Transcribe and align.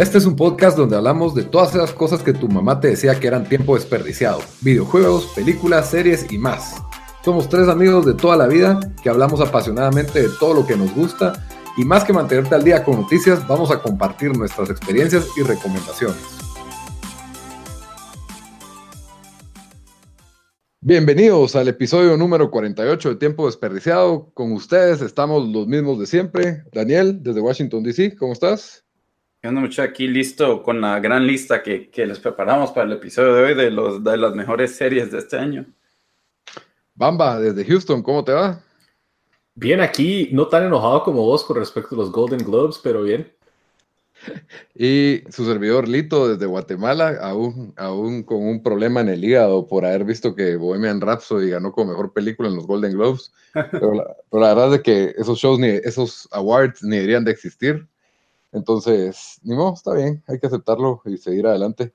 Este 0.00 0.16
es 0.16 0.24
un 0.24 0.34
podcast 0.34 0.78
donde 0.78 0.96
hablamos 0.96 1.34
de 1.34 1.42
todas 1.42 1.74
esas 1.74 1.92
cosas 1.92 2.22
que 2.22 2.32
tu 2.32 2.48
mamá 2.48 2.80
te 2.80 2.88
decía 2.88 3.20
que 3.20 3.26
eran 3.26 3.46
tiempo 3.46 3.74
desperdiciado. 3.74 4.40
Videojuegos, 4.62 5.26
películas, 5.34 5.90
series 5.90 6.32
y 6.32 6.38
más. 6.38 6.76
Somos 7.22 7.50
tres 7.50 7.68
amigos 7.68 8.06
de 8.06 8.14
toda 8.14 8.34
la 8.38 8.46
vida 8.46 8.80
que 9.02 9.10
hablamos 9.10 9.42
apasionadamente 9.42 10.22
de 10.22 10.30
todo 10.40 10.54
lo 10.54 10.66
que 10.66 10.74
nos 10.74 10.94
gusta 10.94 11.46
y 11.76 11.84
más 11.84 12.04
que 12.04 12.14
mantenerte 12.14 12.54
al 12.54 12.64
día 12.64 12.82
con 12.82 12.98
noticias, 12.98 13.46
vamos 13.46 13.70
a 13.70 13.82
compartir 13.82 14.34
nuestras 14.34 14.70
experiencias 14.70 15.26
y 15.36 15.42
recomendaciones. 15.42 16.16
Bienvenidos 20.80 21.56
al 21.56 21.68
episodio 21.68 22.16
número 22.16 22.50
48 22.50 23.06
de 23.10 23.16
Tiempo 23.16 23.44
Desperdiciado. 23.44 24.30
Con 24.32 24.52
ustedes 24.52 25.02
estamos 25.02 25.46
los 25.46 25.66
mismos 25.66 25.98
de 25.98 26.06
siempre. 26.06 26.64
Daniel, 26.72 27.22
desde 27.22 27.42
Washington, 27.42 27.82
D.C., 27.82 28.16
¿cómo 28.16 28.32
estás? 28.32 28.82
Ando 29.42 29.62
mucho 29.62 29.82
aquí 29.82 30.06
listo 30.06 30.62
con 30.62 30.82
la 30.82 31.00
gran 31.00 31.26
lista 31.26 31.62
que, 31.62 31.88
que, 31.88 32.06
les 32.06 32.18
preparamos 32.18 32.72
para 32.72 32.86
el 32.86 32.92
episodio 32.92 33.34
de 33.34 33.42
hoy 33.44 33.54
de, 33.54 33.70
los, 33.70 34.04
de 34.04 34.18
las 34.18 34.34
mejores 34.34 34.76
series 34.76 35.10
de 35.10 35.18
este 35.18 35.38
año. 35.38 35.64
Bamba, 36.94 37.40
desde 37.40 37.64
Houston, 37.64 38.02
¿cómo 38.02 38.22
te 38.22 38.32
va? 38.32 38.60
Bien, 39.54 39.80
aquí 39.80 40.28
no 40.32 40.46
tan 40.46 40.64
enojado 40.64 41.02
como 41.04 41.22
vos 41.24 41.42
con 41.44 41.56
respecto 41.56 41.94
a 41.94 41.98
los 41.98 42.12
Golden 42.12 42.44
Globes, 42.44 42.78
pero 42.82 43.02
bien. 43.02 43.32
Y 44.74 45.22
su 45.30 45.46
servidor 45.46 45.88
Lito 45.88 46.28
desde 46.28 46.44
Guatemala, 46.44 47.16
aún, 47.22 47.72
aún 47.78 48.22
con 48.22 48.42
un 48.42 48.62
problema 48.62 49.00
en 49.00 49.08
el 49.08 49.24
hígado 49.24 49.66
por 49.66 49.86
haber 49.86 50.04
visto 50.04 50.34
que 50.34 50.56
Bohemian 50.56 51.00
Rhapsody 51.00 51.48
ganó 51.48 51.72
como 51.72 51.92
mejor 51.92 52.12
película 52.12 52.50
en 52.50 52.56
los 52.56 52.66
Golden 52.66 52.92
Globes. 52.92 53.32
Pero 53.72 53.94
la, 53.94 54.16
pero 54.30 54.42
la 54.42 54.54
verdad 54.54 54.74
es 54.74 54.82
que 54.82 55.14
esos 55.18 55.38
shows, 55.38 55.58
ni, 55.58 55.66
esos 55.66 56.28
awards 56.30 56.84
ni 56.84 56.96
deberían 56.96 57.24
de 57.24 57.32
existir. 57.32 57.88
Entonces, 58.52 59.38
ni 59.42 59.54
modo, 59.54 59.74
está 59.74 59.94
bien, 59.94 60.22
hay 60.26 60.38
que 60.38 60.46
aceptarlo 60.46 61.02
y 61.04 61.16
seguir 61.16 61.46
adelante. 61.46 61.92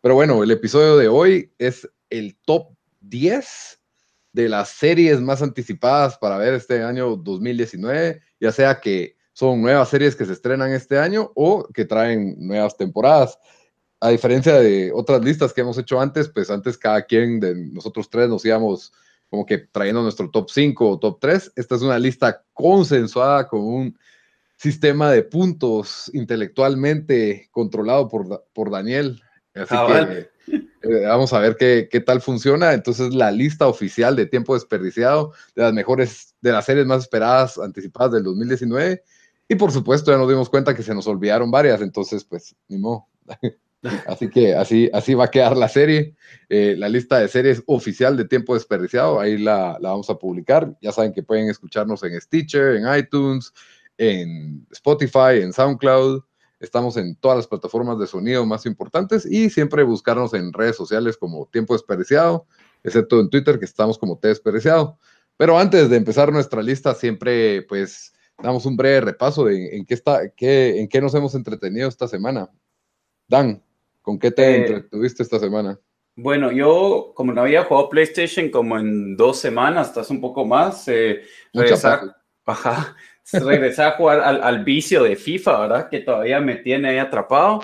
Pero 0.00 0.14
bueno, 0.14 0.42
el 0.42 0.50
episodio 0.50 0.96
de 0.96 1.08
hoy 1.08 1.52
es 1.58 1.88
el 2.10 2.36
top 2.44 2.68
10 3.00 3.80
de 4.32 4.48
las 4.48 4.68
series 4.70 5.20
más 5.20 5.42
anticipadas 5.42 6.16
para 6.18 6.38
ver 6.38 6.54
este 6.54 6.82
año 6.82 7.16
2019, 7.16 8.20
ya 8.40 8.52
sea 8.52 8.80
que 8.80 9.16
son 9.32 9.60
nuevas 9.62 9.88
series 9.88 10.16
que 10.16 10.24
se 10.24 10.32
estrenan 10.32 10.72
este 10.72 10.98
año 10.98 11.30
o 11.34 11.66
que 11.72 11.84
traen 11.84 12.36
nuevas 12.38 12.76
temporadas. 12.76 13.38
A 14.00 14.10
diferencia 14.10 14.54
de 14.54 14.92
otras 14.92 15.22
listas 15.22 15.52
que 15.52 15.60
hemos 15.60 15.78
hecho 15.78 16.00
antes, 16.00 16.28
pues 16.28 16.50
antes 16.50 16.78
cada 16.78 17.02
quien 17.02 17.40
de 17.40 17.54
nosotros 17.54 18.08
tres 18.10 18.28
nos 18.28 18.44
íbamos 18.44 18.92
como 19.28 19.44
que 19.44 19.58
trayendo 19.58 20.02
nuestro 20.02 20.30
top 20.30 20.48
5 20.50 20.90
o 20.90 20.98
top 20.98 21.18
3. 21.20 21.52
Esta 21.56 21.74
es 21.74 21.82
una 21.82 21.98
lista 21.98 22.44
consensuada 22.52 23.46
con 23.46 23.60
un 23.60 23.98
sistema 24.58 25.10
de 25.10 25.22
puntos 25.22 26.10
intelectualmente 26.12 27.48
controlado 27.50 28.08
por, 28.08 28.44
por 28.52 28.70
Daniel. 28.70 29.22
Así 29.54 29.74
ah, 29.76 29.86
que 29.86 29.92
vale. 29.92 30.30
eh, 30.82 31.06
vamos 31.06 31.32
a 31.32 31.38
ver 31.38 31.56
qué, 31.56 31.88
qué, 31.90 32.00
tal 32.00 32.20
funciona. 32.20 32.72
Entonces, 32.72 33.14
la 33.14 33.30
lista 33.30 33.68
oficial 33.68 34.16
de 34.16 34.26
tiempo 34.26 34.54
desperdiciado 34.54 35.32
de 35.54 35.62
las 35.62 35.72
mejores, 35.72 36.34
de 36.40 36.52
las 36.52 36.66
series 36.66 36.86
más 36.86 37.02
esperadas, 37.02 37.56
anticipadas 37.56 38.12
del 38.12 38.24
2019. 38.24 39.02
Y 39.48 39.54
por 39.54 39.72
supuesto, 39.72 40.10
ya 40.10 40.18
nos 40.18 40.28
dimos 40.28 40.50
cuenta 40.50 40.74
que 40.74 40.82
se 40.82 40.94
nos 40.94 41.06
olvidaron 41.06 41.50
varias, 41.50 41.80
entonces, 41.80 42.24
pues, 42.24 42.54
ni 42.68 42.78
modo. 42.78 43.06
Así 44.08 44.28
que 44.28 44.56
así, 44.56 44.90
así 44.92 45.14
va 45.14 45.26
a 45.26 45.30
quedar 45.30 45.56
la 45.56 45.68
serie. 45.68 46.16
Eh, 46.48 46.74
la 46.76 46.88
lista 46.88 47.20
de 47.20 47.28
series 47.28 47.62
oficial 47.66 48.16
de 48.16 48.24
tiempo 48.24 48.54
desperdiciado, 48.54 49.20
ahí 49.20 49.38
la, 49.38 49.78
la 49.80 49.90
vamos 49.90 50.10
a 50.10 50.18
publicar. 50.18 50.76
Ya 50.82 50.90
saben 50.90 51.12
que 51.12 51.22
pueden 51.22 51.48
escucharnos 51.48 52.02
en 52.02 52.20
Stitcher, 52.20 52.74
en 52.74 52.92
iTunes, 52.98 53.52
en 53.98 54.66
Spotify, 54.70 55.42
en 55.42 55.52
SoundCloud. 55.52 56.22
Estamos 56.60 56.96
en 56.96 57.14
todas 57.16 57.36
las 57.36 57.46
plataformas 57.46 57.98
de 57.98 58.06
sonido 58.06 58.44
más 58.46 58.66
importantes 58.66 59.26
y 59.26 59.50
siempre 59.50 59.82
buscarnos 59.82 60.34
en 60.34 60.52
redes 60.52 60.76
sociales 60.76 61.16
como 61.16 61.46
Tiempo 61.52 61.74
Desperdiciado, 61.74 62.46
excepto 62.82 63.20
en 63.20 63.30
Twitter 63.30 63.58
que 63.58 63.64
estamos 63.64 63.98
como 63.98 64.18
T 64.18 64.28
Desperdiciado. 64.28 64.98
Pero 65.36 65.58
antes 65.58 65.88
de 65.88 65.96
empezar 65.96 66.32
nuestra 66.32 66.62
lista, 66.62 66.94
siempre 66.94 67.62
pues 67.62 68.12
damos 68.42 68.66
un 68.66 68.76
breve 68.76 69.02
repaso 69.02 69.44
de 69.44 69.76
en 69.76 69.84
qué, 69.84 69.94
está, 69.94 70.30
qué, 70.30 70.80
en 70.80 70.88
qué 70.88 71.00
nos 71.00 71.14
hemos 71.14 71.34
entretenido 71.34 71.88
esta 71.88 72.08
semana. 72.08 72.50
Dan, 73.28 73.62
¿con 74.02 74.18
qué 74.18 74.30
te 74.30 74.42
eh, 74.42 74.56
entretuviste 74.56 75.22
esta 75.22 75.38
semana? 75.38 75.78
Bueno, 76.16 76.50
yo 76.50 77.12
como 77.14 77.32
no 77.32 77.42
había 77.42 77.64
jugado 77.64 77.88
PlayStation 77.88 78.50
como 78.50 78.78
en 78.78 79.16
dos 79.16 79.38
semanas, 79.38 79.88
estás 79.88 80.10
un 80.10 80.20
poco 80.20 80.44
más, 80.44 80.88
eh, 80.88 81.22
regresar, 81.52 82.16
ajá, 82.44 82.96
regresé 83.32 83.82
a 83.82 83.92
jugar 83.92 84.20
al, 84.20 84.42
al, 84.42 84.64
vicio 84.64 85.02
de 85.02 85.16
FIFA, 85.16 85.60
¿verdad? 85.60 85.88
Que 85.88 86.00
todavía 86.00 86.40
me 86.40 86.56
tiene 86.56 86.90
ahí 86.90 86.98
atrapado. 86.98 87.60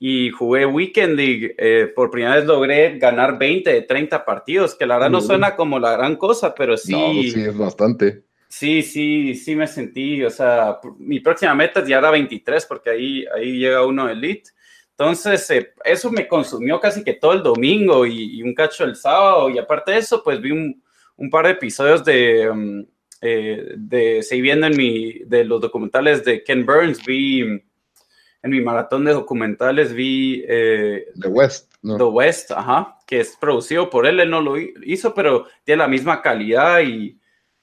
Y 0.00 0.30
jugué 0.30 0.64
Weekend 0.64 1.16
League. 1.16 1.54
Eh, 1.58 1.92
por 1.94 2.10
primera 2.10 2.36
vez 2.36 2.44
logré 2.44 2.98
ganar 2.98 3.38
20 3.38 3.72
de 3.72 3.82
30 3.82 4.24
partidos, 4.24 4.74
que 4.74 4.86
la 4.86 4.94
verdad 4.94 5.10
no 5.10 5.20
suena 5.20 5.56
como 5.56 5.78
la 5.78 5.92
gran 5.92 6.16
cosa, 6.16 6.54
pero 6.54 6.76
sí. 6.76 6.92
No, 6.92 7.12
sí, 7.22 7.40
es 7.40 7.56
bastante. 7.56 8.22
Sí, 8.48 8.82
sí, 8.82 9.34
sí 9.34 9.56
me 9.56 9.66
sentí. 9.66 10.22
O 10.24 10.30
sea, 10.30 10.78
mi 10.98 11.20
próxima 11.20 11.54
meta 11.54 11.84
ya 11.84 11.98
era 11.98 12.10
23, 12.10 12.64
porque 12.66 12.90
ahí, 12.90 13.24
ahí 13.34 13.58
llega 13.58 13.84
uno 13.84 14.08
elite. 14.08 14.50
Entonces, 14.90 15.50
eh, 15.50 15.74
eso 15.84 16.10
me 16.10 16.26
consumió 16.26 16.80
casi 16.80 17.04
que 17.04 17.14
todo 17.14 17.32
el 17.32 17.42
domingo 17.42 18.06
y, 18.06 18.38
y, 18.38 18.42
un 18.42 18.54
cacho 18.54 18.84
el 18.84 18.96
sábado. 18.96 19.50
Y 19.50 19.58
aparte 19.58 19.92
de 19.92 19.98
eso, 19.98 20.22
pues 20.22 20.40
vi 20.40 20.50
un, 20.50 20.82
un 21.16 21.30
par 21.30 21.46
de 21.46 21.52
episodios 21.52 22.04
de. 22.04 22.48
Um, 22.50 22.86
eh, 23.20 23.74
de, 23.76 24.22
seguí 24.22 24.42
viendo 24.42 24.66
en 24.66 24.76
mi, 24.76 25.20
de 25.20 25.44
los 25.44 25.60
documentales 25.60 26.24
de 26.24 26.42
Ken 26.44 26.64
Burns, 26.64 27.04
vi 27.04 27.40
en 27.40 28.50
mi 28.50 28.60
maratón 28.60 29.04
de 29.04 29.12
documentales, 29.12 29.92
vi 29.92 30.44
eh, 30.48 31.06
The 31.20 31.28
West. 31.28 31.74
¿no? 31.82 31.96
The 31.96 32.04
West, 32.04 32.50
ajá, 32.52 32.98
que 33.06 33.20
es 33.20 33.36
producido 33.36 33.90
por 33.90 34.06
él, 34.06 34.20
él 34.20 34.30
no 34.30 34.40
lo 34.40 34.56
hizo, 34.58 35.14
pero 35.14 35.46
tiene 35.64 35.78
la 35.82 35.88
misma 35.88 36.22
calidad 36.22 36.80
y, 36.80 37.18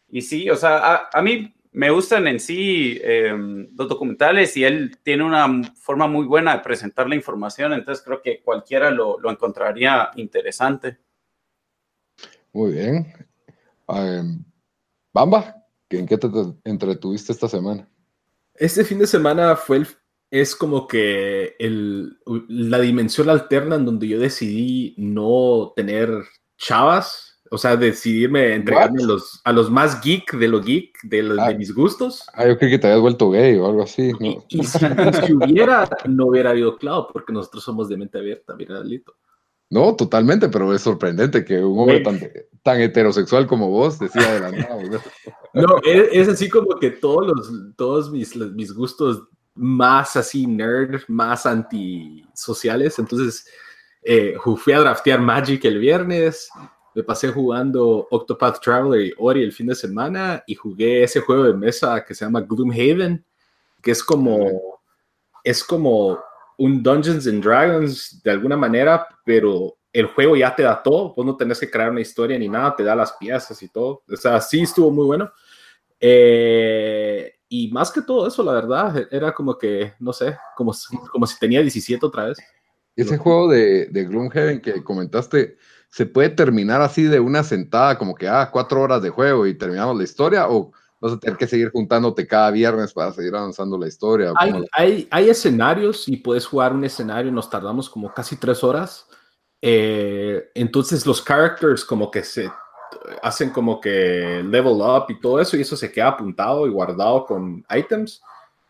y 0.10 0.22
sí, 0.22 0.50
o 0.50 0.56
sea, 0.56 0.78
a, 0.78 1.10
a 1.14 1.22
mí 1.22 1.56
me 1.76 1.90
gustan 1.90 2.26
en 2.28 2.40
sí 2.40 3.00
eh, 3.04 3.36
los 3.76 3.90
documentales 3.90 4.56
y 4.56 4.64
él 4.64 4.98
tiene 5.04 5.26
una 5.26 5.62
forma 5.76 6.08
muy 6.08 6.26
buena 6.26 6.56
de 6.56 6.64
presentar 6.64 7.08
la 7.10 7.16
información, 7.16 7.74
entonces 7.74 8.04
creo 8.04 8.22
que 8.22 8.42
cualquiera 8.42 8.90
lo, 8.90 9.20
lo 9.20 9.30
encontraría 9.30 10.10
interesante. 10.16 10.98
Muy 12.54 12.72
bien. 12.72 13.14
Um, 13.88 14.46
Bamba, 15.16 15.64
¿en 15.92 16.06
qué 16.06 16.18
te 16.18 16.28
entretuviste 16.66 17.32
esta 17.32 17.48
semana? 17.48 17.88
Este 18.54 18.84
fin 18.84 19.00
de 19.00 19.08
semana 19.08 19.56
fue 19.56 19.78
el, 19.78 19.88
es 20.30 20.58
como 20.58 20.90
que 20.90 21.56
el, 21.58 22.18
la 22.50 22.80
dimensión 22.82 23.30
alterna 23.30 23.78
en 23.78 23.86
donde 23.86 24.10
yo 24.10 24.20
decidí 24.20 24.94
no 24.98 25.72
tener 25.74 26.10
chavas, 26.58 27.42
o 27.50 27.58
sea, 27.58 27.78
decidirme 27.78 28.56
entregarme 28.56 29.04
a 29.04 29.06
los, 29.06 29.40
a 29.46 29.54
los, 29.54 29.72
más 29.72 30.02
geek 30.02 30.34
de 30.34 30.50
lo 30.50 30.62
geek, 30.62 31.02
de, 31.04 31.24
los, 31.24 31.40
ah, 31.40 31.48
de, 31.48 31.56
mis 31.56 31.74
gustos. 31.74 32.26
Ah, 32.34 32.46
yo 32.46 32.58
creí 32.58 32.72
que 32.72 32.80
te 32.80 32.88
habías 32.88 33.02
vuelto 33.02 33.30
gay 33.30 33.56
o 33.56 33.68
algo 33.68 33.84
así. 33.84 34.12
¿no? 34.12 34.18
Y, 34.20 34.44
y, 34.50 34.64
si, 34.66 34.86
hubiera, 35.32 35.88
no 36.10 36.26
hubiera 36.26 36.50
habido 36.50 36.76
cloud, 36.76 37.06
porque 37.14 37.32
nosotros 37.32 37.64
somos 37.64 37.88
de 37.88 37.96
mente 37.96 38.18
abierta, 38.18 38.54
mira, 38.58 38.84
Lito. 38.84 39.16
No, 39.70 39.96
totalmente, 39.96 40.50
pero 40.50 40.74
es 40.74 40.82
sorprendente 40.82 41.44
que 41.44 41.64
un 41.64 41.80
hombre 41.80 42.02
tan, 42.02 42.20
tan 42.62 42.82
heterosexual 42.82 43.48
como 43.48 43.70
vos 43.70 44.00
decía 44.00 44.34
de 44.34 44.40
la 44.40 44.52
nada. 44.52 44.78
No, 45.54 45.78
es, 45.86 46.10
es, 46.12 46.28
así 46.28 46.50
como 46.50 46.78
que 46.80 46.92
todos, 46.92 47.28
los, 47.28 47.76
todos 47.76 48.12
mis, 48.12 48.36
mis 48.36 48.74
gustos 48.74 49.24
más 49.56 50.16
así 50.16 50.46
nerd, 50.46 51.02
más 51.08 51.46
antisociales. 51.46 53.00
Entonces, 53.00 53.48
eh, 54.04 54.36
fui 54.58 54.74
a 54.74 54.80
draftear 54.80 55.20
Magic 55.20 55.66
el 55.66 55.80
viernes, 55.80 56.50
me 56.94 57.04
pasé 57.04 57.30
jugando 57.30 58.08
Octopath 58.12 58.62
Traveler 58.62 59.08
y 59.08 59.14
Ori 59.18 59.44
el 59.44 59.52
fin 59.52 59.68
de 59.68 59.76
semana 59.76 60.44
y 60.46 60.56
jugué 60.56 61.04
ese 61.04 61.22
juego 61.22 61.44
de 61.44 61.54
mesa 61.54 62.04
que 62.06 62.14
se 62.14 62.24
llama 62.24 62.42
Gloomhaven, 62.42 63.26
que 63.82 63.92
es 63.92 64.04
como, 64.04 64.80
es 65.44 65.64
como 65.64 66.20
un 66.58 66.82
Dungeons 66.84 67.28
and 67.28 67.44
Dragons 67.44 68.22
de 68.24 68.32
alguna 68.32 68.58
manera, 68.58 69.08
pero 69.26 69.78
el 69.92 70.08
juego 70.08 70.36
ya 70.36 70.56
te 70.56 70.64
da 70.64 70.82
todo, 70.84 71.14
vos 71.16 71.26
no 71.26 71.38
tenés 71.38 71.60
que 71.60 71.70
crear 71.70 71.90
una 71.92 72.02
historia 72.02 72.38
ni 72.38 72.50
nada, 72.50 72.76
te 72.76 72.84
da 72.84 72.96
las 72.96 73.14
piezas 73.14 73.62
y 73.64 73.70
todo. 73.70 74.04
O 74.12 74.16
sea, 74.18 74.42
sí 74.42 74.62
estuvo 74.62 74.92
muy 74.92 75.06
bueno. 75.06 75.32
Eh, 76.00 77.34
y 77.50 77.72
más 77.72 77.92
que 77.92 78.02
todo 78.02 78.28
eso, 78.28 78.44
la 78.44 78.54
verdad, 78.54 79.08
era 79.12 79.34
como 79.34 79.58
que, 79.58 79.94
no 80.00 80.12
sé, 80.14 80.38
como, 80.56 80.74
si- 80.74 80.98
como 81.12 81.26
si 81.26 81.40
tenía 81.40 81.62
17 81.62 82.06
otra 82.06 82.26
vez. 82.26 82.38
Ese 82.96 83.18
juego 83.18 83.50
de, 83.50 83.88
de 83.88 84.06
Gloomhaven 84.06 84.62
que 84.62 84.84
comentaste, 84.84 85.58
¿se 85.90 86.06
puede 86.06 86.30
terminar 86.30 86.82
así 86.82 87.04
de 87.04 87.20
una 87.20 87.44
sentada, 87.44 87.98
como 87.98 88.16
que, 88.16 88.28
ah, 88.28 88.50
cuatro 88.52 88.82
horas 88.82 89.02
de 89.02 89.10
juego 89.10 89.46
y 89.48 89.58
terminamos 89.58 89.98
la 89.98 90.04
historia? 90.04 90.48
¿O 90.50 90.72
vas 91.06 91.14
a 91.14 91.20
tener 91.20 91.38
que 91.38 91.48
seguir 91.48 91.72
juntándote 91.72 92.28
cada 92.28 92.52
viernes 92.52 92.94
para 92.94 93.12
seguir 93.12 93.36
avanzando 93.36 93.78
la 93.78 93.88
historia? 93.88 94.34
Hay, 94.38 94.52
¿Cómo 94.52 94.64
la- 94.64 94.68
hay, 94.74 95.08
hay 95.12 95.30
escenarios 95.30 96.08
y 96.08 96.18
puedes 96.18 96.46
jugar 96.46 96.74
un 96.74 96.84
escenario, 96.84 97.32
nos 97.32 97.50
tardamos 97.50 97.90
como 97.90 98.14
casi 98.14 98.36
tres 98.38 98.64
horas. 98.64 99.08
Eh, 99.62 100.50
entonces 100.54 101.06
los 101.06 101.24
characters 101.24 101.86
como 101.86 102.12
que 102.12 102.24
se 102.24 102.52
hacen 103.22 103.50
como 103.50 103.80
que 103.80 104.44
level 104.44 104.82
up 104.82 105.06
y 105.10 105.20
todo 105.20 105.40
eso 105.40 105.58
y 105.58 105.62
eso 105.62 105.76
se 105.76 105.92
queda 105.92 106.10
apuntado 106.10 106.68
y 106.68 106.70
guardado 106.70 107.26
con 107.26 107.66
items 107.76 108.22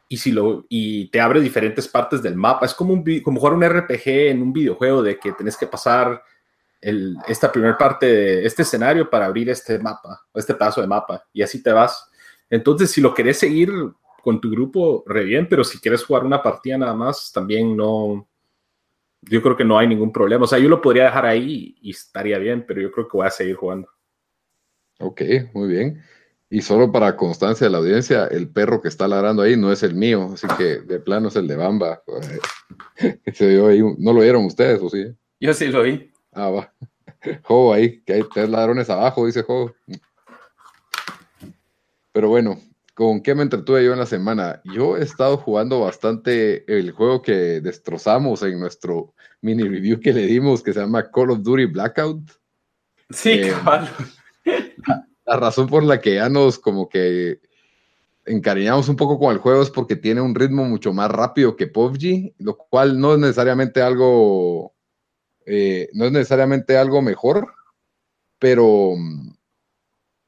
y 0.08 0.18
si 0.18 0.32
lo 0.32 0.66
y 0.70 1.10
te 1.10 1.20
abre 1.20 1.42
diferentes 1.42 1.88
partes 1.88 2.22
del 2.22 2.36
mapa. 2.36 2.66
Es 2.66 2.74
como 2.74 2.94
un 2.94 3.04
como 3.22 3.40
jugar 3.40 3.56
un 3.56 3.64
RPG 3.64 4.30
en 4.30 4.42
un 4.42 4.54
videojuego 4.54 5.02
de 5.02 5.18
que 5.20 5.32
tenés 5.34 5.58
que 5.58 5.68
pasar 5.68 6.22
el, 6.82 7.18
esta 7.28 7.52
primera 7.52 7.78
parte 7.78 8.06
de 8.06 8.46
este 8.46 8.62
escenario 8.62 9.10
para 9.10 9.26
abrir 9.26 9.50
este 9.50 9.80
mapa, 9.80 10.22
este 10.34 10.54
pedazo 10.54 10.82
de 10.82 10.88
mapa 10.88 11.24
y 11.34 11.42
así 11.42 11.64
te 11.64 11.72
vas. 11.72 12.10
Entonces, 12.50 12.92
si 12.92 13.02
lo 13.02 13.14
querés 13.14 13.40
seguir 13.40 13.72
con 14.22 14.42
tu 14.42 14.50
grupo, 14.50 15.04
re 15.06 15.24
bien, 15.24 15.48
pero 15.50 15.64
si 15.64 15.80
quieres 15.80 16.04
jugar 16.04 16.26
una 16.26 16.42
partida 16.42 16.78
nada 16.78 16.94
más, 16.94 17.32
también 17.32 17.76
no. 17.76 18.28
Yo 19.22 19.42
creo 19.42 19.56
que 19.56 19.66
no 19.66 19.78
hay 19.78 19.88
ningún 19.88 20.12
problema. 20.12 20.44
O 20.44 20.48
sea, 20.48 20.60
yo 20.60 20.70
lo 20.70 20.82
podría 20.82 21.06
dejar 21.06 21.26
ahí 21.26 21.76
y 21.82 21.92
estaría 21.92 22.38
bien, 22.38 22.64
pero 22.68 22.82
yo 22.82 22.92
creo 22.92 23.08
que 23.08 23.18
voy 23.18 23.28
a 23.28 23.32
seguir 23.32 23.56
jugando. 23.56 23.88
Ok, 25.00 25.22
muy 25.54 25.68
bien. 25.68 26.02
Y 26.50 26.62
solo 26.62 26.92
para 26.92 27.18
constancia 27.18 27.66
de 27.66 27.72
la 27.72 27.80
audiencia, 27.80 28.28
el 28.28 28.50
perro 28.50 28.82
que 28.82 28.88
está 28.88 29.08
ladrando 29.08 29.42
ahí 29.42 29.58
no 29.58 29.72
es 29.72 29.84
el 29.84 29.96
mío, 29.96 30.32
así 30.34 30.48
que 30.58 30.80
de 30.82 31.00
plano 31.00 31.30
es 31.30 31.36
el 31.36 31.48
de 31.48 31.56
Bamba. 31.56 32.04
Se 33.34 33.46
ahí 33.46 33.82
¿No 33.98 34.14
lo 34.14 34.22
vieron 34.22 34.46
ustedes 34.46 34.80
o 34.82 34.90
sí? 34.90 35.06
Yo 35.40 35.54
sí 35.54 35.68
lo 35.68 35.84
vi. 35.84 36.12
Ah, 36.32 36.50
va. 36.50 36.74
Jo, 37.44 37.74
ahí, 37.74 38.02
que 38.02 38.14
hay 38.14 38.24
tres 38.34 38.50
ladrones 38.50 38.90
abajo, 38.90 39.26
dice 39.26 39.42
Jo. 39.42 39.74
Pero 42.16 42.30
bueno, 42.30 42.62
¿con 42.94 43.22
qué 43.22 43.36
me 43.36 43.44
entretuve 43.44 43.84
yo 43.84 43.92
en 43.92 44.00
la 44.00 44.06
semana? 44.06 44.62
Yo 44.64 44.96
he 44.96 45.04
estado 45.04 45.36
jugando 45.36 45.82
bastante 45.82 46.64
el 46.74 46.92
juego 46.92 47.22
que 47.22 47.60
destrozamos 47.60 48.42
en 48.42 48.58
nuestro 48.58 49.14
mini 49.42 49.64
review 49.64 50.00
que 50.00 50.14
le 50.14 50.26
dimos, 50.26 50.64
que 50.64 50.72
se 50.72 50.80
llama 50.80 51.12
Call 51.12 51.32
of 51.32 51.42
Duty 51.42 51.66
Blackout. 51.66 52.32
Sí, 53.10 53.32
Eh, 53.32 53.52
cabal. 53.52 53.90
La 55.26 55.36
razón 55.36 55.68
por 55.68 55.84
la 55.84 56.00
que 56.00 56.16
ya 56.16 56.30
nos 56.30 56.58
como 56.58 56.88
que 56.88 57.42
encariñamos 58.24 58.88
un 58.88 58.96
poco 58.96 59.20
con 59.20 59.34
el 59.34 59.40
juego 59.40 59.62
es 59.62 59.70
porque 59.70 59.98
tiene 59.98 60.22
un 60.22 60.36
ritmo 60.36 60.64
mucho 60.64 60.94
más 60.94 61.12
rápido 61.12 61.58
que 61.58 61.68
PUBG, 61.68 62.36
lo 62.38 62.56
cual 62.56 62.98
no 62.98 63.16
es 63.16 63.20
necesariamente 63.20 63.82
algo, 63.82 64.74
eh, 65.46 65.90
no 65.92 66.06
es 66.06 66.14
necesariamente 66.14 66.78
algo 66.78 67.02
mejor, 67.02 67.54
pero, 68.40 68.94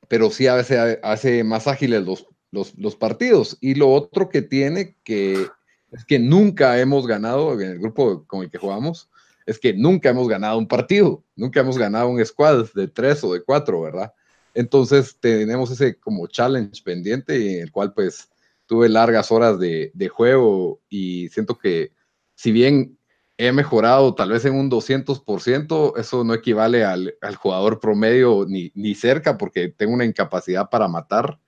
pero 0.07 0.29
sí 0.29 0.47
a 0.47 0.55
veces 0.55 0.99
hace 1.03 1.43
más 1.43 1.67
ágiles 1.67 2.03
los, 2.03 2.27
los, 2.51 2.77
los 2.77 2.95
partidos. 2.95 3.57
Y 3.61 3.75
lo 3.75 3.91
otro 3.91 4.29
que 4.29 4.41
tiene 4.41 4.95
que 5.03 5.47
es 5.91 6.05
que 6.05 6.19
nunca 6.19 6.79
hemos 6.79 7.07
ganado 7.07 7.53
en 7.53 7.71
el 7.71 7.79
grupo 7.79 8.25
con 8.27 8.43
el 8.43 8.49
que 8.49 8.57
jugamos, 8.57 9.09
es 9.45 9.59
que 9.59 9.73
nunca 9.73 10.09
hemos 10.09 10.27
ganado 10.27 10.57
un 10.57 10.67
partido, 10.67 11.23
nunca 11.35 11.61
hemos 11.61 11.77
ganado 11.77 12.09
un 12.09 12.23
squad 12.25 12.65
de 12.75 12.87
tres 12.87 13.23
o 13.23 13.33
de 13.33 13.41
cuatro, 13.41 13.81
¿verdad? 13.81 14.13
Entonces 14.53 15.17
tenemos 15.19 15.71
ese 15.71 15.95
como 15.95 16.27
challenge 16.27 16.83
pendiente 16.83 17.55
en 17.55 17.63
el 17.63 17.71
cual 17.71 17.93
pues 17.93 18.29
tuve 18.65 18.89
largas 18.89 19.31
horas 19.31 19.57
de, 19.59 19.91
de 19.93 20.09
juego 20.09 20.81
y 20.89 21.29
siento 21.29 21.57
que 21.57 21.93
si 22.35 22.51
bien 22.51 22.96
he 23.37 23.51
mejorado 23.51 24.15
tal 24.15 24.31
vez 24.31 24.45
en 24.45 24.55
un 24.55 24.69
200%, 24.69 25.93
eso 25.97 26.23
no 26.23 26.33
equivale 26.33 26.83
al, 26.83 27.15
al 27.21 27.35
jugador 27.35 27.79
promedio 27.79 28.45
ni, 28.47 28.71
ni, 28.73 28.95
cerca 28.95 29.37
porque 29.37 29.69
tengo 29.69 29.93
una 29.93 30.05
incapacidad 30.05 30.69
para 30.69 30.87
matar. 30.87 31.39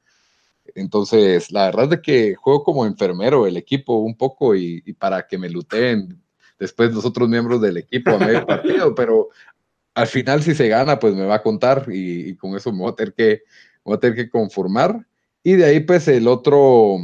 Entonces, 0.76 1.52
la 1.52 1.66
verdad 1.66 1.86
es 1.86 1.90
de 1.90 2.02
que 2.02 2.36
juego 2.36 2.64
como 2.64 2.86
enfermero 2.86 3.48
el 3.48 3.58
equipo 3.58 3.98
un 3.98 4.16
poco 4.16 4.56
y, 4.56 4.84
y 4.86 4.94
para 4.94 5.26
que 5.26 5.40
me 5.40 5.50
luteen 5.50 6.22
después 6.60 6.94
los 6.94 7.06
otros 7.06 7.28
miembros 7.28 7.60
del 7.60 7.78
equipo 7.78 8.12
a 8.12 8.20
medio 8.20 8.46
partido, 8.46 8.94
pero 8.94 9.30
al 9.96 10.08
final 10.08 10.44
si 10.44 10.54
se 10.54 10.68
gana, 10.68 11.00
pues 11.00 11.16
me 11.16 11.26
va 11.26 11.36
a 11.36 11.44
contar 11.44 11.86
y, 11.90 12.30
y, 12.30 12.36
con 12.36 12.56
eso 12.56 12.72
me 12.72 12.80
voy 12.80 12.92
a 12.92 12.96
tener 12.96 13.14
que, 13.16 13.42
me 13.78 13.82
voy 13.86 13.96
a 13.96 14.00
tener 14.00 14.16
que 14.16 14.30
conformar. 14.30 15.08
Y 15.42 15.54
de 15.54 15.66
ahí, 15.66 15.80
pues 15.80 16.08
el 16.08 16.28
otro, 16.28 16.98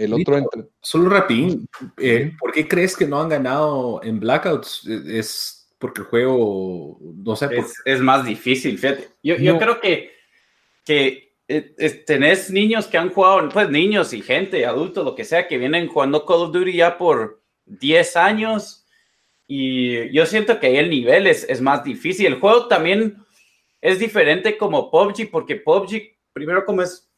el 0.00 0.14
otro 0.14 0.36
entre... 0.36 0.64
Solo 0.80 1.10
rapidín, 1.10 1.66
eh, 1.98 2.32
¿por 2.38 2.52
qué 2.52 2.66
crees 2.66 2.96
que 2.96 3.06
no 3.06 3.20
han 3.20 3.28
ganado 3.28 4.00
en 4.02 4.20
Blackouts? 4.20 4.86
Es 4.86 5.68
porque 5.78 6.02
el 6.02 6.06
juego, 6.06 6.98
no 7.00 7.36
sé. 7.36 7.48
Es, 7.52 7.74
es 7.84 8.00
más 8.00 8.24
difícil, 8.24 8.78
fíjate. 8.78 9.08
Yo, 9.22 9.36
no. 9.36 9.42
yo 9.42 9.58
creo 9.58 9.80
que, 9.80 10.12
que 10.84 11.34
eh, 11.48 12.04
tenés 12.06 12.50
niños 12.50 12.86
que 12.86 12.98
han 12.98 13.10
jugado, 13.10 13.48
pues 13.48 13.70
niños 13.70 14.12
y 14.12 14.22
gente, 14.22 14.66
adultos, 14.66 15.04
lo 15.04 15.14
que 15.14 15.24
sea, 15.24 15.48
que 15.48 15.58
vienen 15.58 15.88
jugando 15.88 16.24
Call 16.24 16.42
of 16.42 16.52
Duty 16.52 16.74
ya 16.74 16.96
por 16.96 17.42
10 17.64 18.16
años 18.16 18.80
y 19.52 20.12
yo 20.12 20.26
siento 20.26 20.60
que 20.60 20.68
ahí 20.68 20.76
el 20.76 20.88
nivel 20.90 21.26
es, 21.26 21.44
es, 21.48 21.60
más 21.60 21.82
difícil. 21.82 22.26
El 22.26 22.38
juego 22.38 22.68
también 22.68 23.16
es 23.80 23.98
diferente 23.98 24.56
como 24.56 24.92
PUBG, 24.92 25.28
porque 25.28 25.56
PUBG, 25.56 26.16
primero 26.32 26.64
como 26.64 26.82
es 26.82 27.09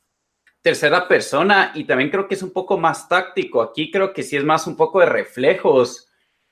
tercera 0.62 1.08
persona, 1.08 1.72
y 1.74 1.84
también 1.84 2.10
creo 2.10 2.26
que 2.26 2.34
es 2.34 2.42
un 2.42 2.52
poco 2.52 2.78
más 2.78 3.08
táctico. 3.08 3.60
Aquí 3.60 3.90
creo 3.90 4.12
que 4.12 4.22
sí 4.22 4.36
es 4.36 4.44
más 4.44 4.66
un 4.66 4.76
poco 4.76 5.00
de 5.00 5.06
reflejos. 5.06 6.08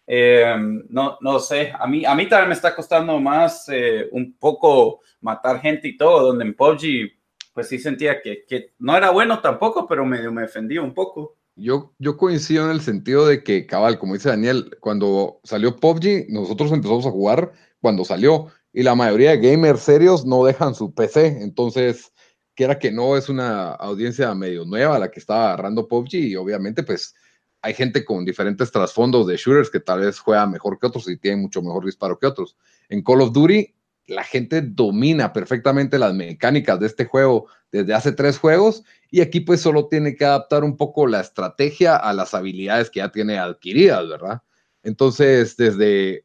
Eh, 0.07 0.57
no, 0.89 1.17
no 1.21 1.39
sé, 1.39 1.73
a 1.79 1.87
mí, 1.87 2.05
a 2.05 2.15
mí 2.17 2.29
también 2.29 2.49
me 2.49 2.55
está 2.55 2.75
costando 2.75 3.19
más 3.21 3.69
eh, 3.69 4.09
un 4.11 4.37
poco 4.37 5.01
matar 5.21 5.61
gente 5.61 5.87
y 5.87 5.97
todo, 5.97 6.27
donde 6.27 6.45
en 6.45 6.55
PUBG 6.55 7.13
pues 7.53 7.69
sí 7.69 7.79
sentía 7.79 8.21
que, 8.21 8.45
que 8.47 8.73
no 8.79 8.97
era 8.97 9.11
bueno 9.11 9.41
tampoco, 9.41 9.87
pero 9.87 10.05
medio 10.05 10.33
me 10.33 10.43
defendía 10.43 10.83
un 10.83 10.95
poco. 10.95 11.37
Yo, 11.57 11.93
yo, 11.99 12.17
coincido 12.17 12.65
en 12.65 12.71
el 12.71 12.81
sentido 12.81 13.27
de 13.27 13.45
que, 13.45 13.67
cabal, 13.67 13.99
como 13.99 14.15
dice 14.15 14.31
Daniel, 14.31 14.77
cuando 14.81 15.41
salió 15.45 15.77
PUBG, 15.77 16.27
nosotros 16.31 16.73
empezamos 16.73 17.07
a 17.07 17.11
jugar 17.11 17.53
cuando 17.81 18.05
salió 18.05 18.47
y 18.73 18.83
la 18.83 18.95
mayoría 18.95 19.31
de 19.31 19.51
gamers 19.51 19.81
serios 19.81 20.25
no 20.25 20.45
dejan 20.45 20.75
su 20.75 20.95
PC, 20.95 21.43
entonces, 21.43 22.13
quiera 22.55 22.79
que 22.79 22.91
no, 22.91 23.17
es 23.17 23.29
una 23.29 23.71
audiencia 23.73 24.35
medio 24.35 24.65
nueva 24.65 24.99
la 24.99 25.11
que 25.11 25.21
está 25.21 25.47
agarrando 25.47 25.89
PUBG 25.89 26.15
y 26.15 26.37
obviamente 26.37 26.83
pues 26.83 27.15
hay 27.63 27.75
gente 27.75 28.05
con 28.05 28.25
diferentes 28.25 28.71
trasfondos 28.71 29.27
de 29.27 29.37
shooters 29.37 29.71
que 29.71 29.81
tal 29.81 30.01
vez 30.01 30.19
juega 30.19 30.47
mejor 30.47 30.79
que 30.79 30.87
otros 30.87 31.09
y 31.09 31.17
tienen 31.17 31.43
mucho 31.43 31.63
mejor 31.63 31.85
disparo 31.85 32.19
que 32.19 32.27
otros. 32.27 32.57
En 32.89 33.03
Call 33.03 33.21
of 33.21 33.33
Duty, 33.33 33.75
la 34.07 34.25
gente 34.25 34.63
domina 34.63 35.33
perfectamente 35.33 35.99
las 35.99 36.15
mecánicas 36.15 36.81
de 36.81 36.87
este 36.87 37.05
juego 37.05 37.47
desde 37.71 37.95
hace 37.95 38.13
tres 38.13 38.39
juegos 38.39 38.83
y 39.11 39.21
aquí 39.21 39.41
pues 39.41 39.61
solo 39.61 39.87
tiene 39.87 40.17
que 40.17 40.25
adaptar 40.25 40.65
un 40.65 40.77
poco 40.77 41.07
la 41.07 41.21
estrategia 41.21 41.97
a 41.97 42.13
las 42.13 42.35
habilidades 42.35 42.91
que 42.91 43.01
ya 43.01 43.13
tiene 43.13 43.39
adquiridas, 43.39 44.09
¿verdad? 44.09 44.43
Entonces, 44.83 45.57
desde, 45.57 46.25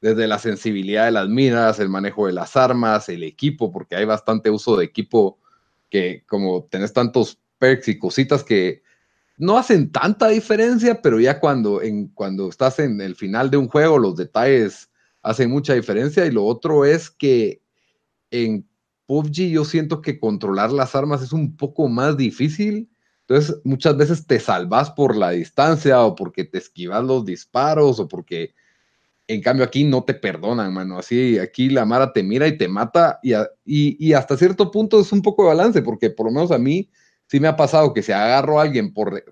desde 0.00 0.26
la 0.26 0.38
sensibilidad 0.38 1.06
de 1.06 1.10
las 1.10 1.28
miras, 1.28 1.80
el 1.80 1.88
manejo 1.88 2.26
de 2.26 2.32
las 2.32 2.56
armas, 2.56 3.08
el 3.08 3.24
equipo, 3.24 3.72
porque 3.72 3.96
hay 3.96 4.04
bastante 4.04 4.50
uso 4.50 4.76
de 4.76 4.84
equipo 4.84 5.38
que 5.90 6.24
como 6.26 6.64
tenés 6.64 6.92
tantos 6.92 7.38
perks 7.58 7.88
y 7.88 7.98
cositas 7.98 8.44
que 8.44 8.82
no 9.36 9.56
hacen 9.56 9.90
tanta 9.92 10.28
diferencia, 10.28 11.00
pero 11.00 11.20
ya 11.20 11.38
cuando, 11.40 11.80
en, 11.80 12.08
cuando 12.08 12.48
estás 12.48 12.78
en 12.80 13.00
el 13.00 13.14
final 13.14 13.50
de 13.50 13.56
un 13.56 13.68
juego, 13.68 13.98
los 13.98 14.16
detalles 14.16 14.90
hacen 15.22 15.50
mucha 15.50 15.74
diferencia 15.74 16.26
y 16.26 16.32
lo 16.32 16.44
otro 16.44 16.84
es 16.84 17.10
que 17.10 17.62
en 18.30 18.68
PUBG 19.06 19.50
yo 19.50 19.64
siento 19.64 20.02
que 20.02 20.18
controlar 20.18 20.72
las 20.72 20.94
armas 20.94 21.22
es 21.22 21.32
un 21.32 21.56
poco 21.56 21.88
más 21.88 22.16
difícil. 22.16 22.90
Entonces, 23.26 23.56
muchas 23.64 23.96
veces 23.96 24.26
te 24.26 24.40
salvas 24.40 24.90
por 24.90 25.16
la 25.16 25.30
distancia 25.30 26.02
o 26.02 26.14
porque 26.14 26.44
te 26.44 26.58
esquivas 26.58 27.04
los 27.04 27.24
disparos 27.24 28.00
o 28.00 28.08
porque, 28.08 28.54
en 29.28 29.42
cambio, 29.42 29.64
aquí 29.64 29.84
no 29.84 30.02
te 30.04 30.14
perdonan, 30.14 30.72
mano. 30.72 30.98
Así, 30.98 31.38
aquí 31.38 31.68
la 31.68 31.84
Mara 31.84 32.12
te 32.12 32.22
mira 32.22 32.48
y 32.48 32.56
te 32.56 32.66
mata 32.66 33.20
y, 33.22 33.34
a, 33.34 33.46
y, 33.64 34.04
y, 34.04 34.14
hasta 34.14 34.36
cierto 34.36 34.70
punto 34.70 35.00
es 35.00 35.12
un 35.12 35.20
poco 35.20 35.42
de 35.42 35.48
balance, 35.48 35.82
porque 35.82 36.08
por 36.10 36.26
lo 36.26 36.32
menos 36.32 36.50
a 36.50 36.58
mí 36.58 36.90
sí 37.26 37.38
me 37.38 37.48
ha 37.48 37.56
pasado 37.56 37.92
que 37.92 38.02
si 38.02 38.10
agarro 38.10 38.58
a 38.58 38.62
alguien 38.62 38.92
por 38.92 39.22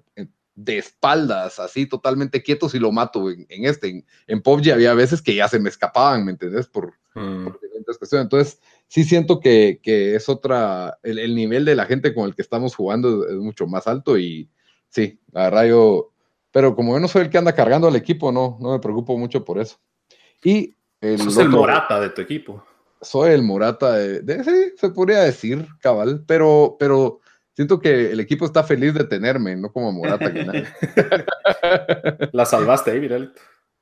de 0.57 0.79
espaldas, 0.79 1.59
así 1.59 1.87
totalmente 1.87 2.43
quietos 2.43 2.75
y 2.75 2.79
lo 2.79 2.91
mato 2.91 3.31
en, 3.31 3.47
en 3.49 3.65
este. 3.67 3.89
En, 3.89 4.07
en, 4.27 4.43
PUBG 4.43 4.73
había 4.73 4.95
veces 4.95 5.23
que 5.23 5.35
ya 5.35 5.49
se 5.49 5.59
me 5.59 5.69
escapaban, 5.69 6.25
¿me 6.25 6.33
entendés? 6.33 6.67
Por, 6.67 6.95
mm. 7.15 7.45
por 7.45 7.61
diferentes 7.61 7.99
cuestiones. 7.99 8.25
Entonces, 8.25 8.61
sí 8.89 9.05
siento 9.05 9.39
que, 9.39 9.81
que 9.83 10.15
es 10.15 10.29
otra, 10.29 10.99
el, 11.03 11.19
el, 11.19 11.35
nivel 11.35 11.65
de 11.65 11.75
la 11.75 11.87
gente 11.87 12.15
con 12.15 12.27
el 12.27 12.35
que 12.35 12.43
estamos 12.43 12.75
jugando 12.75 13.25
es, 13.25 13.33
es, 13.33 13.37
mucho 13.39 13.67
más 13.67 13.87
alto 13.87 14.19
y 14.19 14.51
sí, 14.89 15.21
la 15.33 15.45
verdad 15.45 15.67
yo, 15.67 16.13
pero 16.57 16.75
como 16.75 16.95
yo 16.95 17.01
no 17.01 17.07
soy 17.07 17.21
el 17.21 17.29
que 17.29 17.37
anda 17.37 17.55
cargando 17.55 17.87
al 17.87 17.97
equipo, 17.97 18.33
no, 18.33 18.57
no 18.63 18.73
me 18.73 18.79
preocupo 18.79 19.19
mucho 19.19 19.45
por 19.45 19.59
eso. 19.59 19.77
Y 20.43 20.75
el, 21.03 21.19
Sos 21.19 21.37
el 21.37 21.51
morata 21.51 22.01
de 22.01 22.09
tu 22.09 22.23
equipo. 22.23 22.65
Soy 23.03 23.33
el 23.33 23.43
morata 23.43 23.93
de, 23.93 24.23
de, 24.23 24.43
sí, 24.43 24.73
se 24.75 24.89
podría 24.89 25.19
decir, 25.19 25.67
cabal, 25.83 26.25
pero, 26.27 26.79
pero 26.79 27.21
siento 27.53 27.79
que 27.79 28.11
el 28.11 28.21
equipo 28.21 28.47
está 28.47 28.65
feliz 28.65 28.95
de 28.95 29.05
tenerme, 29.05 29.55
no 29.55 29.71
como 29.71 29.93
Morata. 29.93 30.33
Que 30.33 30.45
nada. 30.47 30.63
La 32.33 32.47
salvaste 32.47 32.93
ahí, 32.93 33.01
Viral. 33.01 33.35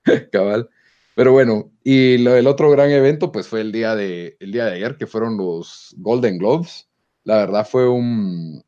Cabal. 0.33 0.69
Pero 1.15 1.31
bueno, 1.31 1.71
y 1.85 2.19
lo, 2.19 2.35
el 2.35 2.49
otro 2.49 2.73
gran 2.73 2.91
evento, 2.91 3.31
pues 3.31 3.47
fue 3.47 3.61
el 3.61 3.71
día, 3.71 3.95
de, 3.95 4.37
el 4.41 4.51
día 4.51 4.65
de 4.65 4.73
ayer, 4.73 4.97
que 4.97 5.07
fueron 5.07 5.37
los 5.37 5.95
Golden 5.99 6.39
Globes. 6.39 6.89
La 7.23 7.37
verdad 7.37 7.69
fue 7.71 7.89
un, 7.89 8.65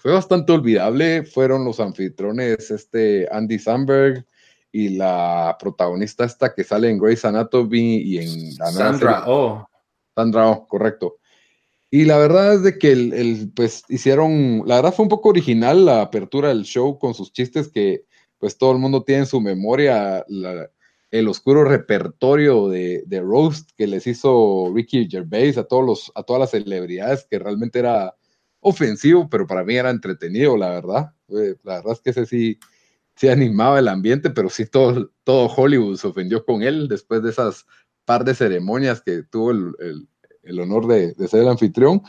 fue 0.00 0.12
bastante 0.12 0.52
olvidable. 0.52 1.24
Fueron 1.24 1.64
los 1.64 1.78
anfitriones 1.78 2.70
este 2.70 3.28
Andy 3.30 3.58
Samberg 3.58 4.26
y 4.72 4.96
la 4.96 5.56
protagonista 5.60 6.24
esta 6.24 6.54
que 6.54 6.64
sale 6.64 6.88
en 6.88 6.98
Grey's 6.98 7.24
Anatomy 7.24 7.98
y 7.98 8.18
en 8.18 8.56
la 8.56 8.72
Sandra 8.72 9.24
Oh. 9.26 9.68
Sandra 10.14 10.48
Oh, 10.48 10.66
correcto. 10.66 11.18
Y 11.90 12.06
la 12.06 12.16
verdad 12.16 12.54
es 12.54 12.62
de 12.62 12.78
que 12.78 12.92
el, 12.92 13.12
el, 13.12 13.52
pues 13.54 13.82
hicieron, 13.88 14.62
la 14.64 14.76
verdad 14.76 14.94
fue 14.94 15.02
un 15.02 15.10
poco 15.10 15.28
original 15.28 15.84
la 15.84 16.00
apertura 16.00 16.48
del 16.48 16.62
show 16.62 16.98
con 16.98 17.12
sus 17.12 17.32
chistes 17.32 17.68
que 17.68 18.04
pues 18.38 18.56
todo 18.56 18.72
el 18.72 18.78
mundo 18.78 19.02
tiene 19.02 19.22
en 19.22 19.26
su 19.26 19.40
memoria 19.40 20.24
la, 20.28 20.70
el 21.10 21.28
oscuro 21.28 21.64
repertorio 21.64 22.68
de, 22.68 23.02
de, 23.06 23.20
roast 23.20 23.70
que 23.76 23.86
les 23.86 24.06
hizo 24.06 24.72
Ricky 24.74 25.08
Gervais 25.10 25.58
a 25.58 25.64
todos 25.64 25.84
los, 25.84 26.12
a 26.14 26.22
todas 26.22 26.40
las 26.40 26.50
celebridades 26.52 27.26
que 27.28 27.38
realmente 27.38 27.80
era 27.80 28.14
ofensivo, 28.60 29.28
pero 29.28 29.46
para 29.46 29.64
mí 29.64 29.74
era 29.76 29.90
entretenido, 29.90 30.56
la 30.56 30.70
verdad. 30.70 31.12
La 31.28 31.76
verdad 31.76 31.92
es 31.92 32.00
que 32.00 32.10
ese 32.10 32.26
sí, 32.26 32.58
sí 33.16 33.28
animaba 33.28 33.78
el 33.78 33.88
ambiente, 33.88 34.30
pero 34.30 34.50
sí 34.50 34.66
todo, 34.66 35.10
todo 35.24 35.46
Hollywood 35.48 35.96
se 35.96 36.08
ofendió 36.08 36.44
con 36.44 36.62
él 36.62 36.88
después 36.88 37.22
de 37.22 37.30
esas 37.30 37.66
par 38.04 38.24
de 38.24 38.34
ceremonias 38.34 39.00
que 39.00 39.22
tuvo 39.22 39.52
el, 39.52 39.72
el, 39.78 40.08
el 40.42 40.60
honor 40.60 40.86
de, 40.86 41.14
de, 41.14 41.28
ser 41.28 41.40
el 41.42 41.48
anfitrión. 41.48 42.02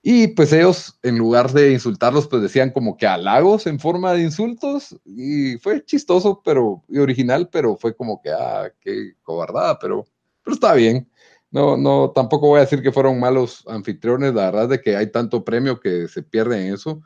Y 0.00 0.28
pues 0.28 0.52
ellos, 0.52 0.98
en 1.02 1.18
lugar 1.18 1.52
de 1.52 1.72
insultarlos, 1.72 2.28
pues 2.28 2.40
decían 2.40 2.70
como 2.70 2.96
que 2.96 3.06
halagos 3.06 3.66
en 3.66 3.80
forma 3.80 4.12
de 4.12 4.22
insultos. 4.22 4.96
Y 5.04 5.58
fue 5.58 5.84
chistoso 5.84 6.40
pero, 6.44 6.84
y 6.88 6.98
original, 6.98 7.48
pero 7.50 7.76
fue 7.76 7.96
como 7.96 8.20
que, 8.22 8.30
ah, 8.30 8.72
qué 8.80 9.14
cobardada, 9.22 9.78
pero, 9.78 10.06
pero 10.44 10.54
está 10.54 10.74
bien 10.74 11.08
no, 11.50 11.76
no, 11.76 12.12
tampoco 12.14 12.48
voy 12.48 12.58
a 12.58 12.62
decir 12.62 12.82
que 12.82 12.92
fueron 12.92 13.20
malos 13.20 13.64
anfitriones, 13.66 14.34
la 14.34 14.50
verdad 14.50 14.68
de 14.68 14.80
que 14.80 14.96
hay 14.96 15.10
tanto 15.10 15.44
premio 15.44 15.80
que 15.80 16.08
se 16.08 16.22
pierde 16.22 16.66
en 16.66 16.74
eso. 16.74 17.02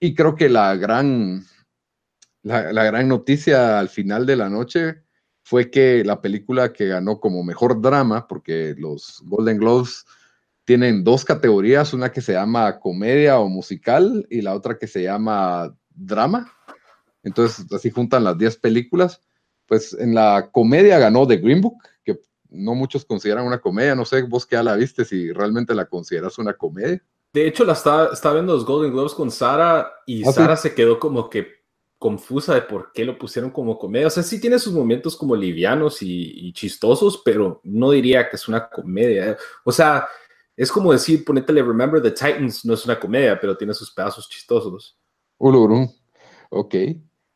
Y 0.00 0.14
creo 0.14 0.34
que 0.36 0.48
la 0.48 0.76
gran, 0.76 1.44
la, 2.42 2.72
la, 2.72 2.84
gran 2.84 3.08
noticia 3.08 3.78
al 3.78 3.88
final 3.88 4.26
de 4.26 4.36
la 4.36 4.48
noche 4.48 5.02
fue 5.42 5.70
que 5.70 6.04
la 6.04 6.20
película 6.20 6.72
que 6.72 6.88
ganó 6.88 7.20
como 7.20 7.42
mejor 7.42 7.80
drama, 7.80 8.26
porque 8.28 8.74
los 8.78 9.22
Golden 9.24 9.58
Globes 9.58 10.04
tienen 10.64 11.04
dos 11.04 11.24
categorías, 11.24 11.92
una 11.92 12.12
que 12.12 12.20
se 12.20 12.32
llama 12.32 12.78
comedia 12.78 13.38
o 13.38 13.48
musical 13.48 14.26
y 14.30 14.42
la 14.42 14.54
otra 14.54 14.78
que 14.78 14.86
se 14.86 15.02
llama 15.02 15.76
drama. 15.90 16.52
Entonces, 17.22 17.66
así 17.72 17.90
juntan 17.90 18.24
las 18.24 18.38
10 18.38 18.58
películas. 18.58 19.20
Pues 19.66 19.94
en 19.94 20.14
la 20.14 20.50
comedia 20.52 20.98
ganó 20.98 21.26
The 21.26 21.36
Green 21.38 21.60
Book, 21.60 21.82
no 22.52 22.74
muchos 22.74 23.04
consideran 23.04 23.46
una 23.46 23.60
comedia. 23.60 23.94
No 23.94 24.04
sé, 24.04 24.22
vos 24.22 24.46
que 24.46 24.56
ya 24.56 24.62
la 24.62 24.76
viste, 24.76 25.04
si 25.04 25.32
realmente 25.32 25.74
la 25.74 25.86
consideras 25.86 26.38
una 26.38 26.54
comedia. 26.54 27.02
De 27.32 27.46
hecho, 27.46 27.64
la 27.64 27.72
estaba, 27.72 28.10
estaba 28.12 28.34
viendo 28.34 28.52
los 28.52 28.66
Golden 28.66 28.92
Globes 28.92 29.14
con 29.14 29.30
Sara 29.30 29.90
y 30.06 30.26
¿Ah, 30.26 30.32
Sara 30.32 30.56
sí? 30.56 30.68
se 30.68 30.74
quedó 30.74 30.98
como 30.98 31.30
que 31.30 31.62
confusa 31.98 32.54
de 32.54 32.62
por 32.62 32.92
qué 32.92 33.04
lo 33.04 33.16
pusieron 33.16 33.50
como 33.50 33.78
comedia. 33.78 34.08
O 34.08 34.10
sea, 34.10 34.22
sí 34.22 34.40
tiene 34.40 34.58
sus 34.58 34.72
momentos 34.72 35.16
como 35.16 35.36
livianos 35.36 36.02
y, 36.02 36.48
y 36.48 36.52
chistosos, 36.52 37.22
pero 37.24 37.60
no 37.64 37.90
diría 37.90 38.28
que 38.28 38.36
es 38.36 38.48
una 38.48 38.68
comedia. 38.68 39.36
O 39.64 39.72
sea, 39.72 40.08
es 40.56 40.70
como 40.70 40.92
decir, 40.92 41.24
ponétele 41.24 41.62
Remember 41.62 42.02
the 42.02 42.10
Titans, 42.10 42.64
no 42.64 42.74
es 42.74 42.84
una 42.84 42.98
comedia, 42.98 43.38
pero 43.40 43.56
tiene 43.56 43.72
sus 43.72 43.92
pedazos 43.92 44.28
chistosos. 44.28 44.98
Ulurum. 45.38 45.88
Ok. 46.50 46.74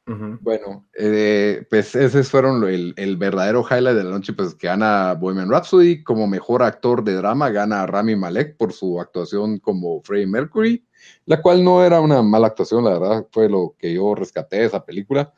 Bueno, 0.08 0.86
eh, 0.96 1.66
pues 1.68 1.96
ese 1.96 2.22
fueron 2.22 2.62
el, 2.62 3.16
verdadero 3.16 3.66
highlight 3.68 3.96
de 3.96 4.04
la 4.04 4.10
noche, 4.10 4.32
pues 4.34 4.54
que 4.54 4.68
gana 4.68 5.14
Bohemian 5.14 5.50
Rhapsody 5.50 6.04
como 6.04 6.28
mejor 6.28 6.62
actor 6.62 7.02
de 7.02 7.14
drama, 7.14 7.50
gana 7.50 7.86
Rami 7.86 8.14
Malek 8.14 8.56
por 8.56 8.72
su 8.72 9.00
actuación 9.00 9.58
como 9.58 10.00
Freddie 10.02 10.28
Mercury, 10.28 10.86
la 11.24 11.42
cual 11.42 11.64
no 11.64 11.84
era 11.84 12.00
una 12.00 12.22
mala 12.22 12.46
actuación, 12.46 12.84
la 12.84 12.96
verdad, 12.96 13.26
fue 13.32 13.48
lo 13.48 13.74
que 13.76 13.94
yo 13.94 14.14
rescaté 14.14 14.58
de 14.58 14.66
esa 14.66 14.84
película. 14.84 15.32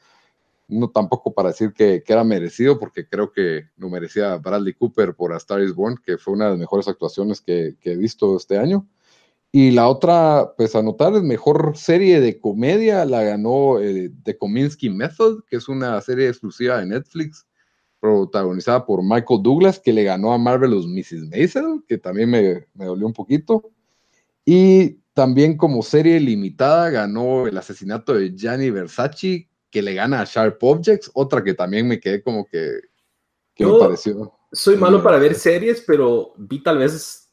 No 0.68 0.90
tampoco 0.90 1.32
para 1.32 1.48
decir 1.48 1.72
que, 1.72 2.02
que 2.04 2.12
era 2.12 2.22
merecido, 2.22 2.78
porque 2.78 3.08
creo 3.08 3.32
que 3.32 3.70
lo 3.78 3.88
merecía 3.88 4.36
Bradley 4.36 4.74
Cooper 4.74 5.14
por 5.14 5.32
A 5.32 5.38
Star 5.38 5.62
is 5.62 5.74
Born, 5.74 5.96
que 6.04 6.18
fue 6.18 6.34
una 6.34 6.44
de 6.44 6.50
las 6.50 6.60
mejores 6.60 6.88
actuaciones 6.88 7.40
que 7.40 7.74
he 7.82 7.96
visto 7.96 8.36
este 8.36 8.58
año. 8.58 8.86
Y 9.50 9.70
la 9.70 9.88
otra, 9.88 10.52
pues 10.56 10.74
anotar, 10.76 11.14
es 11.14 11.22
mejor 11.22 11.72
serie 11.76 12.20
de 12.20 12.38
comedia, 12.38 13.04
la 13.06 13.22
ganó 13.22 13.80
eh, 13.80 14.10
The 14.22 14.36
Kominsky 14.36 14.90
Method, 14.90 15.44
que 15.48 15.56
es 15.56 15.68
una 15.68 16.00
serie 16.02 16.28
exclusiva 16.28 16.78
de 16.78 16.86
Netflix, 16.86 17.46
protagonizada 17.98 18.84
por 18.84 19.02
Michael 19.02 19.42
Douglas, 19.42 19.80
que 19.80 19.92
le 19.92 20.04
ganó 20.04 20.32
a 20.32 20.38
Marvelous 20.38 20.86
Mrs. 20.86 21.28
Maisel, 21.30 21.82
que 21.88 21.96
también 21.96 22.30
me, 22.30 22.66
me 22.74 22.84
dolió 22.84 23.06
un 23.06 23.14
poquito. 23.14 23.70
Y 24.44 24.98
también 25.14 25.56
como 25.56 25.82
serie 25.82 26.20
limitada 26.20 26.90
ganó 26.90 27.46
El 27.46 27.58
asesinato 27.58 28.14
de 28.14 28.36
Gianni 28.36 28.70
Versace, 28.70 29.48
que 29.70 29.82
le 29.82 29.94
gana 29.94 30.20
a 30.20 30.24
Sharp 30.24 30.62
Objects, 30.62 31.10
otra 31.14 31.42
que 31.42 31.54
también 31.54 31.88
me 31.88 31.98
quedé 31.98 32.22
como 32.22 32.46
que, 32.46 32.80
que 33.54 33.64
Yo 33.64 33.74
me 33.74 33.80
pareció. 33.80 34.32
Soy 34.52 34.76
malo 34.76 35.02
para 35.02 35.18
ver 35.18 35.34
series, 35.34 35.82
pero 35.86 36.34
vi 36.36 36.62
tal 36.62 36.78
vez 36.78 37.27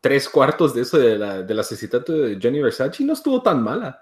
tres 0.00 0.28
cuartos 0.28 0.74
de 0.74 0.82
eso 0.82 0.98
de 0.98 1.18
la, 1.18 1.42
del 1.42 1.58
asesinato 1.58 2.12
de 2.12 2.38
Jenny 2.40 2.60
Versace 2.60 3.04
no 3.04 3.12
estuvo 3.12 3.42
tan 3.42 3.62
mala. 3.62 4.00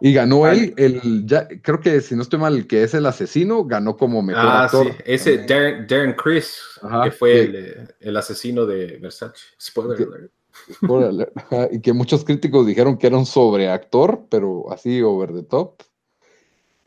Y 0.00 0.12
ganó 0.12 0.46
él, 0.46 0.74
el, 0.76 1.24
ya, 1.24 1.46
creo 1.62 1.80
que 1.80 2.00
si 2.00 2.16
no 2.16 2.22
estoy 2.22 2.38
mal, 2.38 2.54
el 2.56 2.66
que 2.66 2.82
es 2.82 2.94
el 2.94 3.06
asesino, 3.06 3.64
ganó 3.64 3.96
como 3.96 4.22
mejor 4.22 4.44
ah, 4.44 4.64
actor. 4.64 4.88
Sí. 4.88 4.92
Ese 5.06 5.38
Darren, 5.46 5.86
Darren 5.86 6.14
Chris, 6.14 6.58
Ajá, 6.82 7.04
que 7.04 7.10
fue 7.12 7.40
el, 7.42 7.88
el, 8.00 8.16
asesino 8.16 8.66
de 8.66 8.98
Versace. 8.98 9.44
Spoiler 9.60 9.96
que, 9.96 10.02
alert. 10.02 10.32
Spoiler 10.72 11.08
alert. 11.08 11.32
Y 11.72 11.80
que 11.80 11.92
muchos 11.92 12.24
críticos 12.24 12.66
dijeron 12.66 12.98
que 12.98 13.06
era 13.06 13.16
un 13.16 13.24
sobreactor, 13.26 14.26
pero 14.28 14.70
así 14.72 15.00
over 15.00 15.32
the 15.32 15.44
top. 15.44 15.80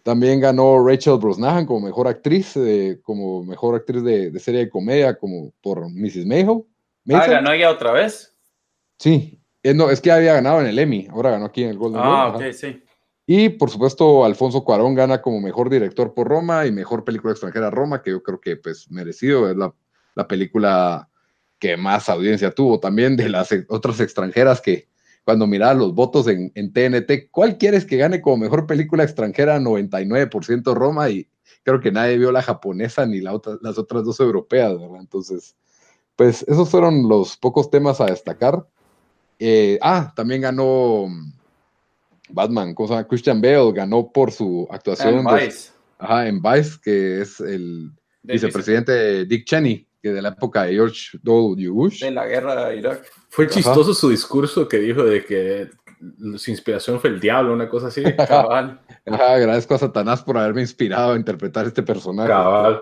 También 0.03 0.39
ganó 0.39 0.85
Rachel 0.85 1.17
Brosnahan 1.17 1.65
como 1.65 1.87
mejor 1.87 2.07
actriz, 2.07 2.55
eh, 2.55 2.99
como 3.03 3.43
mejor 3.43 3.75
actriz 3.75 4.03
de, 4.03 4.31
de, 4.31 4.39
serie 4.39 4.61
de 4.61 4.69
comedia, 4.69 5.17
como 5.17 5.53
por 5.61 5.89
Mrs. 5.89 6.25
Mayhew. 6.25 6.67
Ah, 7.09 7.27
ganó 7.27 7.51
ella 7.51 7.69
otra 7.69 7.91
vez. 7.91 8.35
Sí, 8.97 9.39
eh, 9.63 9.73
no, 9.73 9.89
es 9.89 10.01
que 10.01 10.11
había 10.11 10.33
ganado 10.33 10.61
en 10.61 10.67
el 10.67 10.79
Emmy, 10.79 11.07
ahora 11.11 11.31
ganó 11.31 11.45
aquí 11.45 11.63
en 11.63 11.69
el 11.69 11.77
Golden 11.77 12.01
Ah, 12.03 12.29
Globe, 12.31 12.47
ok, 12.49 12.53
sí. 12.53 12.83
Y 13.25 13.49
por 13.49 13.69
supuesto, 13.69 14.23
Alfonso 14.23 14.63
Cuarón 14.63 14.95
gana 14.95 15.21
como 15.21 15.41
mejor 15.41 15.69
director 15.69 16.13
por 16.13 16.27
Roma 16.27 16.65
y 16.65 16.71
mejor 16.71 17.03
película 17.03 17.33
extranjera 17.33 17.69
Roma, 17.69 18.01
que 18.01 18.11
yo 18.11 18.23
creo 18.23 18.39
que 18.39 18.55
pues 18.55 18.89
merecido, 18.89 19.49
es 19.49 19.57
la, 19.57 19.73
la 20.15 20.27
película 20.27 21.09
que 21.59 21.75
más 21.75 22.07
audiencia 22.07 22.51
tuvo 22.51 22.79
también 22.79 23.17
de 23.17 23.29
las 23.29 23.49
otras 23.67 23.99
extranjeras 23.99 24.61
que 24.61 24.87
cuando 25.25 25.45
miraba 25.45 25.73
los 25.73 25.93
votos 25.93 26.27
en, 26.29 26.53
en 26.55 26.71
TNT, 26.71 27.29
¿cuál 27.29 27.57
quieres 27.57 27.83
que 27.83 27.97
gane 27.97 28.21
como 28.21 28.37
mejor 28.37 28.65
película 28.65 29.03
extranjera? 29.03 29.59
99% 29.59 30.73
Roma 30.73 31.09
y 31.09 31.27
creo 31.63 31.81
que 31.81 31.91
nadie 31.91 32.17
vio 32.17 32.31
la 32.31 32.41
japonesa 32.41 33.05
ni 33.05 33.19
la 33.19 33.33
otra, 33.33 33.57
las 33.61 33.77
otras 33.77 34.05
dos 34.05 34.21
europeas, 34.21 34.79
¿verdad? 34.79 35.01
Entonces, 35.01 35.57
pues 36.17 36.43
esos 36.47 36.69
fueron 36.69 37.07
los 37.07 37.37
pocos 37.37 37.69
temas 37.69 38.01
a 38.01 38.07
destacar. 38.07 38.65
Eh, 39.39 39.77
ah, 39.81 40.11
también 40.15 40.41
ganó 40.41 41.05
Batman, 42.29 42.73
¿cómo 42.73 42.87
se 42.87 42.95
llama? 42.95 43.07
Christian 43.07 43.39
Bale 43.39 43.71
ganó 43.71 44.11
por 44.11 44.31
su 44.31 44.67
actuación 44.71 45.19
en 45.19 45.25
Vice. 45.25 45.69
De, 45.69 46.05
ajá, 46.05 46.27
en 46.27 46.41
Vice, 46.41 46.79
que 46.83 47.21
es 47.21 47.39
el 47.39 47.91
de 48.23 48.33
vicepresidente 48.33 49.25
Dick 49.25 49.45
Cheney, 49.45 49.87
que 50.01 50.11
de 50.11 50.21
la 50.21 50.29
época 50.29 50.63
de 50.63 50.73
George 50.73 51.19
W. 51.21 51.69
Bush. 51.69 52.01
De 52.01 52.11
la 52.11 52.25
guerra 52.25 52.67
de 52.67 52.77
Irak. 52.77 53.05
Fue 53.29 53.47
chistoso 53.47 53.93
su 53.93 54.09
discurso 54.09 54.67
que 54.67 54.79
dijo 54.79 55.03
de 55.03 55.23
que 55.23 55.69
su 56.37 56.49
inspiración 56.49 56.99
fue 56.99 57.11
el 57.11 57.19
diablo, 57.19 57.53
una 57.53 57.69
cosa 57.69 57.87
así. 57.87 58.03
Cabal. 58.27 58.81
Ajá, 59.05 59.33
agradezco 59.35 59.75
a 59.75 59.79
Satanás 59.79 60.23
por 60.23 60.35
haberme 60.37 60.61
inspirado 60.61 61.13
a 61.13 61.15
interpretar 61.15 61.67
este 61.67 61.83
personaje. 61.83 62.29
Cabal. 62.29 62.81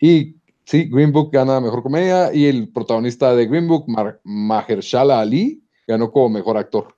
Y 0.00 0.39
Sí, 0.70 0.88
Green 0.88 1.10
Book 1.10 1.30
gana 1.32 1.60
Mejor 1.60 1.82
Comedia 1.82 2.32
y 2.32 2.46
el 2.46 2.72
protagonista 2.72 3.34
de 3.34 3.44
Green 3.48 3.66
Book, 3.66 3.86
Mahershala 4.22 5.18
Ali, 5.18 5.64
ganó 5.84 6.12
como 6.12 6.28
Mejor 6.28 6.56
Actor. 6.56 6.96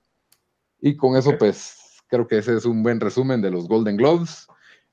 Y 0.79 0.95
con 0.95 1.17
eso, 1.17 1.35
pues, 1.39 1.97
creo 2.07 2.27
que 2.27 2.37
ese 2.37 2.55
es 2.55 2.65
un 2.65 2.83
buen 2.83 2.99
resumen 2.99 3.41
de 3.41 3.49
los 3.49 3.67
Golden 3.67 3.97
Globes. 3.97 4.45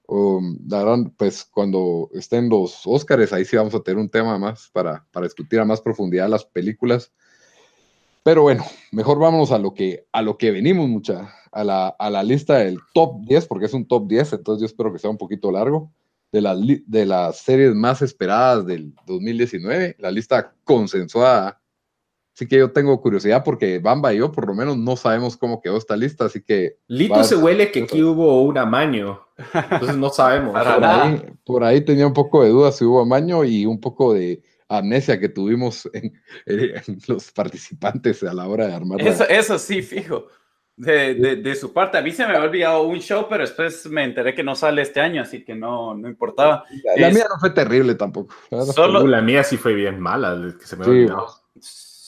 Um, 0.07 0.57
darán, 0.63 1.11
pues, 1.11 1.45
cuando 1.45 2.09
estén 2.15 2.49
los 2.49 2.87
Oscars, 2.87 3.35
ahí 3.35 3.45
sí 3.45 3.55
vamos 3.55 3.75
a 3.75 3.81
tener 3.81 3.99
un 3.99 4.09
tema 4.09 4.39
más 4.39 4.71
para, 4.73 5.07
para 5.13 5.27
discutir 5.27 5.61
a 5.61 5.67
más 5.67 5.83
profundidad 5.83 6.31
las 6.31 6.47
películas. 6.47 7.13
Pero 8.23 8.41
bueno, 8.41 8.65
mejor 8.93 9.19
vámonos 9.19 9.53
a 9.53 9.59
lo 9.59 9.75
que, 9.75 10.07
a 10.11 10.23
lo 10.23 10.39
que 10.39 10.53
venimos, 10.53 10.89
mucha, 10.89 11.35
a 11.53 11.65
la, 11.65 11.89
a 11.89 12.09
la 12.09 12.23
lista 12.23 12.57
del 12.57 12.79
top 12.95 13.27
10, 13.27 13.47
porque 13.47 13.67
es 13.67 13.75
un 13.75 13.87
top 13.87 14.09
10, 14.09 14.33
entonces 14.33 14.63
yo 14.63 14.67
espero 14.67 14.91
que 14.91 14.99
sea 14.99 15.11
un 15.11 15.19
poquito 15.19 15.53
largo 15.53 15.93
de, 16.33 16.41
la, 16.41 16.57
de 16.57 17.07
las 17.07 17.39
series 17.39 17.75
más 17.75 18.03
esperadas 18.03 18.67
del 18.67 18.95
2019, 19.07 19.97
la 19.99 20.11
lista 20.11 20.55
consensuada 20.65 21.61
Así 22.41 22.47
que 22.49 22.57
yo 22.57 22.71
tengo 22.73 22.99
curiosidad 23.03 23.45
porque 23.45 23.81
Bamba 23.81 24.15
y 24.15 24.19
yo 24.19 24.33
por 24.33 24.47
lo 24.47 24.55
menos 24.55 24.79
no 24.79 24.97
sabemos 24.97 25.37
cómo 25.37 25.61
quedó 25.61 25.77
esta 25.77 25.95
lista, 25.95 26.25
así 26.25 26.43
que... 26.43 26.79
Lito 26.87 27.23
se 27.23 27.37
huele 27.37 27.71
que 27.71 27.83
aquí 27.83 28.03
hubo 28.03 28.41
un 28.41 28.57
amaño, 28.57 29.21
entonces 29.53 29.99
no 29.99 30.09
sabemos. 30.09 30.53
por, 30.53 30.85
ahí, 30.85 31.23
por, 31.45 31.65
ahí, 31.65 31.85
tenía 31.85 32.07
un 32.07 32.15
poco 32.15 32.43
de 32.43 32.49
dudas 32.49 32.79
si 32.79 32.85
hubo 32.87 33.03
amaño 33.03 33.45
y 33.45 33.67
un 33.67 33.79
poco 33.79 34.15
de 34.15 34.43
amnesia 34.69 35.21
que 35.21 35.29
tuvimos 35.29 35.87
en, 35.93 36.15
los 37.09 37.31
participantes 37.31 38.23
a 38.23 38.33
la 38.33 38.49
hora 38.49 38.69
de 38.69 38.73
armar. 38.73 39.03
Eso, 39.03 39.29
eso 39.29 39.59
sí, 39.59 39.83
fijo. 39.83 40.25
De, 40.81 41.37
de, 41.37 41.55
su 41.57 41.73
parte, 41.75 41.99
a 41.99 42.03
mí 42.03 42.11
se 42.11 42.27
me 42.27 42.35
había 42.35 42.49
olvidado 42.49 42.83
un 42.85 43.01
show, 43.01 43.27
pero 43.29 43.43
después 43.43 43.85
me 43.87 44.03
enteré 44.03 44.35
que 44.35 44.43
no 44.43 44.55
sale 44.55 44.81
este 44.81 45.01
año, 45.01 45.21
así 45.21 45.45
que 45.45 45.55
no, 45.55 45.95
no 45.95 46.09
importaba. 46.09 46.65
La, 46.97 47.11
mía 47.11 47.27
no 47.29 47.39
fue 47.39 47.51
terrible 47.51 47.95
tampoco. 47.97 48.35
Solo, 48.75 49.07
la 49.07 49.21
mía 49.21 49.45
sí 49.45 49.59
fue 49.59 49.75
bien 49.75 50.01
mala, 50.01 50.55
que 50.59 50.67
se 50.67 50.77
me 50.77 50.85
había 50.85 51.01
olvidado 51.01 51.41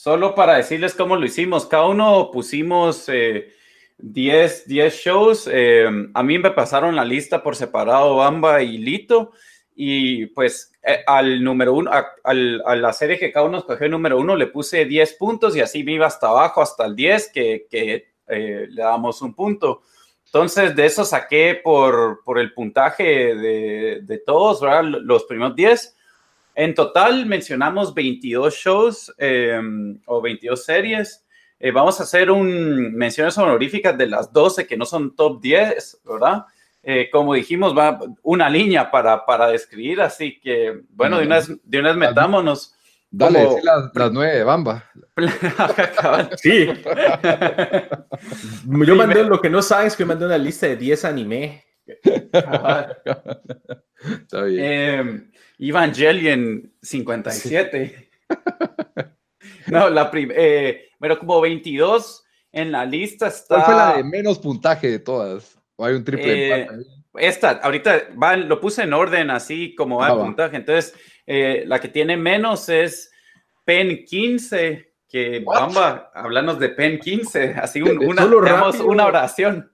solo 0.03 0.35
para 0.35 0.55
decirles 0.55 0.95
cómo 0.95 1.15
lo 1.15 1.25
hicimos, 1.25 1.65
cada 1.65 1.85
uno 1.85 2.29
pusimos 2.29 3.05
10 3.05 4.67
eh, 4.67 4.89
shows. 4.89 5.49
Eh, 5.49 5.89
a 6.13 6.23
mí 6.23 6.39
me 6.39 6.51
pasaron 6.51 6.97
la 6.97 7.05
lista 7.05 7.41
por 7.41 7.55
separado, 7.55 8.17
Bamba 8.17 8.61
y 8.61 8.79
Lito. 8.79 9.31
Y 9.73 10.25
pues 10.25 10.73
eh, 10.83 11.05
al 11.07 11.41
número 11.41 11.73
uno, 11.73 11.89
a, 11.89 12.33
la 12.33 12.91
serie 12.91 13.17
que 13.17 13.31
cada 13.31 13.45
uno 13.45 13.59
escogió 13.59 13.85
el 13.85 13.91
número 13.93 14.19
uno, 14.19 14.35
le 14.35 14.47
puse 14.47 14.83
10 14.83 15.13
puntos 15.13 15.55
y 15.55 15.61
así 15.61 15.85
me 15.85 15.93
iba 15.93 16.05
hasta 16.05 16.27
abajo, 16.27 16.61
hasta 16.61 16.85
el 16.85 16.97
10, 16.97 17.31
que, 17.33 18.12
le 18.39 18.81
damos 18.81 19.21
un 19.21 19.33
punto. 19.33 19.81
Entonces, 20.25 20.75
de 20.75 20.85
eso 20.85 21.05
saqué 21.05 21.61
por, 21.63 22.23
por 22.23 22.39
el 22.39 22.53
puntaje 22.53 23.35
de, 23.35 23.99
de 24.01 24.17
todos, 24.19 24.61
¿verdad? 24.61 24.83
Los 24.83 25.25
primeros 25.25 25.55
10. 25.55 25.95
En 26.55 26.75
total 26.75 27.25
mencionamos 27.25 27.93
22 27.93 28.53
shows 28.53 29.13
em, 29.17 29.99
o 30.05 30.21
22 30.21 30.63
series. 30.63 31.25
Eh, 31.59 31.71
vamos 31.71 31.99
a 31.99 32.03
hacer 32.03 32.29
un 32.29 32.93
menciones 32.93 33.37
honoríficas 33.37 33.97
de 33.97 34.07
las 34.07 34.31
12 34.31 34.67
que 34.67 34.77
no 34.77 34.85
son 34.85 35.15
top 35.15 35.41
10, 35.41 36.01
¿verdad? 36.05 36.45
Eh, 36.83 37.09
como 37.11 37.33
dijimos, 37.33 37.75
va 37.75 37.99
una 38.23 38.49
línea 38.49 38.91
para, 38.91 39.25
para 39.25 39.47
describir, 39.47 40.01
así 40.01 40.39
que, 40.39 40.81
bueno, 40.89 41.19
de 41.19 41.25
una 41.25 41.35
vez, 41.37 41.51
de 41.63 41.79
una 41.79 41.93
metámonos. 41.93 42.75
Dale, 43.15 43.47
las, 43.61 43.91
las, 43.93 44.11
nueve 44.11 44.37
de 44.37 44.43
Bamba. 44.43 44.89
sí. 46.37 46.65
yo 48.65 48.95
mandé, 48.95 49.23
lo 49.23 49.39
que 49.39 49.51
no 49.51 49.61
sabes, 49.61 49.95
que 49.95 50.01
yo 50.01 50.07
mandé 50.07 50.25
una 50.25 50.39
lista 50.39 50.65
de 50.65 50.77
10 50.77 51.05
anime. 51.05 51.63
Está 51.85 52.97
bien. 54.45 54.59
Eh, 54.59 55.27
Evangelion 55.59 56.73
57. 56.81 58.09
no, 59.67 59.91
la 59.91 60.09
primera, 60.09 60.41
eh, 60.41 60.89
pero 60.99 61.19
como 61.19 61.39
22 61.39 62.23
en 62.51 62.71
la 62.71 62.83
lista 62.83 63.27
está. 63.27 63.57
¿Cuál 63.57 63.65
fue 63.65 63.75
la 63.75 63.97
de 63.97 64.03
menos 64.03 64.39
puntaje 64.39 64.89
de 64.89 64.97
todas? 64.97 65.59
¿O 65.75 65.85
hay 65.85 65.93
un 65.93 66.03
triple 66.03 66.61
eh, 66.61 66.67
Esta, 67.13 67.51
ahorita 67.51 68.07
va, 68.21 68.35
lo 68.37 68.59
puse 68.59 68.81
en 68.81 68.93
orden 68.93 69.29
así 69.29 69.75
como 69.75 69.99
va 69.99 70.07
el 70.07 70.13
ah, 70.13 70.23
puntaje. 70.23 70.57
Entonces, 70.57 70.95
eh, 71.25 71.63
la 71.65 71.79
que 71.79 71.87
tiene 71.87 72.17
menos 72.17 72.69
es 72.69 73.11
PEN 73.65 74.05
15, 74.05 74.93
que 75.07 75.43
vamos 75.45 75.77
a 75.77 76.11
hablarnos 76.13 76.59
de 76.59 76.69
PEN 76.69 76.99
15, 76.99 77.55
así 77.55 77.81
una, 77.81 78.25
una 78.25 79.05
oración 79.05 79.73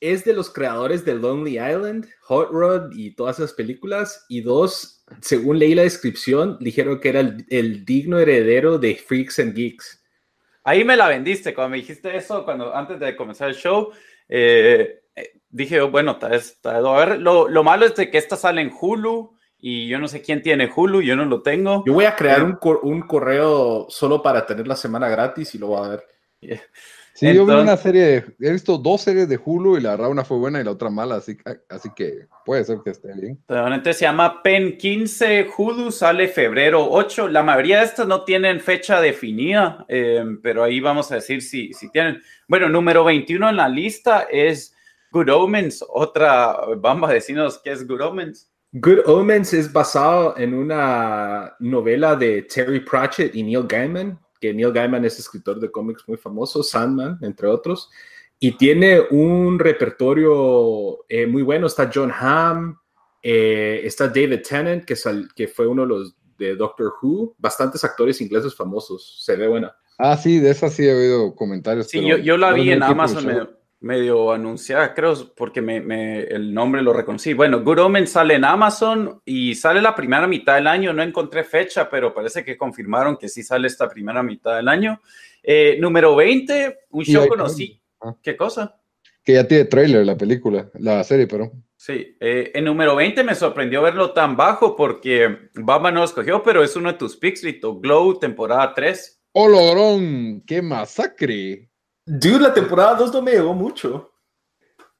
es 0.00 0.24
de 0.24 0.32
los 0.32 0.50
creadores 0.50 1.04
de 1.04 1.14
Lonely 1.14 1.58
Island, 1.58 2.08
Hot 2.22 2.50
Rod 2.50 2.92
y 2.92 3.14
todas 3.14 3.38
esas 3.38 3.52
películas. 3.52 4.24
Y 4.28 4.40
dos, 4.40 5.04
según 5.20 5.58
leí 5.58 5.74
la 5.74 5.82
descripción, 5.82 6.56
dijeron 6.58 7.00
que 7.00 7.10
era 7.10 7.20
el, 7.20 7.84
digno 7.84 8.18
heredero 8.18 8.78
de 8.78 8.96
Freaks 8.96 9.38
and 9.38 9.54
Geeks. 9.54 10.02
Ahí 10.64 10.84
me 10.84 10.96
la 10.96 11.08
vendiste 11.08 11.54
cuando 11.54 11.70
me 11.72 11.76
dijiste 11.78 12.16
eso, 12.16 12.44
cuando 12.44 12.74
antes 12.74 12.98
de 12.98 13.14
comenzar 13.14 13.50
el 13.50 13.54
show. 13.54 13.92
Eh, 14.28 15.02
eh, 15.14 15.32
dije, 15.48 15.80
bueno, 15.82 16.18
tal 16.18 16.30
vez, 16.30 16.58
a 16.64 16.80
ver, 16.80 17.20
lo, 17.20 17.48
lo, 17.48 17.62
malo 17.62 17.84
es 17.84 17.94
de 17.94 18.10
que 18.10 18.18
esta 18.18 18.36
sale 18.36 18.62
en 18.62 18.72
Hulu 18.78 19.36
y 19.60 19.88
yo 19.88 19.98
no 19.98 20.08
sé 20.08 20.22
quién 20.22 20.42
tiene 20.42 20.70
Hulu, 20.74 21.02
yo 21.02 21.16
no 21.16 21.24
lo 21.24 21.42
tengo. 21.42 21.84
Yo 21.86 21.92
voy 21.92 22.06
a 22.06 22.16
crear 22.16 22.42
un, 22.42 22.58
un 22.82 23.02
correo 23.02 23.86
solo 23.88 24.22
para 24.22 24.46
tener 24.46 24.66
la 24.66 24.76
semana 24.76 25.08
gratis 25.08 25.54
y 25.54 25.58
lo 25.58 25.68
voy 25.68 25.86
a 25.86 25.88
ver. 25.88 26.04
Sí, 27.12 27.34
yo 27.34 27.44
vi 27.44 27.52
una 27.52 27.76
serie, 27.76 28.24
he 28.40 28.52
visto 28.52 28.78
dos 28.78 29.02
series 29.02 29.28
de 29.28 29.38
Hulu 29.44 29.76
y 29.76 29.82
la 29.82 29.90
verdad 29.90 30.10
una 30.10 30.24
fue 30.24 30.38
buena 30.38 30.58
y 30.58 30.64
la 30.64 30.70
otra 30.70 30.88
mala, 30.88 31.16
así, 31.16 31.36
así 31.68 31.90
que 31.94 32.28
puede 32.46 32.64
ser 32.64 32.78
que 32.82 32.90
esté 32.90 33.12
bien. 33.12 33.38
Entonces 33.46 33.98
se 33.98 34.06
llama 34.06 34.42
PEN 34.42 34.78
15, 34.78 35.48
Hulu 35.54 35.90
sale 35.90 36.28
febrero 36.28 36.88
8, 36.88 37.28
la 37.28 37.42
mayoría 37.42 37.80
de 37.80 37.84
estas 37.84 38.06
no 38.06 38.24
tienen 38.24 38.60
fecha 38.60 39.02
definida, 39.02 39.84
eh, 39.88 40.24
pero 40.42 40.62
ahí 40.62 40.80
vamos 40.80 41.12
a 41.12 41.16
decir 41.16 41.42
si, 41.42 41.74
si 41.74 41.90
tienen. 41.90 42.22
Bueno, 42.48 42.70
número 42.70 43.04
21 43.04 43.50
en 43.50 43.56
la 43.56 43.68
lista 43.68 44.26
es 44.30 44.74
Good 45.10 45.28
Omens, 45.30 45.84
otra, 45.90 46.56
vamos 46.78 47.10
a 47.10 47.12
decirnos 47.12 47.60
qué 47.62 47.72
es 47.72 47.86
Good 47.86 48.00
Omens. 48.00 48.50
Good 48.72 49.00
Omens 49.06 49.52
es 49.52 49.72
basado 49.72 50.36
en 50.36 50.54
una 50.54 51.56
novela 51.58 52.14
de 52.14 52.42
Terry 52.42 52.80
Pratchett 52.80 53.34
y 53.34 53.42
Neil 53.42 53.66
Gaiman, 53.66 54.18
que 54.40 54.54
Neil 54.54 54.72
Gaiman 54.72 55.04
es 55.04 55.18
escritor 55.18 55.58
de 55.58 55.70
cómics 55.70 56.04
muy 56.06 56.16
famoso, 56.16 56.62
Sandman, 56.62 57.18
entre 57.22 57.48
otros, 57.48 57.90
y 58.38 58.52
tiene 58.52 59.00
un 59.10 59.58
repertorio 59.58 61.04
eh, 61.08 61.26
muy 61.26 61.42
bueno. 61.42 61.66
Está 61.66 61.90
John 61.92 62.12
Hamm, 62.12 62.76
eh, 63.22 63.80
está 63.82 64.06
David 64.06 64.40
Tennant, 64.48 64.84
que, 64.84 64.94
que 65.34 65.48
fue 65.48 65.66
uno 65.66 65.82
de 65.82 65.88
los 65.88 66.16
de 66.38 66.54
Doctor 66.54 66.94
Who, 67.02 67.34
bastantes 67.38 67.84
actores 67.84 68.20
ingleses 68.20 68.54
famosos, 68.54 69.22
se 69.24 69.36
ve 69.36 69.48
buena. 69.48 69.76
Ah, 69.98 70.16
sí, 70.16 70.38
de 70.38 70.50
esa 70.50 70.70
sí 70.70 70.86
he 70.86 70.94
oído 70.94 71.34
comentarios. 71.34 71.88
Sí, 71.88 72.06
yo, 72.06 72.16
yo, 72.16 72.38
la 72.38 72.52
vi 72.52 72.70
en 72.70 72.82
Amazon, 72.82 73.50
medio 73.80 74.30
anunciada, 74.30 74.94
creo, 74.94 75.14
porque 75.34 75.62
me, 75.62 76.22
el 76.22 76.52
nombre 76.52 76.82
lo 76.82 76.92
reconocí. 76.92 77.32
Bueno, 77.32 77.62
Good 77.62 77.78
Omen 77.80 78.06
sale 78.06 78.34
en 78.34 78.44
Amazon 78.44 79.20
y 79.24 79.54
sale 79.54 79.80
la 79.80 79.94
primera 79.94 80.26
mitad 80.26 80.56
del 80.56 80.66
año. 80.66 80.92
No 80.92 81.02
encontré 81.02 81.44
fecha, 81.44 81.88
pero 81.88 82.14
parece 82.14 82.44
que 82.44 82.56
confirmaron 82.56 83.16
que 83.16 83.28
sí 83.28 83.42
sale 83.42 83.66
esta 83.66 83.88
primera 83.88 84.22
mitad 84.22 84.56
del 84.56 84.68
año. 84.68 85.00
Eh, 85.42 85.78
número 85.80 86.14
20, 86.14 86.78
un 86.90 87.04
show 87.04 87.26
conocí. 87.26 87.80
Ah. 88.00 88.14
¿Qué 88.22 88.36
cosa? 88.36 88.78
Que 89.24 89.34
ya 89.34 89.48
tiene 89.48 89.64
trailer 89.64 90.04
la 90.04 90.16
película, 90.16 90.70
la 90.74 91.02
serie, 91.04 91.26
pero. 91.26 91.50
Sí, 91.76 92.16
eh, 92.20 92.50
en 92.54 92.64
número 92.64 92.94
20 92.94 93.24
me 93.24 93.34
sorprendió 93.34 93.80
verlo 93.80 94.12
tan 94.12 94.36
bajo 94.36 94.76
porque 94.76 95.50
Bamba 95.54 95.90
no 95.90 96.00
lo 96.00 96.04
escogió, 96.04 96.42
pero 96.42 96.62
es 96.62 96.76
uno 96.76 96.92
de 96.92 96.98
tus 96.98 97.16
picks, 97.16 97.42
Glow, 97.62 98.18
temporada 98.18 98.74
3. 98.74 99.22
¡Oh, 99.32 99.98
¡Qué 100.46 100.60
masacre! 100.60 101.69
Dude, 102.12 102.40
la 102.40 102.52
temporada 102.52 102.96
2 102.96 103.12
no 103.12 103.22
me 103.22 103.30
llegó 103.30 103.54
mucho. 103.54 104.10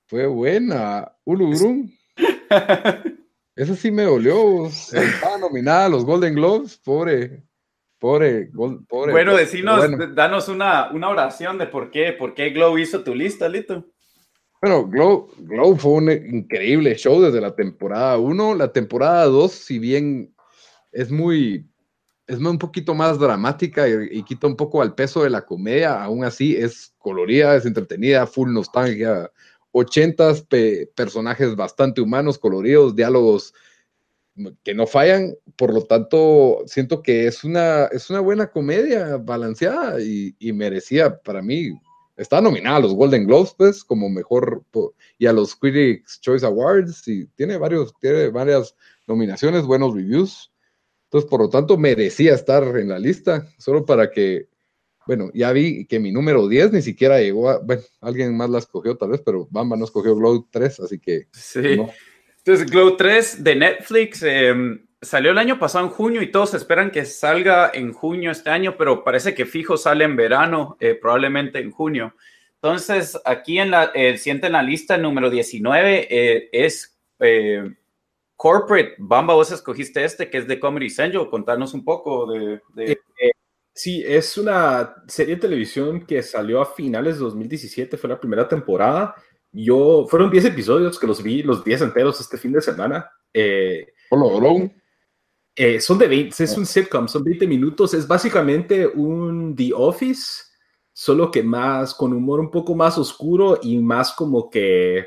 Fue 0.07 0.29
buena. 0.29 1.11
Ulurum. 1.25 1.91
Esa 3.57 3.75
sí 3.75 3.91
me 3.91 4.05
dolió. 4.05 4.67
Estaba 4.67 5.37
nominada 5.39 5.87
a 5.87 5.89
los 5.89 6.05
Golden 6.05 6.37
Globes. 6.37 6.77
Pobre. 6.77 7.43
Pobre, 7.99 8.49
pobre. 8.89 9.11
Bueno, 9.11 9.37
decinos, 9.37 9.85
danos 10.15 10.49
una, 10.49 10.93
una, 10.93 11.09
oración 11.09 11.59
de 11.59 11.67
por 11.67 11.91
qué, 11.91 12.13
por 12.13 12.33
qué 12.33 12.51
Glow 12.51 12.79
hizo 12.79 13.03
tu 13.03 13.13
lista, 13.15 13.49
Lito. 13.49 13.85
Bueno, 14.63 14.87
Glow, 14.87 15.31
Glow 15.37 15.77
fue 15.77 15.93
un 15.93 16.11
increíble 16.11 16.95
show 16.95 17.21
desde 17.21 17.41
la 17.41 17.57
temporada 17.57 18.19
1. 18.19 18.55
La 18.55 18.73
temporada 18.73 19.25
2, 19.25 19.51
si 19.53 19.81
bien 19.81 20.33
es 20.93 21.11
muy 21.11 21.70
es 22.31 22.39
un 22.39 22.59
poquito 22.59 22.95
más 22.95 23.19
dramática 23.19 23.89
y, 23.89 24.23
quita 24.23 24.47
un 24.47 24.55
poco 24.55 24.81
al 24.81 24.95
peso 24.95 25.25
de 25.25 25.31
la 25.31 25.45
comedia, 25.45 26.01
aún 26.01 26.23
así 26.25 26.55
es 26.55 26.95
colorida, 26.99 27.57
es 27.57 27.67
entretenida, 27.67 28.25
full 28.25 28.53
nostalgia, 28.53 29.33
ochentas, 29.73 30.47
personajes 30.95 31.57
bastante 31.57 32.01
humanos, 32.01 32.39
coloridos, 32.39 32.95
diálogos 32.95 33.53
que 34.63 34.75
no 34.75 34.87
fallan, 34.87 35.35
por 35.57 35.75
lo 35.75 35.83
tanto 35.83 36.63
siento 36.67 37.03
que 37.03 37.27
es 37.27 37.43
una, 37.43 37.87
es 37.87 38.09
una 38.11 38.21
buena 38.21 38.47
comedia 38.47 39.17
balanceada 39.17 40.01
y, 40.01 40.37
y 40.39 40.53
merecía 40.53 41.19
para 41.19 41.43
mí, 41.43 41.73
está 42.17 42.41
nominada 42.41 42.77
a 42.77 42.81
los 42.81 42.95
Golden 42.95 43.27
Globes 43.27 43.55
pues 43.59 43.83
como 43.83 44.09
mejor 44.09 44.63
y 45.19 45.27
a 45.27 45.33
los 45.33 45.57
Critics 45.57 46.21
Choice 46.21 46.47
Awards 46.47 47.09
y 47.09 47.27
tiene 47.35 47.59
varios, 47.59 47.93
tiene 48.01 48.29
varias 48.29 48.77
nominaciones, 49.09 49.65
buenos 49.65 49.95
reviews 49.95 50.51
entonces, 51.11 51.29
por 51.29 51.41
lo 51.41 51.49
tanto, 51.49 51.77
merecía 51.77 52.35
estar 52.35 52.63
en 52.79 52.91
la 52.91 52.99
lista, 53.01 53.49
solo 53.59 53.85
para 53.85 54.13
que, 54.13 54.47
bueno, 55.09 55.29
ya 55.35 55.51
vi 55.51 55.85
que 55.87 55.99
mi 55.99 56.13
número 56.13 56.47
10 56.47 56.71
ni 56.71 56.83
siquiera 56.83 57.19
llegó 57.19 57.51
a, 57.51 57.59
bueno, 57.59 57.83
alguien 58.01 58.37
más 58.37 58.49
la 58.49 58.61
escogió 58.61 58.97
tal 58.97 59.11
vez, 59.11 59.21
pero 59.27 59.49
Bamba 59.51 59.77
no 59.77 59.87
escogió 59.87 60.15
Glow 60.15 60.47
3, 60.49 60.79
así 60.79 61.01
que... 61.01 61.27
Sí. 61.33 61.81
Entonces, 62.39 62.71
Glow 62.71 62.97
3 62.97 63.43
de 63.43 63.57
Netflix 63.57 64.23
em, 64.23 64.87
salió 65.03 65.33
el 65.33 65.39
año 65.39 65.59
pasado 65.59 65.87
en 65.87 65.91
junio 65.91 66.23
y 66.23 66.31
todos 66.31 66.55
esperan 66.55 66.93
que 66.93 67.05
salga 67.05 67.73
en 67.75 67.93
junio 67.93 68.31
este 68.31 68.51
año, 68.51 68.77
pero 68.79 69.03
parece 69.03 69.35
que 69.35 69.47
fijo 69.47 69.77
sale 69.77 70.05
en 70.05 70.15
verano, 70.15 70.77
eh, 70.79 70.95
probablemente 70.95 71.59
en 71.59 71.73
junio. 71.73 72.15
Entonces, 72.55 73.19
aquí 73.25 73.59
en 73.59 73.73
la, 73.73 73.91
siguiente 74.17 74.47
en 74.47 74.53
la 74.53 74.63
lista, 74.63 74.97
número 74.97 75.29
19, 75.29 76.07
eh, 76.09 76.49
es 76.53 76.97
eh, 77.19 77.65
Corporate, 78.41 78.95
Bamba, 78.97 79.35
vos 79.35 79.53
escogiste 79.53 80.03
este 80.03 80.31
que 80.31 80.39
es 80.39 80.49
de 80.49 80.59
Comedy 80.59 80.89
Central. 80.89 81.29
Contanos 81.29 81.75
un 81.75 81.85
poco 81.85 82.27
de. 82.33 82.63
Eh, 82.79 82.97
Sí, 83.73 84.03
es 84.07 84.37
una 84.37 84.95
serie 85.07 85.37
de 85.37 85.41
televisión 85.41 86.05
que 86.05 86.23
salió 86.23 86.61
a 86.61 86.67
finales 86.67 87.15
de 87.15 87.25
2017, 87.25 87.97
fue 87.97 88.11
la 88.11 88.21
primera 88.21 88.49
temporada. 88.49 89.15
Yo, 89.53 90.07
fueron 90.09 90.31
10 90.31 90.47
episodios 90.47 90.99
que 90.99 91.07
los 91.07 91.23
vi, 91.23 91.43
los 91.43 91.65
10 91.65 91.83
enteros 91.83 92.21
este 92.21 92.37
fin 92.37 92.53
de 92.53 92.61
semana. 92.61 93.11
Eh, 93.33 93.87
eh, 95.55 95.81
son 95.81 95.99
de 95.99 96.09
20, 96.09 96.45
es 96.45 96.57
un 96.57 96.67
sitcom, 96.67 97.09
son 97.09 97.25
20 97.25 97.47
minutos, 97.47 97.95
es 97.95 98.07
básicamente 98.07 98.87
un 98.87 99.55
The 99.57 99.71
Office, 99.75 100.43
solo 100.93 101.31
que 101.31 101.43
más, 101.43 101.95
con 101.95 102.13
humor 102.13 102.41
un 102.41 102.51
poco 102.51 102.75
más 102.75 102.99
oscuro 102.99 103.59
y 103.63 103.79
más 103.79 104.13
como 104.13 104.51
que, 104.51 105.07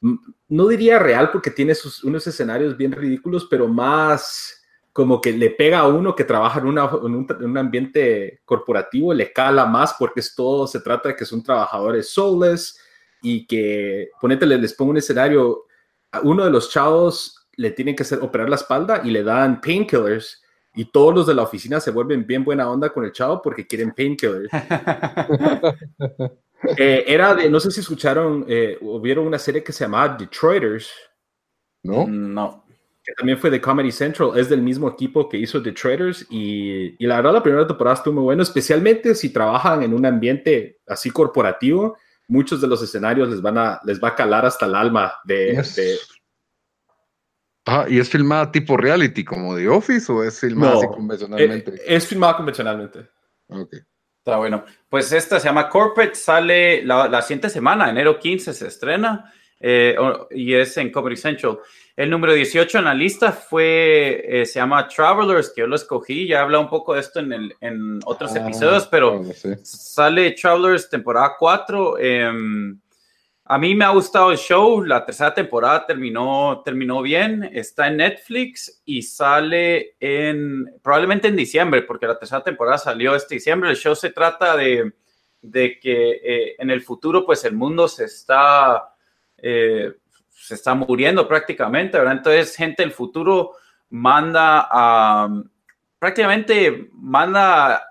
no 0.00 0.68
diría 0.68 0.98
real 0.98 1.30
porque 1.30 1.50
tiene 1.50 1.74
sus, 1.74 2.04
unos 2.04 2.26
escenarios 2.26 2.76
bien 2.76 2.92
ridículos, 2.92 3.46
pero 3.50 3.68
más 3.68 4.62
como 4.92 5.20
que 5.20 5.32
le 5.32 5.50
pega 5.50 5.80
a 5.80 5.88
uno 5.88 6.14
que 6.14 6.24
trabaja 6.24 6.58
en, 6.60 6.68
un, 6.68 7.58
ambiente 7.58 8.40
corporativo, 8.46 9.12
le 9.12 9.30
cala 9.30 9.66
más 9.66 9.94
porque 9.98 10.20
es 10.20 10.34
todo, 10.34 10.66
se 10.66 10.80
trata 10.80 11.10
de 11.10 11.16
que 11.16 11.26
son 11.26 11.42
trabajadores 11.42 12.08
soulless 12.08 12.80
y 13.20 13.46
que, 13.46 14.08
ponete, 14.18 14.46
les 14.46 14.72
pongo 14.72 14.92
un 14.92 14.96
escenario, 14.96 15.66
a 16.12 16.20
uno 16.20 16.44
de 16.46 16.50
los 16.50 16.70
chavos 16.70 17.46
le 17.56 17.72
tienen 17.72 17.94
que 17.94 18.04
hacer 18.04 18.20
operar 18.22 18.48
la 18.48 18.56
espalda 18.56 19.02
y 19.04 19.10
le 19.10 19.22
dan 19.22 19.60
painkillers 19.60 20.42
y 20.74 20.86
todos 20.86 21.14
los 21.14 21.26
de 21.26 21.34
la 21.34 21.42
oficina 21.42 21.78
se 21.78 21.90
vuelven 21.90 22.26
bien 22.26 22.42
buena 22.42 22.70
onda 22.70 22.88
con 22.88 23.04
el 23.04 23.12
chavo 23.12 23.42
porque 23.42 23.66
quieren 23.66 23.92
painkillers. 23.92 24.48
Eh, 26.76 27.04
era 27.06 27.34
de, 27.34 27.50
no 27.50 27.60
sé 27.60 27.70
si 27.70 27.80
escucharon, 27.80 28.44
eh, 28.48 28.78
vieron 29.02 29.26
una 29.26 29.38
serie 29.38 29.62
que 29.62 29.72
se 29.72 29.84
llamaba 29.84 30.16
Detroiters. 30.16 30.90
No. 31.82 32.06
No 32.06 32.66
que 33.06 33.14
también 33.14 33.38
fue 33.38 33.50
de 33.50 33.60
Comedy 33.60 33.92
Central, 33.92 34.32
es 34.34 34.48
del 34.48 34.60
mismo 34.60 34.88
equipo 34.88 35.28
que 35.28 35.36
hizo 35.36 35.62
The 35.62 35.70
Traders 35.70 36.26
y, 36.28 36.96
y, 36.98 37.06
la 37.06 37.16
verdad 37.16 37.34
la 37.34 37.42
primera 37.42 37.66
temporada 37.66 37.94
estuvo 37.94 38.14
muy 38.14 38.24
bueno, 38.24 38.42
especialmente 38.42 39.14
si 39.14 39.32
trabajan 39.32 39.84
en 39.84 39.94
un 39.94 40.04
ambiente 40.04 40.80
así 40.88 41.10
corporativo, 41.12 41.96
muchos 42.26 42.60
de 42.60 42.66
los 42.66 42.82
escenarios 42.82 43.28
les 43.30 43.40
van 43.40 43.58
a 43.58 43.80
les 43.84 44.02
va 44.02 44.08
a 44.08 44.14
calar 44.16 44.44
hasta 44.44 44.66
el 44.66 44.74
alma 44.74 45.14
de... 45.24 45.62
Ah, 47.68 47.86
¿y 47.88 47.98
es 47.98 48.08
filmada 48.08 48.50
tipo 48.50 48.76
reality 48.76 49.24
como 49.24 49.56
The 49.56 49.68
Office 49.68 50.10
o 50.10 50.22
es 50.24 50.40
filmada 50.40 50.74
así 50.74 50.86
convencionalmente? 50.86 51.74
Es, 51.74 51.82
es 51.86 52.06
filmada 52.06 52.36
convencionalmente. 52.36 53.08
Ok. 53.48 53.76
Está 54.26 54.38
bueno. 54.38 54.64
Pues 54.88 55.12
esta 55.12 55.38
se 55.38 55.46
llama 55.46 55.68
Corporate, 55.68 56.16
sale 56.16 56.84
la, 56.84 57.06
la 57.06 57.22
siguiente 57.22 57.48
semana, 57.48 57.88
enero 57.88 58.18
15 58.18 58.54
se 58.54 58.66
estrena 58.66 59.32
eh, 59.60 59.96
y 60.32 60.52
es 60.52 60.76
en 60.78 60.90
Comedy 60.90 61.16
Central. 61.16 61.60
El 61.94 62.10
número 62.10 62.34
18 62.34 62.78
en 62.78 62.84
la 62.86 62.94
lista 62.94 63.30
fue, 63.30 64.24
eh, 64.26 64.44
se 64.44 64.58
llama 64.58 64.88
Travelers, 64.88 65.52
que 65.54 65.60
yo 65.60 65.68
lo 65.68 65.76
escogí, 65.76 66.26
ya 66.26 66.42
habla 66.42 66.58
un 66.58 66.68
poco 66.68 66.94
de 66.94 67.00
esto 67.02 67.20
en, 67.20 67.32
el, 67.32 67.54
en 67.60 68.00
otros 68.04 68.34
ah, 68.34 68.40
episodios, 68.40 68.88
pero 68.88 69.22
sale 69.62 70.32
Travelers 70.32 70.90
temporada 70.90 71.36
4. 71.38 71.98
Em, 72.00 72.80
a 73.48 73.58
mí 73.58 73.74
me 73.74 73.84
ha 73.84 73.90
gustado 73.90 74.32
el 74.32 74.38
show, 74.38 74.82
la 74.82 75.04
tercera 75.04 75.32
temporada 75.32 75.86
terminó, 75.86 76.62
terminó 76.64 77.00
bien, 77.00 77.48
está 77.52 77.86
en 77.86 77.98
Netflix 77.98 78.82
y 78.84 79.02
sale 79.02 79.94
en, 80.00 80.66
probablemente 80.82 81.28
en 81.28 81.36
diciembre, 81.36 81.82
porque 81.82 82.06
la 82.06 82.18
tercera 82.18 82.42
temporada 82.42 82.78
salió 82.78 83.14
este 83.14 83.36
diciembre. 83.36 83.70
El 83.70 83.76
show 83.76 83.94
se 83.94 84.10
trata 84.10 84.56
de, 84.56 84.92
de 85.40 85.78
que 85.78 86.20
eh, 86.24 86.56
en 86.58 86.70
el 86.70 86.82
futuro, 86.82 87.24
pues 87.24 87.44
el 87.44 87.54
mundo 87.54 87.88
se 87.88 88.04
está... 88.04 88.94
Eh, 89.38 89.92
se 90.38 90.54
está 90.54 90.74
muriendo 90.74 91.26
prácticamente, 91.26 91.98
¿verdad? 91.98 92.18
Entonces, 92.18 92.54
gente 92.54 92.82
del 92.82 92.92
futuro 92.92 93.54
manda 93.88 94.68
a, 94.70 95.28
prácticamente 95.98 96.88
manda 96.92 97.82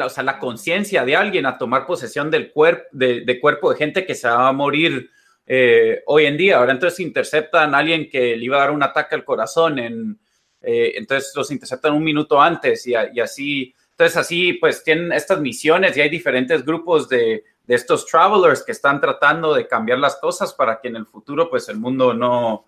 a, 0.00 0.06
o 0.06 0.08
sea, 0.08 0.24
la 0.24 0.38
conciencia 0.38 1.04
de 1.04 1.16
alguien 1.16 1.46
a 1.46 1.58
tomar 1.58 1.86
posesión 1.86 2.30
del 2.30 2.52
cuerpo, 2.52 2.84
de, 2.92 3.40
cuerpo 3.40 3.70
de 3.70 3.76
gente 3.76 4.06
que 4.06 4.14
se 4.14 4.28
va 4.28 4.48
a 4.48 4.52
morir 4.52 5.10
eh, 5.46 6.02
hoy 6.06 6.26
en 6.26 6.36
día, 6.36 6.58
¿verdad? 6.58 6.76
Entonces 6.76 7.00
interceptan 7.00 7.74
a 7.74 7.78
alguien 7.78 8.08
que 8.10 8.36
le 8.36 8.44
iba 8.44 8.56
a 8.56 8.60
dar 8.60 8.70
un 8.70 8.82
ataque 8.82 9.14
al 9.14 9.24
corazón, 9.24 9.78
eh, 9.78 10.92
entonces 10.96 11.32
los 11.36 11.50
interceptan 11.50 11.92
un 11.94 12.04
minuto 12.04 12.40
antes 12.40 12.86
y, 12.86 12.94
y 13.12 13.20
así, 13.20 13.74
entonces 13.90 14.16
así 14.16 14.54
pues 14.54 14.82
tienen 14.82 15.12
estas 15.12 15.40
misiones 15.40 15.96
y 15.96 16.00
hay 16.00 16.08
diferentes 16.08 16.64
grupos 16.64 17.08
de 17.08 17.44
de 17.66 17.74
estos 17.74 18.06
travelers 18.06 18.62
que 18.62 18.72
están 18.72 19.00
tratando 19.00 19.54
de 19.54 19.66
cambiar 19.66 19.98
las 19.98 20.16
cosas 20.16 20.54
para 20.54 20.80
que 20.80 20.88
en 20.88 20.96
el 20.96 21.06
futuro 21.06 21.50
pues 21.50 21.68
el 21.68 21.78
mundo 21.78 22.14
no, 22.14 22.64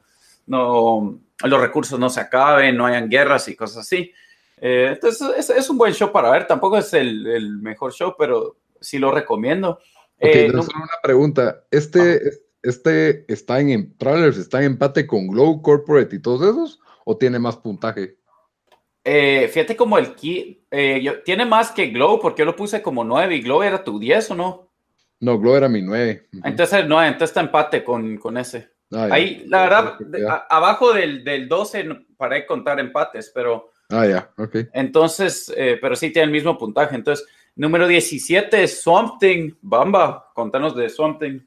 no 0.47 1.21
los 1.45 1.61
recursos 1.61 1.99
no 1.99 2.11
se 2.11 2.21
acaben, 2.21 2.77
no 2.77 2.87
hayan 2.87 3.09
guerras 3.09 3.49
y 3.49 3.55
cosas 3.55 3.79
así. 3.79 4.13
Eh, 4.61 4.91
entonces 4.93 5.51
es, 5.51 5.71
un 5.71 5.79
buen 5.79 5.93
show 5.93 6.11
para 6.11 6.31
ver, 6.31 6.47
tampoco 6.47 6.79
es 6.79 6.93
el, 6.95 7.59
mejor 7.61 7.93
show, 7.93 8.15
pero 8.19 8.57
sí 8.81 8.99
lo 8.99 9.11
recomiendo. 9.11 9.79
Eh, 10.19 10.51
una 10.53 10.89
pregunta, 11.03 11.65
¿este, 11.71 12.21
este 12.63 13.31
está 13.33 13.61
en, 13.61 13.97
Travelers 13.97 14.37
está 14.37 14.59
en 14.59 14.73
empate 14.73 15.07
con 15.07 15.29
Glow 15.29 15.63
Corporate 15.63 16.17
y 16.17 16.21
todos 16.21 16.43
esos 16.43 16.81
o 17.05 17.17
tiene 17.17 17.39
más 17.39 17.57
puntaje? 17.57 18.17
Eh, 19.05 19.49
fíjate 19.53 19.77
como 19.77 19.97
el 19.97 20.15
key, 20.15 20.67
tiene 21.25 21.47
más 21.47 21.71
que 21.71 21.87
Glow 21.87 22.21
porque 22.21 22.41
yo 22.41 22.47
lo 22.47 22.57
puse 22.57 22.83
como 22.83 23.05
9 23.05 23.37
y 23.37 23.43
Glow 23.43 23.63
era 23.63 23.83
tu 23.83 23.99
10 23.99 24.33
o 24.33 24.35
no? 24.35 24.69
No, 25.21 25.39
Glow 25.39 25.57
era 25.57 25.69
mi 25.69 25.83
9. 25.83 26.29
Entonces, 26.45 26.87
no, 26.87 27.03
entonces 27.03 27.31
está 27.31 27.41
empate 27.41 27.83
con, 27.83 28.19
con 28.19 28.37
ese. 28.37 28.71
Ah, 28.93 29.09
Ahí, 29.11 29.45
la 29.47 29.63
verdad, 29.63 30.47
abajo 30.49 30.93
del, 30.93 31.23
del 31.25 31.49
12 31.49 31.89
para 32.17 32.45
contar 32.47 32.81
empates, 32.81 33.31
pero. 33.35 33.73
Ah, 33.89 34.07
ya, 34.07 34.31
ok. 34.37 34.57
Entonces, 34.73 35.53
eh, 35.57 35.79
pero 35.81 35.97
sí 35.97 36.11
tiene 36.11 36.27
el 36.27 36.33
mismo 36.33 36.59
puntaje. 36.59 36.95
Entonces, 36.95 37.27
número 37.57 37.87
17 37.87 38.63
es 38.63 38.83
Something. 38.83 39.53
Bamba, 39.63 40.31
contanos 40.35 40.77
de 40.77 40.89
Something. 40.89 41.41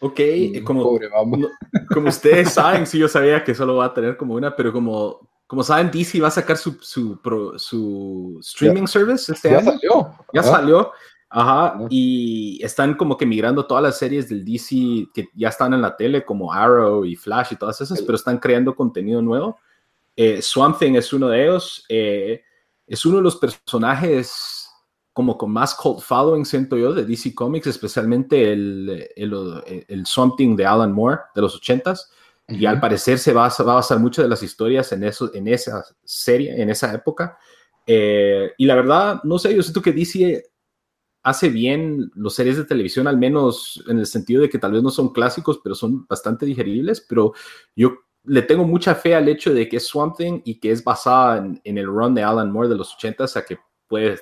Ok, 0.00 0.20
mm, 0.20 0.64
como, 0.64 0.98
como 1.92 2.08
ustedes 2.08 2.52
saben, 2.52 2.86
sí, 2.86 2.98
yo 2.98 3.08
sabía 3.08 3.42
que 3.42 3.54
solo 3.54 3.76
va 3.76 3.86
a 3.86 3.94
tener 3.94 4.16
como 4.18 4.34
una, 4.34 4.54
pero 4.54 4.72
como, 4.72 5.26
como 5.46 5.62
saben, 5.62 5.90
DC 5.90 6.20
va 6.20 6.28
a 6.28 6.32
sacar 6.32 6.58
su, 6.58 6.76
su, 6.80 7.18
su 7.56 8.38
streaming 8.40 8.86
service 8.86 9.32
este 9.32 9.50
ya 9.50 9.58
año. 9.58 9.72
Salió. 9.72 10.10
Ya 10.34 10.42
salió. 10.42 10.92
Ajá, 11.28 11.78
y 11.90 12.62
están 12.62 12.94
como 12.94 13.16
que 13.16 13.26
migrando 13.26 13.66
todas 13.66 13.82
las 13.82 13.98
series 13.98 14.28
del 14.28 14.44
DC 14.44 15.08
que 15.12 15.28
ya 15.34 15.48
están 15.48 15.74
en 15.74 15.82
la 15.82 15.96
tele, 15.96 16.24
como 16.24 16.52
Arrow 16.52 17.04
y 17.04 17.16
Flash 17.16 17.48
y 17.52 17.56
todas 17.56 17.80
esas, 17.80 18.00
pero 18.02 18.14
están 18.14 18.38
creando 18.38 18.76
contenido 18.76 19.20
nuevo. 19.20 19.58
Eh, 20.16 20.40
Swamp 20.40 20.78
Thing 20.78 20.94
es 20.94 21.12
uno 21.12 21.28
de 21.28 21.44
ellos. 21.44 21.84
Eh, 21.88 22.42
es 22.86 23.04
uno 23.04 23.18
de 23.18 23.22
los 23.22 23.36
personajes 23.36 24.68
como 25.12 25.38
con 25.38 25.50
más 25.50 25.74
cult 25.74 26.00
following, 26.00 26.44
siento 26.44 26.76
yo, 26.76 26.92
de 26.92 27.04
DC 27.04 27.34
Comics, 27.34 27.68
especialmente 27.68 28.52
el, 28.52 29.08
el, 29.16 29.84
el 29.88 30.06
Swamp 30.06 30.36
Thing 30.36 30.56
de 30.56 30.66
Alan 30.66 30.92
Moore 30.92 31.20
de 31.34 31.40
los 31.40 31.60
80s. 31.60 32.08
Y 32.48 32.64
al 32.64 32.78
parecer 32.78 33.18
se 33.18 33.32
va, 33.32 33.48
va, 33.48 33.72
a 33.72 33.76
basar 33.76 33.98
mucho 33.98 34.22
de 34.22 34.28
las 34.28 34.42
historias 34.42 34.92
en, 34.92 35.02
eso, 35.02 35.34
en 35.34 35.48
esa 35.48 35.84
serie, 36.04 36.60
en 36.60 36.70
esa 36.70 36.92
época. 36.94 37.38
Eh, 37.86 38.52
y 38.56 38.66
la 38.66 38.76
verdad, 38.76 39.20
no 39.24 39.38
sé, 39.38 39.54
yo 39.54 39.62
siento 39.62 39.82
que 39.82 39.92
DC 39.92 40.44
hace 41.24 41.48
bien 41.48 42.10
los 42.14 42.34
series 42.34 42.56
de 42.56 42.64
televisión, 42.64 43.08
al 43.08 43.18
menos 43.18 43.82
en 43.88 43.98
el 43.98 44.06
sentido 44.06 44.42
de 44.42 44.48
que 44.48 44.58
tal 44.58 44.72
vez 44.72 44.82
no 44.82 44.90
son 44.90 45.12
clásicos, 45.12 45.60
pero 45.62 45.74
son 45.74 46.06
bastante 46.06 46.46
digeribles, 46.46 47.04
pero 47.08 47.32
yo 47.74 47.94
le 48.26 48.42
tengo 48.42 48.64
mucha 48.64 48.94
fe 48.94 49.14
al 49.14 49.28
hecho 49.28 49.52
de 49.54 49.68
que 49.68 49.76
es 49.76 49.86
Swamp 49.86 50.16
Thing 50.16 50.40
y 50.44 50.58
que 50.58 50.70
es 50.70 50.82
basada 50.82 51.38
en, 51.38 51.78
el 51.78 51.86
run 51.86 52.14
de 52.14 52.22
Alan 52.22 52.50
Moore 52.50 52.68
de 52.68 52.76
los 52.76 52.94
80 52.94 53.24
o 53.24 53.28
sea 53.28 53.44
que 53.44 53.58
puede, 53.86 54.18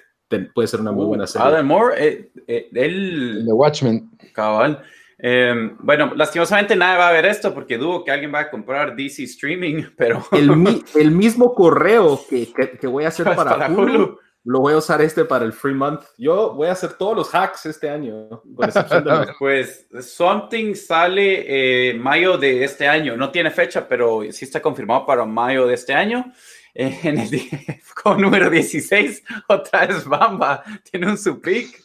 puede 0.55 0.69
ser 0.69 0.81
una 0.81 0.93
muy 0.93 1.07
buena 1.07 1.27
serie. 1.27 1.47
Alan 1.47 1.67
Moore, 1.67 1.95
eh, 1.99 2.33
eh, 2.47 2.69
él... 2.75 3.43
The 3.47 3.53
Watchmen. 3.53 4.11
Cabal. 4.33 4.83
Em, 5.19 5.77
bueno, 5.79 6.13
lastimosamente 6.15 6.77
nadie 6.77 6.99
va 6.99 7.09
a 7.09 7.13
ver 7.13 7.25
esto 7.25 7.55
porque 7.55 7.79
dudo 7.79 8.05
que 8.05 8.11
alguien 8.11 8.35
va 8.35 8.41
a 8.41 8.51
comprar 8.51 8.95
DC 8.97 9.23
Streaming, 9.25 9.85
pero... 9.97 10.25
El, 10.33 10.83
el 10.97 11.11
mismo 11.11 11.55
correo 11.55 12.21
que, 12.29 12.53
que, 12.81 12.87
voy 12.87 13.05
a 13.05 13.09
hacer 13.09 13.25
para, 13.37 13.69
Hulu 13.69 14.19
lo 14.45 14.61
voy 14.61 14.75
a 14.75 14.79
usar 14.79 15.01
este 15.01 15.25
para 15.25 15.45
el 15.45 15.53
free 15.53 15.75
month. 15.75 16.05
Yo 16.19 16.53
voy 16.53 16.69
a 16.69 16.73
hacer 16.73 16.93
todos 16.95 17.17
los 17.17 17.35
hacks 17.35 17.67
este 17.67 17.89
año, 17.89 18.43
Pues 19.39 19.89
Something 20.01 20.75
sale 20.75 21.91
eh, 21.91 21.95
mayo 21.95 22.37
de 22.37 22.63
este 22.63 22.87
año. 22.87 23.17
No 23.17 23.31
tiene 23.31 23.51
fecha, 23.51 23.89
pero 23.89 24.21
sí 24.31 24.45
está 24.45 24.61
confirmado 24.61 25.07
para 25.07 25.25
mayo 25.25 25.67
de 25.67 25.75
este 25.75 25.95
año. 25.95 26.31
Eh, 26.75 26.99
en 27.05 27.19
el 27.19 27.31
con 28.03 28.21
número 28.21 28.51
16, 28.51 29.23
otra 29.49 29.87
vez 29.87 30.05
Bamba, 30.05 30.63
tiene 30.91 31.07
un 31.07 31.17
subpic. 31.17 31.83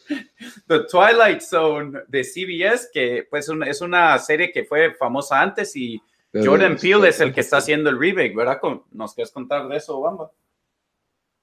The 0.66 0.80
Twilight 0.80 1.40
Zone 1.40 2.00
de 2.08 2.24
CBS, 2.24 2.90
que 2.92 3.26
pues 3.30 3.48
es 3.66 3.80
una 3.80 4.18
serie 4.18 4.52
que 4.52 4.64
fue 4.64 4.92
famosa 4.94 5.40
antes 5.40 5.74
y 5.76 6.00
Jordan 6.32 6.76
Peele 6.76 7.08
es 7.08 7.20
el 7.20 7.32
que 7.32 7.40
está 7.40 7.56
haciendo 7.56 7.90
el 7.90 7.98
remake, 7.98 8.36
¿verdad? 8.36 8.60
¿Nos 8.92 9.14
quieres 9.14 9.32
contar 9.32 9.66
de 9.66 9.76
eso, 9.76 10.00
Bamba? 10.00 10.30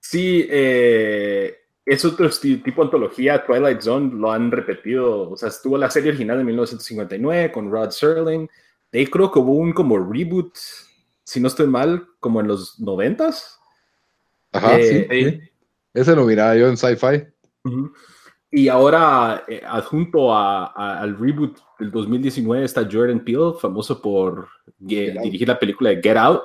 Sí, 0.09 0.47
eh, 0.49 1.53
es 1.85 2.05
otro 2.05 2.29
tipo 2.29 2.81
de 2.81 2.85
antología. 2.85 3.45
Twilight 3.45 3.81
Zone 3.81 4.15
lo 4.15 4.31
han 4.31 4.49
repetido. 4.49 5.31
O 5.31 5.35
sea, 5.35 5.49
estuvo 5.49 5.77
la 5.77 5.89
serie 5.89 6.11
original 6.11 6.37
de 6.37 6.45
1959 6.45 7.51
con 7.51 7.69
Rod 7.69 7.89
Serling. 7.89 8.49
De 8.89 8.99
ahí 8.99 9.07
creo 9.07 9.29
que 9.29 9.39
hubo 9.39 9.55
un 9.55 9.73
como 9.73 9.99
reboot, 9.99 10.55
si 11.25 11.41
no 11.41 11.49
estoy 11.49 11.67
mal, 11.67 12.07
como 12.21 12.39
en 12.39 12.47
los 12.47 12.79
noventas. 12.79 13.59
Ajá, 14.53 14.79
eh, 14.79 15.07
sí, 15.09 15.49
Ese 15.93 16.15
lo 16.15 16.23
miraba 16.23 16.55
yo 16.55 16.69
en 16.69 16.77
Sci-Fi. 16.77 17.27
Y 18.49 18.69
ahora, 18.69 19.43
eh, 19.45 19.61
adjunto 19.67 20.33
al 20.33 21.17
reboot 21.17 21.57
del 21.79 21.91
2019, 21.91 22.63
está 22.63 22.87
Jordan 22.89 23.25
Peele, 23.25 23.55
famoso 23.59 24.01
por 24.01 24.47
dirigir 24.77 25.49
la 25.49 25.59
película 25.59 25.89
de 25.89 26.01
Get 26.01 26.15
Out. 26.15 26.43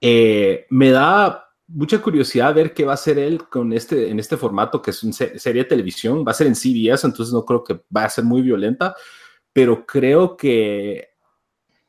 Eh, 0.00 0.64
me 0.70 0.90
da 0.90 1.47
mucha 1.68 2.00
curiosidad 2.00 2.54
ver 2.54 2.72
qué 2.72 2.84
va 2.84 2.92
a 2.92 2.94
hacer 2.94 3.18
él 3.18 3.46
con 3.48 3.72
este, 3.72 4.08
en 4.10 4.18
este 4.18 4.36
formato, 4.36 4.80
que 4.80 4.90
es 4.90 5.02
una 5.02 5.12
serie 5.12 5.62
de 5.62 5.68
televisión. 5.68 6.24
Va 6.26 6.32
a 6.32 6.34
ser 6.34 6.46
en 6.46 6.56
CBS, 6.56 7.06
entonces 7.06 7.32
no 7.32 7.44
creo 7.44 7.62
que 7.62 7.80
va 7.94 8.04
a 8.04 8.10
ser 8.10 8.24
muy 8.24 8.42
violenta, 8.42 8.96
pero 9.52 9.86
creo 9.86 10.36
que 10.36 11.10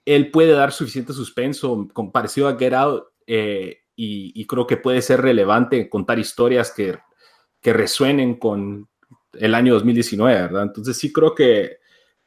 él 0.05 0.31
puede 0.31 0.51
dar 0.51 0.71
suficiente 0.71 1.13
suspenso, 1.13 1.87
con, 1.93 2.11
parecido 2.11 2.47
a 2.47 2.57
Get 2.57 2.73
Out, 2.73 3.05
eh, 3.25 3.77
y, 3.95 4.45
creo 4.47 4.65
que 4.65 4.77
puede 4.77 5.01
ser 5.01 5.21
relevante 5.21 5.89
contar 5.89 6.19
historias 6.19 6.71
que, 6.71 6.97
que 7.59 7.73
resuenen 7.73 8.35
con 8.35 8.87
el 9.33 9.53
año 9.53 9.73
2019, 9.73 10.41
¿verdad? 10.41 10.63
Entonces 10.63 10.97
sí 10.97 11.11
creo 11.11 11.35
que, 11.35 11.79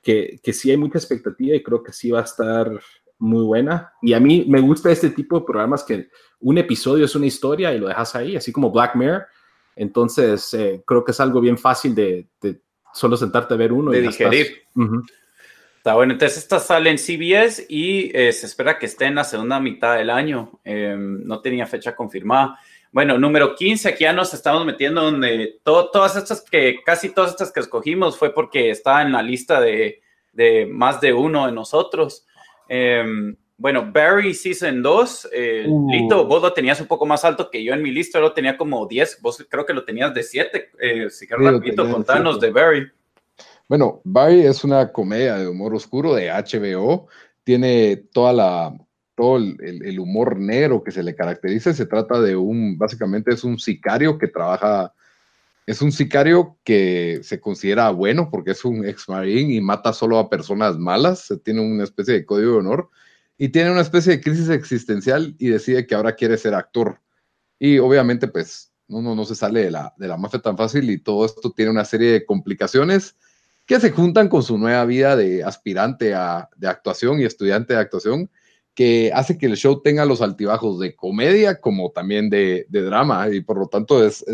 que, 0.03 0.39
que 0.43 0.53
sí 0.53 0.71
hay 0.71 0.77
mucha 0.77 0.99
expectativa 0.99 1.57
y 1.57 1.63
creo 1.63 1.83
que 1.83 1.95
sí 1.95 2.11
va 2.11 2.21
a 2.21 2.25
estar 2.25 2.79
muy 3.23 3.45
buena. 3.45 3.93
Y 4.03 4.13
a 4.15 4.21
mí 4.21 4.45
me 4.49 4.61
gusta 4.61 4.91
este 4.91 5.11
tipo 5.11 5.39
de 5.39 5.47
programas 5.47 5.85
que 5.85 6.09
un 6.41 6.59
episodio 6.59 7.05
es 7.05 7.15
una 7.15 7.27
historia 7.27 7.73
y 7.73 7.79
lo 7.79 7.87
dejas 7.87 8.17
ahí, 8.17 8.37
así 8.37 8.51
como 8.53 8.71
Black 8.71 8.97
Mirror. 8.97 9.27
Entonces, 9.77 10.53
eh, 10.55 10.83
creo 10.85 11.05
que 11.05 11.13
es 11.13 11.21
algo 11.21 11.41
bien 11.41 11.57
fácil 11.57 11.95
de, 11.95 12.27
solo 12.93 13.17
sentarte 13.17 13.55
a 13.55 13.57
ver 13.57 13.73
uno. 13.73 13.93
De 13.93 13.99
y 13.99 14.03
digerir. 14.03 14.65
Está 15.77 15.95
bueno, 15.95 16.13
entonces 16.13 16.39
esta 16.39 16.59
sale 16.59 16.91
en 16.91 16.99
CBS 16.99 17.67
y 17.69 18.11
eh, 18.17 18.33
se 18.33 18.47
espera 18.47 18.79
que 18.79 18.87
esté 18.87 19.07
en 19.07 19.15
la 19.15 19.25
segunda 19.25 19.61
mitad 19.61 19.97
del 19.97 20.11
año. 20.11 20.61
Em, 20.65 21.25
no 21.25 21.41
tenía 21.41 21.67
fecha 21.67 21.95
confirmada. 21.95 22.59
Bueno, 22.91 23.19
número 23.19 23.55
15, 23.55 23.89
aquí 23.89 24.05
ya 24.05 24.13
nos 24.13 24.35
estamos 24.35 24.67
metiendo 24.67 25.03
donde 25.03 25.61
todas 25.63 26.17
estas 26.17 26.43
que, 26.43 26.81
casi 26.85 27.11
todas 27.11 27.31
estas 27.31 27.53
que 27.53 27.61
escogimos 27.61 28.19
fue 28.19 28.35
porque 28.35 28.71
estaba 28.71 29.03
en 29.03 29.13
la 29.13 29.23
lista 29.23 29.61
de, 29.61 30.03
de 30.33 30.67
más 30.67 31.01
de 31.01 31.13
uno 31.13 31.47
de 31.47 31.53
nosotros. 31.53 32.27
Em, 32.75 33.37
bueno, 33.59 33.93
Barry 33.93 34.33
Season 34.33 34.83
2, 34.83 35.29
eh, 35.31 35.67
uh. 35.69 35.91
Lito, 35.91 36.27
vos 36.27 36.41
lo 36.41 36.55
tenías 36.55 36.81
un 36.81 36.87
poco 36.87 37.05
más 37.05 37.23
alto 37.23 37.51
que 37.51 37.63
yo 37.63 37.75
en 37.75 37.83
mi 37.83 37.91
lista, 37.91 38.19
lo 38.19 38.33
tenía 38.33 38.57
como 38.57 38.87
10, 38.87 39.21
vos 39.21 39.47
creo 39.51 39.67
que 39.67 39.75
lo 39.75 39.85
tenías 39.85 40.15
de 40.15 40.23
7. 40.23 40.71
Eh, 40.81 41.11
si 41.11 41.27
quieres 41.27 41.53
rapidito, 41.53 41.91
contanos 41.91 42.41
de 42.41 42.51
Barry. 42.51 42.91
Bueno, 43.69 44.01
Barry 44.05 44.47
es 44.47 44.65
una 44.65 44.91
comedia 44.91 45.37
de 45.37 45.49
humor 45.49 45.75
oscuro 45.75 46.15
de 46.15 46.31
HBO, 46.31 47.09
tiene 47.45 47.97
toda 48.11 48.33
la, 48.33 48.75
todo 49.15 49.37
el, 49.37 50.01
humor 50.01 50.39
negro 50.39 50.83
que 50.83 50.91
se 50.91 51.03
le 51.03 51.15
caracteriza, 51.15 51.75
se 51.75 51.85
trata 51.85 52.23
de 52.23 52.35
un, 52.35 52.79
básicamente 52.79 53.35
es 53.35 53.45
un 53.45 53.59
sicario 53.59 54.17
que 54.17 54.29
trabaja, 54.29 54.95
es 55.67 55.81
un 55.81 55.93
sicario 55.93 56.59
que 56.65 57.21
se 57.23 57.41
considera 57.41 57.91
bueno 57.91 58.29
porque 58.31 58.53
es 58.53 58.65
un 58.65 58.85
ex 58.87 59.09
marine 59.09 59.55
y 59.55 59.61
mata 59.61 59.93
solo 59.93 60.19
a 60.19 60.29
personas 60.29 60.79
malas, 60.79 61.33
tiene 61.45 61.61
una 61.61 61.85
especie 61.85 62.15
de 62.15 62.27
código 62.27 62.53
de 62.53 62.59
honor 62.59 62.91
y 63.39 63.49
tiene 63.51 63.71
una 63.71 63.81
especie 63.81 64.13
de 64.13 64.21
crisis 64.21 64.49
existencial 64.49 65.35
y 65.39 65.49
decide 65.49 65.87
que 65.87 65.95
ahora 65.95 66.15
quiere 66.15 66.37
ser 66.37 66.55
actor. 66.55 67.01
Y 67.59 67.79
obviamente, 67.79 68.29
pues, 68.29 68.73
no, 68.89 69.01
no, 69.03 69.25
se 69.25 69.35
sale 69.35 69.65
de 69.65 69.71
la, 69.71 69.95
de 69.97 70.09
la 70.09 70.17
mafia 70.17 70.41
tan 70.41 70.57
fácil 70.57 70.91
y 70.91 70.99
todo 70.99 71.25
esto 71.25 71.53
tiene 71.53 71.71
una 71.71 71.85
serie 71.85 72.13
de 72.13 72.27
complicaciones 72.27 73.17
que 73.67 73.81
se 73.81 73.91
juntan 73.91 74.29
con 74.29 74.43
su 74.43 74.59
nueva 74.59 74.85
vida 74.85 75.17
de 75.17 75.45
aspirante 75.45 76.15
a, 76.15 76.49
de 76.57 76.69
actuación 76.69 77.21
y 77.21 77.25
estudiante 77.25 77.75
de 77.75 77.81
actuación, 77.81 78.31
que 78.75 79.11
hace 79.15 79.39
que 79.39 79.47
el 79.47 79.57
show 79.57 79.83
tenga 79.83 80.05
los 80.05 80.23
altibajos 80.23 80.81
de 80.81 80.97
comedia 80.97 81.61
como 81.61 81.91
también 81.91 82.31
de, 82.31 82.67
de 82.69 82.83
drama. 82.83 83.29
Y 83.31 83.41
por 83.41 83.59
lo 83.59 83.69
tanto, 83.69 84.05
es, 84.05 84.25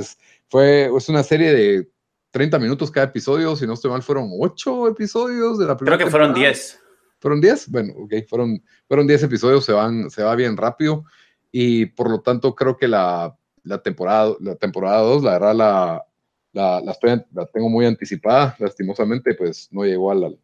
fue, 0.48 0.90
es 0.94 1.08
una 1.08 1.22
serie 1.22 1.52
de 1.52 1.88
30 2.30 2.58
minutos 2.58 2.90
cada 2.90 3.06
episodio. 3.06 3.56
Si 3.56 3.66
no 3.66 3.74
estoy 3.74 3.90
mal, 3.90 4.02
fueron 4.02 4.30
8 4.38 4.88
episodios 4.88 5.58
de 5.58 5.66
la 5.66 5.76
primera. 5.76 5.96
Creo 5.96 6.06
que 6.06 6.10
fueron 6.10 6.34
10. 6.34 6.80
¿Fueron 7.20 7.40
10? 7.40 7.70
Bueno, 7.70 7.94
ok, 7.96 8.14
fueron, 8.28 8.62
fueron 8.86 9.06
10 9.06 9.24
episodios, 9.24 9.64
se, 9.64 9.72
van, 9.72 10.08
se 10.10 10.22
va 10.22 10.34
bien 10.36 10.56
rápido 10.56 11.04
y 11.50 11.86
por 11.86 12.10
lo 12.10 12.20
tanto 12.20 12.54
creo 12.54 12.76
que 12.76 12.86
la, 12.86 13.36
la 13.64 13.82
temporada 13.82 14.34
la 14.40 14.54
temporada 14.54 15.00
2, 15.00 15.22
la 15.24 15.32
verdad, 15.32 15.54
la, 15.54 16.04
la, 16.52 16.80
la, 16.80 17.46
tengo 17.46 17.68
muy 17.68 17.86
anticipada, 17.86 18.54
lastimosamente, 18.58 19.34
pues 19.34 19.68
no 19.72 19.84
llegó 19.84 20.12
al, 20.12 20.38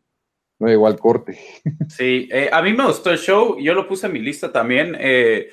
no 0.59 0.67
llegó 0.67 0.87
al 0.87 0.99
corte. 0.99 1.39
Sí, 1.89 2.29
eh, 2.33 2.49
a 2.53 2.63
mí 2.63 2.73
me 2.73 2.87
gustó 2.87 3.11
el 3.11 3.19
show, 3.19 3.59
yo 3.61 3.75
lo 3.75 3.87
puse 3.87 4.07
en 4.07 4.13
mi 4.13 4.21
lista 4.21 4.51
también. 4.51 4.97
Eh, 4.99 5.49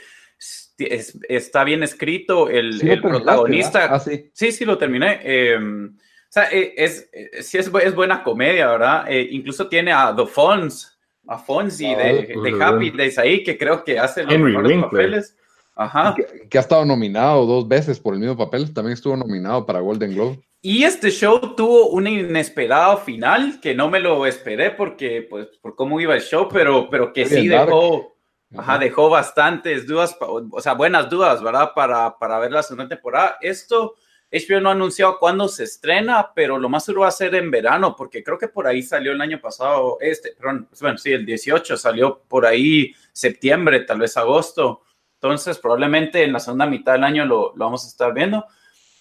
está 0.89 1.63
bien 1.63 1.83
escrito, 1.83 2.49
el, 2.49 2.87
el 2.87 3.01
protagonista. 3.01 3.93
Ah, 3.93 3.99
sí. 3.99 4.29
sí. 4.33 4.51
sí, 4.51 4.65
lo 4.65 4.77
terminé. 4.77 5.19
Em, 5.23 5.95
o 5.95 6.33
sea, 6.33 6.49
eh, 6.51 6.73
es, 6.77 7.09
sí 7.41 7.57
es, 7.57 7.71
es, 7.83 7.95
buena 7.95 8.23
comedia, 8.23 8.67
¿verdad? 8.67 9.09
incluso 9.09 9.67
tiene 9.67 9.91
a 9.91 10.15
The 10.15 10.25
Fonz, 10.25 10.97
a 11.27 11.37
Fonzie 11.37 11.95
ah, 11.95 11.97
de, 11.97 12.31
pues, 12.33 12.53
de, 12.53 12.63
Happy 12.63 12.91
Days 12.91 13.17
ahí, 13.17 13.43
que 13.43 13.57
creo 13.57 13.83
que 13.83 13.99
hace 13.99 14.23
los 14.23 14.37
mejores 14.37 14.81
papeles. 14.83 15.37
Ajá. 15.75 16.15
Que, 16.49 16.57
ha 16.57 16.61
estado 16.61 16.85
nominado 16.85 17.45
dos 17.45 17.67
veces 17.67 17.99
por 17.99 18.13
el 18.13 18.19
mismo 18.19 18.37
papel, 18.37 18.73
también 18.73 18.93
estuvo 18.93 19.15
nominado 19.15 19.65
para 19.65 19.79
Golden 19.79 20.13
Globe. 20.13 20.39
Y 20.61 20.83
este 20.83 21.09
show 21.09 21.55
tuvo 21.55 21.87
un 21.89 22.05
inesperado 22.05 22.97
final 22.97 23.59
que 23.61 23.73
no 23.73 23.89
me 23.89 23.99
lo 23.99 24.27
esperé 24.27 24.69
porque, 24.69 25.25
pues, 25.27 25.47
por 25.59 25.75
cómo 25.75 25.99
iba 25.99 26.13
el 26.13 26.21
show, 26.21 26.47
pero, 26.51 26.87
pero 26.89 27.11
que 27.13 27.25
sí 27.25 27.47
dejó, 27.47 28.10
ajá, 28.57 28.77
dejó 28.77 29.09
bastantes 29.09 29.87
dudas, 29.87 30.15
o 30.19 30.61
sea, 30.61 30.73
buenas 30.73 31.09
dudas, 31.09 31.41
¿verdad? 31.41 31.71
Para, 31.75 32.17
para 32.17 32.39
ver 32.39 32.51
la 32.51 32.63
segunda 32.63 32.87
temporada. 32.87 33.37
Esto, 33.41 33.95
HBO 34.31 34.61
no 34.61 34.69
ha 34.69 34.73
anunciado 34.73 35.19
cuándo 35.19 35.47
se 35.47 35.65
estrena, 35.65 36.31
pero 36.33 36.57
lo 36.57 36.69
más 36.69 36.85
seguro 36.85 37.01
va 37.01 37.09
a 37.09 37.11
ser 37.11 37.35
en 37.35 37.51
verano, 37.51 37.95
porque 37.95 38.23
creo 38.23 38.37
que 38.37 38.47
por 38.47 38.65
ahí 38.65 38.81
salió 38.81 39.11
el 39.11 39.21
año 39.21 39.41
pasado, 39.41 39.97
este, 39.99 40.33
perdón, 40.33 40.69
bueno, 40.79 40.97
sí, 40.97 41.11
el 41.11 41.25
18 41.25 41.75
salió 41.77 42.21
por 42.27 42.45
ahí 42.45 42.93
septiembre, 43.11 43.81
tal 43.81 43.99
vez 43.99 44.15
agosto. 44.15 44.81
Entonces, 45.15 45.57
probablemente 45.57 46.23
en 46.23 46.33
la 46.33 46.39
segunda 46.39 46.65
mitad 46.65 46.93
del 46.93 47.03
año 47.03 47.25
lo, 47.25 47.53
lo 47.55 47.65
vamos 47.65 47.85
a 47.85 47.87
estar 47.89 48.13
viendo. 48.13 48.45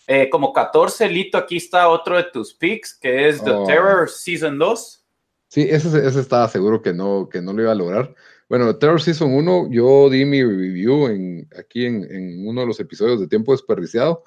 Eh, 0.07 0.29
como 0.29 0.53
14, 0.53 1.09
Lito, 1.09 1.39
aquí 1.39 1.59
está 1.59 1.89
otro 1.89 2.17
de 2.17 2.25
tus 2.25 2.53
picks, 2.53 2.95
que 2.95 3.29
es 3.29 3.43
The 3.45 3.53
oh. 3.53 3.65
Terror 3.65 4.11
Season 4.11 4.59
2. 4.59 5.05
Sí, 5.47 5.67
ese, 5.71 6.07
ese 6.07 6.21
estaba 6.21 6.49
seguro 6.49 6.83
que 6.83 6.93
no, 6.93 7.29
que 7.31 7.41
no 7.41 7.53
lo 7.53 7.63
iba 7.63 7.73
a 7.73 7.77
lograr. 7.77 8.15
Bueno, 8.51 8.75
Terror 8.75 9.01
Season 9.01 9.33
1, 9.33 9.69
yo 9.71 10.11
di 10.11 10.25
mi 10.25 10.43
review 10.43 11.07
en, 11.07 11.49
aquí 11.57 11.87
en, 11.87 12.03
en 12.11 12.49
uno 12.49 12.63
de 12.63 12.67
los 12.67 12.81
episodios 12.81 13.21
de 13.21 13.29
Tiempo 13.29 13.53
Desperdiciado. 13.53 14.25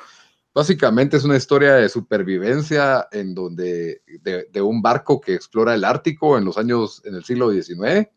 Básicamente 0.53 1.17
es 1.17 1.25
una 1.25 1.36
historia 1.36 1.73
de 1.73 1.89
supervivencia 1.89 3.05
en 3.12 3.36
donde 3.36 4.01
de, 4.21 4.62
un 4.62 4.81
barco 4.81 5.19
que 5.19 5.33
explora 5.33 5.75
el 5.75 5.83
Ártico 5.83 6.38
en 6.38 6.45
los 6.45 6.57
años, 6.57 7.01
en 7.03 7.15
el 7.15 7.25
siglo 7.25 7.51
XIX. 7.51 8.07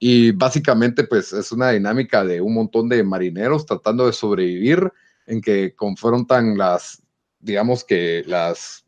Y 0.00 0.32
básicamente 0.32 1.04
pues 1.04 1.32
es 1.32 1.52
una 1.52 1.70
dinámica 1.70 2.24
de 2.24 2.40
un 2.40 2.52
montón 2.52 2.88
de 2.88 3.04
marineros 3.04 3.66
tratando 3.66 4.06
de 4.06 4.14
sobrevivir 4.14 4.92
en 5.26 5.40
que 5.40 5.76
confrontan 5.76 6.58
las, 6.58 7.04
digamos 7.38 7.84
que 7.84 8.24
las, 8.26 8.84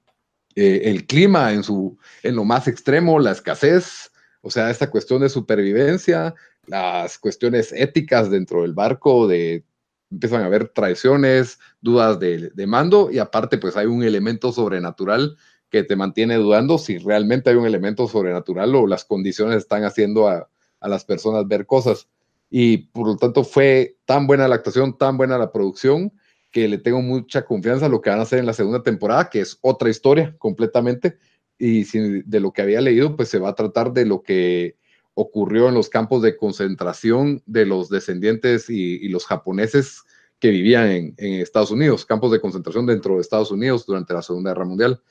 eh, 0.57 0.81
el 0.87 1.07
clima 1.07 1.53
en, 1.53 1.62
su, 1.62 1.97
en 2.25 2.35
lo 2.35 2.42
más 2.42 2.66
extremo, 2.66 3.21
la 3.21 3.31
escasez, 3.31 4.11
o 4.40 4.51
sea, 4.51 4.71
esta 4.71 4.90
cuestión 4.90 5.21
de 5.21 5.29
supervivencia, 5.29 6.35
las 6.69 7.19
cuestiones 7.19 7.73
éticas 7.73 8.31
dentro 8.31 8.63
del 8.63 8.73
barco, 8.73 9.27
de 9.27 9.65
empiezan 10.11 10.43
a 10.43 10.47
haber 10.47 10.69
traiciones, 10.69 11.59
dudas 11.81 12.19
de, 12.19 12.51
mando 12.67 13.11
y 13.11 13.19
aparte 13.19 13.59
pues 13.59 13.77
hay 13.77 13.87
un 13.87 14.03
elemento 14.03 14.53
sobrenatural 14.53 15.37
que 15.71 15.83
te 15.83 15.97
mantiene 15.97 16.37
dudando 16.37 16.79
si 16.79 16.99
realmente 16.99 17.51
hay 17.51 17.57
un 17.57 17.67
elemento 17.67 18.09
sobrenatural 18.09 18.75
o 18.75 18.87
las 18.87 19.05
condiciones 19.05 19.59
están 19.59 19.85
haciendo 19.85 20.29
a, 20.29 20.49
las 20.81 21.05
personas 21.05 21.47
ver 21.47 21.67
cosas. 21.67 22.09
Y 22.51 22.79
por 22.79 23.07
lo 23.07 23.17
tanto 23.17 23.45
fue 23.45 23.99
tan 24.07 24.27
buena 24.27 24.49
la 24.49 24.55
actuación, 24.55 24.97
tan 24.97 25.19
buena 25.19 25.37
la 25.37 25.53
producción, 25.53 26.13
que 26.51 26.69
le 26.69 26.79
tengo 26.79 27.03
mucha 27.03 27.45
confianza 27.45 27.87
en 27.87 27.93
lo 27.93 28.01
que 28.01 28.09
van 28.09 28.21
a 28.21 28.23
hacer 28.23 28.39
en 28.39 28.47
la 28.47 28.55
segunda 28.55 28.83
temporada, 28.83 29.29
que 29.29 29.41
es 29.41 29.59
otra 29.61 29.91
historia 29.91 30.35
completamente. 30.39 31.19
Y 31.59 31.85
de 32.23 32.41
lo 32.41 32.53
que 32.53 32.63
había 32.63 32.81
leído, 32.81 33.17
pues 33.17 33.29
se 33.29 33.39
va 33.39 33.51
a 33.51 33.55
tratar 33.55 33.93
de 33.93 34.07
lo 34.07 34.23
que 34.23 34.77
ocurrió 35.21 35.69
en 35.69 35.75
los 35.75 35.89
campos 35.89 36.23
de 36.23 36.37
concentración 36.37 37.43
de 37.45 37.67
los 37.67 37.89
descendientes 37.89 38.71
y, 38.71 39.09
los 39.09 39.27
japoneses 39.27 40.05
que 40.39 40.51
vivían 40.51 41.15
en, 41.17 41.41
Estados 41.41 41.73
Unidos, 41.73 42.07
campos 42.07 42.31
de 42.31 42.41
concentración 42.41 42.87
dentro 42.87 43.17
de 43.17 43.21
Estados 43.21 43.51
Unidos 43.51 43.85
durante 43.85 44.15
la 44.15 44.23
Segunda 44.23 44.51
Guerra 44.51 44.65
Mundial. 44.65 45.03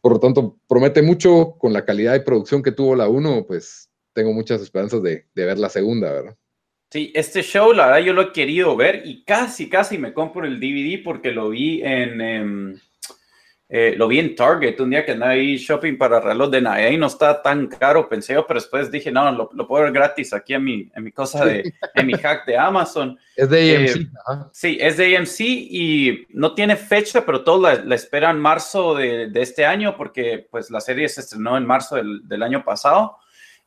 Por 0.00 0.12
lo 0.12 0.20
tanto, 0.20 0.56
promete 0.68 1.02
mucho 1.02 1.56
con 1.58 1.72
la 1.72 1.84
calidad 1.84 2.12
de 2.12 2.20
producción 2.20 2.62
que 2.62 2.70
tuvo 2.70 2.94
la 2.94 3.08
1, 3.08 3.44
pues 3.48 3.90
tengo 4.12 4.32
muchas 4.32 4.62
esperanzas 4.62 5.02
de, 5.02 5.26
ver 5.34 5.58
la 5.58 5.68
segunda, 5.68 6.12
¿verdad? 6.12 6.36
Sí, 6.92 7.12
este 7.14 7.42
show, 7.42 7.72
la 7.72 7.86
verdad, 7.86 8.06
yo 8.06 8.12
lo 8.12 8.22
he 8.22 8.32
querido 8.32 8.76
ver 8.76 9.02
y 9.04 9.24
casi, 9.24 9.68
casi 9.68 9.98
me 9.98 10.12
compro 10.12 10.44
el 10.44 10.60
DVD 10.60 11.02
porque 11.02 11.32
lo 11.32 11.50
vi 11.50 11.82
en, 11.82 12.20
em, 12.20 12.80
Eh, 13.72 13.94
lo 13.96 14.08
vi 14.08 14.18
en 14.18 14.34
Target 14.34 14.80
un 14.80 14.90
día 14.90 15.04
que 15.04 15.12
andaba 15.12 15.30
ahí 15.30 15.56
shopping 15.56 15.96
para 15.96 16.18
reloj 16.18 16.50
de 16.50 16.60
Navidad 16.60 16.90
y 16.90 16.96
no 16.96 17.06
está 17.06 17.40
tan 17.40 17.68
caro, 17.68 18.08
pensé 18.08 18.34
yo, 18.34 18.44
pero 18.44 18.58
después 18.58 18.90
dije, 18.90 19.12
no, 19.12 19.30
lo, 19.30 19.48
puedo 19.68 19.84
ver 19.84 19.92
gratis 19.92 20.32
aquí 20.32 20.54
en 20.54 20.64
mi, 20.64 20.90
en 20.92 21.04
mi 21.04 21.12
cosa 21.12 21.44
de, 21.44 21.72
en 21.94 22.06
mi 22.06 22.14
hack 22.14 22.46
de 22.46 22.58
Amazon. 22.58 23.16
Es 23.36 23.48
de 23.48 23.76
AMC. 23.76 23.96
Eh, 23.96 24.08
sí, 24.50 24.78
es 24.80 24.96
de 24.96 25.16
AMC 25.16 25.40
y 25.40 26.26
no 26.30 26.52
tiene 26.52 26.74
fecha, 26.74 27.24
pero 27.24 27.44
todos 27.44 27.84
la, 27.84 27.94
esperan 27.94 28.40
marzo 28.40 28.96
de, 28.96 29.28
de, 29.28 29.40
este 29.40 29.64
año 29.64 29.96
porque 29.96 30.48
pues 30.50 30.68
la 30.72 30.80
serie 30.80 31.08
se 31.08 31.20
estrenó 31.20 31.56
en 31.56 31.64
marzo 31.64 31.94
del, 31.94 32.26
del 32.26 32.42
año 32.42 32.64
pasado. 32.64 33.18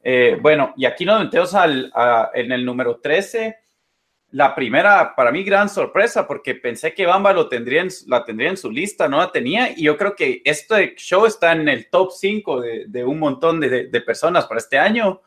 Eh, 0.03 0.37
bueno, 0.41 0.73
y 0.75 0.85
aquí 0.85 1.05
nos 1.05 1.23
metemos 1.23 1.55
al, 1.55 1.93
en 2.33 2.51
el 2.51 2.65
número 2.65 2.97
13 2.97 3.62
la 4.33 4.55
primera, 4.55 5.15
para 5.15 5.31
mí, 5.31 5.43
gran 5.43 5.69
sorpresa, 5.69 6.25
porque 6.25 6.55
pensé 6.55 6.91
que 6.95 7.05
Bamba 7.05 7.31
lo 7.33 7.47
tendría 7.47 7.85
la 8.07 8.25
tendría 8.25 8.49
en 8.49 8.57
su 8.57 8.71
lista, 8.71 9.07
no 9.07 9.19
la 9.19 9.31
tenía, 9.31 9.71
y 9.77 9.83
yo 9.83 9.95
creo 9.95 10.15
que 10.15 10.41
este 10.43 10.95
show 10.97 11.27
está 11.27 11.51
en 11.51 11.69
el 11.69 11.87
top 11.87 12.11
5 12.11 12.61
de, 12.87 13.05
un 13.05 13.19
montón 13.19 13.59
de, 13.59 14.01
personas 14.01 14.47
para 14.47 14.59
este 14.59 14.79
año. 14.79 15.21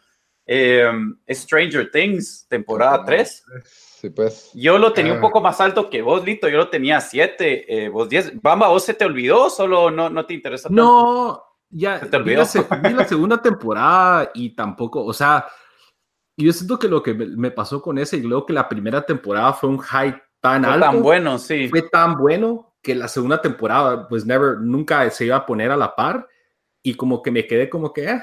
Eh, 0.44 0.90
Stranger 1.28 1.90
Things, 1.90 2.46
temporada 2.48 3.04
3. 3.04 3.44
Sí, 3.64 4.10
pues. 4.10 4.50
Yo 4.54 4.76
lo 4.76 4.92
tenía 4.92 5.12
un 5.12 5.18
ah. 5.18 5.22
poco 5.22 5.40
más 5.40 5.60
alto 5.60 5.88
que 5.88 6.02
vos, 6.02 6.24
Lito, 6.24 6.48
yo 6.48 6.56
lo 6.58 6.68
tenía 6.68 7.00
7, 7.00 7.84
eh, 7.84 7.88
vos 7.88 8.08
10. 8.08 8.42
Bamba, 8.42 8.66
¿vos 8.68 8.84
se 8.84 8.94
te 8.94 9.04
olvidó 9.04 9.50
solo 9.50 9.88
no, 9.88 10.10
no 10.10 10.26
te 10.26 10.34
interesa 10.34 10.68
tanto? 10.68 10.82
No, 10.82 11.44
ya, 11.70 12.00
¿Se 12.00 12.06
te 12.06 12.16
olvidó? 12.16 12.44
vi 12.82 12.92
la 12.92 13.04
segunda 13.06 13.40
temporada 13.40 14.32
y 14.34 14.50
tampoco, 14.50 15.04
o 15.04 15.12
sea 15.12 15.46
y 16.36 16.44
yo 16.44 16.52
siento 16.52 16.78
que 16.78 16.88
lo 16.88 17.02
que 17.02 17.14
me 17.14 17.50
pasó 17.50 17.80
con 17.80 17.98
ese, 17.98 18.18
y 18.18 18.22
luego 18.22 18.44
que 18.44 18.52
la 18.52 18.68
primera 18.68 19.04
temporada 19.04 19.54
fue 19.54 19.70
un 19.70 19.80
hype 19.80 20.22
tan 20.40 20.64
fue 20.64 20.72
alto. 20.72 20.86
tan 20.86 21.02
bueno, 21.02 21.38
sí. 21.38 21.68
Fue 21.68 21.82
tan 21.82 22.16
bueno 22.18 22.74
que 22.82 22.94
la 22.94 23.08
segunda 23.08 23.40
temporada, 23.40 24.06
pues 24.06 24.26
never, 24.26 24.58
nunca 24.58 25.08
se 25.10 25.24
iba 25.26 25.36
a 25.36 25.46
poner 25.46 25.70
a 25.70 25.76
la 25.76 25.96
par. 25.96 26.28
Y 26.82 26.94
como 26.94 27.22
que 27.22 27.30
me 27.30 27.46
quedé 27.46 27.68
como 27.68 27.92
que, 27.92 28.10
eh, 28.10 28.22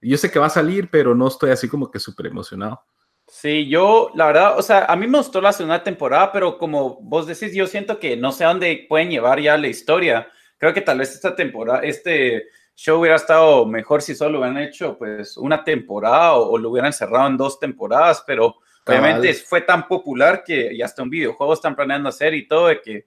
yo 0.00 0.16
sé 0.16 0.30
que 0.30 0.38
va 0.38 0.46
a 0.46 0.50
salir, 0.50 0.88
pero 0.90 1.14
no 1.14 1.28
estoy 1.28 1.50
así 1.50 1.68
como 1.68 1.90
que 1.90 1.98
súper 1.98 2.26
emocionado. 2.26 2.82
Sí, 3.26 3.68
yo, 3.68 4.10
la 4.14 4.26
verdad, 4.26 4.58
o 4.58 4.62
sea, 4.62 4.84
a 4.86 4.96
mí 4.96 5.06
me 5.06 5.18
gustó 5.18 5.40
la 5.40 5.52
segunda 5.52 5.82
temporada, 5.82 6.32
pero 6.32 6.58
como 6.58 7.00
vos 7.02 7.26
decís, 7.26 7.54
yo 7.54 7.66
siento 7.66 7.98
que 7.98 8.16
no 8.16 8.32
sé 8.32 8.44
a 8.44 8.48
dónde 8.48 8.86
pueden 8.88 9.10
llevar 9.10 9.40
ya 9.40 9.56
la 9.56 9.68
historia. 9.68 10.28
Creo 10.58 10.72
que 10.72 10.80
tal 10.80 10.98
vez 10.98 11.12
esta 11.12 11.34
temporada, 11.34 11.80
este, 11.80 12.46
show 12.74 13.00
hubiera 13.00 13.16
estado 13.16 13.66
mejor 13.66 14.02
si 14.02 14.14
solo 14.14 14.38
hubieran 14.38 14.58
hecho 14.58 14.96
pues 14.98 15.36
una 15.36 15.62
temporada 15.62 16.34
o, 16.34 16.56
lo 16.58 16.70
hubieran 16.70 16.92
cerrado 16.92 17.28
en 17.28 17.36
dos 17.36 17.58
temporadas, 17.58 18.22
pero 18.26 18.56
obviamente 18.86 19.32
fue 19.34 19.60
tan 19.60 19.86
popular 19.86 20.42
que 20.44 20.76
ya 20.76 20.84
hasta 20.84 21.02
un 21.02 21.10
videojuego 21.10 21.54
están 21.54 21.76
planeando 21.76 22.08
hacer 22.08 22.34
y 22.34 22.46
todo 22.46 22.68
de 22.68 22.80
que, 22.80 23.06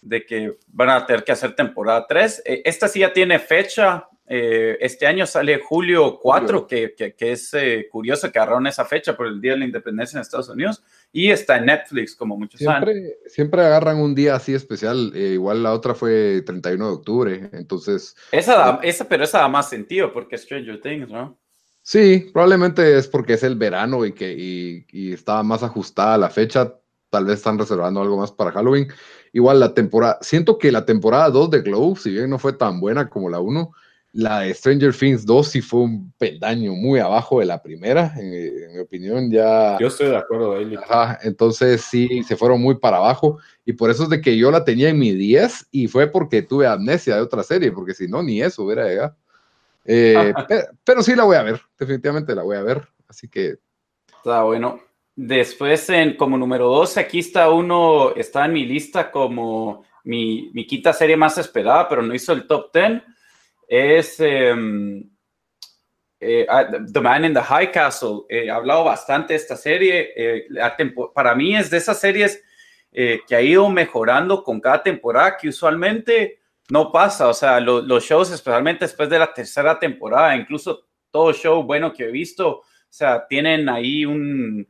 de 0.00 0.24
que 0.24 0.56
van 0.68 0.90
a 0.90 1.06
tener 1.06 1.24
que 1.24 1.32
hacer 1.32 1.54
temporada 1.54 2.06
3. 2.08 2.42
Eh, 2.44 2.62
esta 2.64 2.88
sí 2.88 3.00
ya 3.00 3.12
tiene 3.12 3.38
fecha, 3.38 4.08
eh, 4.32 4.78
este 4.80 5.08
año 5.08 5.26
sale 5.26 5.58
julio 5.60 6.20
4, 6.22 6.64
que, 6.64 6.94
que, 6.96 7.32
es 7.32 7.52
eh, 7.52 7.88
curioso 7.90 8.30
que 8.30 8.38
agarraron 8.38 8.68
esa 8.68 8.84
fecha 8.84 9.16
por 9.16 9.26
el 9.26 9.40
Día 9.40 9.54
de 9.54 9.58
la 9.58 9.64
Independencia 9.64 10.16
en 10.16 10.22
Estados 10.22 10.48
Unidos, 10.48 10.84
y 11.12 11.32
está 11.32 11.56
en 11.56 11.66
Netflix, 11.66 12.14
como 12.14 12.36
muchos 12.36 12.60
siempre, 12.60 12.94
saben. 12.94 13.12
Siempre 13.26 13.62
agarran 13.62 13.96
un 13.96 14.14
día 14.14 14.36
así 14.36 14.54
especial, 14.54 15.10
eh, 15.16 15.32
igual 15.32 15.64
la 15.64 15.72
otra 15.72 15.96
fue 15.96 16.42
31 16.42 16.86
de 16.86 16.92
octubre, 16.92 17.50
entonces... 17.54 18.14
Esa, 18.30 18.78
esa, 18.84 19.08
pero 19.08 19.24
esa 19.24 19.40
da 19.40 19.48
más 19.48 19.68
sentido 19.68 20.12
porque 20.12 20.38
Stranger 20.38 20.80
Things, 20.80 21.10
¿no? 21.10 21.36
Sí, 21.82 22.30
probablemente 22.32 22.98
es 22.98 23.08
porque 23.08 23.32
es 23.32 23.42
el 23.42 23.56
verano 23.56 24.06
y 24.06 24.12
que 24.12 24.32
y, 24.32 24.86
y 24.92 25.12
estaba 25.12 25.42
más 25.42 25.64
ajustada 25.64 26.16
la 26.16 26.30
fecha, 26.30 26.76
tal 27.08 27.24
vez 27.24 27.38
están 27.38 27.58
reservando 27.58 28.00
algo 28.00 28.16
más 28.16 28.30
para 28.30 28.52
Halloween. 28.52 28.86
Igual 29.32 29.58
la 29.58 29.74
temporada, 29.74 30.18
siento 30.20 30.56
que 30.56 30.70
la 30.70 30.84
temporada 30.86 31.30
2 31.30 31.50
de 31.50 31.62
Glow, 31.62 31.96
si 31.96 32.12
bien 32.12 32.30
no 32.30 32.38
fue 32.38 32.52
tan 32.52 32.78
buena 32.78 33.08
como 33.08 33.28
la 33.28 33.40
1, 33.40 33.72
la 34.12 34.40
de 34.40 34.54
Stranger 34.54 34.94
Things 34.94 35.24
2 35.24 35.48
sí 35.48 35.60
fue 35.60 35.80
un 35.80 36.12
peldaño 36.18 36.74
muy 36.74 36.98
abajo 36.98 37.40
de 37.40 37.46
la 37.46 37.62
primera, 37.62 38.12
en, 38.16 38.72
mi 38.72 38.78
opinión 38.80 39.30
ya... 39.30 39.78
Yo 39.78 39.86
estoy 39.86 40.08
de 40.08 40.16
acuerdo, 40.16 40.56
Ajá, 40.82 41.18
entonces 41.22 41.82
sí, 41.82 42.22
se 42.24 42.36
fueron 42.36 42.60
muy 42.60 42.76
para 42.76 42.96
abajo 42.96 43.38
y 43.64 43.72
por 43.72 43.90
eso 43.90 44.04
es 44.04 44.08
de 44.08 44.20
que 44.20 44.36
yo 44.36 44.50
la 44.50 44.64
tenía 44.64 44.88
en 44.88 44.98
mi 44.98 45.12
10 45.12 45.68
y 45.70 45.86
fue 45.86 46.08
porque 46.08 46.42
tuve 46.42 46.66
amnesia 46.66 47.14
de 47.16 47.22
otra 47.22 47.42
serie, 47.42 47.70
porque 47.70 47.94
si 47.94 48.08
no, 48.08 48.22
ni 48.22 48.42
eso 48.42 48.64
hubiera 48.64 48.88
llegado. 48.88 49.16
Eh, 49.84 50.32
pero, 50.84 51.02
sí 51.02 51.14
la 51.14 51.24
voy 51.24 51.36
a 51.36 51.42
ver, 51.42 51.60
definitivamente 51.78 52.34
la 52.34 52.42
voy 52.42 52.56
a 52.56 52.62
ver, 52.62 52.82
así 53.08 53.28
que... 53.28 53.58
Está 54.16 54.42
bueno. 54.42 54.80
Después, 55.14 55.88
en, 55.90 56.16
como 56.16 56.36
número 56.36 56.68
12, 56.68 56.98
aquí 56.98 57.20
está 57.20 57.50
uno, 57.50 58.14
está 58.16 58.44
en 58.46 58.54
mi 58.54 58.64
lista 58.64 59.10
como 59.10 59.84
mi, 60.02 60.50
mi 60.52 60.66
quinta 60.66 60.92
serie 60.92 61.16
más 61.16 61.38
esperada, 61.38 61.88
pero 61.88 62.02
no 62.02 62.14
hizo 62.14 62.32
el 62.32 62.46
top 62.46 62.72
10 62.72 63.02
es 63.70 64.18
em, 64.18 65.08
eh, 66.18 66.44
ah, 66.48 66.66
The 66.92 67.00
Man 67.00 67.24
in 67.24 67.32
the 67.32 67.40
High 67.40 67.70
Castle. 67.70 68.24
Eh, 68.28 68.46
he 68.46 68.50
hablado 68.50 68.82
bastante 68.82 69.32
de 69.32 69.38
esta 69.38 69.56
serie. 69.56 70.12
Eh, 70.16 70.48
para 71.14 71.36
mí 71.36 71.56
es 71.56 71.70
de 71.70 71.78
esas 71.78 71.98
series 71.98 72.42
que 72.92 73.36
ha 73.36 73.40
ido 73.40 73.70
mejorando 73.70 74.42
con 74.42 74.60
cada 74.60 74.82
temporada, 74.82 75.36
que 75.36 75.48
usualmente 75.48 76.40
no 76.70 76.90
pasa. 76.90 77.28
O 77.28 77.32
sea, 77.32 77.60
los 77.60 78.04
shows, 78.04 78.32
especialmente 78.32 78.84
después 78.84 79.08
de 79.08 79.20
la 79.20 79.32
tercera 79.32 79.78
temporada, 79.78 80.34
incluso 80.34 80.86
todo 81.12 81.32
show 81.32 81.62
bueno 81.62 81.92
que 81.92 82.06
he 82.06 82.10
visto, 82.10 82.48
o 82.48 82.64
sea, 82.88 83.28
tienen 83.28 83.68
ahí 83.68 84.04
un 84.04 84.66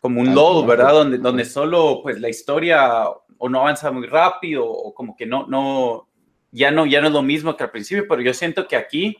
como 0.00 0.20
un 0.20 0.34
lull, 0.34 0.66
¿verdad? 0.66 0.92
Donde, 0.92 1.16
donde 1.16 1.46
solo 1.46 2.00
pues 2.02 2.20
la 2.20 2.28
historia 2.28 3.06
o 3.38 3.48
no 3.48 3.60
avanza 3.60 3.90
muy 3.90 4.06
rápido 4.06 4.66
o 4.66 4.92
como 4.92 5.16
que 5.16 5.24
no, 5.24 5.46
no, 5.46 6.08
ya 6.56 6.70
no, 6.70 6.86
ya 6.86 7.02
no 7.02 7.08
es 7.08 7.12
lo 7.12 7.22
mismo 7.22 7.54
que 7.54 7.64
al 7.64 7.70
principio, 7.70 8.06
pero 8.08 8.22
yo 8.22 8.32
siento 8.32 8.66
que 8.66 8.76
aquí, 8.76 9.18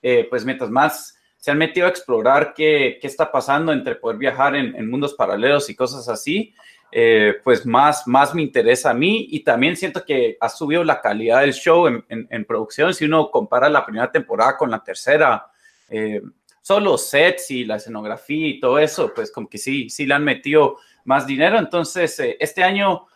eh, 0.00 0.26
pues 0.30 0.46
mientras 0.46 0.70
más 0.70 1.18
se 1.36 1.50
han 1.50 1.58
metido 1.58 1.86
a 1.86 1.90
explorar 1.90 2.54
qué, 2.54 2.98
qué 2.98 3.06
está 3.06 3.30
pasando 3.30 3.72
entre 3.72 3.94
poder 3.94 4.16
viajar 4.16 4.56
en, 4.56 4.88
mundos 4.88 5.12
paralelos 5.12 5.68
y 5.68 5.76
cosas 5.76 6.08
así, 6.08 6.54
eh, 6.90 7.34
pues 7.44 7.66
más, 7.66 8.06
más 8.06 8.34
me 8.34 8.40
interesa 8.40 8.90
a 8.90 8.94
mí 8.94 9.28
y 9.30 9.40
también 9.40 9.76
siento 9.76 10.02
que 10.02 10.38
ha 10.40 10.48
subido 10.48 10.82
la 10.82 11.02
calidad 11.02 11.42
del 11.42 11.52
show 11.52 11.86
en, 11.86 12.04
en, 12.08 12.44
producción. 12.46 12.94
Si 12.94 13.04
uno 13.04 13.30
compara 13.30 13.68
la 13.68 13.84
primera 13.84 14.10
temporada 14.10 14.56
con 14.56 14.70
la 14.70 14.82
tercera, 14.82 15.46
eh, 15.90 16.22
solo 16.62 16.96
sets 16.96 17.50
y 17.50 17.66
la 17.66 17.76
escenografía 17.76 18.48
y 18.48 18.60
todo 18.60 18.78
eso, 18.78 19.12
pues 19.14 19.30
como 19.30 19.46
que 19.46 19.58
sí, 19.58 19.90
sí 19.90 20.06
le 20.06 20.14
han 20.14 20.24
metido 20.24 20.78
más 21.04 21.26
dinero. 21.26 21.58
Entonces, 21.58 22.18
este 22.40 22.64
año 22.64 23.06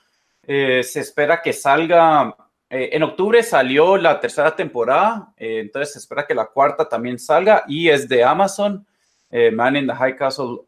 se 0.45 1.01
espera 1.01 1.41
que 1.41 1.53
salga 1.53 2.37
eh, 2.75 2.97
en 2.97 3.03
octubre 3.03 3.43
salió 3.43 3.99
la 3.99 4.19
tercera 4.19 4.57
temporada, 4.57 5.35
eh, 5.37 5.59
entonces 5.61 5.93
se 5.93 5.99
espera 5.99 6.27
que 6.27 6.35
la 6.35 6.47
cuarta 6.47 6.89
también 6.89 7.19
salga 7.19 7.65
y 7.69 7.91
es 7.91 8.09
de 8.09 8.25
Amazon, 8.25 8.87
eh, 9.31 9.51
Man 9.51 9.77
in 9.77 9.87
the 9.87 9.93
High 9.93 10.17
Castle, 10.17 10.61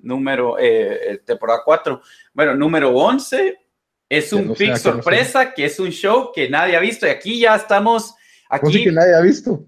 número, 0.00 0.56
temporada 1.24 1.60
4. 1.64 2.02
Bueno, 2.34 2.56
número 2.56 2.90
11 2.90 3.56
es 4.08 4.32
un 4.32 4.52
pick 4.52 4.74
sorpresa, 4.74 5.54
que 5.54 5.66
es 5.66 5.78
un 5.78 5.90
show 5.90 6.32
que 6.34 6.50
nadie 6.50 6.74
ha 6.74 6.80
visto 6.80 7.06
y 7.06 7.10
aquí 7.10 7.38
ya 7.38 7.54
estamos. 7.54 8.16
Aquí, 8.50 8.82
que 8.82 8.90
nadie 8.90 9.14
ha 9.14 9.20
visto? 9.20 9.64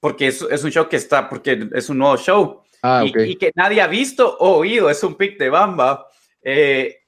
Porque 0.00 0.26
es, 0.26 0.42
es, 0.42 0.64
un 0.64 0.70
show 0.70 0.86
que 0.86 0.96
está, 0.96 1.30
porque 1.30 1.66
es 1.72 1.88
un 1.88 1.96
nuevo 1.96 2.18
show. 2.18 2.62
Ah, 2.82 3.02
y, 3.06 3.30
y, 3.30 3.36
que 3.36 3.52
nadie 3.54 3.80
ha 3.80 3.86
visto 3.86 4.36
o 4.36 4.58
oído, 4.58 4.90
es 4.90 5.02
un 5.02 5.14
pick 5.14 5.38
de 5.38 5.48
Bamba. 5.48 6.06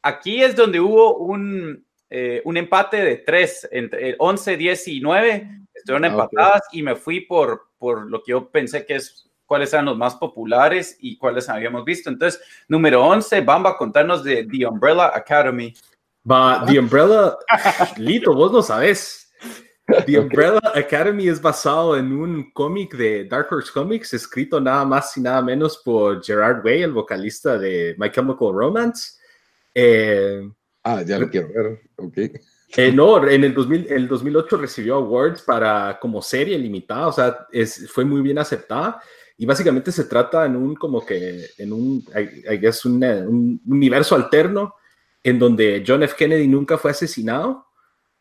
aquí 0.00 0.42
es 0.42 0.56
donde 0.56 0.80
hubo 0.80 1.18
un, 1.18 1.85
eh, 2.08 2.42
un 2.44 2.56
empate 2.56 2.98
de 2.98 3.16
tres, 3.18 3.68
entre 3.70 4.14
11, 4.18 4.56
10 4.56 4.88
y 4.88 5.00
9, 5.00 5.50
estuvieron 5.74 6.04
ah, 6.04 6.08
empatadas 6.08 6.62
y 6.72 6.82
me 6.82 6.94
fui 6.94 7.20
por, 7.20 7.68
por 7.78 8.08
lo 8.10 8.22
que 8.22 8.30
yo 8.30 8.50
pensé 8.50 8.86
que 8.86 8.96
es 8.96 9.28
cuáles 9.46 9.72
eran 9.72 9.86
los 9.86 9.96
más 9.96 10.16
populares 10.16 10.96
y 11.00 11.16
cuáles 11.16 11.48
habíamos 11.48 11.84
visto. 11.84 12.10
Entonces, 12.10 12.40
número 12.68 13.04
11, 13.04 13.40
Bamba, 13.40 13.70
a 13.70 13.76
contarnos 13.76 14.22
de 14.24 14.44
The 14.44 14.66
Umbrella 14.66 15.12
Academy. 15.14 15.72
Va, 16.28 16.64
The 16.66 16.78
Umbrella, 16.78 17.36
Lito, 17.96 18.34
vos 18.34 18.52
lo 18.52 18.62
sabes. 18.62 19.32
The 20.04 20.18
Umbrella 20.18 20.60
Academy 20.74 21.28
es 21.28 21.40
basado 21.40 21.96
en 21.96 22.12
un 22.12 22.50
cómic 22.50 22.96
de 22.96 23.24
Dark 23.24 23.46
Horse 23.52 23.70
Comics, 23.72 24.12
escrito 24.14 24.60
nada 24.60 24.84
más 24.84 25.16
y 25.16 25.20
nada 25.20 25.40
menos 25.40 25.78
por 25.78 26.24
Gerard 26.24 26.64
Way, 26.64 26.82
el 26.82 26.92
vocalista 26.92 27.56
de 27.56 27.94
My 27.96 28.10
Chemical 28.10 28.52
Romance. 28.52 29.12
Eh, 29.72 30.50
Ah, 30.88 31.02
ya 31.02 31.18
lo 31.18 31.28
quiero 31.28 31.48
ver, 31.48 31.80
ok. 31.96 32.16
Eh, 32.76 32.92
no, 32.92 33.26
en 33.26 33.42
el, 33.42 33.52
2000, 33.52 33.88
el 33.90 34.06
2008 34.06 34.56
recibió 34.56 34.94
awards 34.94 35.42
para 35.42 35.98
como 36.00 36.22
serie 36.22 36.56
limitada, 36.56 37.08
o 37.08 37.12
sea, 37.12 37.48
es, 37.50 37.90
fue 37.90 38.04
muy 38.04 38.22
bien 38.22 38.38
aceptada 38.38 39.02
y 39.36 39.46
básicamente 39.46 39.90
se 39.90 40.04
trata 40.04 40.46
en 40.46 40.54
un 40.54 40.76
como 40.76 41.04
que, 41.04 41.44
en 41.58 41.72
un, 41.72 42.04
I, 42.14 42.56
guess, 42.58 42.84
un, 42.84 43.02
un, 43.02 43.60
universo 43.66 44.14
alterno 44.14 44.74
en 45.24 45.40
donde 45.40 45.82
John 45.84 46.04
F. 46.04 46.14
Kennedy 46.16 46.46
nunca 46.46 46.78
fue 46.78 46.92
asesinado 46.92 47.66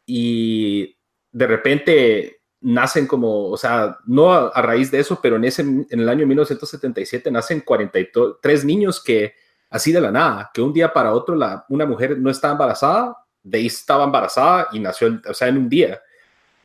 y 0.04 0.98
de 1.32 1.46
repente 1.46 2.42
nacen 2.62 3.06
como, 3.06 3.50
o 3.52 3.58
sea, 3.58 4.00
no 4.08 4.34
a, 4.34 4.48
a 4.48 4.62
raíz 4.64 4.90
de 4.90 5.02
eso, 5.02 5.20
pero 5.22 5.36
en, 5.36 5.44
ese, 5.44 5.62
en 5.62 5.86
el 5.92 6.10
año 6.10 6.26
1977 6.26 7.30
nacen 7.30 7.62
43 7.62 8.66
niños 8.66 9.04
que 9.04 9.36
así 9.70 9.92
de 9.92 10.02
la 10.02 10.12
nada, 10.12 10.52
que 10.54 10.62
un 10.62 10.74
día 10.74 10.92
para 10.92 11.14
otro 11.14 11.36
la, 11.36 11.66
una 11.70 11.86
mujer 11.86 12.18
no 12.18 12.30
estaba 12.30 12.54
embarazada, 12.54 13.18
de 13.44 13.58
ahí 13.58 13.68
estaba 13.68 14.04
embarazada 14.04 14.68
y 14.72 14.80
nació, 14.80 15.20
o 15.28 15.34
sea, 15.34 15.48
en 15.48 15.58
un 15.58 15.70
día. 15.70 16.02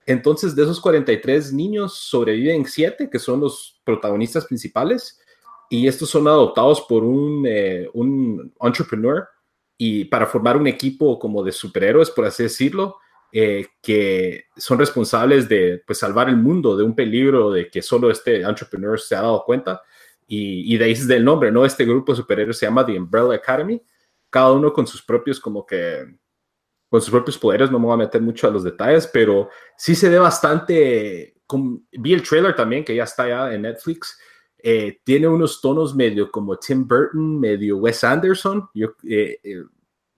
Entonces, 0.07 0.57
de 0.57 0.62
esos 0.62 0.80
43 0.80 1.53
niños 1.53 1.94
sobreviven 1.94 2.64
7, 2.64 3.09
que 3.11 3.18
son 3.18 3.40
los 3.40 3.80
protagonistas 3.84 4.46
principales, 4.46 5.20
y 5.68 5.86
estos 5.86 6.11
son 6.11 6.26
adoptados 6.26 6.80
por 6.82 7.05
un, 7.05 7.44
eh, 7.46 7.88
un 7.94 8.53
entrepreneur 8.61 9.28
y 9.78 10.05
para 10.05 10.26
formar 10.26 10.57
un 10.57 10.66
equipo 10.66 11.18
como 11.18 11.44
de 11.44 11.53
superhéroes, 11.53 12.11
por 12.11 12.26
así 12.26 12.42
decirlo, 12.42 12.96
eh, 13.32 13.66
que 13.80 14.46
son 14.57 14.78
responsables 14.78 15.48
de 15.48 15.80
pues, 15.86 15.98
salvar 15.98 16.28
el 16.28 16.36
mundo 16.36 16.76
de 16.76 16.82
un 16.82 16.96
peligro 16.96 17.53
de 17.53 17.70
que 17.70 17.80
solo 17.80 18.11
este 18.11 18.40
entrepreneur 18.40 18.98
se 18.98 19.14
ha 19.14 19.22
dado 19.22 19.44
cuenta. 19.44 19.80
Y, 20.32 20.76
de 20.76 20.84
ahí 20.84 20.92
es 20.92 21.08
del 21.08 21.24
nombre, 21.24 21.50
¿no? 21.50 21.64
Este 21.64 21.84
grupo 21.84 22.12
de 22.12 22.18
superhéroes 22.18 22.56
se 22.56 22.64
llama 22.64 22.86
The 22.86 22.96
Umbrella 22.96 23.34
Academy, 23.34 23.82
cada 24.30 24.52
uno 24.52 24.72
con 24.72 24.86
sus 24.86 25.02
propios 25.02 25.40
como 25.40 25.66
que 25.66 26.06
con 26.88 27.00
sus 27.00 27.10
propios 27.10 27.36
poderes, 27.36 27.68
no 27.68 27.80
me 27.80 27.86
voy 27.86 27.94
a 27.94 28.04
meter 28.04 28.22
mucho 28.22 28.46
a 28.46 28.50
los 28.50 28.62
detalles, 28.62 29.08
pero 29.12 29.48
sí 29.76 29.96
se 29.96 30.08
ve 30.08 30.20
bastante, 30.20 31.34
vi 31.92 32.12
el 32.12 32.22
trailer 32.22 32.54
también, 32.54 32.84
que 32.84 32.94
ya 32.94 33.04
está 33.04 33.26
ya 33.26 33.52
en 33.52 33.62
Netflix, 33.62 34.16
eh, 34.58 35.00
tiene 35.02 35.26
unos 35.26 35.60
tonos 35.60 35.96
medio 35.96 36.30
como 36.30 36.56
Tim 36.58 36.86
Burton, 36.86 37.40
medio 37.40 37.78
Wes 37.78 38.04
Anderson, 38.04 38.68
eh, 38.74 39.38
eh, 39.42 39.64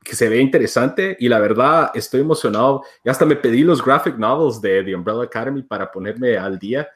que 0.02 0.14
se 0.14 0.28
ve 0.28 0.40
interesante 0.40 1.16
y 1.18 1.28
la 1.28 1.38
verdad 1.38 1.90
estoy 1.94 2.20
emocionado, 2.20 2.82
ya 3.02 3.12
hasta 3.12 3.24
me 3.24 3.36
pedí 3.36 3.62
los 3.62 3.82
graphic 3.82 4.18
novels 4.18 4.60
de 4.60 4.82
The 4.82 4.94
Umbrella 4.94 5.22
Academy 5.22 5.62
para 5.62 5.90
ponerme 5.90 6.36
al 6.36 6.58
día, 6.58 6.86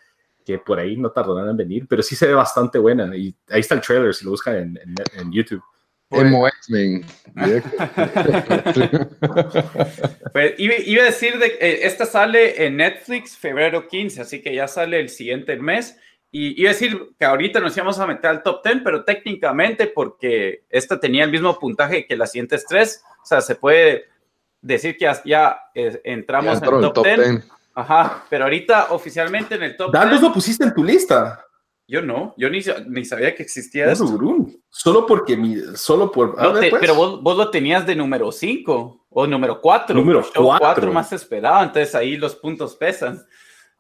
que 0.47 0.59
por 0.59 0.78
ahí 0.78 0.97
no 0.97 1.11
tardarán 1.11 1.51
en 1.51 1.57
venir, 1.57 1.86
pero 1.88 2.03
sí 2.03 2.16
se 2.16 2.28
ve 2.28 2.34
bastante 2.34 2.78
buena 2.78 3.14
y 3.16 3.34
ahí 3.51 3.61
está 3.61 3.74
el 3.74 3.82
trailer 3.82 4.14
si 4.14 4.24
lo 4.24 4.30
buscan 4.30 4.78
en 5.14 5.32
YouTube. 5.32 5.62
Emo 6.11 6.47
X-Men. 6.47 7.05
pues, 10.32 10.55
iba, 10.59 11.03
a 11.03 11.07
decir 11.07 11.38
de 11.38 11.47
eh, 11.61 11.80
esta 11.82 12.07
sale 12.07 12.64
en 12.64 12.76
Netflix 12.76 13.36
febrero 13.36 13.88
15, 13.88 14.22
así 14.22 14.40
que 14.40 14.55
ya 14.55 14.68
sale 14.68 15.01
el 15.01 15.09
siguiente 15.09 15.57
mes. 15.57 15.99
Y 16.30 16.61
iba 16.61 16.70
a 16.70 16.74
decir 16.74 17.01
que 17.18 17.24
ahorita 17.24 17.61
nos 17.61 17.76
íbamos 17.76 17.99
a 17.99 18.07
meter 18.07 18.26
al 18.26 18.42
top 18.42 18.64
10, 18.64 18.82
pero 18.84 19.05
técnicamente 19.05 19.86
porque 19.86 20.64
esta 20.68 21.01
tenía 21.01 21.24
el 21.24 21.30
mismo 21.30 21.59
puntaje 21.59 22.07
que 22.07 22.16
las 22.16 22.32
siguientes 22.32 22.64
tres, 22.68 23.03
o 23.22 23.26
sea, 23.26 23.40
se 23.40 23.55
puede 23.55 24.05
decir 24.61 24.97
que 24.97 25.11
ya, 25.24 25.59
eh, 25.74 26.01
entramos 26.05 26.62
en 26.62 26.64
el 26.64 26.92
top, 26.92 27.05
10. 27.05 27.49
Ajá, 27.77 28.24
pero 28.31 28.45
ahorita 28.45 28.87
oficialmente 28.91 29.55
en 29.55 29.62
el 29.62 29.77
top 29.77 29.93
¿Dónde 29.93 30.18
lo 30.18 30.33
pusiste 30.33 30.64
en 30.64 30.72
tu 30.72 30.83
lista? 30.83 31.45
Yo 31.87 32.01
no, 32.01 32.35
yo 32.39 32.49
ni, 32.49 32.61
ni 32.89 33.05
sabía 33.05 33.35
que 33.35 33.43
existía 33.43 33.93
eso. 33.93 34.18
Solo 34.70 35.07
porque 35.07 35.37
mi, 35.37 35.57
solo 35.77 36.11
por. 36.11 36.35
Pues. 36.35 36.72
Pero 36.81 36.95
vos, 36.95 37.22
vos, 37.22 37.37
lo 37.37 37.51
tenías 37.51 37.87
de 37.87 37.95
número 37.95 38.33
5 38.33 39.07
o 39.11 39.27
número 39.27 39.61
4. 39.61 39.95
Número 39.95 40.24
4. 40.35 40.93
más 40.93 41.12
esperado, 41.12 41.62
entonces 41.62 41.95
ahí 41.95 42.16
los 42.16 42.35
puntos 42.35 42.74
pesan. 42.74 43.22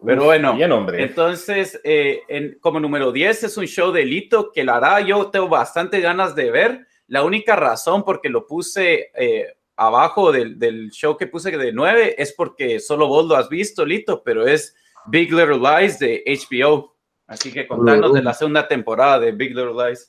Pero 0.04 0.24
bueno, 0.26 0.54
bien, 0.54 0.70
hombre. 0.72 1.02
entonces, 1.02 1.80
eh, 1.82 2.20
en, 2.28 2.58
como 2.60 2.78
número 2.78 3.10
10 3.12 3.44
es 3.44 3.56
un 3.56 3.66
show 3.66 3.90
de 3.90 4.04
Lito 4.04 4.52
que 4.52 4.62
la 4.62 4.76
hará, 4.76 5.00
yo 5.00 5.30
tengo 5.30 5.48
bastante 5.48 6.00
ganas 6.00 6.34
de 6.34 6.50
ver. 6.50 6.86
La 7.08 7.24
única 7.24 7.56
razón 7.56 8.04
porque 8.04 8.28
lo 8.28 8.46
puse 8.46 9.10
eh, 9.14 9.56
abajo 9.76 10.32
del, 10.32 10.58
del, 10.58 10.90
show 10.90 11.16
que 11.16 11.26
puse 11.26 11.50
de 11.50 11.72
9 11.72 12.14
es 12.18 12.32
porque 12.32 12.80
solo 12.80 13.08
vos 13.08 13.26
lo 13.26 13.36
has 13.36 13.48
visto, 13.48 13.84
Lito, 13.84 14.22
pero 14.24 14.46
es 14.46 14.74
Big 15.06 15.32
Little 15.32 15.58
Lies 15.58 15.98
de 15.98 16.24
HBO. 16.26 16.96
Así 17.26 17.52
que 17.52 17.66
contanos 17.66 18.12
de 18.12 18.22
la 18.22 18.32
segunda 18.32 18.68
temporada 18.68 19.18
de 19.18 19.32
Big 19.32 19.54
Little 19.54 19.72
Lies. 19.72 20.06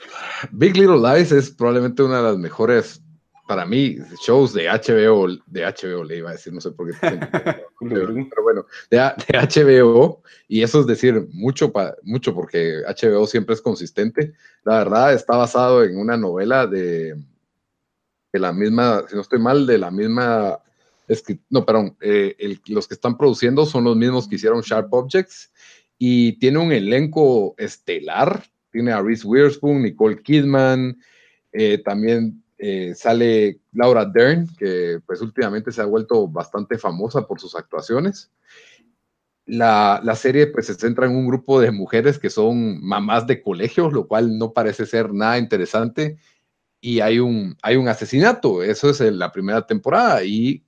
Big 0.51 0.77
Little 0.77 0.99
Lies 0.99 1.31
es 1.31 1.49
probablemente 1.49 2.03
una 2.03 2.17
de 2.17 2.23
las 2.23 2.37
mejores, 2.37 3.01
para 3.47 3.65
mí, 3.65 3.97
shows 4.23 4.53
de 4.53 4.67
HBO, 4.67 5.27
de 5.47 5.65
HBO 5.65 6.03
le 6.03 6.17
iba 6.17 6.29
a 6.29 6.33
decir, 6.33 6.53
no 6.53 6.61
sé 6.61 6.71
por 6.71 6.91
qué. 6.91 6.97
pero, 7.79 8.13
bueno, 8.43 8.65
de, 8.91 8.99
HBO, 8.99 10.21
y 10.47 10.61
eso 10.61 10.81
es 10.81 10.87
decir 10.87 11.27
mucho, 11.31 11.71
mucho 12.03 12.35
porque 12.35 12.83
HBO 12.87 13.25
siempre 13.25 13.55
es 13.55 13.61
consistente. 13.61 14.33
La 14.63 14.79
verdad 14.79 15.13
está 15.13 15.37
basado 15.37 15.83
en 15.83 15.97
una 15.97 16.17
novela 16.17 16.67
de, 16.67 17.15
de 18.37 18.41
la 18.41 18.53
misma, 18.53 19.03
si 19.09 19.15
no 19.15 19.21
estoy 19.21 19.39
mal, 19.39 19.65
de 19.65 19.77
la 19.79 19.89
misma, 19.89 20.59
no, 21.49 21.65
perdón, 21.65 21.97
eh, 22.01 22.35
los 22.67 22.87
que 22.87 22.93
están 22.93 23.17
produciendo 23.17 23.65
son 23.65 23.83
los 23.83 23.95
mismos 23.95 24.27
que 24.27 24.35
hicieron 24.35 24.61
Sharp 24.61 24.93
Objects 24.93 25.51
y 25.97 26.37
tiene 26.39 26.59
un 26.59 26.71
elenco 26.71 27.55
estelar. 27.57 28.43
Tiene 28.71 28.91
a 28.91 29.01
Reese 29.01 29.25
Witherspoon, 29.25 29.81
Nicole 29.81 30.21
Kidman, 30.21 30.99
eh, 31.51 31.79
también 31.79 32.43
eh, 32.57 32.93
sale 32.95 33.61
Laura 33.71 34.05
Dern, 34.05 34.47
que 34.57 34.99
pues 35.05 35.21
últimamente 35.21 35.71
se 35.71 35.81
ha 35.81 35.85
vuelto 35.85 36.27
bastante 36.27 36.77
famosa 36.77 37.25
por 37.25 37.39
sus 37.39 37.55
actuaciones. 37.55 38.29
La, 39.45 40.01
la, 40.03 40.15
serie 40.15 40.47
pues 40.47 40.65
se 40.65 40.73
centra 40.73 41.07
en 41.07 41.15
un 41.15 41.25
grupo 41.25 41.61
de 41.61 41.71
mujeres 41.71 42.19
que 42.19 42.29
son 42.29 42.83
mamás 42.85 43.25
de 43.25 43.41
colegio, 43.41 43.89
lo 43.89 44.05
cual 44.05 44.37
no 44.37 44.51
parece 44.51 44.85
ser 44.85 45.13
nada 45.13 45.37
interesante. 45.37 46.17
Y 46.79 46.99
hay 46.99 47.19
un, 47.19 47.57
hay 47.61 47.75
un 47.75 47.87
asesinato, 47.87 48.61
eso 48.63 48.89
es 48.89 48.99
la 48.99 49.31
primera 49.31 49.65
temporada. 49.65 50.23
Y 50.23 50.63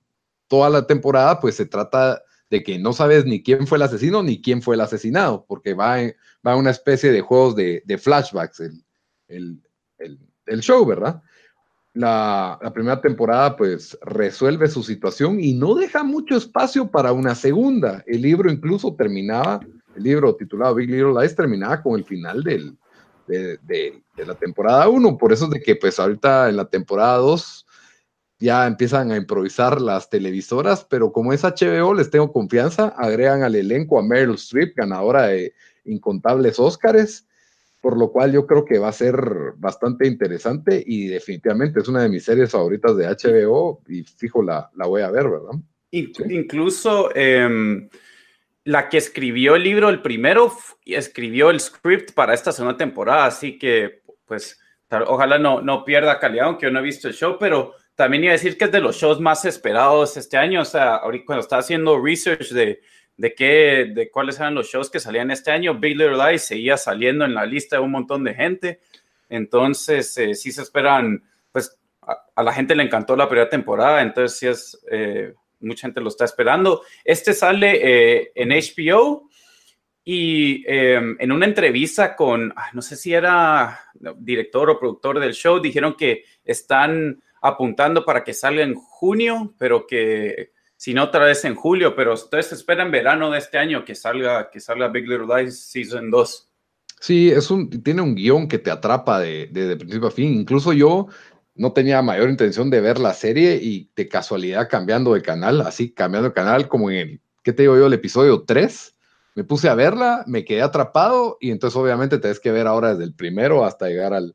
toda 0.48 0.68
la 0.68 0.86
temporada 0.86 1.38
pues 1.40 1.54
se 1.54 1.66
trata 1.66 2.22
de 2.50 2.62
que 2.64 2.78
no 2.78 2.92
sabes 2.92 3.24
ni 3.24 3.42
quién 3.42 3.66
fue 3.66 3.78
el 3.78 3.82
asesino 3.82 4.22
ni 4.22 4.42
quién 4.42 4.60
fue 4.60 4.74
el 4.74 4.80
asesinado, 4.80 5.44
porque 5.46 5.72
va 5.72 6.02
en, 6.02 6.14
va 6.46 6.56
una 6.56 6.70
especie 6.70 7.12
de 7.12 7.20
juegos 7.20 7.54
de, 7.54 7.98
flashbacks 7.98 8.60
el, 9.28 9.60
show, 10.60 10.84
¿verdad? 10.84 11.22
La, 11.94 12.58
primera 12.74 13.00
temporada 13.00 13.56
pues 13.56 13.96
resuelve 14.02 14.68
su 14.68 14.82
situación 14.82 15.38
y 15.40 15.52
no 15.52 15.74
deja 15.74 16.02
mucho 16.02 16.36
espacio 16.36 16.90
para 16.90 17.12
una 17.12 17.34
segunda. 17.34 18.02
El 18.06 18.22
libro 18.22 18.50
incluso 18.50 18.94
terminaba, 18.94 19.60
el 19.94 20.02
libro 20.02 20.34
titulado 20.34 20.74
Big 20.74 20.90
Little 20.90 21.14
Lies 21.20 21.36
terminaba 21.36 21.82
con 21.82 21.98
el 21.98 22.04
final 22.04 22.42
del, 22.42 22.76
de, 23.30 23.58
de, 24.16 24.26
la 24.26 24.34
temporada 24.34 24.88
1, 24.88 25.16
por 25.16 25.32
eso 25.32 25.46
es 25.46 25.50
de 25.50 25.60
que 25.60 25.76
pues 25.76 25.98
ahorita 25.98 26.48
en 26.48 26.56
la 26.56 26.68
temporada 26.68 27.16
2 27.18 27.66
ya 28.38 28.66
empiezan 28.66 29.12
a 29.12 29.16
improvisar 29.16 29.80
las 29.80 30.08
televisoras, 30.08 30.84
pero 30.88 31.12
como 31.12 31.32
es 31.32 31.42
HBO, 31.42 31.94
les 31.94 32.10
tengo 32.10 32.32
confianza, 32.32 32.88
agregan 32.96 33.42
al 33.42 33.54
elenco 33.54 33.98
a 33.98 34.02
Meryl 34.02 34.34
Streep, 34.34 34.74
ganadora 34.76 35.28
de 35.28 35.52
incontables 35.84 36.58
Óscares, 36.58 37.26
por 37.80 37.98
lo 37.98 38.10
cual 38.10 38.32
yo 38.32 38.46
creo 38.46 38.64
que 38.64 38.78
va 38.78 38.88
a 38.88 38.92
ser 38.92 39.14
bastante 39.56 40.06
interesante 40.06 40.82
y 40.86 41.06
definitivamente 41.06 41.80
es 41.80 41.88
una 41.88 42.02
de 42.02 42.08
mis 42.08 42.24
series 42.24 42.50
favoritas 42.50 42.96
de 42.96 43.06
HBO 43.06 43.82
y 43.88 44.04
fijo 44.04 44.42
la, 44.42 44.70
la 44.74 44.86
voy 44.86 45.02
a 45.02 45.10
ver, 45.10 45.28
¿verdad? 45.28 45.58
Incluso 45.90 47.14
em, 47.14 47.88
la 48.70 48.88
que 48.88 48.98
escribió 48.98 49.56
el 49.56 49.64
libro, 49.64 49.88
el 49.88 50.00
primero, 50.00 50.56
escribió 50.86 51.50
el 51.50 51.58
script 51.58 52.12
para 52.12 52.34
esta 52.34 52.52
segunda 52.52 52.76
temporada, 52.76 53.24
así 53.24 53.58
que 53.58 54.02
pues 54.24 54.60
ojalá 55.08 55.38
no, 55.38 55.60
no 55.60 55.84
pierda 55.84 56.20
calidad, 56.20 56.46
aunque 56.46 56.66
yo 56.66 56.70
no 56.70 56.78
he 56.78 56.82
visto 56.82 57.08
el 57.08 57.14
show, 57.14 57.36
pero 57.36 57.74
también 57.96 58.22
iba 58.22 58.30
a 58.30 58.34
decir 58.34 58.56
que 58.56 58.66
es 58.66 58.70
de 58.70 58.78
los 58.78 58.94
shows 58.96 59.18
más 59.18 59.44
esperados 59.44 60.16
este 60.16 60.36
año. 60.36 60.62
O 60.62 60.64
sea, 60.64 60.94
ahorita 60.98 61.24
cuando 61.26 61.40
estaba 61.40 61.58
haciendo 61.58 62.00
research 62.00 62.50
de, 62.50 62.80
de, 63.16 63.34
qué, 63.34 63.90
de 63.92 64.08
cuáles 64.08 64.38
eran 64.38 64.54
los 64.54 64.68
shows 64.68 64.88
que 64.88 65.00
salían 65.00 65.32
este 65.32 65.50
año, 65.50 65.74
Big 65.74 65.96
Little 65.96 66.16
Lies 66.16 66.44
seguía 66.44 66.76
saliendo 66.76 67.24
en 67.24 67.34
la 67.34 67.46
lista 67.46 67.74
de 67.74 67.82
un 67.82 67.90
montón 67.90 68.22
de 68.22 68.34
gente. 68.34 68.80
Entonces, 69.28 70.16
eh, 70.16 70.36
sí 70.36 70.52
se 70.52 70.62
esperan, 70.62 71.24
pues 71.50 71.76
a, 72.02 72.40
la 72.40 72.52
gente 72.52 72.76
le 72.76 72.84
encantó 72.84 73.16
la 73.16 73.28
primera 73.28 73.50
temporada, 73.50 74.00
entonces 74.00 74.38
sí 74.38 74.46
es, 74.46 74.86
eh, 74.92 75.34
mucha 75.60 75.86
gente 75.86 76.00
lo 76.00 76.08
está 76.08 76.24
esperando. 76.24 76.82
Este 77.04 77.34
sale 77.34 77.80
eh, 77.82 78.32
en 78.34 78.50
HBO 78.50 79.28
y 80.04 80.64
em, 80.66 81.16
en 81.20 81.32
una 81.32 81.46
entrevista 81.46 82.16
con, 82.16 82.52
no 82.72 82.82
sé 82.82 82.96
si 82.96 83.12
era 83.12 83.80
director 84.16 84.70
o 84.70 84.78
productor 84.78 85.20
del 85.20 85.34
show, 85.34 85.60
dijeron 85.60 85.94
que 85.96 86.24
están 86.44 87.22
apuntando 87.42 88.04
para 88.04 88.24
que 88.24 88.34
salga 88.34 88.62
en 88.62 88.74
junio, 88.74 89.54
pero 89.58 89.86
que 89.86 90.52
si 90.76 90.94
no 90.94 91.04
otra 91.04 91.26
vez 91.26 91.44
en 91.44 91.54
julio, 91.54 91.94
pero 91.94 92.14
ustedes 92.14 92.52
esperan 92.52 92.86
en 92.86 92.92
verano 92.92 93.30
de 93.30 93.38
este 93.38 93.58
año 93.58 93.84
que 93.84 93.94
salga, 93.94 94.50
que 94.50 94.60
salga 94.60 94.88
Big 94.88 95.06
Little 95.06 95.26
Lies 95.26 95.60
Season 95.60 96.10
2. 96.10 96.50
Sí, 97.00 97.30
es 97.30 97.50
un, 97.50 97.68
tiene 97.82 98.02
un 98.02 98.14
guion 98.14 98.48
que 98.48 98.58
te 98.58 98.70
atrapa 98.70 99.20
de, 99.20 99.46
de, 99.46 99.76
principio 99.76 100.08
a 100.08 100.10
fin. 100.10 100.34
Incluso 100.34 100.72
yo 100.72 101.08
no 101.60 101.74
tenía 101.74 102.00
mayor 102.00 102.30
intención 102.30 102.70
de 102.70 102.80
ver 102.80 102.98
la 102.98 103.12
serie 103.12 103.56
y 103.56 103.90
de 103.94 104.08
casualidad 104.08 104.66
cambiando 104.66 105.12
de 105.12 105.20
canal, 105.20 105.60
así 105.60 105.90
cambiando 105.90 106.30
de 106.30 106.34
canal 106.34 106.68
como 106.68 106.90
en 106.90 106.96
el, 106.96 107.20
¿qué 107.42 107.52
te 107.52 107.64
digo 107.64 107.76
yo? 107.76 107.88
El 107.88 107.92
episodio 107.92 108.44
3. 108.46 108.96
Me 109.34 109.44
puse 109.44 109.68
a 109.68 109.74
verla, 109.74 110.24
me 110.26 110.46
quedé 110.46 110.62
atrapado 110.62 111.36
y 111.38 111.50
entonces 111.50 111.76
obviamente 111.76 112.16
tenés 112.16 112.40
que 112.40 112.50
ver 112.50 112.66
ahora 112.66 112.92
desde 112.92 113.04
el 113.04 113.12
primero 113.12 113.66
hasta 113.66 113.88
llegar 113.88 114.14
al, 114.14 114.34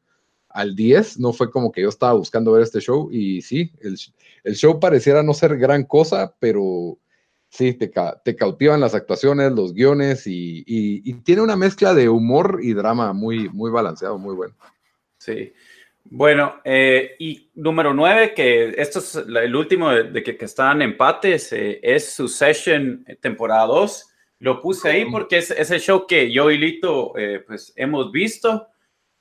al 0.49 0.75
10, 0.75 1.17
no 1.17 1.33
fue 1.33 1.49
como 1.49 1.71
que 1.71 1.81
yo 1.81 1.89
estaba 1.89 2.13
buscando 2.13 2.51
ver 2.51 2.61
este 2.61 2.79
show 2.79 3.09
y 3.11 3.41
sí, 3.41 3.71
el, 3.81 4.55
show 4.55 4.79
pareciera 4.79 5.23
no 5.23 5.33
ser 5.33 5.57
gran 5.57 5.83
cosa, 5.83 6.35
pero 6.37 6.99
sí, 7.49 7.73
te, 7.73 7.91
te 8.23 8.35
cautivan 8.35 8.81
las 8.81 8.93
actuaciones, 8.93 9.51
los 9.51 9.73
guiones 9.73 10.27
y, 10.27 11.01
tiene 11.23 11.41
una 11.41 11.55
mezcla 11.55 11.95
de 11.95 12.07
humor 12.07 12.59
y 12.61 12.73
drama 12.73 13.13
muy, 13.13 13.49
muy 13.49 13.71
balanceado, 13.71 14.19
muy 14.19 14.35
bueno. 14.35 14.53
Sí. 15.17 15.53
Bueno, 16.07 16.61
eh, 16.63 17.15
y 17.17 17.49
número 17.55 17.91
nueve, 17.93 18.33
que 18.35 18.75
esto 18.77 18.99
es 18.99 19.15
el 19.15 19.55
último 19.55 19.89
de, 19.89 20.21
que, 20.21 20.37
están 20.39 20.83
empates, 20.83 21.51
eh, 21.51 21.79
es 21.81 22.13
su 22.13 22.27
session 22.27 23.03
eh, 23.07 23.15
temporada 23.15 23.65
2. 23.65 24.11
Lo 24.39 24.61
puse 24.61 24.89
ahí 24.89 25.05
porque 25.09 25.37
es, 25.37 25.49
ese 25.49 25.75
el 25.75 25.81
show 25.81 26.05
que 26.05 26.31
yo 26.31 26.51
y 26.51 26.57
Lito 26.59 27.13
pues 27.47 27.73
hemos 27.75 28.11
visto. 28.11 28.67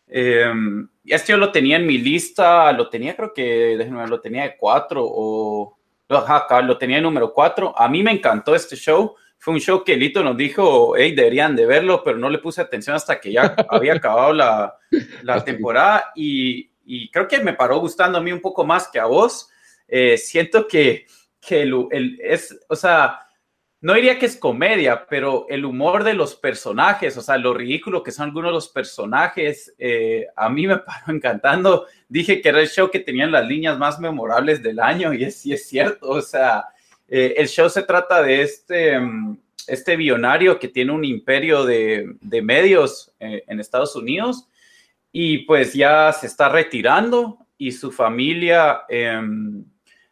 Em, 0.06 0.86
este 1.06 1.32
yo 1.32 1.38
lo 1.38 1.50
tenía 1.50 1.76
en 1.76 1.86
mi 1.86 1.96
lista, 1.96 2.70
lo 2.72 2.90
tenía 2.90 3.16
creo 3.16 3.32
que, 3.32 3.76
déjenme 3.78 4.06
lo 4.06 4.20
tenía 4.20 4.42
de 4.42 4.56
cuatro 4.56 5.02
o... 5.04 5.78
Ajá, 6.08 6.60
lo 6.60 6.76
tenía 6.76 6.98
en 6.98 7.04
número 7.04 7.32
cuatro. 7.32 7.72
A 7.78 7.88
mí 7.88 8.02
me 8.02 8.12
encantó 8.12 8.54
este 8.54 8.76
show. 8.76 9.14
Fue 9.38 9.54
un 9.54 9.60
show 9.60 9.82
que 9.82 9.96
Lito 9.96 10.22
nos 10.22 10.36
dijo, 10.36 10.94
hey, 10.96 11.14
deberían 11.14 11.56
de 11.56 11.64
verlo, 11.64 12.02
pero 12.04 12.18
no 12.18 12.28
le 12.28 12.38
puse 12.38 12.60
atención 12.60 12.94
hasta 12.94 13.18
que 13.18 13.32
ya 13.32 13.54
había 13.70 13.94
acabado 13.94 14.34
la, 14.34 14.76
la 15.22 15.42
temporada. 15.42 16.12
Y, 16.14 16.73
y 16.86 17.10
creo 17.10 17.28
que 17.28 17.40
me 17.40 17.54
paró 17.54 17.78
gustando 17.78 18.18
a 18.18 18.20
mí 18.20 18.32
un 18.32 18.40
poco 18.40 18.64
más 18.64 18.88
que 18.88 18.98
a 18.98 19.06
vos. 19.06 19.48
Eh, 19.88 20.16
siento 20.16 20.66
que, 20.66 21.06
que 21.40 21.62
el, 21.62 22.18
es, 22.22 22.58
o 22.68 22.76
sea, 22.76 23.20
no 23.80 23.94
diría 23.94 24.18
que 24.18 24.26
es 24.26 24.36
comedia, 24.36 25.06
pero 25.06 25.46
el 25.48 25.64
humor 25.64 26.04
de 26.04 26.14
los 26.14 26.34
personajes, 26.34 27.16
o 27.16 27.22
sea, 27.22 27.36
lo 27.36 27.52
ridículo 27.52 28.02
que 28.02 28.12
son 28.12 28.28
algunos 28.28 28.50
de 28.50 28.54
los 28.54 28.68
personajes, 28.68 29.74
eh, 29.78 30.26
a 30.36 30.48
mí 30.48 30.66
me 30.66 30.78
paró 30.78 31.12
encantando. 31.12 31.86
Dije 32.08 32.40
que 32.40 32.48
era 32.48 32.60
el 32.60 32.68
show 32.68 32.90
que 32.90 33.00
tenía 33.00 33.26
las 33.26 33.46
líneas 33.46 33.78
más 33.78 33.98
memorables 34.00 34.62
del 34.62 34.80
año 34.80 35.12
y 35.12 35.24
es, 35.24 35.44
es 35.46 35.68
cierto, 35.68 36.08
o 36.08 36.22
sea, 36.22 36.64
eh, 37.08 37.34
el 37.36 37.48
show 37.48 37.68
se 37.68 37.82
trata 37.82 38.22
de 38.22 38.42
este, 38.42 38.98
mm, 38.98 39.38
este 39.66 39.96
billonario 39.96 40.58
que 40.58 40.68
tiene 40.68 40.92
un 40.92 41.04
imperio 41.04 41.64
de, 41.64 42.16
de 42.20 42.42
medios 42.42 43.14
en 43.18 43.60
Estados 43.60 43.96
Unidos 43.96 44.48
y 45.16 45.38
pues 45.38 45.74
ya 45.74 46.12
se 46.12 46.26
está 46.26 46.48
retirando 46.48 47.38
y 47.56 47.70
su 47.70 47.92
familia, 47.92 48.80
em, 48.88 49.64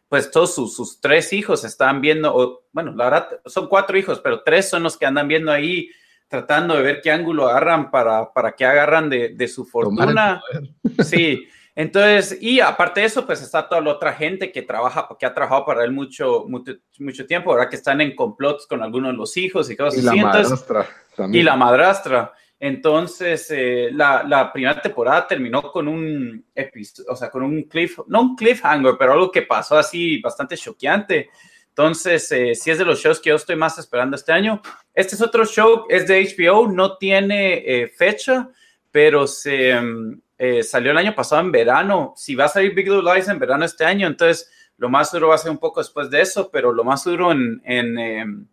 pues 0.07 0.31
todos 0.31 0.55
sus, 0.55 1.01
tres 1.01 1.33
hijos 1.33 1.65
están 1.65 1.99
viendo, 1.99 2.63
bueno, 2.71 2.93
la 2.95 3.03
verdad 3.03 3.27
son 3.45 3.67
cuatro 3.67 3.97
hijos, 3.97 4.21
pero 4.21 4.43
tres 4.43 4.69
son 4.69 4.81
los 4.83 4.97
que 4.97 5.05
andan 5.05 5.27
viendo 5.27 5.51
ahí 5.51 5.89
tratando 6.29 6.75
de 6.77 6.83
ver 6.83 7.01
qué 7.01 7.11
ángulo 7.11 7.49
agarran 7.49 7.91
para, 7.91 8.31
para 8.31 8.53
qué 8.53 8.63
agarran 8.63 9.09
de, 9.09 9.47
su 9.49 9.65
fortuna. 9.65 10.41
Sí, 11.03 11.47
entonces, 11.75 12.37
y 12.41 12.61
aparte 12.61 13.01
de 13.01 13.07
eso, 13.07 13.25
pues 13.25 13.41
está 13.41 13.67
toda 13.67 13.81
la 13.81 13.91
otra 13.91 14.13
gente 14.13 14.53
que 14.53 14.61
trabaja, 14.61 15.09
que 15.19 15.25
ha 15.25 15.33
trabajado 15.33 15.65
para 15.65 15.83
él 15.83 15.91
mucho, 15.91 16.45
mucho, 16.47 16.75
mucho 16.99 17.25
tiempo, 17.25 17.51
ahora 17.51 17.67
que 17.67 17.75
están 17.75 17.99
en 17.99 18.15
complots 18.15 18.67
con 18.67 18.81
algunos 18.81 19.11
de 19.11 19.17
los 19.17 19.35
hijos 19.35 19.69
y 19.69 19.75
cosas 19.75 20.01
y 20.01 20.05
La 20.05 20.15
madrastra 20.15 20.87
y 21.29 21.43
la 21.43 21.57
madrastra. 21.57 22.33
Entonces, 22.65 23.51
eh, 23.51 23.89
la, 23.91 24.49
primera 24.53 24.81
temporada 24.81 25.27
terminó 25.27 25.61
con 25.69 25.85
un 25.85 26.45
episodio, 26.55 27.11
o 27.11 27.15
sea, 27.17 27.29
con 27.29 27.43
un 27.43 27.63
cliff, 27.63 27.99
no 28.07 28.21
un 28.21 28.35
cliffhanger, 28.37 28.95
pero 28.97 29.11
algo 29.11 29.29
que 29.29 29.41
pasó 29.41 29.77
así 29.77 30.21
bastante 30.21 30.55
choqueante. 30.55 31.29
Entonces, 31.67 32.31
eh, 32.31 32.55
si 32.55 32.71
es 32.71 32.77
de 32.77 32.85
los 32.85 33.01
shows 33.01 33.19
que 33.19 33.31
yo 33.31 33.35
estoy 33.35 33.57
más 33.57 33.77
esperando 33.79 34.15
este 34.15 34.31
año. 34.31 34.61
Este 34.93 35.15
es 35.15 35.21
otro 35.21 35.45
show, 35.45 35.87
es 35.89 36.07
de 36.07 36.23
HBO, 36.23 36.69
no 36.69 36.95
tiene 36.95 37.63
eh, 37.65 37.89
fecha, 37.89 38.47
pero 38.89 39.27
se 39.27 39.75
mm, 39.81 40.21
salió 40.63 40.91
el 40.91 40.97
año 40.99 41.13
pasado 41.13 41.41
en 41.41 41.51
verano. 41.51 42.13
Si 42.15 42.33
va 42.33 42.45
a 42.45 42.47
salir 42.47 42.73
Big 42.73 42.87
Little 42.87 43.13
Lies 43.13 43.27
en 43.27 43.39
verano 43.39 43.65
este 43.65 43.83
año, 43.83 44.07
entonces 44.07 44.49
lo 44.77 44.87
más 44.87 45.11
duro 45.11 45.27
va 45.27 45.35
a 45.35 45.37
ser 45.37 45.51
un 45.51 45.57
poco 45.57 45.81
después 45.81 46.09
de 46.09 46.21
eso, 46.21 46.49
pero 46.49 46.71
lo 46.71 46.85
más 46.85 47.03
duro 47.03 47.33
en, 47.33 47.61
en 47.65 48.47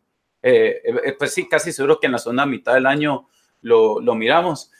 pues 1.16 1.32
sí, 1.32 1.48
casi 1.48 1.70
seguro 1.70 2.00
que 2.00 2.06
en 2.06 2.12
la 2.12 2.18
segunda 2.18 2.44
mitad 2.44 2.74
del 2.74 2.86
año 2.86 3.28
lo, 3.62 4.00
miramos. 4.14 4.70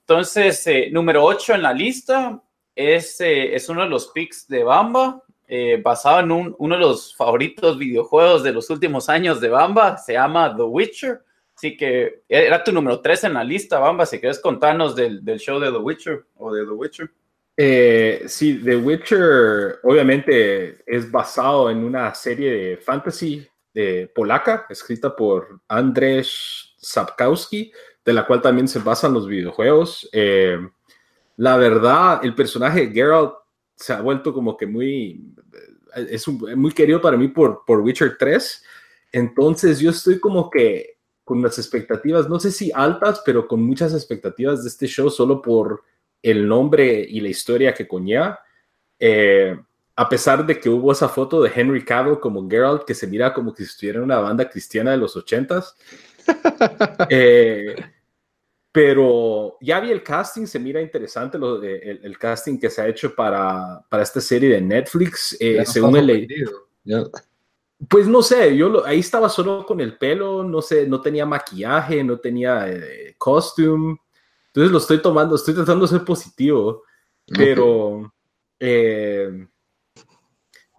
Entonces, 0.00 0.66
eh, 0.66 0.88
número 0.90 1.24
8 1.24 1.54
en 1.54 1.62
la 1.62 1.72
lista 1.72 2.42
es, 2.74 3.20
eh, 3.20 3.54
es 3.54 3.68
uno 3.68 3.82
de 3.82 3.88
los 3.88 4.08
picks 4.08 4.48
de 4.48 4.64
Bamba, 4.64 5.22
eh, 5.46 5.80
basado 5.82 6.20
en 6.20 6.54
uno 6.58 6.74
de 6.74 6.80
los 6.80 7.14
favoritos 7.14 7.78
videojuegos 7.78 8.42
de 8.42 8.52
los 8.52 8.70
últimos 8.70 9.08
años 9.08 9.40
de 9.40 9.48
Bamba, 9.48 9.98
se 9.98 10.14
llama 10.14 10.54
The 10.56 10.62
Witcher. 10.62 11.20
Así 11.54 11.76
que 11.76 12.22
era 12.28 12.64
tu 12.64 12.72
número 12.72 13.00
3 13.00 13.24
en 13.24 13.34
la 13.34 13.44
lista, 13.44 13.78
Bamba, 13.78 14.06
si 14.06 14.18
quieres 14.18 14.40
contarnos 14.40 14.96
del, 14.96 15.24
del 15.24 15.38
show 15.38 15.60
de 15.60 15.70
The 15.70 15.78
Witcher 15.78 16.24
o 16.36 16.52
de 16.52 16.64
The 16.64 16.70
Witcher. 16.70 17.10
sí, 18.28 18.60
The 18.64 18.76
Witcher 18.76 19.80
obviamente 19.82 20.82
es 20.86 21.10
basado 21.10 21.70
en 21.70 21.84
una 21.84 22.14
serie 22.14 22.50
de 22.50 22.76
fantasy 22.78 23.46
de 23.74 24.10
polaca 24.14 24.66
escrita 24.68 25.14
por 25.14 25.60
Andrzej 25.68 26.28
Sapkowski, 26.78 27.72
de 28.04 28.12
la 28.12 28.26
cual 28.26 28.42
también 28.42 28.68
se 28.68 28.80
basan 28.80 29.14
los 29.14 29.26
videojuegos. 29.26 30.08
Eh, 30.12 30.58
la 31.36 31.56
verdad, 31.56 32.20
el 32.24 32.34
personaje 32.34 32.90
Geralt 32.92 33.34
se 33.74 33.92
ha 33.92 34.00
vuelto 34.00 34.32
como 34.32 34.56
que 34.56 34.66
muy, 34.66 35.24
es 35.94 36.26
muy 36.28 36.72
querido 36.72 37.00
para 37.00 37.16
mí 37.16 37.28
por, 37.28 37.64
por 37.64 37.80
Witcher 37.80 38.16
3. 38.18 38.64
Entonces 39.12 39.78
yo 39.78 39.90
estoy 39.90 40.18
como 40.18 40.50
que 40.50 40.98
con 41.24 41.42
las 41.42 41.58
expectativas, 41.58 42.28
no 42.28 42.40
sé 42.40 42.50
si 42.50 42.70
altas, 42.74 43.22
pero 43.24 43.46
con 43.46 43.62
muchas 43.62 43.94
expectativas 43.94 44.62
de 44.62 44.68
este 44.68 44.86
show 44.86 45.08
solo 45.10 45.40
por 45.40 45.82
el 46.22 46.46
nombre 46.46 47.06
y 47.08 47.20
la 47.20 47.28
historia 47.28 47.74
que 47.74 47.86
conlleva. 47.86 48.40
Eh, 48.98 49.56
a 49.94 50.08
pesar 50.08 50.46
de 50.46 50.58
que 50.58 50.68
hubo 50.68 50.92
esa 50.92 51.08
foto 51.08 51.42
de 51.42 51.50
Henry 51.54 51.84
Cavill 51.84 52.18
como 52.18 52.48
Geralt, 52.48 52.84
que 52.84 52.94
se 52.94 53.06
mira 53.06 53.32
como 53.34 53.54
si 53.54 53.64
estuviera 53.64 53.98
en 53.98 54.04
una 54.04 54.20
banda 54.20 54.48
cristiana 54.48 54.92
de 54.92 54.96
los 54.96 55.16
ochentas, 55.16 55.76
eh, 57.10 57.76
pero 58.70 59.58
ya 59.60 59.80
vi 59.80 59.90
el 59.90 60.02
casting, 60.02 60.46
se 60.46 60.58
mira 60.58 60.80
interesante 60.80 61.38
lo 61.38 61.58
de, 61.58 62.00
el, 62.02 62.18
casting 62.18 62.58
que 62.58 62.70
se 62.70 62.80
ha 62.80 62.88
hecho 62.88 63.14
para, 63.14 63.84
para 63.88 64.02
esta 64.02 64.20
serie 64.20 64.48
de 64.48 64.60
Netflix. 64.60 65.36
Eh, 65.38 65.62
según 65.66 65.96
el 65.96 66.28
Pues 67.88 68.06
no 68.08 68.22
sé, 68.22 68.56
yo 68.56 68.84
ahí 68.86 69.00
estaba 69.00 69.28
solo 69.28 69.66
con 69.66 69.80
el 69.80 69.98
pelo, 69.98 70.42
no 70.42 70.62
sé, 70.62 70.86
no 70.86 71.00
tenía 71.00 71.26
maquillaje, 71.26 72.02
no 72.02 72.18
tenía 72.18 72.66
eh, 72.68 73.14
costume. 73.18 73.98
Entonces 74.46 74.72
lo 74.72 74.78
estoy 74.78 75.02
tomando, 75.02 75.36
estoy 75.36 75.54
tratando 75.54 75.84
de 75.86 75.92
ser 75.92 76.04
positivo, 76.04 76.82
pero 77.26 78.12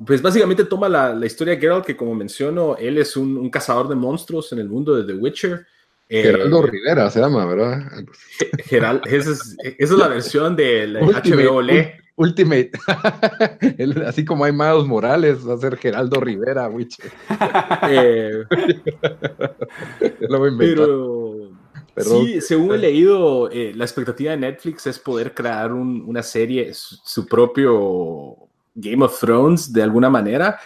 pues 0.06 0.22
básicamente 0.22 0.66
toma 0.66 0.90
la, 0.90 1.14
la, 1.14 1.26
historia 1.26 1.56
de 1.56 1.62
Geralt, 1.62 1.86
que 1.86 1.96
como 1.96 2.16
menciono, 2.16 2.76
él 2.78 2.98
es 2.98 3.16
un, 3.16 3.38
un, 3.38 3.50
cazador 3.50 3.88
de 3.88 3.96
monstruos 3.96 4.52
en 4.52 4.60
el 4.60 4.70
mundo 4.70 4.96
de 4.96 5.12
The 5.12 5.20
Witcher. 5.20 5.66
Geraldo 6.10 6.66
eh, 6.66 6.70
Rivera 6.70 7.10
se 7.10 7.20
llama, 7.20 7.46
¿verdad? 7.46 7.84
Gerald, 8.66 9.02
esa, 9.06 9.32
es, 9.32 9.58
esa 9.64 9.94
es 9.94 10.00
la 10.00 10.08
versión 10.08 10.56
del 10.56 10.98
HBO 10.98 11.62
Le. 11.62 12.04
Ultimate. 12.16 12.72
así 14.06 14.24
como 14.24 14.46
hay 14.46 14.52
Miles 14.52 14.86
Morales, 14.86 15.48
va 15.48 15.56
a 15.56 15.58
ser 15.58 15.78
Geraldo 15.78 16.20
Rivera, 16.20 16.68
Witcher. 16.68 17.12
Eh, 17.90 18.44
Lo 20.30 20.42
pero, 21.96 22.26
sí, 22.26 22.42
según 22.42 22.74
he 22.74 22.78
leído, 22.78 23.52
eh, 23.52 23.72
la 23.76 23.86
expectativa 23.86 24.32
de 24.32 24.38
Netflix 24.38 24.88
es 24.88 24.98
poder 25.00 25.34
crear 25.34 25.72
un, 25.72 26.04
una 26.08 26.24
serie, 26.24 26.72
su 26.74 27.28
propio 27.28 28.43
Game 28.76 29.04
of 29.04 29.20
Thrones 29.20 29.72
de 29.72 29.84
alguna 29.84 30.10
manera. 30.10 30.60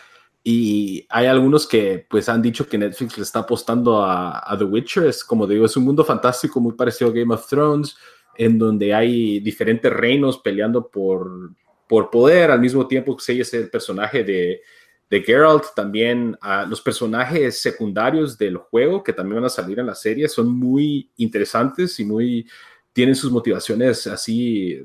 Y 0.43 1.05
hay 1.09 1.25
algunos 1.25 1.67
que 1.67 2.05
pues 2.09 2.29
han 2.29 2.41
dicho 2.41 2.67
que 2.67 2.77
Netflix 2.77 3.17
le 3.17 3.23
está 3.23 3.39
apostando 3.39 4.03
a, 4.03 4.55
The 4.57 4.63
Witcher. 4.63 5.07
Es 5.07 5.23
como 5.23 5.45
digo, 5.45 5.65
es 5.65 5.75
un 5.75 5.83
mundo 5.83 6.05
fantástico 6.05 6.59
muy 6.59 6.73
parecido 6.73 7.09
a 7.09 7.13
Game 7.13 7.33
of 7.33 7.47
Thrones, 7.47 7.97
en 8.37 8.57
donde 8.57 8.93
hay 8.93 9.39
diferentes 9.41 9.91
reinos 9.91 10.37
peleando 10.37 10.87
por, 10.87 11.51
por 11.87 12.09
poder, 12.09 12.51
al 12.51 12.61
mismo 12.61 12.87
tiempo 12.87 13.17
que 13.17 13.41
es 13.41 13.53
el 13.53 13.69
personaje 13.69 14.23
de, 14.23 14.61
de 15.09 15.21
Geralt, 15.21 15.65
también 15.75 16.37
a 16.41 16.65
los 16.65 16.81
personajes 16.81 17.59
secundarios 17.61 18.37
del 18.37 18.57
juego 18.57 19.03
que 19.03 19.13
también 19.13 19.37
van 19.37 19.45
a 19.45 19.49
salir 19.49 19.79
en 19.79 19.87
la 19.87 19.95
serie 19.95 20.27
son 20.27 20.49
muy 20.49 21.11
interesantes 21.17 21.99
y 21.99 22.05
muy 22.05 22.47
tienen 22.91 23.15
sus 23.15 23.31
motivaciones 23.31 24.05
así 24.07 24.83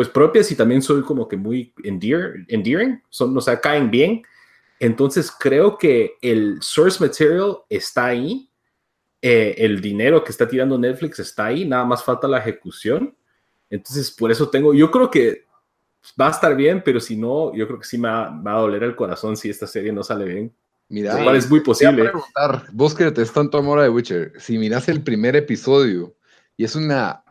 pues 0.00 0.08
propias 0.08 0.50
y 0.50 0.54
también 0.54 0.80
soy 0.80 1.02
como 1.02 1.28
que 1.28 1.36
muy 1.36 1.74
endearing, 1.84 3.02
son, 3.10 3.36
o 3.36 3.40
sea, 3.42 3.60
caen 3.60 3.90
bien. 3.90 4.22
Entonces 4.78 5.30
creo 5.30 5.76
que 5.76 6.14
el 6.22 6.56
source 6.62 7.04
material 7.04 7.58
está 7.68 8.06
ahí, 8.06 8.50
eh, 9.20 9.56
el 9.58 9.82
dinero 9.82 10.24
que 10.24 10.30
está 10.30 10.48
tirando 10.48 10.78
Netflix 10.78 11.18
está 11.18 11.44
ahí, 11.44 11.66
nada 11.66 11.84
más 11.84 12.02
falta 12.02 12.26
la 12.26 12.38
ejecución. 12.38 13.14
Entonces 13.68 14.10
por 14.10 14.30
eso 14.30 14.48
tengo, 14.48 14.72
yo 14.72 14.90
creo 14.90 15.10
que 15.10 15.44
va 16.18 16.28
a 16.28 16.30
estar 16.30 16.56
bien, 16.56 16.80
pero 16.82 16.98
si 16.98 17.14
no, 17.14 17.54
yo 17.54 17.66
creo 17.66 17.78
que 17.78 17.86
sí 17.86 17.98
me 17.98 18.08
va, 18.08 18.42
a 18.42 18.58
doler 18.58 18.82
el 18.84 18.96
corazón 18.96 19.36
si 19.36 19.50
esta 19.50 19.66
serie 19.66 19.92
no 19.92 20.02
sale 20.02 20.24
bien. 20.24 20.56
Mira, 20.88 21.36
es 21.36 21.50
muy 21.50 21.60
posible. 21.60 22.10
vos 22.72 22.94
que 22.94 23.10
te 23.10 23.22
tanto 23.26 23.58
amor 23.58 23.80
a 23.80 23.82
The 23.82 23.90
Witcher, 23.90 24.32
si 24.38 24.56
miras 24.56 24.88
el 24.88 25.02
primer 25.02 25.36
episodio 25.36 26.16
y 26.56 26.64
es 26.64 26.74
una, 26.74 27.22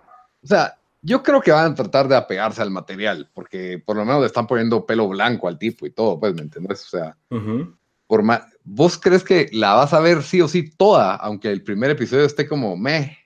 o 0.44 0.46
sea, 0.46 0.79
yo 1.02 1.24
creo 1.24 1.42
que 1.42 1.52
van 1.52 1.72
a 1.72 1.76
tratar 1.76 2.08
de 2.08 2.16
apegarse 2.16 2.62
al 2.62 2.72
material, 2.72 3.30
porque 3.34 3.82
por 3.84 3.96
lo 3.96 4.06
menos 4.06 4.22
le 4.22 4.28
están 4.28 4.48
poniendo 4.48 4.86
pelo 4.86 5.08
blanco 5.08 5.48
al 5.48 5.58
tipo 5.58 5.86
y 5.86 5.92
todo, 5.92 6.20
pues, 6.20 6.34
¿me 6.34 6.42
entiendes? 6.42 6.86
O 6.86 6.98
sea, 6.98 7.18
por 8.08 8.24
¿vos 8.64 8.98
crees 8.98 9.24
que 9.24 9.50
la 9.54 9.76
vas 9.76 9.94
a 9.94 10.00
ver 10.00 10.24
sí 10.24 10.42
o 10.42 10.48
sí 10.48 10.72
toda, 10.76 11.16
aunque 11.16 11.52
el 11.52 11.64
primer 11.64 11.92
episodio 11.92 12.26
esté 12.26 12.48
como 12.48 12.76
meh? 12.76 13.18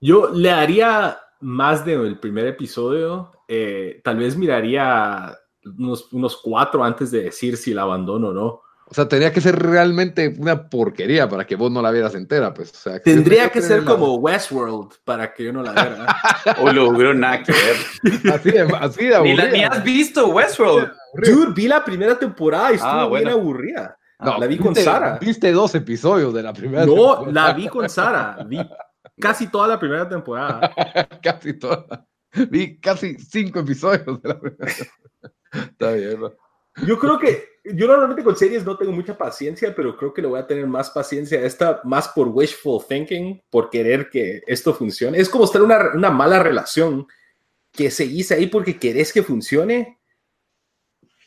Yo 0.00 0.30
le 0.30 0.50
haría 0.50 1.18
más 1.40 1.84
del 1.84 2.18
primer 2.18 2.46
episodio. 2.46 3.32
eh, 3.48 4.00
tal 4.02 4.16
vez 4.16 4.36
miraría 4.36 5.36
unos, 5.64 6.12
unos 6.12 6.36
cuatro 6.38 6.82
antes 6.82 7.10
de 7.10 7.24
decir 7.24 7.56
si 7.56 7.74
la 7.74 7.82
abandono 7.82 8.28
o 8.28 8.32
no. 8.32 8.62
O 8.92 8.94
sea, 8.94 9.08
tenía 9.08 9.32
que 9.32 9.40
ser 9.40 9.58
realmente 9.58 10.34
una 10.38 10.68
porquería 10.68 11.26
para 11.26 11.46
que 11.46 11.56
vos 11.56 11.72
no 11.72 11.80
la 11.80 11.90
vieras 11.90 12.14
entera, 12.14 12.52
pues. 12.52 12.72
O 12.72 12.76
sea, 12.76 13.00
Tendría 13.00 13.48
que, 13.48 13.62
ser 13.62 13.84
como 13.84 14.16
Westworld 14.16 14.96
para 15.02 15.32
que 15.32 15.44
yo 15.44 15.52
no 15.54 15.62
la 15.62 15.72
viera. 15.72 16.14
o 16.60 16.70
logró 16.70 17.14
nada 17.14 17.42
que 17.42 17.52
ver. 17.52 17.76
Así 18.34 18.50
de, 18.50 18.60
así 18.60 19.06
de 19.06 19.22
ni, 19.22 19.34
ni, 19.34 19.64
has 19.64 19.82
visto 19.82 20.28
Westworld. 20.28 20.92
Dude, 21.14 21.54
vi 21.54 21.68
la 21.68 21.82
primera 21.82 22.18
temporada 22.18 22.72
y 22.72 22.74
estuvo 22.74 22.90
ah, 22.90 23.08
bien 23.08 23.28
aburrida. 23.30 23.96
No, 24.18 24.36
la 24.36 24.46
vi 24.46 24.58
con 24.58 24.76
Sara. 24.76 25.18
Viste 25.18 25.50
dos 25.52 25.74
episodios 25.74 26.34
de 26.34 26.42
la 26.42 26.52
primera 26.52 26.84
No, 26.84 26.92
temporada. 26.92 27.32
la 27.32 27.52
vi 27.54 27.68
con 27.68 27.88
Sara. 27.88 28.44
Vi 28.46 28.60
casi 29.18 29.46
toda 29.46 29.68
la 29.68 29.80
primera 29.80 30.06
temporada. 30.06 30.70
casi 31.22 31.54
toda. 31.54 32.06
Vi 32.50 32.78
casi 32.78 33.14
cinco 33.14 33.60
episodios 33.60 34.20
de 34.20 34.28
la 34.28 34.38
primera 34.38 34.70
Está 35.50 35.92
bien, 35.92 36.20
¿no? 36.20 36.32
Yo 36.86 36.98
creo 36.98 37.18
que 37.18 37.52
yo 37.64 37.86
normalmente 37.86 38.24
con 38.24 38.36
series 38.36 38.64
no 38.64 38.76
tengo 38.76 38.92
mucha 38.92 39.16
paciencia, 39.16 39.74
pero 39.74 39.96
creo 39.96 40.12
que 40.12 40.22
le 40.22 40.28
voy 40.28 40.40
a 40.40 40.46
tener 40.46 40.66
más 40.66 40.90
paciencia 40.90 41.38
a 41.38 41.44
esta, 41.44 41.80
más 41.84 42.08
por 42.08 42.28
wishful 42.28 42.84
thinking, 42.88 43.40
por 43.50 43.70
querer 43.70 44.10
que 44.10 44.42
esto 44.46 44.74
funcione. 44.74 45.18
Es 45.18 45.28
como 45.28 45.44
estar 45.44 45.62
una, 45.62 45.90
una 45.94 46.10
mala 46.10 46.42
relación 46.42 47.06
que 47.70 47.90
seguís 47.90 48.32
ahí 48.32 48.46
porque 48.46 48.78
querés 48.78 49.12
que 49.12 49.22
funcione, 49.22 49.98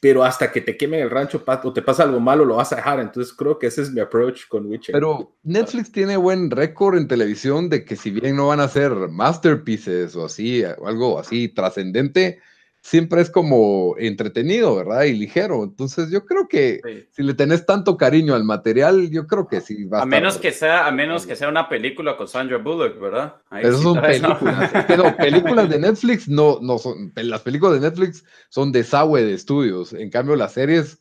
pero 0.02 0.24
hasta 0.24 0.52
que 0.52 0.62
te 0.62 0.78
quemen 0.78 1.00
el 1.00 1.10
rancho 1.10 1.44
o 1.48 1.74
te 1.74 1.82
pasa 1.82 2.04
algo 2.04 2.20
malo 2.20 2.44
lo 2.44 2.58
vas 2.58 2.74
a 2.74 2.76
dejar. 2.76 3.00
Entonces 3.00 3.34
creo 3.34 3.58
que 3.58 3.68
ese 3.68 3.82
es 3.82 3.92
mi 3.92 4.02
approach 4.02 4.48
con 4.48 4.66
Witcher. 4.68 4.94
Pero 4.94 5.36
Netflix 5.44 5.92
tiene 5.92 6.18
buen 6.18 6.52
récord 6.52 6.98
en 6.98 7.08
televisión 7.08 7.70
de 7.70 7.86
que 7.86 7.96
si 7.96 8.12
bien 8.12 8.36
no 8.36 8.48
van 8.48 8.60
a 8.60 8.68
ser 8.68 8.92
masterpieces 8.92 10.16
o 10.16 10.26
así, 10.26 10.64
o 10.64 10.88
algo 10.88 11.18
así 11.18 11.48
trascendente, 11.48 12.40
siempre 12.86 13.20
es 13.20 13.32
como 13.32 13.96
entretenido, 13.98 14.76
¿verdad? 14.76 15.06
Y 15.06 15.14
ligero. 15.14 15.64
Entonces 15.64 16.12
yo 16.12 16.24
creo 16.24 16.48
que 16.48 17.08
si 17.10 17.24
le 17.24 17.34
tenés 17.34 17.66
tanto 17.66 17.98
cariño 17.98 18.36
al 18.36 18.44
material, 18.44 19.10
yo 19.10 19.26
creo 19.26 19.48
que 19.48 19.60
sí 19.60 19.86
va 19.86 20.00
a, 20.00 20.04
a 20.04 20.06
menos 20.06 20.38
que 20.38 20.52
sea 20.52 20.86
A 20.86 20.92
menos 20.92 21.26
que 21.26 21.36
sea 21.36 21.50
una 21.50 21.68
película 21.68 22.16
con 22.16 22.28
Sandra 22.28 22.60
Bullock, 22.60 23.00
¿verdad? 23.00 23.38
Ahí 23.50 23.64
son 23.72 24.00
películas. 24.00 24.72
Pero 24.88 25.18
películas 25.18 25.68
de 25.68 25.80
Netflix 25.88 26.28
no, 26.28 26.60
no 26.62 26.78
son, 26.78 27.12
las 27.16 27.42
películas 27.42 27.82
de 27.82 27.90
Netflix 27.90 28.24
son 28.50 28.72
desagüe 28.72 29.24
de 29.24 29.34
estudios. 29.34 29.92
En 29.94 30.12
cambio, 30.12 30.36
las 30.36 30.54
series, 30.54 31.00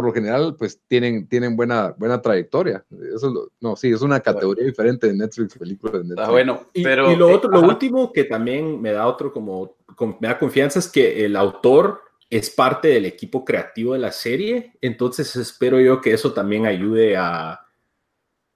por 0.00 0.06
lo 0.06 0.14
general, 0.14 0.56
pues 0.58 0.80
tienen, 0.88 1.28
tienen 1.28 1.56
buena, 1.56 1.94
buena 1.98 2.22
trayectoria. 2.22 2.82
Eso 3.14 3.50
no, 3.60 3.76
sí, 3.76 3.92
es 3.92 4.00
una 4.00 4.20
categoría 4.20 4.64
diferente 4.64 5.08
de 5.08 5.12
Netflix, 5.12 5.58
películas 5.58 6.02
de 6.02 6.08
Netflix. 6.08 6.26
Ah, 6.26 6.30
bueno, 6.30 6.66
pero... 6.72 7.12
Y, 7.12 7.16
lo, 7.16 7.28
otro, 7.28 7.50
lo 7.50 7.60
último 7.60 8.10
que 8.10 8.24
también 8.24 8.80
me 8.80 8.92
da 8.92 9.06
otro 9.06 9.30
como 9.30 9.76
me 10.20 10.28
da 10.28 10.38
confianza 10.38 10.78
es 10.78 10.88
que 10.88 11.26
el 11.26 11.36
autor 11.36 12.00
es 12.30 12.48
parte 12.48 12.88
del 12.88 13.04
equipo 13.04 13.44
creativo 13.44 13.92
de 13.92 13.98
la 13.98 14.10
serie, 14.10 14.72
entonces 14.80 15.36
espero 15.36 15.78
yo 15.80 16.00
que 16.00 16.14
eso 16.14 16.32
también 16.32 16.64
ayude 16.64 17.18
a, 17.18 17.60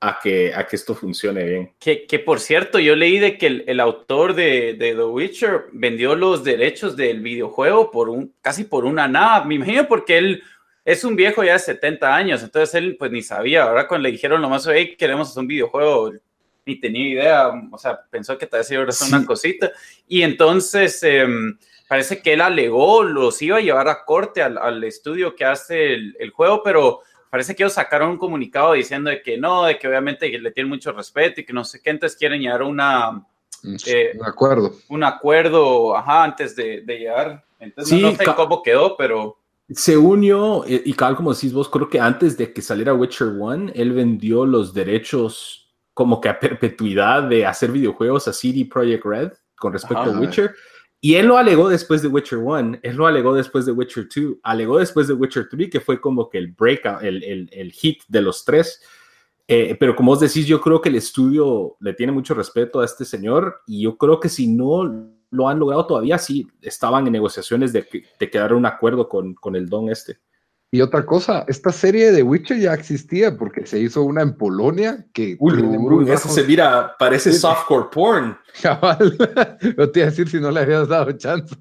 a, 0.00 0.18
que, 0.22 0.54
a 0.54 0.66
que 0.66 0.76
esto 0.76 0.94
funcione 0.94 1.44
bien. 1.44 1.72
Que, 1.78 2.06
que 2.06 2.20
por 2.20 2.40
cierto, 2.40 2.78
yo 2.78 2.96
leí 2.96 3.18
de 3.18 3.36
que 3.36 3.48
el, 3.48 3.64
el 3.66 3.80
autor 3.80 4.34
de, 4.34 4.74
de, 4.78 4.94
The 4.94 5.04
Witcher 5.04 5.64
vendió 5.72 6.14
los 6.14 6.42
derechos 6.42 6.96
del 6.96 7.20
videojuego 7.20 7.90
por 7.90 8.08
un, 8.08 8.32
casi 8.40 8.64
por 8.64 8.86
una 8.86 9.08
nada, 9.08 9.44
me 9.44 9.56
imagino 9.56 9.86
porque 9.86 10.16
él 10.16 10.42
es 10.84 11.02
un 11.04 11.16
viejo 11.16 11.42
ya 11.42 11.54
de 11.54 11.58
70 11.60 12.14
años, 12.14 12.42
entonces 12.42 12.74
él 12.74 12.96
pues 12.98 13.10
ni 13.10 13.22
sabía, 13.22 13.64
ahora 13.64 13.88
cuando 13.88 14.04
le 14.04 14.12
dijeron 14.12 14.42
lo 14.42 14.50
más, 14.50 14.66
hey, 14.66 14.96
queremos 14.98 15.30
hacer 15.30 15.40
un 15.40 15.46
videojuego, 15.46 16.12
ni 16.66 16.80
tenía 16.80 17.08
idea, 17.08 17.52
o 17.70 17.78
sea, 17.78 18.00
pensó 18.10 18.36
que 18.36 18.46
tal 18.46 18.60
vez 18.60 18.70
iba 18.70 18.82
a 18.82 18.88
hacer 18.88 19.08
una 19.08 19.26
cosita. 19.26 19.72
Y 20.08 20.22
entonces 20.22 21.02
em, 21.02 21.58
parece 21.88 22.22
que 22.22 22.34
él 22.34 22.40
alegó, 22.40 23.02
los 23.02 23.40
iba 23.42 23.58
a 23.58 23.60
llevar 23.60 23.88
a 23.88 24.04
corte 24.04 24.42
al, 24.42 24.58
al 24.58 24.82
estudio 24.84 25.34
que 25.34 25.44
hace 25.44 25.94
el, 25.94 26.16
el, 26.18 26.30
juego, 26.30 26.62
pero 26.62 27.00
parece 27.30 27.54
que 27.54 27.62
ellos 27.62 27.74
sacaron 27.74 28.10
un 28.10 28.18
comunicado 28.18 28.72
diciendo 28.72 29.10
de 29.10 29.22
que 29.22 29.36
no, 29.36 29.64
de 29.64 29.78
que 29.78 29.88
obviamente 29.88 30.28
le 30.38 30.50
tienen 30.52 30.70
mucho 30.70 30.92
respeto 30.92 31.40
y 31.40 31.44
que 31.44 31.52
no 31.52 31.64
sé 31.64 31.80
qué, 31.82 31.90
entonces 31.90 32.18
quieren 32.18 32.40
llegar 32.40 32.62
a 32.62 32.66
una... 32.66 33.26
Eh, 33.86 34.12
un 34.18 34.26
acuerdo. 34.26 34.74
Un 34.88 35.04
acuerdo, 35.04 35.96
ajá, 35.96 36.24
antes 36.24 36.54
de, 36.54 36.82
de 36.82 36.98
llegar. 36.98 37.44
Entonces 37.58 37.98
no, 37.98 38.10
no 38.10 38.16
sé 38.16 38.24
cómo 38.24 38.62
quedó, 38.62 38.96
pero... 38.96 39.38
Según 39.70 40.22
yo, 40.22 40.64
y 40.66 40.92
tal 40.92 41.16
como 41.16 41.32
decís 41.32 41.52
vos, 41.52 41.68
creo 41.70 41.88
que 41.88 41.98
antes 41.98 42.36
de 42.36 42.52
que 42.52 42.60
saliera 42.60 42.92
Witcher 42.92 43.28
1, 43.28 43.72
él 43.74 43.92
vendió 43.92 44.44
los 44.44 44.74
derechos 44.74 45.74
como 45.94 46.20
que 46.20 46.28
a 46.28 46.38
perpetuidad 46.38 47.22
de 47.22 47.46
hacer 47.46 47.72
videojuegos 47.72 48.28
a 48.28 48.32
CD 48.32 48.66
Projekt 48.66 49.04
Red 49.04 49.32
con 49.56 49.72
respecto 49.72 50.02
a 50.02 50.18
Witcher. 50.18 50.54
Y 51.00 51.14
él 51.14 51.26
lo 51.26 51.38
alegó 51.38 51.68
después 51.68 52.02
de 52.02 52.08
Witcher 52.08 52.38
1, 52.38 52.78
él 52.82 52.96
lo 52.96 53.06
alegó 53.06 53.34
después 53.34 53.64
de 53.64 53.72
Witcher 53.72 54.08
2, 54.14 54.36
alegó 54.42 54.78
después 54.78 55.06
de 55.06 55.14
Witcher 55.14 55.48
3, 55.50 55.70
que 55.70 55.80
fue 55.80 56.00
como 56.00 56.28
que 56.28 56.38
el 56.38 56.48
breakout, 56.52 57.02
el, 57.02 57.22
el, 57.22 57.48
el 57.52 57.72
hit 57.72 58.02
de 58.08 58.22
los 58.22 58.44
tres. 58.44 58.82
Eh, 59.46 59.76
pero 59.78 59.94
como 59.94 60.12
os 60.12 60.20
decís, 60.20 60.46
yo 60.46 60.60
creo 60.60 60.80
que 60.80 60.88
el 60.88 60.94
estudio 60.94 61.76
le 61.80 61.92
tiene 61.92 62.12
mucho 62.12 62.32
respeto 62.32 62.80
a 62.80 62.84
este 62.86 63.04
señor 63.04 63.60
y 63.66 63.82
yo 63.82 63.98
creo 63.98 64.18
que 64.18 64.30
si 64.30 64.46
no 64.46 65.13
lo 65.34 65.48
han 65.48 65.58
logrado 65.58 65.86
todavía, 65.86 66.16
sí, 66.16 66.46
estaban 66.62 67.06
en 67.06 67.12
negociaciones 67.12 67.72
de, 67.72 67.86
de 68.18 68.30
quedar 68.30 68.54
un 68.54 68.66
acuerdo 68.66 69.08
con, 69.08 69.34
con 69.34 69.56
el 69.56 69.68
don 69.68 69.90
este. 69.90 70.18
Y 70.70 70.80
otra 70.80 71.06
cosa, 71.06 71.44
esta 71.46 71.70
serie 71.70 72.10
de 72.10 72.24
Witcher 72.24 72.58
ya 72.58 72.74
existía 72.74 73.36
porque 73.36 73.64
se 73.64 73.78
hizo 73.78 74.02
una 74.02 74.22
en 74.22 74.36
Polonia 74.36 75.06
que... 75.12 75.36
Uy, 75.38 75.62
uy 75.62 76.10
eso 76.10 76.28
se 76.28 76.42
mira, 76.42 76.96
parece 76.98 77.32
softcore 77.32 77.86
porn. 77.92 78.36
Cabal, 78.60 79.16
no 79.76 79.90
te 79.90 80.00
iba 80.00 80.08
a 80.08 80.10
decir 80.10 80.28
si 80.28 80.40
no 80.40 80.50
le 80.50 80.58
habías 80.58 80.88
dado 80.88 81.12
chance. 81.12 81.54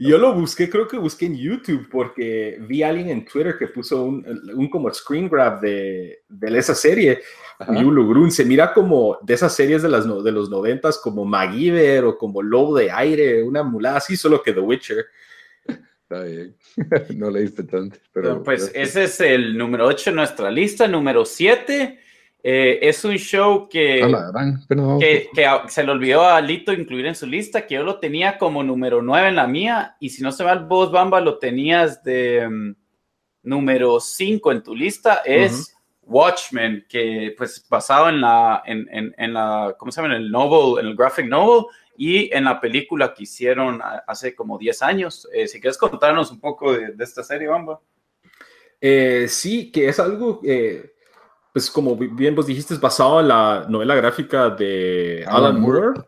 Yo 0.00 0.18
lo 0.18 0.34
busqué, 0.34 0.68
creo 0.68 0.88
que 0.88 0.98
busqué 0.98 1.26
en 1.26 1.36
YouTube 1.36 1.88
porque 1.88 2.58
vi 2.66 2.82
a 2.82 2.88
alguien 2.88 3.08
en 3.10 3.24
Twitter 3.24 3.56
que 3.56 3.68
puso 3.68 4.02
un, 4.02 4.26
un 4.56 4.68
como 4.68 4.92
screen 4.92 5.28
grab 5.28 5.60
de, 5.60 6.24
de 6.28 6.58
esa 6.58 6.74
serie. 6.74 7.20
Y 7.60 7.82
Grun 7.82 8.30
se 8.30 8.44
mira 8.44 8.72
como 8.72 9.18
de 9.22 9.34
esas 9.34 9.54
series 9.54 9.82
de, 9.82 9.88
las, 9.88 10.04
de 10.04 10.32
los 10.32 10.50
noventas 10.50 10.98
como 10.98 11.24
MacGyver 11.24 12.04
o 12.04 12.18
como 12.18 12.42
Lobo 12.42 12.76
de 12.76 12.90
Aire, 12.90 13.42
una 13.42 13.62
mulada 13.62 13.96
así, 13.96 14.16
solo 14.16 14.42
que 14.42 14.52
The 14.52 14.60
Witcher. 14.60 15.06
Está 16.08 16.22
bien. 16.22 16.54
no 17.16 17.30
leíste 17.30 17.64
tanto. 17.64 17.98
Pero, 18.12 18.42
pues 18.42 18.70
ese 18.74 19.04
es 19.04 19.20
el 19.20 19.56
número 19.56 19.86
8 19.86 20.10
en 20.10 20.16
nuestra 20.16 20.50
lista. 20.50 20.86
Número 20.86 21.24
7 21.24 21.98
eh, 22.42 22.78
es 22.80 23.04
un 23.04 23.16
show 23.16 23.68
que, 23.68 24.06
que, 25.00 25.28
que, 25.34 25.48
se 25.68 25.82
le 25.82 25.90
olvidó 25.90 26.24
a 26.24 26.40
Lito 26.40 26.72
incluir 26.72 27.06
en 27.06 27.16
su 27.16 27.26
lista, 27.26 27.66
que 27.66 27.74
yo 27.74 27.82
lo 27.82 27.98
tenía 27.98 28.38
como 28.38 28.62
número 28.62 29.02
9 29.02 29.30
en 29.30 29.36
la 29.36 29.48
mía. 29.48 29.96
Y 29.98 30.10
si 30.10 30.22
no 30.22 30.30
se 30.30 30.44
va 30.44 30.52
el 30.52 30.64
vos, 30.64 30.92
Bamba, 30.92 31.20
lo 31.20 31.38
tenías 31.38 32.04
de 32.04 32.46
um, 32.46 32.74
número 33.42 33.98
5 33.98 34.52
en 34.52 34.62
tu 34.62 34.76
lista. 34.76 35.22
Es. 35.24 35.75
Watchmen, 36.06 36.86
que 36.88 37.34
pues 37.36 37.66
basado 37.68 38.08
en 38.08 38.20
la, 38.20 38.62
en, 38.64 38.88
en, 38.90 39.14
en, 39.18 39.34
la, 39.34 39.74
¿cómo 39.76 39.90
se 39.92 40.00
llama? 40.00 40.14
En 40.14 40.22
el 40.22 40.30
novel, 40.30 40.82
en 40.82 40.90
el 40.90 40.96
graphic 40.96 41.26
novel, 41.26 41.66
y 41.96 42.32
en 42.34 42.44
la 42.44 42.60
película 42.60 43.12
que 43.12 43.24
hicieron 43.24 43.80
hace 44.06 44.34
como 44.34 44.58
10 44.58 44.82
años. 44.82 45.28
Eh, 45.32 45.48
si 45.48 45.60
quieres 45.60 45.78
contarnos 45.78 46.30
un 46.30 46.40
poco 46.40 46.72
de, 46.72 46.92
de 46.92 47.04
esta 47.04 47.22
serie, 47.22 47.48
Bamba. 47.48 47.80
Eh, 48.80 49.26
sí, 49.28 49.72
que 49.72 49.88
es 49.88 49.98
algo, 49.98 50.40
eh, 50.44 50.94
pues 51.52 51.70
como 51.70 51.96
bien 51.96 52.34
vos 52.34 52.46
dijiste, 52.46 52.74
es 52.74 52.80
basado 52.80 53.20
en 53.20 53.28
la 53.28 53.66
novela 53.68 53.94
gráfica 53.94 54.50
de 54.50 55.24
Alan, 55.26 55.60
Moore. 55.60 56.00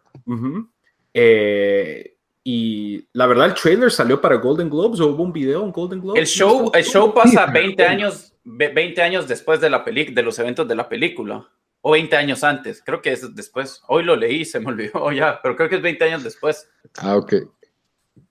Y 2.51 3.07
la 3.13 3.27
verdad, 3.27 3.45
el 3.45 3.53
trailer 3.53 3.93
salió 3.93 4.23
para 4.23 4.37
Golden 4.37 4.71
Globes 4.71 5.01
o 5.01 5.09
hubo 5.09 5.23
un 5.23 5.35
video 5.35 5.63
en 5.65 5.71
Golden 5.71 6.01
Globes. 6.01 6.19
El 6.19 6.27
show, 6.27 6.71
el 6.73 6.83
show 6.83 7.13
pasa 7.13 7.45
20 7.45 7.85
años, 7.85 8.33
20 8.43 9.03
años 9.03 9.29
después 9.29 9.61
de 9.61 9.69
la 9.69 9.85
de 9.85 10.23
los 10.23 10.39
eventos 10.39 10.67
de 10.67 10.75
la 10.75 10.89
película 10.89 11.47
o 11.83 11.91
20 11.91 12.17
años 12.17 12.43
antes, 12.45 12.83
creo 12.83 13.03
que 13.03 13.13
es 13.13 13.35
después. 13.35 13.83
Hoy 13.87 14.03
lo 14.03 14.17
leí, 14.17 14.47
se 14.47 14.61
me 14.61 14.69
olvidó 14.69 15.13
ya, 15.13 15.41
pero 15.43 15.57
creo 15.57 15.69
que 15.69 15.77
es 15.77 15.83
20 15.83 16.05
años 16.05 16.25
después. 16.25 16.67
Ah, 16.97 17.19
ok. 17.19 17.35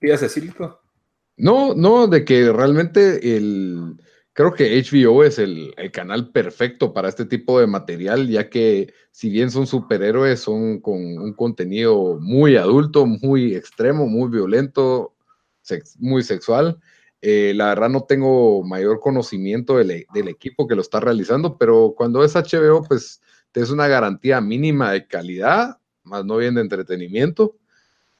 ¿Quieres 0.00 0.20
decirlo? 0.20 0.80
No, 1.36 1.72
no, 1.76 2.08
de 2.08 2.24
que 2.24 2.52
realmente 2.52 3.36
el, 3.36 3.98
creo 4.38 4.54
que 4.54 4.80
HBO 4.80 5.24
es 5.24 5.40
el, 5.40 5.74
el, 5.76 5.90
canal 5.90 6.30
perfecto 6.30 6.94
para 6.94 7.08
este 7.08 7.24
tipo 7.24 7.58
de 7.58 7.66
material, 7.66 8.28
ya 8.28 8.48
que 8.48 8.94
si 9.10 9.30
bien 9.30 9.50
son 9.50 9.66
superhéroes, 9.66 10.38
son 10.38 10.80
con 10.80 10.94
un 10.94 11.32
contenido 11.32 12.20
muy 12.20 12.54
adulto, 12.54 13.04
muy 13.04 13.56
extremo, 13.56 14.06
muy 14.06 14.30
violento, 14.30 15.16
muy 15.98 16.22
sexual. 16.22 16.78
Eh, 17.20 17.52
la 17.56 17.70
verdad 17.70 17.88
no 17.88 18.04
tengo 18.04 18.62
mayor 18.62 19.00
conocimiento 19.00 19.76
del, 19.76 20.06
del, 20.14 20.28
equipo 20.28 20.68
que 20.68 20.76
lo 20.76 20.82
está 20.82 21.00
realizando, 21.00 21.58
pero 21.58 21.94
cuando 21.96 22.22
es 22.22 22.36
HBO, 22.36 22.84
pues 22.84 23.20
es 23.54 23.70
una 23.70 23.88
garantía 23.88 24.40
mínima 24.40 24.92
de 24.92 25.08
calidad, 25.08 25.80
más 26.04 26.24
no 26.24 26.36
bien 26.36 26.54
de 26.54 26.60
entretenimiento, 26.60 27.56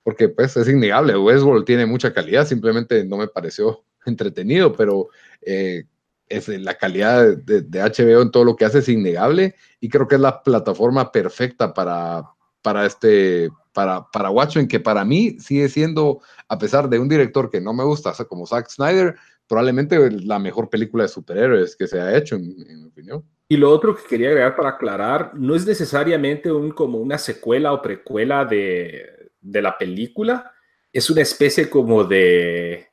porque 0.03 0.29
pues 0.29 0.57
es 0.57 0.69
innegable, 0.69 1.16
Westworld 1.16 1.64
tiene 1.64 1.87
mucha 1.87 2.12
calidad, 2.12 2.45
simplemente 2.45 3.05
no 3.05 3.19
me 3.19 3.29
pareció 3.29 3.85
entretenido, 4.05 4.73
pero 4.73 5.11
eh, 5.43 5.85
es 6.29 6.49
la 6.49 6.74
calidad 6.74 7.37
de, 7.37 7.62
de, 7.62 7.81
HBO 7.81 8.22
en 8.22 8.31
todo 8.31 8.45
lo 8.45 8.57
que 8.57 8.64
hace 8.64 8.79
es 8.79 8.89
innegable 8.89 9.55
y 9.81 9.89
creo 9.89 10.09
que 10.09 10.16
es 10.16 10.20
la 10.20 10.43
plataforma 10.43 11.11
perfecta 11.12 11.72
para, 11.72 12.24
para, 12.62 12.87
este, 12.87 13.51
para, 13.72 14.07
para 14.11 14.31
Watchmen, 14.31 14.68
que 14.68 14.81
para 14.81 15.05
mí 15.05 15.39
sigue 15.41 15.68
siendo, 15.68 16.20
a 16.49 16.59
pesar 16.59 16.89
de 16.89 16.99
un 16.99 17.09
director 17.09 17.51
que 17.51 17.61
no 17.61 17.72
me 17.72 17.85
gusta, 17.85 18.12
como 18.26 18.47
Zack 18.47 18.68
Snyder, 18.68 19.16
probablemente 19.47 20.11
la 20.11 20.39
mejor 20.39 20.68
película 20.68 21.05
de 21.05 21.09
superhéroes 21.09 21.74
que 21.76 21.87
se 21.87 22.01
ha 22.01 22.16
hecho, 22.16 22.37
en, 22.37 22.57
mi 22.57 22.87
opinión. 22.87 23.24
Y 23.49 23.57
lo 23.57 23.70
otro 23.70 23.97
que 23.97 24.03
quería 24.09 24.29
agregar 24.29 24.57
para 24.57 24.70
aclarar, 24.70 25.33
no 25.35 25.55
es 25.55 25.66
necesariamente 25.66 26.53
un, 26.53 26.70
como 26.72 26.99
una 26.99 27.16
secuela 27.16 27.72
o 27.72 27.81
precuela 27.81 28.45
de, 28.45 29.31
de 29.41 29.62
la 29.62 29.79
película, 29.79 30.53
es 30.93 31.09
una 31.09 31.22
especie 31.22 31.70
como 31.70 32.05
de, 32.05 32.89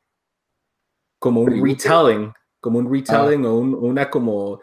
como 1.20 1.42
un 1.42 1.66
retelling, 1.66 2.32
como 2.66 2.80
un 2.80 2.92
retelling 2.92 3.46
ah. 3.46 3.50
o 3.50 3.60
una 3.60 4.10
como, 4.10 4.60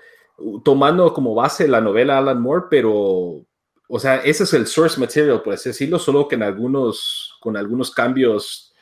tomando 0.64 1.14
como 1.14 1.36
base 1.36 1.68
la 1.68 1.80
novela 1.80 2.18
Alan 2.18 2.42
Moore, 2.42 2.64
pero 2.68 3.46
o 3.88 3.98
sea, 4.00 4.16
ese 4.16 4.42
es 4.42 4.52
el 4.54 4.66
source 4.66 4.98
material, 4.98 5.40
por 5.40 5.54
así 5.54 5.68
decirlo, 5.68 6.00
solo 6.00 6.26
que 6.26 6.34
en 6.34 6.42
algunos, 6.42 7.36
con 7.40 7.56
algunos 7.56 7.92
cambios 7.92 8.72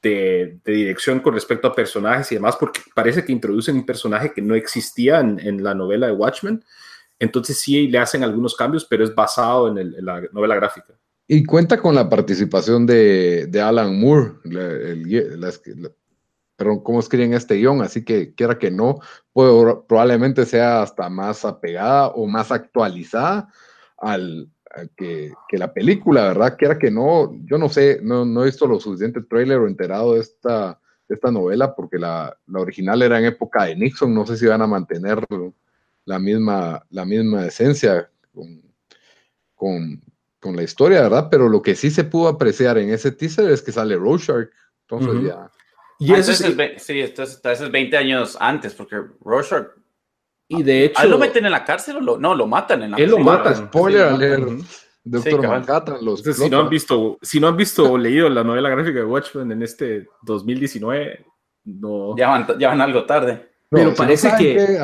de, 0.00 0.58
dirección 0.64 1.20
con 1.20 1.34
respecto 1.34 1.68
a 1.68 1.74
personajes 1.74 2.32
y 2.32 2.36
demás, 2.36 2.56
porque 2.58 2.80
parece 2.94 3.26
que 3.26 3.32
introducen 3.32 3.76
un 3.76 3.84
personaje 3.84 4.32
que 4.32 4.40
no 4.40 4.54
existía 4.54 5.20
en, 5.20 5.62
la 5.62 5.74
novela 5.74 6.06
de 6.06 6.14
Watchmen. 6.14 6.64
Entonces 7.18 7.60
sí 7.60 7.88
le 7.88 7.98
hacen 7.98 8.24
algunos 8.24 8.54
cambios, 8.54 8.86
pero 8.86 9.04
es 9.04 9.14
basado 9.14 9.68
en, 9.68 9.94
la 10.02 10.22
novela 10.32 10.54
gráfica. 10.54 10.94
Y 11.28 11.44
cuenta 11.44 11.76
con 11.76 11.94
la 11.94 12.08
participación 12.08 12.86
de, 12.86 13.50
Alan 13.62 14.00
Moore, 14.00 14.32
cómo 16.82 17.00
escriben 17.00 17.34
este 17.34 17.56
guion, 17.56 17.82
así 17.82 18.04
que 18.04 18.34
quiera 18.34 18.58
que 18.58 18.70
no, 18.70 19.00
probablemente 19.32 20.46
sea 20.46 20.82
hasta 20.82 21.08
más 21.08 21.44
apegada 21.44 22.08
o 22.08 22.26
más 22.26 22.50
actualizada 22.50 23.48
al, 23.98 24.48
que, 24.96 25.32
la 25.52 25.72
película, 25.72 26.24
¿verdad? 26.28 26.56
Que 26.56 26.64
era 26.66 26.78
que 26.78 26.90
no, 26.90 27.32
yo 27.44 27.58
no 27.58 27.68
sé, 27.68 28.00
no, 28.02 28.24
no 28.24 28.42
he 28.42 28.46
visto 28.46 28.66
lo 28.66 28.80
suficiente 28.80 29.22
trailer 29.22 29.58
o 29.58 29.68
enterado 29.68 30.14
de 30.14 30.20
esta, 30.20 30.80
esta 31.08 31.30
novela, 31.30 31.74
porque 31.74 31.98
la, 31.98 32.36
original 32.54 33.02
era 33.02 33.18
en 33.18 33.26
época 33.26 33.64
de 33.64 33.76
Nixon, 33.76 34.14
no 34.14 34.26
sé 34.26 34.36
si 34.36 34.46
van 34.46 34.62
a 34.62 34.66
mantener 34.66 35.24
la 36.04 36.18
misma, 36.18 36.84
la 36.90 37.04
misma 37.04 37.46
esencia 37.46 38.10
con, 39.54 40.02
la 40.44 40.62
historia, 40.62 41.02
¿verdad? 41.02 41.28
Pero 41.30 41.48
lo 41.48 41.62
que 41.62 41.76
sí 41.76 41.90
se 41.90 42.02
pudo 42.02 42.28
apreciar 42.28 42.76
en 42.78 42.90
ese 42.90 43.12
teaser 43.12 43.50
es 43.50 43.62
que 43.62 43.70
sale 43.70 43.96
Rorschach, 43.96 44.48
entonces 44.88 45.22
ya... 45.22 45.50
Y 46.04 46.14
eso 46.14 46.32
sí, 46.32 46.56
sí, 46.78 47.00
entonces, 47.00 47.40
es 47.44 47.70
20 47.70 47.96
años 47.96 48.36
antes, 48.40 48.74
porque 48.74 48.96
Rorschach 49.20 49.66
y 50.48 50.62
de 50.62 50.84
hecho. 50.84 51.06
lo 51.06 51.18
meten 51.18 51.46
en 51.46 51.52
la 51.52 51.64
cárcel 51.64 51.96
o 51.96 52.00
lo, 52.00 52.18
no, 52.18 52.34
lo 52.34 52.46
matan 52.46 52.82
en 52.82 52.90
la 52.90 52.96
Él 52.98 53.10
lo 53.10 53.18
mata. 53.18 53.54
Spoiler 53.54 54.02
alert. 54.02 54.48
Doctor 55.04 55.48
Manhattan, 55.48 55.96
los 56.00 56.22
si 56.22 56.48
no 56.48 56.60
han 56.60 56.68
visto, 56.68 57.18
si 57.22 57.40
no 57.40 57.48
han 57.48 57.56
visto 57.56 57.90
o 57.90 57.98
leído 57.98 58.28
la 58.28 58.44
novela 58.44 58.68
gráfica 58.68 59.00
de 59.00 59.04
Watchmen 59.04 59.50
en 59.50 59.62
este 59.62 60.06
2019, 60.22 61.26
no. 61.64 62.16
Ya 62.16 62.28
van, 62.28 62.46
ya 62.58 62.68
van 62.68 62.80
algo 62.80 63.04
tarde. 63.04 63.50
Pero 63.68 63.94
parece 63.94 64.30
que. 64.38 64.78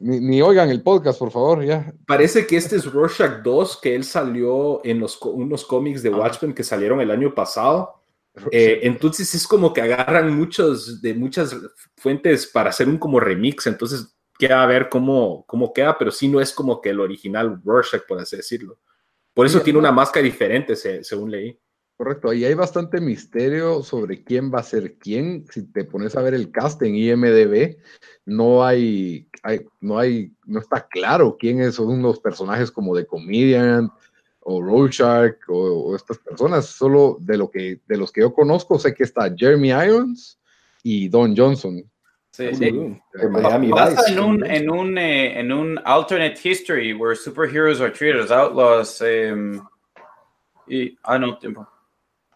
ni, 0.00 0.42
oigan 0.42 0.68
el 0.68 0.82
podcast, 0.82 1.18
por 1.18 1.32
favor, 1.32 1.64
ya. 1.64 1.92
Parece 2.06 2.46
que 2.46 2.56
este 2.56 2.76
es 2.76 2.92
Rorschach 2.92 3.42
2, 3.42 3.80
que 3.80 3.94
él 3.96 4.04
salió 4.04 4.84
en 4.84 5.00
los, 5.00 5.20
unos 5.22 5.64
cómics 5.64 6.02
de 6.02 6.10
Watchmen 6.10 6.54
que 6.54 6.62
salieron 6.62 7.00
el 7.00 7.10
año 7.10 7.34
pasado. 7.34 8.03
Eh, 8.50 8.80
entonces 8.82 9.34
es 9.34 9.46
como 9.46 9.72
que 9.72 9.80
agarran 9.80 10.34
muchos 10.36 11.00
de 11.00 11.14
muchas 11.14 11.56
fuentes 11.96 12.46
para 12.46 12.70
hacer 12.70 12.88
un 12.88 12.98
como 12.98 13.20
remix. 13.20 13.66
Entonces 13.66 14.16
queda 14.38 14.64
ver 14.66 14.88
cómo, 14.88 15.44
cómo 15.46 15.72
queda, 15.72 15.96
pero 15.98 16.10
sí 16.10 16.28
no 16.28 16.40
es 16.40 16.52
como 16.52 16.80
que 16.80 16.90
el 16.90 17.00
original 17.00 17.60
Rorschach, 17.64 18.02
por 18.06 18.18
así 18.18 18.36
decirlo. 18.36 18.78
Por 19.32 19.46
eso 19.46 19.60
tiene 19.60 19.78
una 19.78 19.92
máscara 19.92 20.24
diferente, 20.24 20.76
según 20.76 21.30
leí. 21.30 21.58
Correcto, 21.96 22.30
ahí 22.30 22.44
hay 22.44 22.54
bastante 22.54 23.00
misterio 23.00 23.82
sobre 23.82 24.24
quién 24.24 24.52
va 24.52 24.60
a 24.60 24.64
ser 24.64 24.96
quién. 24.98 25.46
Si 25.50 25.62
te 25.70 25.84
pones 25.84 26.16
a 26.16 26.22
ver 26.22 26.34
el 26.34 26.50
cast 26.50 26.82
en 26.82 26.96
IMDB, 26.96 27.76
no 28.26 28.64
hay, 28.64 29.28
no 29.80 29.98
hay, 29.98 30.32
no 30.44 30.58
está 30.58 30.88
claro 30.88 31.36
quiénes 31.38 31.76
son 31.76 31.90
unos 31.90 32.18
personajes 32.18 32.72
como 32.72 32.96
de 32.96 33.06
Comedian 33.06 33.90
o 34.44 34.62
Rorschach 34.62 35.36
o, 35.48 35.90
o, 35.90 35.96
estas 35.96 36.18
personas. 36.18 36.66
Solo 36.66 37.16
de 37.20 37.36
lo 37.36 37.50
que, 37.50 37.80
de 37.86 37.96
los 37.96 38.12
que 38.12 38.20
yo 38.20 38.32
conozco, 38.32 38.78
sé 38.78 38.94
que 38.94 39.04
está 39.04 39.34
Jeremy 39.34 39.70
Irons 39.70 40.38
y 40.82 41.08
Don 41.08 41.36
Johnson, 41.36 41.82
Sí, 42.34 42.52
sí. 42.52 42.64
en 42.64 44.18
un, 44.18 44.44
en, 44.44 44.68
un, 44.68 44.98
eh, 44.98 45.38
en 45.38 45.52
un 45.52 45.78
alternate 45.84 46.36
history 46.36 46.92
where 46.92 47.14
superheroes 47.14 47.80
are 47.80 47.92
treated 47.92 48.20
as 48.20 48.32
outlaws. 48.32 49.00
Eh, 49.02 49.32
y, 50.66 50.98
ah, 51.04 51.16
no, 51.16 51.38
tiempo. 51.38 51.64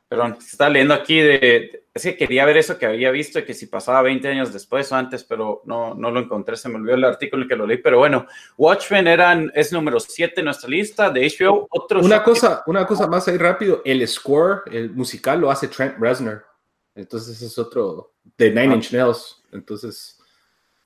Perdón, 0.09 0.37
está 0.39 0.69
leyendo 0.69 0.95
aquí 0.95 1.19
de. 1.19 1.83
Es 1.99 2.05
que 2.05 2.17
quería 2.17 2.45
ver 2.45 2.57
eso 2.57 2.79
que 2.79 2.87
había 2.87 3.11
visto, 3.11 3.45
que 3.45 3.55
si 3.55 3.67
pasaba 3.67 4.03
20 4.03 4.29
años 4.29 4.53
después 4.53 4.93
o 4.93 4.95
antes, 4.95 5.25
pero 5.25 5.63
no, 5.65 5.95
no 5.95 6.13
lo 6.13 6.21
encontré, 6.21 6.57
se 6.57 6.69
me 6.69 6.77
olvidó 6.77 6.95
el 6.95 7.05
artículo 7.05 7.43
en 7.43 7.49
que 7.49 7.57
lo 7.57 7.67
leí. 7.67 7.79
Pero 7.79 7.99
bueno, 7.99 8.27
Watchmen 8.57 9.09
eran, 9.09 9.51
es 9.53 9.73
número 9.73 9.99
7 9.99 10.35
en 10.39 10.45
nuestra 10.45 10.71
lista 10.71 11.11
de 11.11 11.27
HBO. 11.29 11.67
Otros 11.69 12.07
una, 12.07 12.23
cosa, 12.23 12.63
una 12.67 12.87
cosa 12.87 13.09
más 13.09 13.27
ahí 13.27 13.37
rápido: 13.37 13.83
el 13.85 14.07
score, 14.07 14.63
el 14.71 14.91
musical, 14.91 15.41
lo 15.41 15.51
hace 15.51 15.67
Trent 15.67 15.99
Reznor. 15.99 16.45
Entonces 16.95 17.43
es 17.43 17.59
otro 17.59 18.15
de 18.37 18.51
Nine 18.51 18.73
ah. 18.73 18.75
Inch 18.77 18.93
Nails. 18.93 19.43
Entonces, 19.51 20.19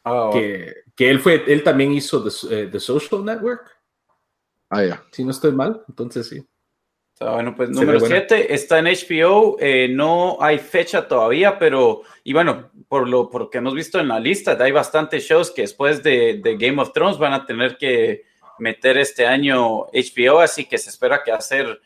ah, 0.05 0.31
que, 0.33 0.73
que, 0.97 1.11
él 1.11 1.21
fue, 1.21 1.45
él 1.47 1.63
también 1.63 1.93
hizo 1.93 2.25
The, 2.25 2.71
eh, 2.75 2.81
Social 2.81 3.23
Network. 3.23 3.71
Ah, 4.71 4.83
ya. 4.83 5.05
Si 5.11 5.25
no 5.25 5.31
estoy 5.33 5.53
mal, 5.53 5.85
entonces 5.89 6.27
sí. 6.27 6.43
Bueno, 7.31 7.55
pues 7.55 7.71
número 7.71 8.01
7 8.01 8.55
está 8.55 8.79
en 8.79 8.87
HBO, 8.87 9.57
eh, 9.61 9.89
no 9.89 10.39
hay 10.41 10.59
fecha 10.59 11.07
todavía, 11.07 11.59
pero, 11.59 12.03
y 12.25 12.33
bueno, 12.33 12.71
por 12.89 13.09
lo 13.09 13.31
por 13.31 13.51
que 13.51 13.59
hemos 13.59 13.75
visto 13.75 14.01
en 14.01 14.09
la 14.09 14.19
lista, 14.19 14.57
hay 14.61 14.73
bastantes 14.73 15.25
shows 15.25 15.51
que 15.51 15.63
después 15.63 16.03
de, 16.03 16.41
de, 16.43 16.57
Game 16.57 16.81
of 16.81 16.93
Thrones 16.93 17.19
van 17.19 17.33
a 17.33 17.47
tener 17.47 17.77
que 17.77 18.25
meter 18.59 18.99
este 18.99 19.27
año 19.27 19.87
HBO, 19.93 20.41
así 20.41 20.65
que 20.65 20.79
se 20.79 20.91
espera 20.91 21.23
que 21.23 21.33
hacer 21.33 21.81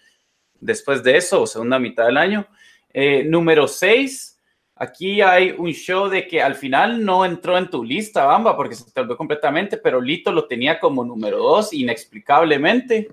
después 0.60 1.02
de 1.02 1.16
eso, 1.16 1.42
o 1.42 1.46
segunda 1.46 1.78
mitad 1.78 2.06
del 2.06 2.16
año. 2.16 2.46
Eh, 2.92 3.24
número 3.24 3.68
6, 3.68 4.35
Aquí 4.78 5.22
hay 5.22 5.54
un 5.56 5.72
show 5.72 6.06
de 6.10 6.28
que 6.28 6.42
al 6.42 6.54
final 6.54 7.02
no 7.02 7.24
entró 7.24 7.56
en 7.56 7.70
tu 7.70 7.82
lista, 7.82 8.26
Bamba, 8.26 8.54
porque 8.54 8.74
se 8.74 8.90
te 8.90 9.00
olvidó 9.00 9.16
completamente, 9.16 9.78
pero 9.78 10.02
Lito 10.02 10.30
lo 10.32 10.46
tenía 10.46 10.78
como 10.78 11.02
número 11.02 11.38
dos, 11.38 11.72
inexplicablemente. 11.72 13.08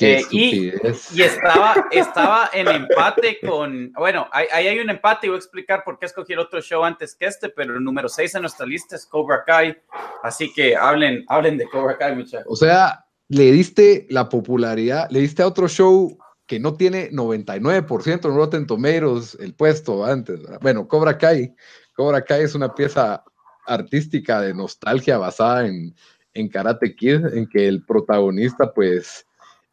Eh, 0.00 0.22
y, 0.32 0.70
y, 0.70 1.22
estaba, 1.22 1.86
estaba 1.92 2.50
en 2.52 2.66
empate 2.66 3.38
con. 3.40 3.92
Bueno, 3.92 4.26
ahí 4.32 4.66
hay, 4.66 4.80
un 4.80 4.90
empate 4.90 5.28
y 5.28 5.30
voy 5.30 5.36
a 5.36 5.38
explicar 5.38 5.84
por 5.84 6.00
qué 6.00 6.06
escogí 6.06 6.32
el 6.32 6.40
otro 6.40 6.60
show 6.60 6.82
antes 6.82 7.14
que 7.14 7.26
este, 7.26 7.48
pero 7.48 7.76
el 7.76 7.84
número 7.84 8.08
seis 8.08 8.34
en 8.34 8.40
nuestra 8.40 8.66
lista 8.66 8.96
es 8.96 9.06
Cobra 9.06 9.44
Kai. 9.46 9.76
Así 10.24 10.52
que 10.52 10.74
hablen, 10.74 11.24
hablen 11.28 11.56
de 11.56 11.68
Cobra 11.68 11.96
Kai, 11.96 12.16
muchachos. 12.16 12.46
O 12.48 12.56
sea, 12.56 13.06
le 13.28 13.52
diste 13.52 14.08
la 14.10 14.28
popularidad, 14.28 15.08
le 15.10 15.20
diste 15.20 15.44
a 15.44 15.46
otro 15.46 15.68
show 15.68 16.18
que 16.46 16.60
no 16.60 16.74
tiene 16.74 17.10
99% 17.10 18.28
en 18.28 18.36
Rotten 18.36 18.66
Tomatoes 18.66 19.36
el 19.40 19.54
puesto 19.54 20.04
antes. 20.04 20.40
Bueno, 20.60 20.86
Cobra 20.86 21.16
Kai. 21.16 21.54
Cobra 21.94 22.22
Kai 22.22 22.42
es 22.42 22.54
una 22.54 22.74
pieza 22.74 23.24
artística 23.66 24.40
de 24.40 24.52
nostalgia 24.52 25.16
basada 25.16 25.66
en, 25.66 25.94
en 26.34 26.48
Karate 26.48 26.94
Kid, 26.94 27.26
en 27.32 27.48
que 27.48 27.66
el 27.66 27.84
protagonista 27.84 28.72
pues 28.72 29.26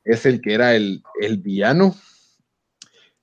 es 0.04 0.26
el 0.26 0.42
que 0.42 0.54
era 0.54 0.76
el, 0.76 1.04
el 1.20 1.38
villano. 1.38 1.96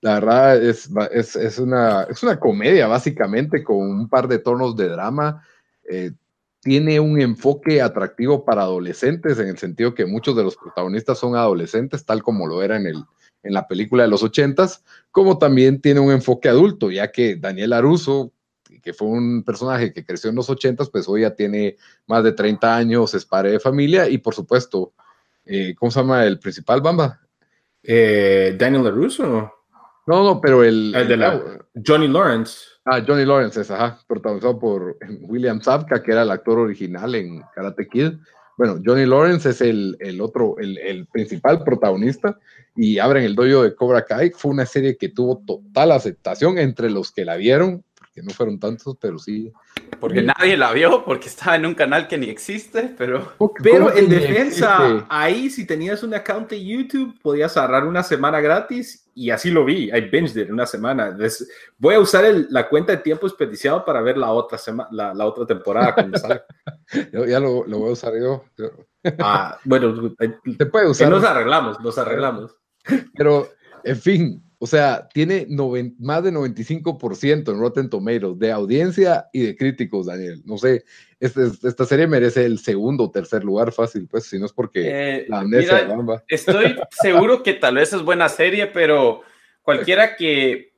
La 0.00 0.14
verdad 0.14 0.62
es, 0.62 0.90
es, 1.36 1.58
una, 1.58 2.02
es 2.04 2.22
una 2.22 2.38
comedia 2.38 2.86
básicamente 2.86 3.64
con 3.64 3.78
un 3.78 4.08
par 4.08 4.28
de 4.28 4.38
tonos 4.38 4.76
de 4.76 4.88
drama. 4.88 5.42
Eh, 5.90 6.12
tiene 6.60 7.00
un 7.00 7.20
enfoque 7.20 7.80
atractivo 7.80 8.44
para 8.44 8.62
adolescentes 8.62 9.38
en 9.38 9.48
el 9.48 9.58
sentido 9.58 9.94
que 9.94 10.06
muchos 10.06 10.36
de 10.36 10.44
los 10.44 10.56
protagonistas 10.56 11.18
son 11.18 11.34
adolescentes, 11.34 12.04
tal 12.04 12.22
como 12.22 12.46
lo 12.46 12.62
era 12.62 12.76
en 12.76 12.86
el, 12.86 13.04
en 13.42 13.54
la 13.54 13.66
película 13.66 14.02
de 14.02 14.08
los 14.08 14.22
ochentas, 14.22 14.84
como 15.10 15.38
también 15.38 15.80
tiene 15.80 16.00
un 16.00 16.12
enfoque 16.12 16.48
adulto, 16.48 16.90
ya 16.90 17.10
que 17.10 17.36
Daniel 17.36 17.72
Aruso, 17.72 18.32
que 18.82 18.92
fue 18.92 19.08
un 19.08 19.42
personaje 19.44 19.92
que 19.92 20.04
creció 20.04 20.30
en 20.30 20.36
los 20.36 20.50
ochentas, 20.50 20.90
pues 20.90 21.08
hoy 21.08 21.22
ya 21.22 21.34
tiene 21.34 21.76
más 22.06 22.24
de 22.24 22.32
30 22.32 22.76
años, 22.76 23.14
es 23.14 23.24
padre 23.24 23.52
de 23.52 23.60
familia 23.60 24.08
y 24.08 24.18
por 24.18 24.34
supuesto, 24.34 24.92
eh, 25.44 25.74
¿cómo 25.76 25.90
se 25.90 26.00
llama 26.00 26.24
el 26.24 26.38
principal, 26.38 26.80
Bamba? 26.80 27.20
Eh, 27.82 28.54
Daniel 28.58 28.86
Aruso. 28.86 29.52
No, 30.06 30.24
no, 30.24 30.40
pero 30.40 30.64
el... 30.64 30.94
el 30.94 31.08
de 31.08 31.16
la, 31.16 31.42
Johnny 31.86 32.08
Lawrence. 32.08 32.60
Ah, 32.84 33.02
Johnny 33.06 33.26
Lawrence 33.26 33.60
es, 33.60 33.70
ajá, 33.70 34.00
protagonizado 34.06 34.58
por 34.58 34.96
William 35.20 35.60
Zabka, 35.60 36.02
que 36.02 36.12
era 36.12 36.22
el 36.22 36.30
actor 36.30 36.58
original 36.58 37.14
en 37.14 37.42
Karate 37.54 37.86
Kid. 37.86 38.12
Bueno, 38.58 38.82
Johnny 38.84 39.06
Lawrence 39.06 39.50
es 39.50 39.60
el, 39.60 40.20
otro, 40.20 40.56
el, 40.58 41.06
principal 41.06 41.62
protagonista 41.62 42.36
y 42.74 42.98
abren 42.98 43.22
el 43.22 43.36
dojo 43.36 43.62
de 43.62 43.74
Cobra 43.76 44.04
Kai. 44.04 44.30
Fue 44.30 44.50
una 44.50 44.66
serie 44.66 44.96
que 44.96 45.08
tuvo 45.08 45.38
total 45.46 45.92
aceptación 45.92 46.58
entre 46.58 46.90
los 46.90 47.12
que 47.12 47.24
la 47.24 47.36
vieron, 47.36 47.84
que 48.18 48.26
no 48.26 48.32
fueron 48.32 48.58
tantos, 48.58 48.96
pero 49.00 49.18
sí. 49.18 49.52
Porque 50.00 50.22
nadie 50.22 50.56
la 50.56 50.72
vio, 50.72 51.04
porque 51.04 51.28
estaba 51.28 51.56
en 51.56 51.66
un 51.66 51.74
canal 51.74 52.08
que 52.08 52.18
ni 52.18 52.28
existe, 52.28 52.94
pero... 52.98 53.32
Pero 53.62 53.94
en 53.94 54.08
defensa, 54.08 55.06
ahí 55.08 55.50
si 55.50 55.66
tenías 55.66 56.02
un 56.02 56.14
account 56.14 56.50
de 56.50 56.64
YouTube, 56.64 57.16
podías 57.22 57.56
agarrar 57.56 57.84
una 57.84 58.02
semana 58.02 58.40
gratis 58.40 59.08
y 59.14 59.30
así 59.30 59.50
lo 59.50 59.64
vi. 59.64 59.90
I 59.90 60.00
binged 60.00 60.36
it 60.36 60.50
una 60.50 60.66
semana. 60.66 61.16
voy 61.78 61.94
a 61.94 62.00
usar 62.00 62.24
la 62.50 62.68
cuenta 62.68 62.92
de 62.92 62.98
tiempo 62.98 63.26
desperdiciado 63.26 63.84
para 63.84 64.00
ver 64.00 64.18
la 64.18 64.32
otra, 64.32 64.58
semana, 64.58 64.88
la, 64.90 65.26
otra 65.26 65.46
temporada 65.46 65.94
ya 67.12 67.40
lo, 67.40 67.64
voy 67.64 67.88
a 67.90 67.92
usar 67.92 68.14
yo. 68.20 68.44
Ah, 69.20 69.58
bueno, 69.64 70.14
te 70.58 70.66
puede 70.66 70.88
usar. 70.88 71.08
Nos 71.08 71.24
arreglamos, 71.24 71.80
nos 71.80 71.96
arreglamos. 71.98 72.56
Pero, 73.14 73.48
en 73.84 73.96
fin, 73.96 74.47
o 74.60 74.66
sea, 74.66 75.08
tiene 75.14 75.46
más 75.98 76.24
de 76.24 76.32
95% 76.32 77.52
en 77.52 77.60
Rotten 77.60 77.88
Tomatoes 77.88 78.38
de 78.38 78.50
audiencia 78.50 79.28
y 79.32 79.42
de 79.42 79.56
críticos, 79.56 80.06
Daniel. 80.06 80.42
No 80.44 80.58
sé, 80.58 80.84
este, 81.20 81.46
esta 81.62 81.84
serie 81.84 82.08
merece 82.08 82.44
el 82.44 82.58
segundo 82.58 83.04
o 83.04 83.10
tercer 83.10 83.44
lugar 83.44 83.70
fácil, 83.70 84.08
pues, 84.10 84.24
si 84.24 84.36
no 84.38 84.46
es 84.46 84.52
porque 84.52 84.82
eh, 84.84 85.26
la 85.28 85.40
amnesia 85.40 85.88
mira, 85.96 86.24
Estoy 86.26 86.76
seguro 86.90 87.44
que 87.44 87.54
tal 87.54 87.76
vez 87.76 87.92
es 87.92 88.02
buena 88.02 88.28
serie, 88.28 88.66
pero 88.66 89.22
cualquiera 89.62 90.16
que, 90.16 90.72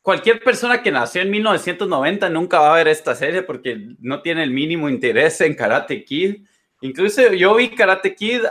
cualquier 0.00 0.42
persona 0.42 0.82
que 0.82 0.90
nació 0.90 1.20
en 1.20 1.30
1990 1.30 2.30
nunca 2.30 2.60
va 2.60 2.72
a 2.72 2.78
ver 2.78 2.88
esta 2.88 3.14
serie 3.14 3.42
porque 3.42 3.96
no 4.00 4.22
tiene 4.22 4.44
el 4.44 4.50
mínimo 4.50 4.88
interés 4.88 5.42
en 5.42 5.54
Karate 5.54 6.04
Kid. 6.04 6.46
Incluso 6.80 7.34
yo 7.34 7.54
vi 7.56 7.68
Karate 7.68 8.14
Kid, 8.14 8.44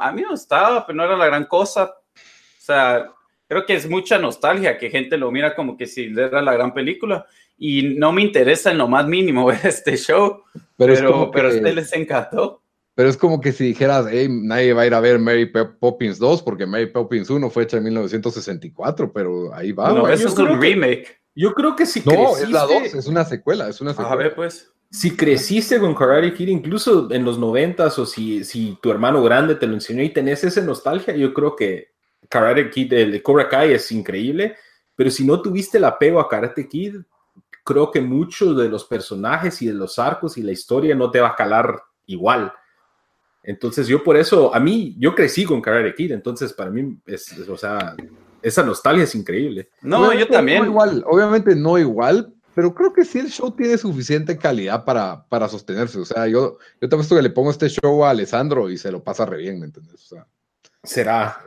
a 0.00 0.12
mí 0.12 0.22
no 0.22 0.34
estaba, 0.34 0.84
pero 0.84 0.96
no 0.96 1.04
era 1.04 1.16
la 1.16 1.26
gran 1.26 1.44
cosa. 1.44 1.84
O 1.84 2.60
sea, 2.60 3.12
creo 3.48 3.66
que 3.66 3.74
es 3.74 3.88
mucha 3.88 4.18
nostalgia 4.18 4.78
que 4.78 4.90
gente 4.90 5.16
lo 5.16 5.32
mira 5.32 5.56
como 5.56 5.76
que 5.76 5.86
si 5.86 6.12
era 6.16 6.42
la 6.42 6.52
gran 6.52 6.72
película 6.74 7.26
y 7.56 7.94
no 7.96 8.12
me 8.12 8.22
interesa 8.22 8.70
en 8.70 8.78
lo 8.78 8.86
más 8.86 9.06
mínimo 9.08 9.46
ver 9.46 9.60
este 9.64 9.96
show, 9.96 10.42
pero, 10.76 10.94
pero, 10.94 11.30
pero 11.32 11.48
a 11.48 11.50
usted 11.50 11.74
les 11.74 11.92
encantó. 11.92 12.62
Pero 12.94 13.08
es 13.08 13.16
como 13.16 13.40
que 13.40 13.52
si 13.52 13.64
dijeras, 13.64 14.06
hey, 14.10 14.28
nadie 14.28 14.72
va 14.72 14.82
a 14.82 14.86
ir 14.86 14.94
a 14.94 15.00
ver 15.00 15.20
Mary 15.20 15.46
Poppins 15.46 16.18
2 16.18 16.42
porque 16.42 16.66
Mary 16.66 16.86
Poppins 16.86 17.30
1 17.30 17.48
fue 17.48 17.62
hecha 17.62 17.76
en 17.76 17.84
1964, 17.84 19.12
pero 19.12 19.54
ahí 19.54 19.70
va. 19.70 19.92
No, 19.92 20.08
eso 20.08 20.26
es 20.26 20.36
un 20.36 20.60
remake. 20.60 21.06
yo 21.32 21.54
creo 21.54 21.76
que 21.76 21.86
si 21.86 22.02
No, 22.04 22.36
es 22.36 22.50
la 22.50 22.62
2, 22.62 22.94
es 22.94 23.06
una 23.06 23.24
secuela, 23.24 23.68
es 23.68 23.80
una 23.80 23.92
secuela. 23.92 24.12
A 24.12 24.16
ver, 24.16 24.34
pues. 24.34 24.72
Si 24.90 25.14
creciste 25.14 25.78
con 25.78 25.94
Karate 25.94 26.32
Kid, 26.32 26.48
incluso 26.48 27.12
en 27.12 27.22
los 27.22 27.38
90 27.38 27.86
o 27.86 28.06
si, 28.06 28.42
si 28.42 28.78
tu 28.82 28.90
hermano 28.90 29.22
grande 29.22 29.54
te 29.54 29.66
lo 29.66 29.74
enseñó 29.74 30.02
y 30.02 30.08
tenés 30.08 30.42
esa 30.42 30.62
nostalgia, 30.62 31.14
yo 31.14 31.34
creo 31.34 31.54
que 31.54 31.90
Karate 32.28 32.70
Kid, 32.70 32.92
el 32.92 33.22
Cobra 33.22 33.48
Kai 33.48 33.72
es 33.72 33.90
increíble, 33.92 34.56
pero 34.96 35.10
si 35.10 35.24
no 35.24 35.40
tuviste 35.40 35.78
el 35.78 35.84
apego 35.84 36.20
a 36.20 36.28
Karate 36.28 36.68
Kid, 36.68 36.96
creo 37.64 37.90
que 37.90 38.00
muchos 38.00 38.56
de 38.56 38.68
los 38.68 38.84
personajes 38.84 39.60
y 39.62 39.66
de 39.66 39.74
los 39.74 39.98
arcos 39.98 40.38
y 40.38 40.42
la 40.42 40.52
historia 40.52 40.94
no 40.94 41.10
te 41.10 41.20
va 41.20 41.28
a 41.28 41.36
calar 41.36 41.82
igual. 42.06 42.52
Entonces 43.42 43.86
yo 43.86 44.02
por 44.02 44.16
eso, 44.16 44.54
a 44.54 44.60
mí, 44.60 44.96
yo 44.98 45.14
crecí 45.14 45.44
con 45.44 45.60
Karate 45.60 45.94
Kid, 45.94 46.12
entonces 46.12 46.52
para 46.52 46.70
mí, 46.70 46.98
es, 47.06 47.38
o 47.48 47.56
sea, 47.56 47.94
esa 48.42 48.62
nostalgia 48.62 49.04
es 49.04 49.14
increíble. 49.14 49.70
No, 49.82 50.12
yo 50.12 50.26
también. 50.26 50.64
igual, 50.64 51.04
obviamente 51.06 51.54
no 51.54 51.78
igual, 51.78 52.34
pero 52.54 52.74
creo 52.74 52.92
que 52.92 53.04
sí 53.04 53.20
el 53.20 53.28
show 53.28 53.52
tiene 53.52 53.78
suficiente 53.78 54.36
calidad 54.36 54.84
para, 54.84 55.24
para 55.28 55.48
sostenerse. 55.48 56.00
O 56.00 56.04
sea, 56.04 56.26
yo, 56.26 56.58
yo 56.80 56.88
te 56.88 56.96
visto 56.96 57.14
que 57.14 57.22
le 57.22 57.30
pongo 57.30 57.50
este 57.50 57.68
show 57.68 58.04
a 58.04 58.10
Alessandro 58.10 58.68
y 58.68 58.76
se 58.76 58.90
lo 58.90 59.02
pasa 59.02 59.24
re 59.24 59.38
bien, 59.38 59.60
¿me 59.60 59.66
entiendes? 59.66 59.94
O 59.94 60.16
sea, 60.16 60.26
Será. 60.82 61.40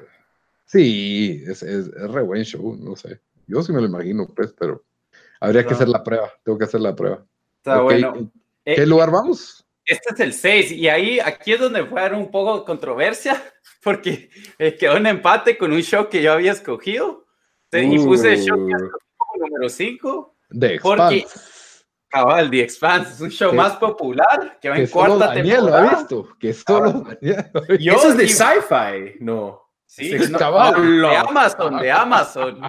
Sí, 0.71 1.43
es, 1.47 1.63
es, 1.63 1.91
re 1.91 2.21
buen 2.21 2.43
show, 2.45 2.77
no 2.79 2.95
sé. 2.95 3.19
Yo 3.45 3.61
sí 3.61 3.73
me 3.73 3.81
lo 3.81 3.87
imagino, 3.87 4.25
pues, 4.33 4.53
pero 4.57 4.81
habría 5.41 5.65
que 5.65 5.73
hacer 5.73 5.89
la 5.89 6.01
prueba. 6.01 6.31
Tengo 6.45 6.57
que 6.57 6.63
hacer 6.63 6.79
la 6.79 6.95
prueba. 6.95 7.25
Está 7.57 7.81
bueno. 7.81 8.31
¿Qué 8.63 8.83
eh, 8.83 8.85
lugar 8.85 9.11
vamos? 9.11 9.65
Este 9.83 10.13
es 10.13 10.19
el 10.21 10.31
6, 10.31 10.71
y 10.71 10.87
ahí, 10.87 11.19
aquí 11.19 11.51
es 11.51 11.59
donde 11.59 11.85
fue 11.85 12.09
un 12.13 12.31
poco 12.31 12.59
de 12.59 12.65
controversia, 12.65 13.43
porque 13.83 14.29
eh, 14.57 14.77
quedó 14.77 14.95
un 14.95 15.07
empate 15.07 15.57
con 15.57 15.73
un 15.73 15.81
show 15.81 16.07
que 16.07 16.21
yo 16.21 16.31
había 16.31 16.53
escogido. 16.53 17.25
Y 17.73 17.97
puse 17.99 18.33
el 18.33 18.41
show 18.41 18.57
como 18.57 19.45
número 19.45 19.67
5. 19.67 20.37
De 20.51 20.79
Porque, 20.81 21.25
cabal, 22.07 22.49
The 22.49 22.61
Expanse 22.61 23.13
es 23.13 23.19
un 23.19 23.29
show 23.29 23.53
más 23.53 23.75
popular 23.75 24.57
que 24.61 24.69
va 24.69 24.77
en 24.77 24.87
cuarta 24.87 25.27
Daniel 25.27 25.57
temporada. 25.57 25.81
lo 25.81 25.89
ha 25.89 25.95
visto. 25.97 26.29
Que 26.39 26.53
solo 26.53 26.91
Daniel 26.91 27.51
Eso 27.97 28.09
es 28.09 28.17
de 28.17 28.27
sci-fi, 28.29 29.17
no. 29.19 29.70
Sí, 29.93 30.09
de 30.09 31.17
Amazon, 31.17 31.77
de 31.77 31.91
Amazon. 31.91 32.61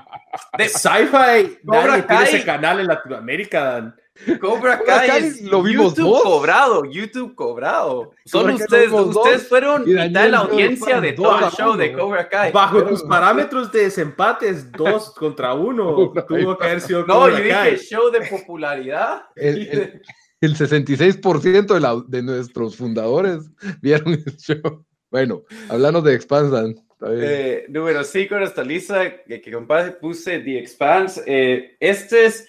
De 0.59 0.69
Sci-Fi. 0.69 1.59
Cobra 1.65 2.05
Kai. 2.05 2.25
ese 2.25 2.45
canal 2.45 2.81
en 2.81 2.89
Latinoamérica. 2.89 3.95
Cobra 4.41 4.83
Kai, 4.83 5.41
lo 5.43 5.63
vimos 5.63 5.95
YouTube 5.95 6.21
cobrado, 6.21 6.85
YouTube 6.85 7.37
cobrado. 7.37 8.11
Son 8.25 8.51
ustedes, 8.51 8.91
ustedes 8.91 9.47
fueron 9.47 9.85
mitad 9.85 10.25
de 10.25 10.29
la 10.31 10.39
audiencia 10.39 11.01
de 11.01 11.13
todo 11.13 11.39
el 11.39 11.53
show 11.53 11.77
de 11.77 11.93
Cobra 11.93 12.29
Kai. 12.29 12.51
Bajo 12.51 12.83
tus 12.83 13.05
parámetros 13.05 13.71
de 13.71 13.85
desempates, 13.85 14.73
dos 14.73 15.15
contra 15.15 15.55
uno, 15.55 16.13
tuvo 16.27 16.59
que 16.59 16.65
haber 16.65 16.81
sido 16.81 17.07
No, 17.07 17.29
yo 17.29 17.37
dije 17.37 17.79
show 17.79 18.11
de 18.11 18.23
popularidad. 18.23 19.27
El, 19.37 20.03
66% 20.41 21.73
de, 21.73 21.79
la, 21.79 22.03
de 22.05 22.21
nuestros 22.21 22.77
fundadores 22.77 23.49
vieron 23.81 24.15
el 24.15 24.37
show. 24.39 24.85
Bueno, 25.09 25.43
hablando 25.69 26.03
de 26.03 26.15
Expansan. 26.15 26.75
Eh, 27.11 27.67
número 27.69 28.05
5 28.05 28.39
nuestra 28.39 28.65
lista 28.65 29.23
que, 29.25 29.41
que 29.41 29.53
compadre 29.53 29.93
puse 29.93 30.39
The 30.39 30.59
Expanse. 30.59 31.23
Eh, 31.27 31.77
este 31.81 32.27
es 32.27 32.49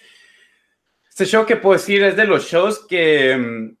este 1.08 1.26
show 1.26 1.46
que 1.46 1.56
puedo 1.56 1.78
decir 1.78 2.02
es 2.02 2.16
de 2.16 2.24
los 2.24 2.48
shows 2.48 2.86
que, 2.86 3.36
mm, 3.36 3.76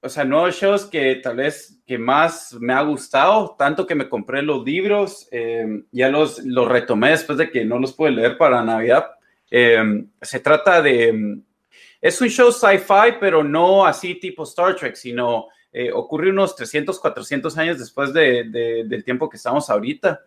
o 0.00 0.08
sea, 0.08 0.24
no 0.24 0.50
shows 0.50 0.86
que 0.86 1.16
tal 1.16 1.36
vez 1.36 1.80
que 1.86 1.96
más 1.98 2.54
me 2.60 2.72
ha 2.72 2.82
gustado, 2.82 3.54
tanto 3.56 3.86
que 3.86 3.94
me 3.94 4.08
compré 4.08 4.42
los 4.42 4.64
libros, 4.64 5.28
eh, 5.30 5.84
ya 5.92 6.08
los, 6.08 6.40
los 6.44 6.68
retomé 6.68 7.10
después 7.10 7.38
de 7.38 7.50
que 7.50 7.64
no 7.64 7.78
los 7.78 7.92
pude 7.92 8.10
leer 8.10 8.36
para 8.36 8.64
Navidad. 8.64 9.06
se 9.50 10.40
trata 10.40 10.80
de, 10.80 11.12
mm, 11.12 11.42
es 12.00 12.20
un 12.20 12.28
show 12.28 12.50
sci-fi, 12.50 13.18
pero 13.20 13.44
no 13.44 13.86
así 13.86 14.16
tipo 14.16 14.42
Star 14.44 14.74
Trek, 14.74 14.96
sino 14.96 15.48
eh, 15.72 15.90
ocurre 15.92 16.30
unos 16.30 16.54
300, 16.54 17.00
400 17.00 17.56
años 17.56 17.78
después 17.78 18.12
de, 18.12 18.84
del 18.84 19.04
tiempo 19.04 19.28
que 19.28 19.38
estamos 19.38 19.70
ahorita. 19.70 20.20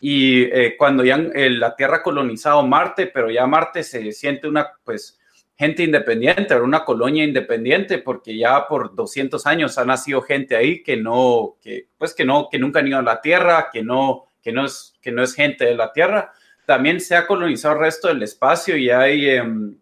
Y 0.00 0.42
eh, 0.44 0.76
cuando 0.76 1.04
ya 1.04 1.16
la 1.16 1.74
Tierra 1.74 1.98
ha 1.98 2.02
colonizado 2.02 2.64
Marte, 2.66 3.06
pero 3.06 3.30
ya 3.30 3.46
Marte 3.46 3.82
se 3.82 4.12
siente 4.12 4.48
una, 4.48 4.72
pues, 4.84 5.18
gente 5.56 5.82
independiente, 5.82 6.56
una 6.56 6.84
colonia 6.84 7.24
independiente, 7.24 7.98
porque 7.98 8.36
ya 8.36 8.66
por 8.66 8.94
200 8.94 9.46
años 9.46 9.78
ha 9.78 9.84
nacido 9.84 10.22
gente 10.22 10.56
ahí 10.56 10.82
que 10.82 10.96
no, 10.96 11.56
que, 11.60 11.88
pues, 11.98 12.14
que 12.14 12.24
no, 12.24 12.48
que 12.50 12.58
nunca 12.58 12.80
han 12.80 12.88
ido 12.88 12.98
a 12.98 13.02
la 13.02 13.20
Tierra, 13.20 13.70
que 13.72 13.82
no, 13.82 14.26
que 14.42 14.52
no 14.52 14.64
es, 14.64 14.94
que 15.00 15.12
no 15.12 15.22
es 15.22 15.34
gente 15.34 15.64
de 15.64 15.74
la 15.74 15.92
Tierra. 15.92 16.32
También 16.64 17.00
se 17.00 17.16
ha 17.16 17.26
colonizado 17.26 17.74
el 17.74 17.80
resto 17.80 18.08
del 18.08 18.22
espacio 18.22 18.76
y 18.76 18.90
hay, 18.90 19.30
em, 19.30 19.76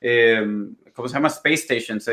em, 0.00 0.76
¿cómo 0.92 1.08
se 1.08 1.14
llama? 1.14 1.28
Space 1.28 1.58
Stations, 1.58 2.08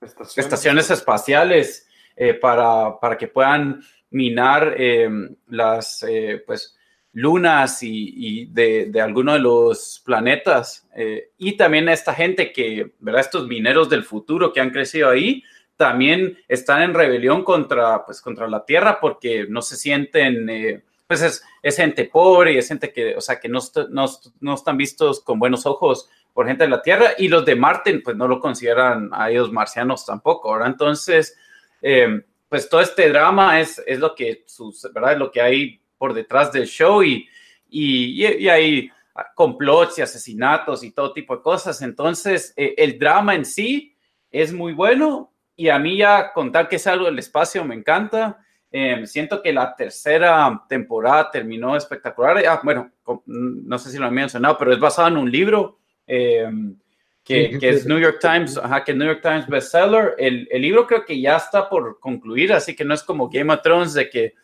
eh, 0.00 0.06
eh 0.06 0.24
estaciones, 0.36 0.90
espaciales 0.90 1.88
eh, 2.16 2.34
para, 2.34 2.98
para, 3.00 3.16
que 3.16 3.28
puedan 3.28 3.82
minar 4.10 4.74
em, 4.76 5.34
las 5.48 6.02
eh, 6.08 6.42
pues, 6.46 6.76
lunas 7.12 7.82
y, 7.82 8.46
de, 8.46 8.86
de 8.86 9.00
algunos 9.00 9.34
de 9.34 9.40
los 9.40 10.02
planetas. 10.04 10.88
Eh, 10.96 11.30
y 11.38 11.56
también 11.56 11.88
esta 11.88 12.14
gente 12.14 12.52
que, 12.52 12.92
¿verdad? 12.98 13.22
Estos 13.22 13.46
mineros 13.46 13.88
del 13.88 14.04
futuro 14.04 14.52
que 14.52 14.60
han 14.60 14.70
crecido 14.70 15.10
ahí, 15.10 15.42
también 15.76 16.36
están 16.46 16.82
en 16.82 16.94
rebelión 16.94 17.42
contra, 17.42 18.04
pues, 18.04 18.20
contra 18.20 18.46
la 18.48 18.64
Tierra 18.66 19.00
porque 19.00 19.46
no 19.48 19.62
se 19.62 19.76
sienten, 19.76 20.84
pues 21.06 21.22
es, 21.22 21.42
es, 21.62 21.76
gente 21.76 22.04
pobre 22.04 22.52
y 22.52 22.58
es 22.58 22.68
gente 22.68 22.92
que, 22.92 23.16
o 23.16 23.20
sea, 23.22 23.40
que 23.40 23.48
no, 23.48 23.60
no, 23.88 24.06
no 24.40 24.54
están 24.54 24.76
vistos 24.76 25.20
con 25.20 25.38
buenos 25.38 25.64
ojos 25.64 26.10
por 26.32 26.46
gente 26.46 26.64
de 26.64 26.70
la 26.70 26.82
Tierra 26.82 27.10
y 27.18 27.28
los 27.28 27.44
de 27.44 27.56
Marte 27.56 27.98
pues 28.00 28.16
no 28.16 28.28
lo 28.28 28.40
consideran 28.40 29.10
a 29.12 29.30
ellos 29.30 29.52
marcianos 29.52 30.06
tampoco, 30.06 30.52
¿verdad? 30.52 30.68
Entonces, 30.68 31.36
eh, 31.82 32.22
pues 32.48 32.68
todo 32.68 32.80
este 32.80 33.08
drama 33.08 33.60
es, 33.60 33.82
es 33.86 33.98
lo 33.98 34.14
que, 34.14 34.44
sus, 34.46 34.88
¿verdad? 34.92 35.16
lo 35.16 35.30
que 35.30 35.40
hay 35.40 35.80
por 35.96 36.14
detrás 36.14 36.52
del 36.52 36.66
show 36.66 37.02
y, 37.02 37.28
y, 37.68 38.26
y, 38.26 38.48
hay 38.48 38.90
complots 39.34 39.98
y 39.98 40.02
asesinatos 40.02 40.82
y 40.82 40.92
todo 40.92 41.12
tipo 41.12 41.36
de 41.36 41.42
cosas. 41.42 41.82
Entonces, 41.82 42.52
eh, 42.56 42.74
el 42.76 42.98
drama 42.98 43.34
en 43.34 43.44
sí 43.44 43.94
es 44.30 44.52
muy 44.52 44.72
bueno 44.72 45.32
y 45.56 45.68
a 45.68 45.78
mí 45.78 45.98
ya 45.98 46.32
contar 46.32 46.68
que 46.68 46.76
es 46.76 46.86
algo 46.86 47.06
del 47.06 47.18
espacio 47.18 47.64
me 47.64 47.74
encanta. 47.74 48.38
Eh, 48.72 49.06
siento 49.06 49.42
que 49.42 49.52
la 49.52 49.74
tercera 49.74 50.64
temporada 50.68 51.30
terminó 51.30 51.76
espectacular. 51.76 52.38
Ah, 52.46 52.60
bueno, 52.62 52.90
no 53.26 53.78
sé 53.78 53.90
si 53.90 53.98
lo 53.98 54.06
he 54.06 54.10
mencionado, 54.10 54.56
pero 54.56 54.72
es 54.72 54.80
basado 54.80 55.08
en 55.08 55.16
un 55.16 55.30
libro 55.30 55.79
Em, 56.12 56.76
que, 57.22 57.56
es 57.62 57.86
New 57.86 58.00
York 58.00 58.18
Times, 58.20 58.58
ajá, 58.58 58.82
que 58.82 58.92
New 58.92 59.06
York 59.06 59.22
Times 59.22 59.46
bestseller. 59.46 60.16
El, 60.18 60.48
el, 60.50 60.62
libro 60.62 60.88
creo 60.88 61.04
que 61.04 61.20
ya 61.20 61.36
está 61.36 61.68
por 61.68 62.00
concluir, 62.00 62.52
así 62.52 62.74
que 62.74 62.84
no 62.84 62.94
es 62.94 63.04
como 63.04 63.28
Game 63.28 63.52
of 63.52 63.62
Thrones 63.62 63.94
de 63.94 64.10
que, 64.10 64.34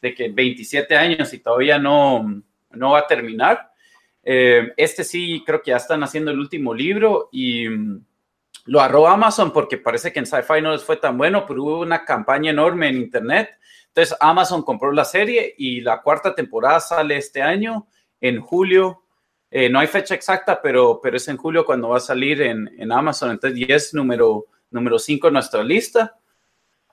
de 0.00 0.14
que 0.14 0.28
27 0.28 0.96
años 0.96 1.34
y 1.34 1.40
todavía 1.40 1.80
no, 1.80 2.42
no 2.70 2.90
va 2.92 3.00
a 3.00 3.06
terminar. 3.08 3.72
Eh, 4.22 4.72
este 4.76 5.02
sí, 5.02 5.42
creo 5.44 5.60
que 5.60 5.72
ya 5.72 5.78
están 5.78 6.04
haciendo 6.04 6.30
el 6.30 6.38
último 6.38 6.72
libro 6.72 7.28
y 7.32 7.68
mm, 7.68 8.04
lo 8.66 8.80
arroba 8.80 9.14
Amazon 9.14 9.52
porque 9.52 9.78
parece 9.78 10.12
que 10.12 10.20
en 10.20 10.26
Sci-Fi 10.26 10.62
no 10.62 10.70
les 10.70 10.84
fue 10.84 10.98
tan 10.98 11.18
bueno, 11.18 11.44
pero 11.44 11.64
hubo 11.64 11.80
una 11.80 12.04
campaña 12.04 12.52
enorme 12.52 12.88
en 12.88 12.98
Internet. 12.98 13.50
Entonces 13.88 14.16
Amazon 14.20 14.62
compró 14.62 14.92
la 14.92 15.04
serie 15.04 15.52
y 15.58 15.80
la 15.80 16.00
cuarta 16.00 16.36
temporada 16.36 16.78
sale 16.78 17.16
este 17.16 17.42
año, 17.42 17.88
en 18.20 18.40
julio. 18.40 19.02
Eh, 19.50 19.68
no 19.68 19.78
hay 19.78 19.86
fecha 19.86 20.14
exacta, 20.14 20.60
pero, 20.60 21.00
pero 21.02 21.16
es 21.16 21.28
en 21.28 21.36
julio 21.36 21.64
cuando 21.64 21.90
va 21.90 21.98
a 21.98 22.00
salir 22.00 22.42
en, 22.42 22.68
en 22.78 22.92
Amazon. 22.92 23.30
Entonces, 23.30 23.58
y 23.58 23.72
es 23.72 23.94
número, 23.94 24.46
número 24.70 24.98
5 24.98 25.28
en 25.28 25.32
nuestra 25.32 25.62
lista. 25.62 26.18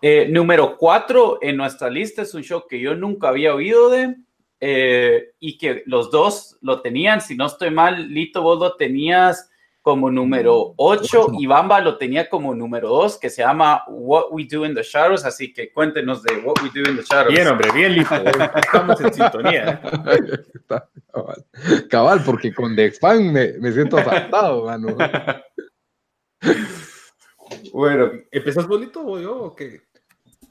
Eh, 0.02 0.28
número 0.30 0.78
4 0.78 1.40
en 1.42 1.56
nuestra 1.56 1.90
lista 1.90 2.24
es 2.24 2.34
un 2.34 2.44
show 2.44 2.66
que 2.68 2.80
yo 2.80 2.94
nunca 2.94 3.30
había 3.30 3.56
oído 3.56 3.90
de 3.90 4.18
eh, 4.60 5.32
y 5.40 5.58
que 5.58 5.84
los 5.86 6.12
dos 6.12 6.58
lo 6.62 6.82
tenían. 6.82 7.22
Si 7.22 7.36
no 7.36 7.46
estoy 7.46 7.72
mal, 7.72 8.10
Lito, 8.10 8.42
vos 8.42 8.60
lo 8.60 8.76
tenías 8.76 9.50
como 9.84 10.10
número 10.10 10.74
8 10.78 11.34
y 11.38 11.46
Bamba 11.46 11.82
lo 11.82 11.98
tenía 11.98 12.30
como 12.30 12.56
número 12.56 12.88
2, 12.88 13.20
que 13.20 13.30
se 13.30 13.42
llama 13.42 13.84
What 13.90 14.28
We 14.32 14.48
Do 14.50 14.66
in 14.66 14.74
the 14.74 14.82
Shadows. 14.82 15.26
Así 15.26 15.54
que 15.54 15.74
cuéntenos 15.74 16.24
de 16.24 16.38
What 16.38 16.64
We 16.64 16.72
Do 16.74 16.90
in 16.90 16.96
the 16.96 17.04
Shadows. 17.04 17.34
Bien, 17.34 17.48
hombre, 17.50 17.70
bien 17.74 17.94
listo. 17.94 18.16
Estamos 18.16 19.02
en 19.02 19.14
sintonía. 19.14 19.82
cabal. 21.12 21.46
cabal, 21.90 22.24
porque 22.26 22.54
con 22.54 22.76
The 22.78 22.94
Fan 22.94 23.32
me, 23.34 23.54
me 23.60 23.72
siento 23.74 23.98
asaltado, 23.98 24.66
mano. 24.66 24.96
Bueno, 27.74 28.12
¿empezás 28.32 28.68
bonito 28.68 29.06
o 29.06 29.20
yo 29.20 29.36
o 29.36 29.56
qué? 29.56 29.82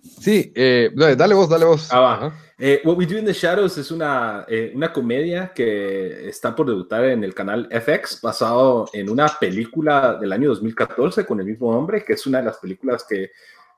Sí, 0.03 0.53
eh, 0.55 0.91
dale 0.95 1.35
vos, 1.35 1.49
dale 1.49 1.65
vos. 1.65 1.89
Ah, 1.91 2.01
va. 2.01 2.35
Eh, 2.65 2.81
What 2.85 2.97
We 2.97 3.07
Do 3.07 3.19
in 3.19 3.25
the 3.25 3.33
Shadows 3.33 3.77
es 3.77 3.91
una, 3.91 4.45
eh, 4.47 4.71
una 4.73 4.93
comedia 4.93 5.53
que 5.53 6.29
está 6.29 6.55
por 6.55 6.69
debutar 6.69 7.05
en 7.07 7.25
el 7.25 7.35
canal 7.35 7.69
FX, 7.73 8.21
basado 8.21 8.89
en 8.93 9.11
una 9.11 9.27
película 9.27 10.15
del 10.15 10.33
año 10.33 10.51
2014 10.51 11.27
con 11.27 11.41
el 11.41 11.47
mismo 11.47 11.73
nombre, 11.73 12.05
que 12.05 12.13
es 12.13 12.25
una 12.25 12.39
de 12.39 12.45
las 12.45 12.59
películas 12.59 13.05
que, 13.05 13.33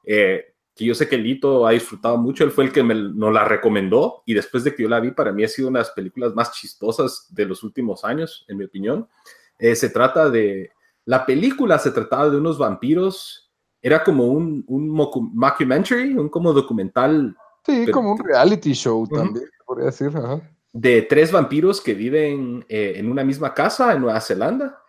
que 0.04 0.84
yo 0.84 0.94
sé 0.94 1.08
que 1.08 1.16
Lito 1.16 1.66
ha 1.66 1.70
disfrutado 1.70 2.18
mucho. 2.18 2.44
Él 2.44 2.50
fue 2.50 2.64
el 2.64 2.72
que 2.72 2.82
me, 2.82 2.94
nos 2.94 3.32
la 3.32 3.46
recomendó 3.46 4.22
y 4.26 4.34
después 4.34 4.64
de 4.64 4.74
que 4.74 4.82
yo 4.82 4.90
la 4.90 5.00
vi, 5.00 5.12
para 5.12 5.32
mí 5.32 5.42
ha 5.44 5.48
sido 5.48 5.68
una 5.68 5.78
de 5.78 5.86
las 5.86 5.94
películas 5.94 6.34
más 6.34 6.52
chistosas 6.52 7.28
de 7.30 7.46
los 7.46 7.62
últimos 7.62 8.04
años, 8.04 8.44
en 8.48 8.58
mi 8.58 8.64
opinión. 8.66 9.08
se 9.58 9.88
trata 9.88 10.28
de... 10.28 10.72
La 11.06 11.24
película 11.24 11.78
se 11.78 11.90
trataba 11.90 12.28
de 12.28 12.36
unos 12.36 12.58
vampiros 12.58 13.44
era 13.84 14.02
como 14.02 14.24
un, 14.28 14.64
un 14.66 14.88
mockumentary, 14.88 16.14
un 16.14 16.30
como 16.30 16.54
documental. 16.54 17.36
Sí, 17.64 17.90
como 17.90 18.12
un 18.12 18.18
reality 18.18 18.72
show 18.72 19.06
también, 19.08 19.46
podría 19.64 19.86
decir. 19.86 20.10
De 20.72 21.02
tres 21.02 21.32
vampiros 21.32 21.80
que 21.80 21.94
viven 21.94 22.64
eh, 22.68 22.94
en 22.96 23.10
una 23.10 23.24
misma 23.24 23.54
casa 23.54 23.92
en 23.92 24.02
Nueva 24.02 24.20
Zelanda. 24.20 24.80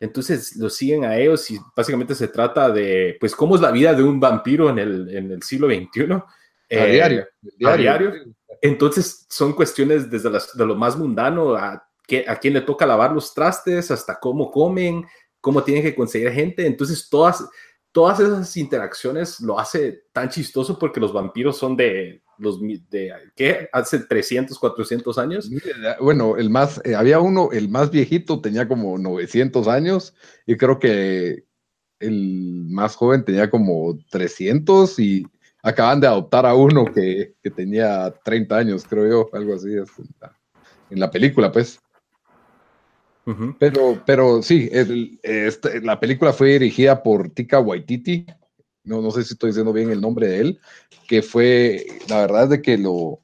Entonces 0.00 0.56
los 0.56 0.74
siguen 0.74 1.04
a 1.04 1.16
ellos 1.16 1.50
y 1.50 1.58
básicamente 1.76 2.14
se 2.14 2.28
trata 2.28 2.70
de, 2.70 3.16
pues, 3.20 3.34
cómo 3.34 3.54
es 3.54 3.60
la 3.60 3.70
vida 3.70 3.94
de 3.94 4.02
un 4.02 4.18
vampiro 4.18 4.68
en 4.68 4.78
el, 4.78 5.16
en 5.16 5.30
el 5.30 5.42
siglo 5.42 5.68
XXI. 5.68 6.12
a 6.12 6.24
eh, 6.68 6.92
diario. 6.92 7.26
A 7.64 7.76
diario. 7.76 8.12
Entonces 8.60 9.26
son 9.28 9.52
cuestiones 9.52 10.10
desde 10.10 10.30
de 10.30 10.66
lo 10.66 10.74
más 10.74 10.96
mundano 10.96 11.54
a, 11.54 11.86
que, 12.06 12.24
a 12.26 12.36
quién 12.36 12.54
le 12.54 12.62
toca 12.62 12.86
lavar 12.86 13.12
los 13.12 13.32
trastes, 13.32 13.90
hasta 13.90 14.18
cómo 14.18 14.50
comen, 14.50 15.06
cómo 15.40 15.62
tienen 15.62 15.84
que 15.84 15.94
conseguir 15.94 16.32
gente. 16.32 16.66
Entonces 16.66 17.08
todas, 17.08 17.48
todas 17.92 18.20
esas 18.20 18.56
interacciones 18.56 19.40
lo 19.40 19.58
hace 19.58 20.04
tan 20.12 20.28
chistoso 20.28 20.78
porque 20.78 21.00
los 21.00 21.12
vampiros 21.12 21.56
son 21.56 21.76
de 21.76 22.23
los 22.38 22.60
de 22.60 23.12
¿qué? 23.36 23.68
Hace 23.72 24.00
300, 24.00 24.58
400 24.58 25.18
años. 25.18 25.50
Bueno, 26.00 26.36
el 26.36 26.50
más 26.50 26.80
eh, 26.84 26.94
había 26.94 27.20
uno, 27.20 27.50
el 27.52 27.68
más 27.68 27.90
viejito 27.90 28.40
tenía 28.40 28.68
como 28.68 28.98
900 28.98 29.68
años 29.68 30.14
y 30.46 30.56
creo 30.56 30.78
que 30.78 31.44
el 32.00 32.66
más 32.68 32.96
joven 32.96 33.24
tenía 33.24 33.50
como 33.50 33.98
300 34.10 34.98
y 34.98 35.26
acaban 35.62 36.00
de 36.00 36.06
adoptar 36.06 36.44
a 36.46 36.54
uno 36.54 36.84
que, 36.84 37.34
que 37.42 37.50
tenía 37.50 38.12
30 38.24 38.56
años, 38.56 38.84
creo 38.88 39.08
yo, 39.08 39.30
algo 39.32 39.54
así 39.54 39.70
en 40.90 41.00
la 41.00 41.10
película, 41.10 41.50
pues. 41.50 41.80
Pero, 43.58 44.02
pero 44.04 44.42
sí, 44.42 44.68
este, 44.70 45.80
la 45.80 45.98
película 45.98 46.32
fue 46.32 46.50
dirigida 46.50 47.02
por 47.02 47.30
Tika 47.30 47.58
Waititi. 47.58 48.26
No, 48.84 49.00
no 49.00 49.10
sé 49.10 49.24
si 49.24 49.32
estoy 49.32 49.50
diciendo 49.50 49.72
bien 49.72 49.90
el 49.90 50.00
nombre 50.00 50.28
de 50.28 50.40
él, 50.40 50.60
que 51.08 51.22
fue, 51.22 51.86
la 52.08 52.20
verdad 52.20 52.44
es 52.44 52.50
de 52.50 52.62
que 52.62 52.78
lo, 52.78 53.20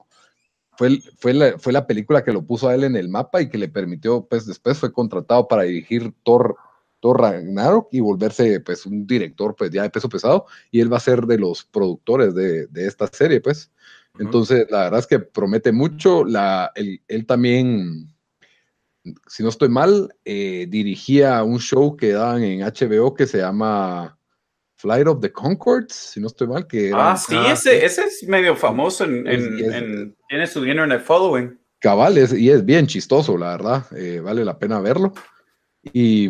fue, 0.77 0.99
fue, 1.19 1.35
la, 1.35 1.59
fue 1.59 1.73
la 1.73 1.87
película 1.87 2.25
que 2.25 2.33
lo 2.33 2.43
puso 2.43 2.69
a 2.69 2.75
él 2.75 2.85
en 2.85 2.97
el 2.97 3.09
mapa 3.09 3.43
y 3.43 3.49
que 3.49 3.59
le 3.59 3.69
permitió, 3.69 4.27
pues 4.27 4.47
después 4.47 4.79
fue 4.79 4.93
contratado 4.93 5.47
para 5.47 5.65
dirigir 5.65 6.13
Thor, 6.23 6.57
Thor 7.01 7.21
Ragnarok 7.21 7.89
y 7.93 8.01
volverse 8.01 8.61
pues 8.61 8.87
un 8.87 9.07
director 9.07 9.55
pues 9.57 9.71
ya 9.71 9.83
de 9.83 9.91
peso 9.91 10.09
pesado 10.09 10.47
y 10.71 10.81
él 10.81 10.93
va 10.93 10.97
a 10.97 11.01
ser 11.01 11.27
de 11.27 11.39
los 11.39 11.65
productores 11.65 12.35
de, 12.35 12.67
de 12.67 12.87
esta 12.87 13.07
serie 13.09 13.41
pues. 13.41 13.71
Entonces, 14.19 14.67
la 14.71 14.85
verdad 14.85 15.01
es 15.01 15.07
que 15.07 15.21
promete 15.21 15.71
mucho. 15.71 16.25
La, 16.25 16.73
él, 16.75 17.01
él 17.07 17.27
también 17.27 18.09
si 19.27 19.43
no 19.43 19.49
estoy 19.49 19.69
mal, 19.69 20.15
eh, 20.25 20.67
dirigía 20.69 21.43
un 21.43 21.59
show 21.59 21.97
que 21.97 22.13
daban 22.13 22.43
en 22.43 22.61
HBO 22.61 23.15
que 23.15 23.27
se 23.27 23.39
llama 23.39 24.19
Flight 24.81 25.07
of 25.07 25.21
the 25.21 25.31
Concords, 25.31 25.95
si 25.95 26.21
no 26.21 26.29
estoy 26.29 26.47
mal. 26.47 26.67
Que 26.67 26.91
ah, 26.95 27.15
sí, 27.17 27.37
ese, 27.37 27.85
ese, 27.85 28.05
es 28.05 28.27
medio 28.27 28.57
famoso, 28.57 29.05
en, 29.05 29.27
en, 29.27 30.17
tiene 30.29 30.47
su 30.47 30.65
internet 30.65 31.03
following. 31.03 31.59
Cabal, 31.81 32.17
y 32.17 32.51
es 32.51 32.65
bien 32.65 32.87
chistoso, 32.87 33.37
la 33.37 33.53
verdad, 33.53 33.87
eh, 33.97 34.21
vale 34.21 34.45
la 34.45 34.59
pena 34.59 34.81
verlo. 34.81 35.13
Y 35.93 36.29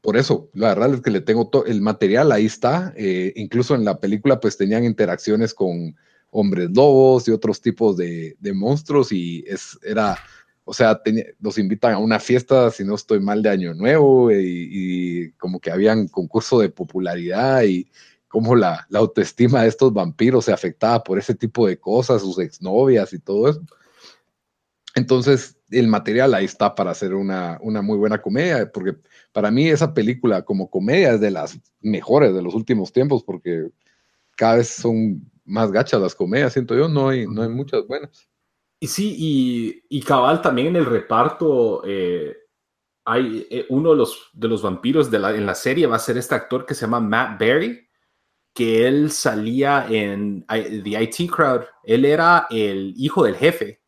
por 0.00 0.16
eso, 0.16 0.50
la 0.54 0.68
verdad 0.68 0.94
es 0.94 1.00
que 1.00 1.10
le 1.10 1.20
tengo 1.20 1.48
todo 1.48 1.64
el 1.66 1.80
material, 1.80 2.32
ahí 2.32 2.46
está. 2.46 2.92
Eh, 2.96 3.32
incluso 3.36 3.74
en 3.76 3.84
la 3.84 4.00
película, 4.00 4.40
pues 4.40 4.56
tenían 4.56 4.84
interacciones 4.84 5.54
con 5.54 5.96
hombres 6.30 6.70
lobos 6.74 7.28
y 7.28 7.30
otros 7.30 7.60
tipos 7.60 7.96
de, 7.96 8.36
de 8.40 8.52
monstruos, 8.52 9.12
y 9.12 9.44
es, 9.46 9.78
era 9.84 10.18
o 10.64 10.74
sea, 10.74 11.00
los 11.40 11.58
invitan 11.58 11.94
a 11.94 11.98
una 11.98 12.20
fiesta, 12.20 12.70
si 12.70 12.84
no 12.84 12.94
estoy 12.94 13.20
mal, 13.20 13.42
de 13.42 13.50
Año 13.50 13.74
Nuevo 13.74 14.30
y, 14.30 15.32
como 15.38 15.60
que 15.60 15.70
habían 15.72 16.08
concurso 16.08 16.60
de 16.60 16.68
popularidad 16.68 17.64
y 17.64 17.88
cómo 18.28 18.54
la, 18.54 18.86
autoestima 18.94 19.62
de 19.62 19.68
estos 19.68 19.92
vampiros 19.92 20.44
se 20.44 20.52
afectaba 20.52 21.02
por 21.02 21.18
ese 21.18 21.34
tipo 21.34 21.66
de 21.66 21.78
cosas, 21.78 22.22
sus 22.22 22.38
exnovias 22.38 23.12
y 23.12 23.18
todo 23.18 23.48
eso. 23.50 23.62
Entonces, 24.94 25.56
el 25.70 25.88
material 25.88 26.34
ahí 26.34 26.44
está 26.44 26.74
para 26.74 26.90
hacer 26.92 27.14
una, 27.14 27.58
una 27.62 27.82
muy 27.82 27.98
buena 27.98 28.20
comedia, 28.20 28.70
porque 28.70 28.96
para 29.32 29.50
mí 29.50 29.68
esa 29.68 29.92
película 29.94 30.42
como 30.42 30.70
comedia 30.70 31.14
es 31.14 31.20
de 31.20 31.30
las 31.30 31.58
mejores 31.80 32.34
de 32.34 32.42
los 32.42 32.54
últimos 32.54 32.92
tiempos, 32.92 33.24
porque 33.24 33.68
cada 34.36 34.56
vez 34.56 34.68
son 34.68 35.30
más 35.44 35.72
gachas 35.72 36.00
las 36.00 36.14
comedias, 36.14 36.52
siento 36.52 36.76
yo, 36.76 36.88
no 36.88 37.08
hay, 37.08 37.26
no 37.26 37.42
hay 37.42 37.48
muchas 37.48 37.86
buenas. 37.86 38.31
Y 38.82 38.88
sí, 38.88 39.14
y, 39.16 39.96
y 39.96 40.02
cabal 40.02 40.42
también 40.42 40.66
en 40.66 40.74
el 40.74 40.86
reparto 40.86 41.84
eh, 41.86 42.36
hay 43.04 43.46
eh, 43.48 43.64
uno 43.68 43.90
de 43.90 43.96
los, 43.96 44.28
de 44.32 44.48
los 44.48 44.60
vampiros 44.60 45.08
de 45.08 45.20
la, 45.20 45.30
en 45.30 45.46
la 45.46 45.54
serie 45.54 45.86
va 45.86 45.94
a 45.94 46.00
ser 46.00 46.18
este 46.18 46.34
actor 46.34 46.66
que 46.66 46.74
se 46.74 46.80
llama 46.80 46.98
Matt 46.98 47.38
Berry, 47.38 47.88
que 48.52 48.88
él 48.88 49.12
salía 49.12 49.86
en 49.88 50.44
The 50.48 51.00
IT 51.00 51.30
Crowd. 51.30 51.62
Él 51.84 52.04
era 52.04 52.48
el 52.50 52.92
hijo 52.96 53.22
del 53.22 53.36
jefe. 53.36 53.80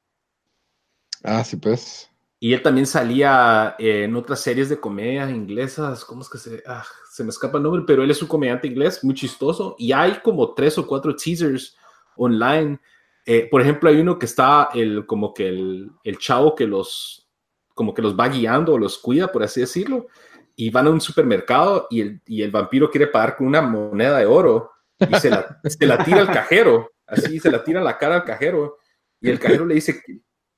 Ah, 1.24 1.42
sí, 1.42 1.56
pues. 1.56 2.08
Y 2.38 2.52
él 2.52 2.62
también 2.62 2.86
salía 2.86 3.74
en 3.80 4.14
otras 4.14 4.38
series 4.38 4.68
de 4.68 4.78
comedia 4.78 5.28
inglesas. 5.28 6.04
¿Cómo 6.04 6.22
es 6.22 6.28
que 6.28 6.38
se.? 6.38 6.62
Ah, 6.68 6.84
se 7.10 7.24
me 7.24 7.30
escapa 7.30 7.56
el 7.56 7.64
nombre, 7.64 7.82
pero 7.84 8.04
él 8.04 8.12
es 8.12 8.22
un 8.22 8.28
comediante 8.28 8.68
inglés 8.68 9.02
muy 9.02 9.16
chistoso. 9.16 9.74
Y 9.76 9.90
hay 9.90 10.20
como 10.22 10.54
tres 10.54 10.78
o 10.78 10.86
cuatro 10.86 11.16
teasers 11.16 11.76
online 12.14 12.78
eh, 13.26 13.48
por 13.50 13.62
ejemplo, 13.62 13.88
hay 13.88 14.00
uno 14.00 14.18
que 14.18 14.26
está 14.26 14.68
el, 14.74 15.06
como 15.06 15.32
que 15.32 15.48
el, 15.48 15.90
el, 16.02 16.18
chavo 16.18 16.54
que 16.54 16.66
los, 16.66 17.28
como 17.74 17.94
que 17.94 18.02
los 18.02 18.18
va 18.18 18.28
guiando 18.28 18.74
o 18.74 18.78
los 18.78 18.98
cuida, 18.98 19.32
por 19.32 19.42
así 19.42 19.60
decirlo, 19.60 20.08
y 20.56 20.70
van 20.70 20.86
a 20.86 20.90
un 20.90 21.00
supermercado 21.00 21.86
y 21.90 22.00
el, 22.02 22.22
y 22.26 22.42
el 22.42 22.50
vampiro 22.50 22.90
quiere 22.90 23.06
pagar 23.06 23.36
con 23.36 23.46
una 23.46 23.62
moneda 23.62 24.18
de 24.18 24.26
oro 24.26 24.70
y 24.98 25.14
se 25.16 25.30
la, 25.30 25.60
se 25.64 25.86
la 25.86 26.04
tira 26.04 26.20
al 26.20 26.30
cajero, 26.30 26.92
así 27.06 27.40
se 27.40 27.50
la 27.50 27.64
tira 27.64 27.82
la 27.82 27.98
cara 27.98 28.16
al 28.16 28.24
cajero, 28.24 28.78
y 29.20 29.30
el 29.30 29.38
cajero 29.38 29.64
le 29.64 29.76
dice, 29.76 30.02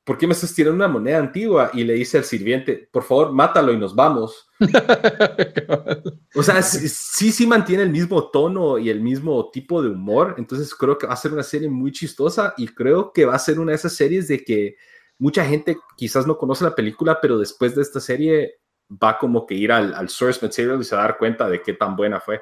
¿por 0.07 0.16
qué 0.16 0.26
me 0.28 0.34
estás 0.34 0.54
tirando 0.54 0.76
una 0.76 0.86
moneda 0.88 1.18
antigua? 1.18 1.70
Y 1.74 1.82
le 1.82 1.94
dice 1.94 2.16
al 2.16 2.24
sirviente, 2.24 2.88
por 2.92 3.02
favor, 3.02 3.32
mátalo 3.32 3.72
y 3.72 3.76
nos 3.76 3.94
vamos. 3.94 4.48
o 6.34 6.42
sea, 6.44 6.62
sí, 6.62 7.32
sí, 7.32 7.46
mantiene 7.46 7.82
el 7.82 7.90
mismo 7.90 8.30
tono 8.30 8.78
y 8.78 8.88
el 8.88 9.00
mismo 9.00 9.50
tipo 9.50 9.82
de 9.82 9.90
humor. 9.90 10.36
Entonces 10.38 10.72
creo 10.76 10.96
que 10.96 11.09
va 11.09 11.14
a 11.14 11.16
ser 11.16 11.32
una 11.32 11.42
serie 11.42 11.68
muy 11.68 11.90
chistosa 11.90 12.54
y 12.57 12.68
creo 12.68 13.12
que 13.12 13.24
va 13.24 13.34
a 13.34 13.40
ser 13.40 13.59
una 13.59 13.72
de 13.72 13.76
esas 13.76 13.94
series 13.94 14.28
de 14.28 14.44
que 14.44 14.76
mucha 15.18 15.44
gente 15.44 15.76
quizás 15.96 16.24
no 16.24 16.38
conoce 16.38 16.62
la 16.62 16.76
película, 16.76 17.18
pero 17.20 17.36
después 17.36 17.74
de 17.74 17.82
esta 17.82 17.98
serie 17.98 18.61
va 18.88 19.18
como 19.18 19.44
que 19.44 19.54
ir 19.54 19.72
al, 19.72 19.92
al 19.92 20.09
source 20.09 20.38
material 20.40 20.80
y 20.80 20.84
se 20.84 20.94
va 20.94 21.02
a 21.02 21.07
dar 21.07 21.18
cuenta 21.18 21.48
de 21.48 21.61
qué 21.62 21.72
tan 21.72 21.96
buena 21.96 22.20
fue. 22.20 22.40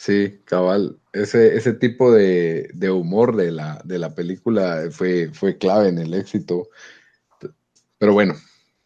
Sí, 0.00 0.40
cabal. 0.46 0.98
Ese, 1.12 1.58
ese 1.58 1.74
tipo 1.74 2.10
de, 2.10 2.70
humor 2.90 3.36
de 3.36 3.52
la, 3.52 3.82
de 3.84 3.98
la 3.98 4.14
película 4.14 4.84
fue, 4.90 5.28
fue 5.34 5.58
clave 5.58 5.90
en 5.90 5.98
el 5.98 6.14
éxito. 6.14 6.70
Pero 7.98 8.14
bueno, 8.14 8.32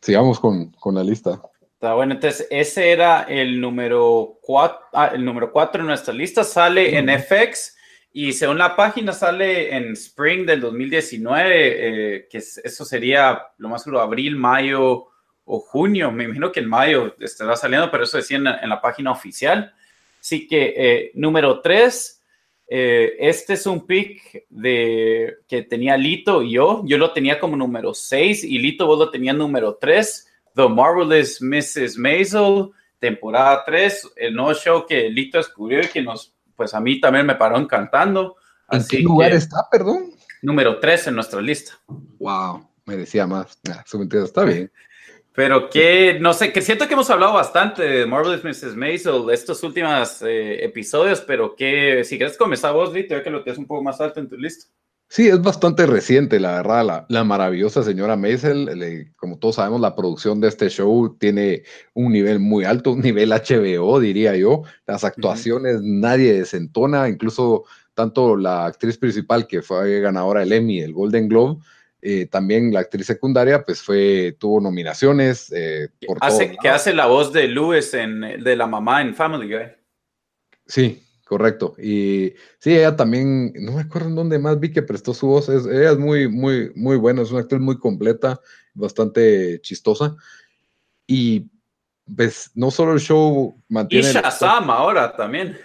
sigamos 0.03 0.41
con, 0.41 0.73
con, 0.73 0.97
la 0.97 1.05
lista. 1.05 1.41
Está 1.75 1.95
bueno, 1.95 2.15
entonces 2.15 2.49
ese 2.51 2.91
era 2.91 3.23
el 3.29 3.61
número 3.61 4.41
4, 4.43 4.79
ah, 4.93 5.13
el 5.15 5.25
número 5.25 5.53
4 5.53 5.83
en 5.83 5.87
nuestra 5.87 6.13
lista, 6.13 6.43
sale 6.43 6.99
en 6.99 7.09
FX 7.09 7.77
y 8.13 8.33
según 8.33 8.59
la 8.59 8.75
página 8.75 9.13
sale 9.13 9.73
en 9.73 9.93
Spring 9.93 10.45
del 10.45 10.63
2019, 10.63 12.17
eh, 12.17 12.29
que 12.29 12.39
eso 12.39 12.85
sería 12.85 13.41
lo 13.59 13.69
más 13.69 13.85
seguro 13.85 14.01
abril, 14.01 14.35
mayo 14.35 15.07
o 15.45 15.61
junio. 15.61 16.11
Me 16.11 16.25
imagino 16.25 16.51
que 16.51 16.59
en 16.59 16.69
mayo 16.69 17.15
estará 17.21 17.55
saliendo, 17.55 17.89
pero 17.93 18.03
eso 18.03 18.17
decía 18.17 18.39
en, 18.39 18.49
en 18.49 18.69
la 18.69 18.81
página 18.81 19.13
oficial. 19.13 19.73
Así 20.25 20.47
que 20.47 20.73
eh, 20.75 21.11
número 21.17 21.61
3, 21.61 22.23
eh, 22.69 23.13
este 23.19 23.53
es 23.53 23.67
un 23.67 23.87
pick 23.87 24.47
de, 24.49 25.35
que 25.47 25.65
tenía 25.65 25.99
Lito 25.99 26.43
y 26.43 26.53
yo. 26.53 26.83
Yo 26.87 26.97
lo 26.97 27.13
tenía 27.13 27.39
como 27.39 27.59
número 27.59 27.93
6 27.93 28.43
y 28.43 28.59
Lito 28.59 28.87
vos 28.87 28.99
lo 28.99 29.11
tenías 29.11 29.37
número 29.37 29.77
3. 29.79 30.27
The 30.55 30.67
Marvelous 30.67 31.43
Mrs. 31.43 31.99
Maisel, 31.99 32.71
temporada 32.99 33.65
3, 33.67 34.13
el 34.17 34.35
nuevo 34.35 34.55
show 34.55 34.87
que 34.87 35.11
Lito 35.11 35.37
descubrió 35.37 35.83
y 35.83 35.89
que 35.89 36.01
nos 36.01 36.33
pues 36.57 36.73
a 36.73 36.81
mí 36.81 36.99
también 37.03 37.27
me 37.27 37.35
paró 37.35 37.59
encantando. 37.59 38.37
¿En 38.71 38.83
qué 38.87 39.01
lugar 39.01 39.33
está, 39.33 39.69
perdón? 39.71 40.15
Número 40.41 40.81
3 40.81 41.09
en 41.09 41.17
nuestra 41.17 41.43
lista. 41.43 41.79
Wow, 42.19 42.67
merecía 42.87 43.27
más. 43.27 43.59
Nah, 43.65 43.83
está 44.25 44.45
bien. 44.45 44.73
Pero 45.35 45.69
que, 45.69 46.19
no 46.21 46.33
sé, 46.33 46.53
que 46.53 46.63
siento 46.63 46.87
que 46.87 46.95
hemos 46.95 47.11
hablado 47.11 47.33
bastante 47.33 47.83
de 47.83 48.07
Marvelous 48.07 48.45
Mrs. 48.45 48.77
Maisel 48.77 49.31
estos 49.33 49.63
últimos 49.65 50.23
eh, 50.23 50.65
episodios, 50.65 51.21
pero 51.23 51.57
que 51.57 52.05
si 52.05 52.17
quieres 52.17 52.39
comenzar 52.39 52.73
vos, 52.73 52.93
Lito, 52.93 53.17
ya 53.17 53.23
que 53.23 53.31
lo 53.31 53.43
tienes 53.43 53.59
un 53.59 53.67
poco 53.67 53.83
más 53.83 54.01
alto 54.01 54.21
en 54.21 54.29
tu 54.29 54.37
lista. 54.37 54.67
Sí, 55.09 55.29
es 55.29 55.43
bastante 55.43 55.87
reciente, 55.87 56.41
la 56.41 56.53
verdad, 56.53 56.85
la, 56.85 57.07
la 57.09 57.25
maravillosa 57.25 57.83
señora 57.83 58.17
Maisel. 58.17 59.13
como 59.17 59.39
todos 59.39 59.57
sabemos, 59.57 59.81
la 59.81 59.95
producción 59.95 60.41
de 60.41 60.49
este 60.49 60.69
show 60.69 61.17
tiene 61.19 61.65
un 61.95 62.13
nivel 62.13 62.39
muy 62.39 62.65
alto, 62.65 62.93
un 62.93 63.01
nivel 63.01 63.31
HBO, 63.31 63.99
diría 63.99 64.37
yo. 64.37 64.63
Las 64.87 65.03
actuaciones 65.03 65.81
nadie 65.83 66.33
desentona, 66.33 67.09
incluso 67.09 67.65
tanto 67.95 68.37
la 68.37 68.67
actriz 68.67 68.99
principal 68.99 69.47
que 69.47 69.63
fue 69.63 70.01
ganadora 70.01 70.41
del 70.41 70.53
Emmy, 70.53 70.81
el 70.81 70.93
Golden 70.93 71.29
Globe, 71.29 71.61
eh, 72.07 72.27
también 72.27 72.71
la 72.71 72.81
actriz 72.81 73.07
secundaria, 73.07 73.65
pues 73.65 73.81
fue, 73.81 74.37
tuvo 74.39 74.61
nominaciones. 74.61 75.51
Eh, 75.51 75.89
por 76.07 76.19
hace, 76.21 76.55
que 76.61 76.69
hace 76.69 76.93
la 76.93 77.07
voz 77.07 77.33
de 77.33 77.49
Lewis 77.49 77.95
en, 77.95 78.21
de 78.21 78.57
la 78.57 78.67
mamá 78.67 79.01
en 79.01 79.15
Family 79.15 79.49
Guy. 79.49 79.73
Sí, 80.67 81.03
Correcto. 81.25 81.75
Y 81.79 82.35
sí, 82.59 82.77
ella 82.77 82.95
también, 82.95 83.53
no 83.55 83.73
me 83.73 83.81
acuerdo 83.81 84.09
en 84.09 84.15
dónde 84.15 84.39
más 84.39 84.61
vi 84.61 84.71
que 84.71 84.83
prestó 84.83 85.15
su 85.15 85.27
voz. 85.27 85.49
Es, 85.49 85.65
ella 85.65 85.93
es 85.93 85.99
muy, 85.99 86.29
muy, 86.29 86.71
muy 86.75 86.97
buena, 86.97 87.23
es 87.23 87.31
una 87.31 87.41
actriz 87.41 87.63
muy 87.63 87.79
completa, 87.79 88.39
bastante 88.75 89.59
chistosa. 89.63 90.15
Y 91.07 91.51
pues 92.15 92.51
no 92.55 92.71
solo 92.71 92.93
el 92.93 93.01
show 93.01 93.59
mantiene. 93.69 94.11
Y 94.11 94.13
Shazam 94.13 94.71
ahora 94.71 95.17
también. 95.17 95.57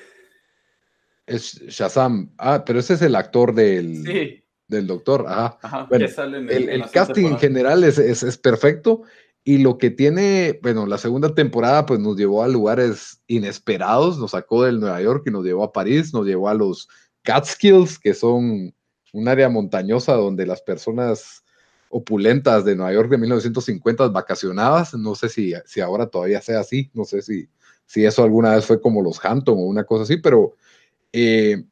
Es 1.28 1.62
Shazam. 1.68 2.32
Ah, 2.38 2.64
pero 2.66 2.80
ese 2.80 2.94
es 2.94 3.02
el 3.02 3.16
actor 3.16 3.54
del, 3.54 4.42
del 4.70 4.88
doctor. 4.88 5.26
Ajá. 5.28 5.86
bueno, 5.90 6.06
el, 6.06 6.90
casting 6.92 7.26
en 7.26 7.40
general 7.40 7.84
es, 7.84 7.98
es, 7.98 8.24
es 8.24 8.38
perfecto. 8.38 9.02
Y 9.44 9.58
lo 9.58 9.78
que 9.78 9.90
tiene, 9.90 10.60
bueno, 10.62 10.86
la 10.86 10.98
segunda 10.98 11.34
temporada 11.34 11.86
pues 11.86 12.00
nos 12.00 12.16
llevó 12.16 12.44
a 12.44 12.48
lugares 12.48 13.22
inesperados, 13.28 14.18
nos 14.20 14.32
sacó 14.32 14.64
del 14.64 14.80
Nueva 14.80 15.02
York 15.02 15.24
y 15.26 15.32
nos 15.32 15.44
llevó 15.44 15.64
a 15.64 15.74
París, 15.74 16.14
nos 16.14 16.26
llevó 16.26 16.50
a 16.50 16.54
los 16.54 16.88
Catskills, 17.24 18.00
que 18.00 18.14
son 18.14 18.74
un 19.12 19.28
área 19.28 19.50
montañosa 19.50 20.14
donde 20.14 20.46
las 20.46 20.62
personas 20.62 21.44
opulentas 21.90 22.64
de 22.64 22.76
Nueva 22.76 22.94
York 22.94 23.10
de 23.10 23.18
1950 23.18 24.10
vacacionadas, 24.10 24.94
no 24.94 25.16
sé 25.16 25.30
si, 25.30 25.54
si 25.66 25.82
ahora 25.82 26.06
todavía 26.06 26.42
sea 26.42 26.60
así, 26.60 26.92
no 26.94 27.04
sé 27.04 27.24
si, 27.24 27.50
si 27.86 28.06
eso 28.06 28.24
alguna 28.24 28.56
vez 28.56 28.66
fue 28.66 28.80
como 28.80 29.02
los 29.02 29.24
Hampton 29.24 29.58
o 29.58 29.62
una 29.62 29.84
cosa 29.84 30.04
así, 30.04 30.18
pero 30.18 30.56
eh, 31.12 31.64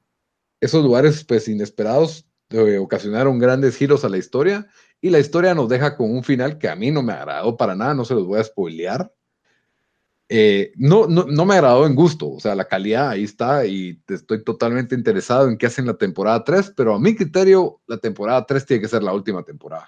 esos 0.60 0.84
lugares 0.84 1.24
pues 1.24 1.48
inesperados 1.48 2.27
eh, 2.50 2.78
ocasionaron 2.78 3.40
grandes 3.40 3.76
giros 3.76 4.06
a 4.06 4.10
la 4.10 4.18
historia 4.18 4.68
y 5.02 5.10
la 5.10 5.20
historia 5.20 5.54
nos 5.54 5.68
deja 5.70 5.98
con 5.98 6.12
un 6.12 6.24
final 6.24 6.58
que 6.58 6.70
a 6.70 6.76
mí 6.76 6.92
no 6.92 7.04
me 7.04 7.14
agradó 7.14 7.58
para 7.58 7.76
nada, 7.76 7.94
no 7.94 8.06
se 8.06 8.16
los 8.16 8.26
voy 8.26 8.40
a 8.40 8.44
spoilear. 8.44 9.14
Eh, 10.30 10.74
no, 10.76 11.08
no, 11.08 11.26
no, 11.26 11.46
me 11.46 11.56
agradó 11.56 11.86
en 11.86 11.96
gusto, 11.96 12.30
o 12.30 12.40
sea, 12.40 12.54
la 12.54 12.68
calidad 12.68 13.10
ahí 13.10 13.24
está 13.24 13.66
y 13.66 14.02
estoy 14.08 14.44
totalmente 14.44 14.94
interesado 14.94 15.48
en 15.48 15.58
qué 15.58 15.68
hacen 15.68 15.86
la 15.86 15.98
temporada 15.98 16.44
3, 16.44 16.74
pero 16.76 16.96
a 16.96 17.00
mi 17.00 17.16
criterio, 17.16 17.80
la 17.88 17.98
temporada 17.98 18.46
3 18.46 18.66
tiene 18.66 18.82
que 18.82 18.90
ser 18.90 19.04
la 19.04 19.14
última 19.14 19.44
temporada. 19.44 19.88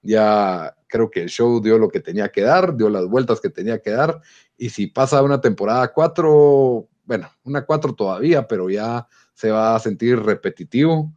Ya 0.00 0.74
creo 0.88 1.10
que 1.10 1.22
el 1.22 1.28
show 1.28 1.60
dio 1.60 1.76
lo 1.76 1.88
que 1.88 2.00
tenía 2.00 2.30
que 2.30 2.42
dar, 2.42 2.76
dio 2.76 2.88
las 2.88 3.06
vueltas 3.06 3.40
que 3.40 3.50
tenía 3.50 3.80
que 3.82 3.90
dar, 3.90 4.20
y 4.56 4.70
si 4.70 4.86
pasa 4.86 5.22
una 5.22 5.40
temporada 5.40 5.92
4, 5.92 6.88
bueno, 7.04 7.30
una 7.44 7.66
4 7.66 7.94
todavía, 7.94 8.48
pero 8.48 8.70
ya 8.70 9.06
se 9.34 9.50
va 9.50 9.76
a 9.76 9.80
sentir 9.80 10.18
repetitivo 10.18 11.12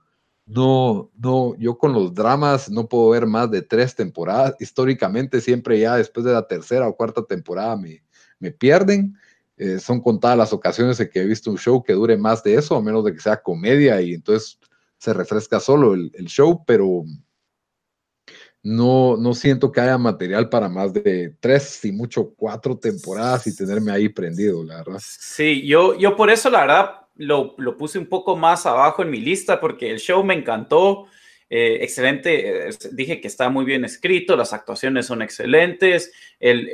no, 0.54 1.10
no, 1.18 1.56
yo 1.58 1.78
con 1.78 1.94
los 1.94 2.14
dramas 2.14 2.70
no 2.70 2.88
puedo 2.88 3.10
ver 3.10 3.26
más 3.26 3.50
de 3.50 3.62
tres 3.62 3.96
temporadas. 3.96 4.56
Históricamente 4.60 5.40
siempre 5.40 5.80
ya 5.80 5.96
después 5.96 6.26
de 6.26 6.34
la 6.34 6.46
tercera 6.46 6.88
o 6.88 6.96
cuarta 6.96 7.24
temporada 7.24 7.78
me, 7.78 8.04
me 8.40 8.52
pierden. 8.52 9.18
Eh, 9.56 9.80
son 9.80 10.02
contadas 10.02 10.38
las 10.38 10.54
ocasiones 10.54 11.00
en 11.00 11.10
que 11.10 11.22
he 11.22 11.26
visto 11.26 11.52
un 11.52 11.58
show 11.58 11.82
que 11.82 11.94
dure 11.94 12.18
más 12.18 12.44
de 12.44 12.56
eso, 12.56 12.76
a 12.76 12.82
menos 12.82 13.06
de 13.06 13.14
que 13.14 13.20
sea 13.20 13.42
comedia 13.42 14.02
y 14.02 14.14
entonces 14.14 14.60
se 14.98 15.14
refresca 15.14 15.60
solo 15.60 15.94
el, 15.94 16.12
el 16.16 16.26
show, 16.26 16.64
pero 16.66 17.06
no, 18.64 19.18
no 19.18 19.34
siento 19.34 19.72
que 19.72 19.82
haya 19.82 19.98
material 19.98 20.50
para 20.50 20.70
más 20.70 20.94
de 20.94 21.36
tres, 21.40 21.84
y 21.86 21.92
mucho 21.92 22.34
cuatro 22.36 22.78
temporadas 22.78 23.48
y 23.48 23.56
tenerme 23.56 23.92
ahí 23.92 24.10
prendido, 24.10 24.64
la 24.64 24.78
verdad. 24.78 25.00
Sí, 25.02 25.66
yo, 25.66 25.98
yo 25.98 26.16
por 26.16 26.30
eso, 26.30 26.50
la 26.50 26.62
verdad, 26.62 26.92
lo, 27.16 27.56
puse 27.78 28.00
un 28.00 28.08
poco 28.08 28.36
más 28.36 28.66
abajo 28.66 29.02
en 29.02 29.10
mi 29.10 29.20
lista 29.20 29.60
porque 29.60 29.90
el 29.90 30.00
show 30.00 30.24
me 30.24 30.34
encantó. 30.34 31.08
Eh, 31.54 31.80
excelente, 31.84 32.70
dije 32.94 33.20
que 33.20 33.28
está 33.28 33.50
muy 33.50 33.66
bien 33.66 33.84
escrito, 33.84 34.38
las 34.38 34.54
actuaciones 34.54 35.06
son 35.06 35.22
excelentes, 35.22 36.14
el, 36.40 36.70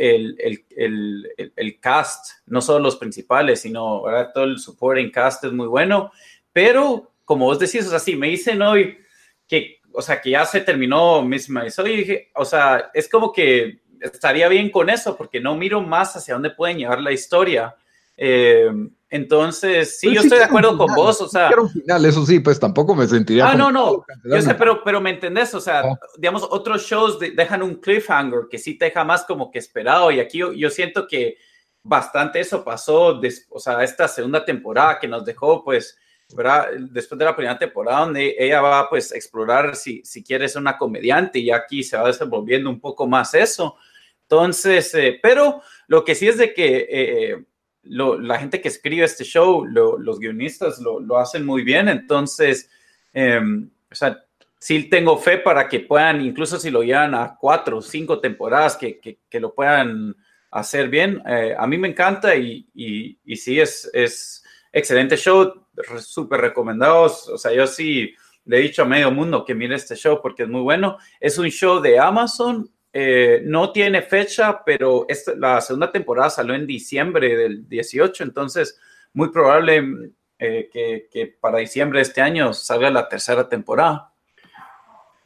el, 0.76 1.80
cast, 1.80 2.46
no 2.46 2.62
solo 2.62 2.78
los 2.78 2.96
principales, 2.96 3.62
sino 3.62 4.04
todo 4.36 4.44
el 4.44 4.60
supporting 4.60 5.10
cast 5.10 5.44
es 5.46 5.52
muy 5.52 5.66
bueno, 5.66 6.12
pero 6.54 7.12
como 7.26 7.46
vos 7.46 7.58
decís, 7.58 7.88
o 7.88 7.90
sea, 7.90 7.98
sí, 7.98 8.16
me 8.16 8.30
dicen 8.30 8.62
hoy 8.62 9.00
que, 9.48 9.82
o 9.92 10.02
sea, 10.02 10.22
que 10.22 10.30
ya 10.30 10.46
se 10.46 10.62
terminó 10.62 11.24
Miss 11.24 11.50
Maisel 11.50 11.88
y 11.88 11.98
dije, 11.98 12.32
o 12.36 12.46
sea, 12.46 12.92
es 12.94 13.10
como 13.10 13.34
que 13.34 13.80
estaría 14.00 14.48
bien 14.48 14.70
con 14.70 14.90
eso 14.90 15.18
porque 15.18 15.40
no 15.40 15.56
miro 15.56 15.82
más 15.82 16.16
hacia 16.16 16.36
dónde 16.36 16.52
pueden 16.52 16.78
llevar 16.78 17.02
la 17.02 17.12
historia. 17.12 17.76
Eh, 18.16 18.70
entonces, 19.10 20.00
sí, 20.00 20.14
yo 20.14 20.22
estoy 20.22 20.40
de 20.40 20.44
acuerdo 20.44 20.78
con 20.78 20.94
vos, 20.94 21.22
o 21.22 21.30
sea. 21.30 21.50
un 21.58 21.70
final, 21.70 22.06
eso 22.06 22.26
sí, 22.26 22.42
pues 22.42 22.60
tampoco 22.60 22.94
me 22.94 23.08
sentiría. 23.08 23.50
Ah, 23.50 23.56
no, 23.56 23.72
no. 23.72 24.06
Yo 24.26 24.42
sé, 24.42 24.54
pero, 24.56 24.84
pero 24.84 25.00
me 25.00 25.12
entendés, 25.12 25.54
o 25.54 25.62
sea, 25.62 25.80
ah. 25.80 26.00
digamos, 26.18 26.46
otros 26.50 26.84
shows 26.84 27.18
dejan 27.20 27.64
un 27.64 27.76
cliffhanger 27.76 28.48
que 28.50 28.58
sí 28.58 28.78
te 28.78 28.86
deja 28.86 29.06
más 29.06 29.24
como 29.24 29.50
que 29.50 29.60
esperado, 29.60 30.12
y 30.12 30.20
aquí 30.20 30.40
yo, 30.40 30.70
siento 30.70 31.08
que 31.08 31.38
bastante 31.84 32.42
eso 32.42 32.66
pasó, 32.66 33.22
o 33.50 33.60
sea, 33.60 33.82
esta 33.82 34.10
segunda 34.10 34.44
temporada 34.44 35.00
que 35.00 35.08
nos 35.08 35.24
dejó, 35.24 35.64
pues, 35.64 35.98
¿verdad? 36.36 36.68
Después 36.92 37.18
de 37.18 37.24
la 37.24 37.36
primera 37.36 37.58
temporada, 37.58 38.02
donde 38.02 38.36
ella 38.38 38.60
va, 38.60 38.90
pues, 38.90 39.14
a 39.14 39.16
explorar 39.16 39.78
si, 39.78 40.04
si 40.04 40.22
quiere 40.22 40.50
ser 40.50 40.62
una 40.62 40.78
comediante, 40.78 41.40
y 41.40 41.50
aquí 41.50 41.82
se 41.82 41.96
va 41.96 42.08
desenvolviendo 42.08 42.70
un 42.70 42.82
poco 42.82 43.08
más 43.08 43.34
eso. 43.34 43.78
Entonces, 44.24 44.94
eh, 44.96 45.18
pero 45.24 45.62
lo 45.88 46.04
que 46.04 46.14
sí 46.14 46.28
es 46.28 46.38
de 46.38 46.54
que. 46.54 46.88
Eh, 46.90 47.46
la 47.90 48.40
gente 48.40 48.62
que 48.62 48.68
escribe 48.68 49.06
este 49.06 49.24
show, 49.24 49.66
los 49.66 50.20
guionistas 50.20 50.80
lo, 50.80 51.18
hacen 51.18 51.46
muy 51.46 51.64
bien, 51.64 51.88
entonces, 51.90 52.70
em, 53.14 53.70
o 53.92 53.96
sea, 53.96 54.24
sí 54.60 54.84
tengo 54.84 55.18
fe 55.18 55.38
para 55.38 55.68
que 55.68 55.82
puedan, 55.82 56.22
incluso 56.22 56.60
si 56.60 56.70
lo 56.70 56.84
llevan 56.84 57.16
a 57.16 57.38
cuatro 57.40 57.78
o 57.78 57.82
cinco 57.82 58.20
temporadas, 58.20 58.76
que, 58.76 59.00
que, 59.00 59.40
lo 59.40 59.54
puedan 59.54 60.16
hacer 60.52 60.90
bien. 60.90 61.22
Eh, 61.28 61.56
a 61.58 61.68
mí 61.68 61.78
me 61.78 61.88
encanta 61.88 62.36
y, 62.36 62.68
y, 62.74 63.18
y 63.26 63.36
sí, 63.36 63.60
es, 63.60 63.90
es 63.94 64.44
excelente 64.72 65.18
show, 65.18 65.66
súper 66.00 66.42
recomendados, 66.42 67.30
o 67.30 67.38
sea, 67.38 67.54
yo 67.54 67.68
sí 67.68 68.14
le 68.48 68.58
he 68.58 68.62
dicho 68.62 68.82
a 68.82 68.86
medio 68.86 69.12
mundo 69.12 69.44
que 69.44 69.54
mire 69.54 69.76
este 69.76 69.96
show 69.96 70.20
porque 70.22 70.44
es 70.44 70.50
muy 70.50 70.62
bueno. 70.62 70.98
Es 71.20 71.38
un 71.38 71.50
show 71.50 71.82
de 71.82 72.00
Amazon 72.00 72.70
eh, 72.94 73.42
no 73.44 73.72
tiene 73.72 74.02
fecha, 74.02 74.64
pero 74.66 75.06
la 75.38 75.62
segunda 75.62 75.92
temporada 75.92 76.30
salió 76.30 76.56
en 76.56 76.66
diciembre 76.66 77.36
del 77.36 77.68
18, 77.68 78.24
entonces 78.24 78.80
muy 79.14 79.30
probable 79.30 80.12
eh, 80.40 80.70
que, 80.72 81.38
para 81.40 81.60
diciembre 81.60 82.00
de 82.00 82.04
este 82.04 82.22
año 82.22 82.54
salga 82.54 82.90
la 82.90 83.10
tercera 83.10 83.50
temporada. 83.50 84.14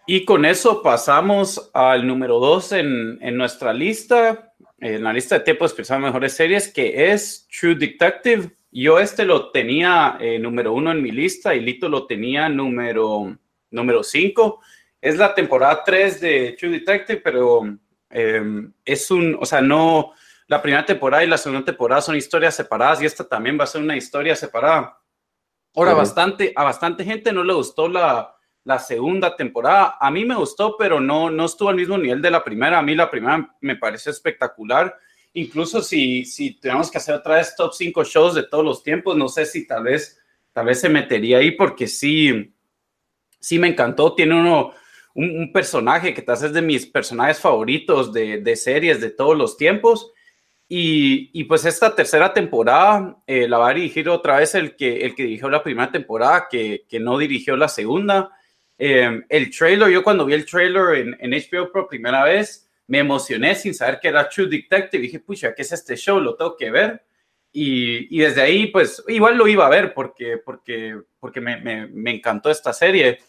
Y 0.07 0.25
con 0.25 0.45
eso 0.45 0.81
pasamos 0.81 1.69
al 1.73 2.07
número 2.07 2.39
dos 2.39 2.71
en, 2.71 3.19
nuestra 3.37 3.71
lista, 3.73 4.53
en 4.79 5.03
la 5.03 5.13
lista 5.13 5.37
de 5.37 5.45
tiempos 5.45 5.75
de 5.75 5.99
mejores 5.99 6.33
series, 6.33 6.67
que 6.71 7.11
es 7.11 7.47
True 7.47 7.75
Detective. 7.75 8.51
Yo 8.71 8.99
este 8.99 9.25
lo 9.25 9.51
tenía 9.51 10.17
eh, 10.19 10.39
número 10.39 10.73
uno 10.73 10.91
en 10.91 11.01
mi 11.01 11.11
lista 11.11 11.53
y 11.53 11.59
Lito 11.59 11.87
lo 11.87 12.07
tenía 12.07 12.49
número, 12.49 13.37
número 13.69 14.03
cinco 14.03 14.61
es 15.01 15.17
la 15.17 15.33
temporada 15.33 15.83
3 15.83 16.21
de 16.21 16.55
True 16.57 16.71
Detective, 16.71 17.21
pero 17.21 17.61
em, 18.09 18.71
es 18.85 19.09
un, 19.09 19.35
o 19.39 19.45
sea, 19.45 19.59
no, 19.59 20.13
la 20.47 20.61
primera 20.61 20.85
temporada 20.85 21.23
y 21.23 21.27
la 21.27 21.37
segunda 21.37 21.65
temporada 21.65 22.01
son 22.01 22.15
historias 22.15 22.55
separadas 22.55 23.01
y 23.01 23.05
esta 23.05 23.27
también 23.27 23.59
va 23.59 23.63
a 23.63 23.67
ser 23.67 23.81
una 23.81 23.97
historia 23.97 24.35
separada. 24.35 24.99
Ahora, 25.73 25.93
bastante, 25.93 26.53
a 26.55 26.63
bastante 26.63 27.05
gente 27.05 27.31
no 27.31 27.43
le 27.43 27.53
gustó 27.53 27.87
la, 27.87 28.35
la 28.63 28.77
segunda 28.77 29.35
temporada. 29.35 29.97
A 29.99 30.11
mí 30.11 30.25
me 30.25 30.35
gustó, 30.35 30.75
pero 30.77 30.99
no, 30.99 31.29
no 31.29 31.45
estuvo 31.45 31.69
al 31.69 31.77
mismo 31.77 31.97
nivel 31.97 32.21
de 32.21 32.29
la 32.29 32.43
primera. 32.43 32.79
A 32.79 32.81
mí 32.81 32.93
la 32.93 33.09
primera 33.09 33.55
me 33.61 33.77
parece 33.77 34.09
espectacular. 34.09 34.95
Incluso 35.33 35.81
si, 35.81 36.25
si 36.25 36.59
tenemos 36.59 36.91
que 36.91 36.97
hacer 36.97 37.15
otra 37.15 37.35
vez 37.35 37.55
top 37.55 37.73
5 37.73 38.03
shows 38.03 38.35
de 38.35 38.43
todos 38.43 38.65
los 38.65 38.83
tiempos, 38.83 39.15
no 39.15 39.29
sé 39.29 39.45
si 39.45 39.65
tal 39.65 39.83
vez, 39.83 40.19
tal 40.51 40.65
vez 40.65 40.81
se 40.81 40.89
metería 40.89 41.37
ahí 41.37 41.51
porque 41.51 41.87
sí, 41.87 42.53
sí 43.39 43.57
me 43.57 43.69
encantó. 43.69 44.13
Tiene 44.13 44.35
uno, 44.35 44.73
un, 45.15 45.51
personaje 45.51 46.13
que 46.13 46.21
tal 46.21 46.35
es 46.35 46.53
de 46.53 46.61
mis 46.61 46.85
personajes 46.85 47.39
favoritos 47.39 48.13
de, 48.13 48.39
de 48.39 48.55
series 48.55 49.01
de 49.01 49.11
todos 49.11 49.37
los 49.37 49.57
tiempos. 49.57 50.11
Y, 50.67 51.29
y, 51.33 51.43
pues 51.43 51.65
esta 51.65 51.93
tercera 51.93 52.33
temporada 52.33 53.17
eh, 53.27 53.45
la 53.45 53.57
va 53.57 53.69
a 53.69 53.73
dirigir 53.73 54.07
otra 54.07 54.37
vez 54.37 54.55
el 54.55 54.77
que, 54.77 55.01
el 55.05 55.13
que 55.15 55.23
dirigió 55.23 55.49
la 55.49 55.63
primera 55.63 55.91
temporada, 55.91 56.47
que, 56.49 56.85
que 56.87 56.97
no 56.97 57.17
dirigió 57.17 57.57
la 57.57 57.67
segunda. 57.67 58.31
Eh, 58.77 59.21
el 59.27 59.49
trailer, 59.51 59.89
yo 59.89 60.01
cuando 60.01 60.25
vi 60.25 60.33
el 60.33 60.45
trailer 60.45 60.95
en, 60.95 61.17
en, 61.19 61.31
HBO 61.31 61.71
por 61.73 61.89
primera 61.89 62.23
vez, 62.23 62.69
me 62.87 62.99
emocioné 62.99 63.53
sin 63.55 63.73
saber 63.73 63.99
que 63.99 64.07
era 64.07 64.29
True 64.29 64.47
Detective. 64.47 65.03
Dije, 65.03 65.19
pucha, 65.19 65.53
¿qué 65.53 65.63
es 65.63 65.73
este 65.73 65.97
show? 65.97 66.21
Lo 66.21 66.35
tengo 66.35 66.55
que 66.55 66.71
ver. 66.71 67.03
Y, 67.51 68.17
y 68.17 68.21
desde 68.21 68.41
ahí, 68.41 68.67
pues 68.67 69.03
igual 69.09 69.37
lo 69.37 69.49
iba 69.49 69.65
a 69.65 69.69
ver 69.69 69.93
porque, 69.93 70.37
porque, 70.37 70.97
porque 71.19 71.41
me, 71.41 71.57
me, 71.57 71.87
me 71.87 72.15
encantó 72.15 72.49
esta 72.49 72.71
serie. 72.71 73.19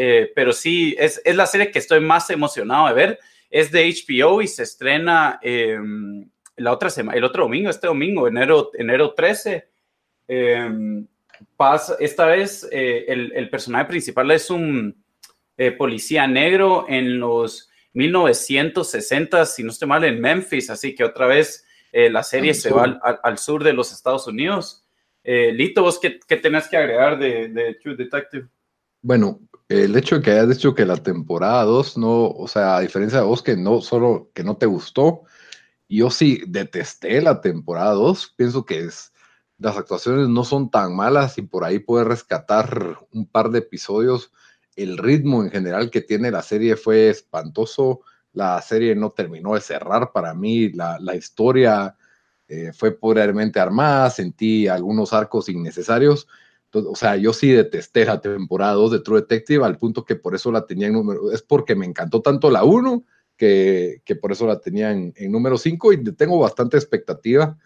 Eh, 0.00 0.30
pero 0.34 0.52
sí, 0.52 0.94
es, 0.96 1.20
es, 1.24 1.34
la 1.34 1.46
serie 1.46 1.72
que 1.72 1.80
estoy 1.80 1.98
más 1.98 2.30
emocionado 2.30 2.86
de 2.86 2.94
ver. 2.94 3.18
Es 3.50 3.72
de 3.72 3.84
HBO 3.84 4.40
y 4.42 4.46
se 4.46 4.62
estrena 4.62 5.40
eh, 5.42 5.76
la 6.58 6.72
otra 6.72 6.90
semana, 6.90 7.16
el 7.16 7.24
otro 7.24 7.44
domingo, 7.44 7.70
este 7.70 7.86
domingo, 7.86 8.28
enero, 8.28 8.70
enero 8.74 9.14
13, 9.14 9.68
eh, 10.28 10.70
pasa, 11.56 11.96
esta 12.00 12.26
vez 12.26 12.68
eh, 12.70 13.04
el, 13.08 13.32
el, 13.34 13.48
personaje 13.48 13.86
principal 13.86 14.30
es 14.30 14.50
un 14.50 15.02
eh, 15.56 15.72
policía 15.72 16.26
negro 16.26 16.86
en 16.88 17.18
los 17.18 17.70
1960, 17.94 19.46
si 19.46 19.62
no 19.62 19.70
estoy 19.70 19.88
mal, 19.88 20.04
en 20.04 20.20
Memphis, 20.20 20.70
así 20.70 20.94
que 20.94 21.04
otra 21.04 21.26
vez 21.26 21.64
eh, 21.92 22.10
la 22.10 22.22
serie 22.22 22.54
se 22.54 22.70
va 22.70 22.84
al, 22.84 23.00
al, 23.02 23.18
al, 23.22 23.38
sur 23.38 23.64
de 23.64 23.72
los 23.72 23.92
Estados 23.92 24.26
Unidos. 24.26 24.84
Lito, 25.24 25.82
¿vos 25.82 25.98
qué, 26.00 26.18
qué 26.26 26.38
tenés 26.38 26.68
que 26.68 26.78
agregar 26.78 27.18
de, 27.18 27.48
de 27.48 27.74
True 27.74 27.96
Detective? 27.96 28.48
Bueno, 29.02 29.40
el 29.68 29.96
hecho 29.96 30.16
de 30.16 30.22
que 30.22 30.30
hayas 30.32 30.48
dicho 30.48 30.74
que 30.74 30.86
la 30.86 30.96
temporada 30.96 31.64
2 31.64 31.98
no, 31.98 32.28
o 32.28 32.48
sea, 32.48 32.76
a 32.76 32.80
diferencia 32.80 33.20
de 33.20 33.26
vos 33.26 33.42
que 33.42 33.56
no, 33.56 33.80
solo 33.80 34.30
que 34.34 34.42
no 34.44 34.56
te 34.56 34.66
gustó, 34.66 35.24
yo 35.88 36.10
sí 36.10 36.42
detesté 36.46 37.20
la 37.22 37.40
temporada 37.40 37.92
2. 37.92 38.34
Pienso 38.36 38.64
que 38.64 38.80
es, 38.80 39.12
las 39.58 39.76
actuaciones 39.76 40.28
no 40.28 40.44
son 40.44 40.70
tan 40.70 40.94
malas 40.94 41.38
y 41.38 41.42
por 41.42 41.64
ahí 41.64 41.78
puede 41.78 42.04
rescatar 42.04 42.98
un 43.12 43.26
par 43.26 43.50
de 43.50 43.60
episodios. 43.60 44.32
El 44.76 44.98
ritmo 44.98 45.42
en 45.42 45.50
general 45.50 45.90
que 45.90 46.00
tiene 46.02 46.30
la 46.30 46.42
serie 46.42 46.76
fue 46.76 47.08
espantoso. 47.10 48.02
La 48.32 48.60
serie 48.62 48.94
no 48.94 49.10
terminó 49.10 49.54
de 49.54 49.60
cerrar 49.60 50.12
para 50.12 50.34
mí. 50.34 50.70
La, 50.70 50.98
la 51.00 51.16
historia 51.16 51.96
eh, 52.46 52.72
fue 52.72 52.92
puramente 52.92 53.58
armada. 53.58 54.10
Sentí 54.10 54.68
algunos 54.68 55.12
arcos 55.12 55.48
innecesarios. 55.48 56.28
Entonces, 56.68 56.92
o 56.92 56.96
sea, 56.96 57.16
yo 57.16 57.32
sí 57.32 57.50
detesté 57.50 58.04
la 58.04 58.20
temporada 58.20 58.74
2 58.74 58.92
de 58.92 59.00
True 59.00 59.20
Detective 59.22 59.64
al 59.64 59.78
punto 59.78 60.04
que 60.04 60.16
por 60.16 60.34
eso 60.34 60.52
la 60.52 60.66
tenía 60.66 60.88
en 60.88 60.92
número. 60.92 61.32
Es 61.32 61.40
porque 61.42 61.74
me 61.74 61.86
encantó 61.86 62.20
tanto 62.20 62.50
la 62.50 62.64
1 62.64 63.04
que, 63.36 64.02
que, 64.04 64.16
por 64.16 64.32
eso 64.32 64.46
la 64.46 64.60
tenía 64.60 64.90
en, 64.90 65.14
en 65.16 65.32
número 65.32 65.56
5 65.56 65.92
y 65.94 66.04
tengo 66.14 66.38
bastante 66.38 66.76
expectativa. 66.76 67.56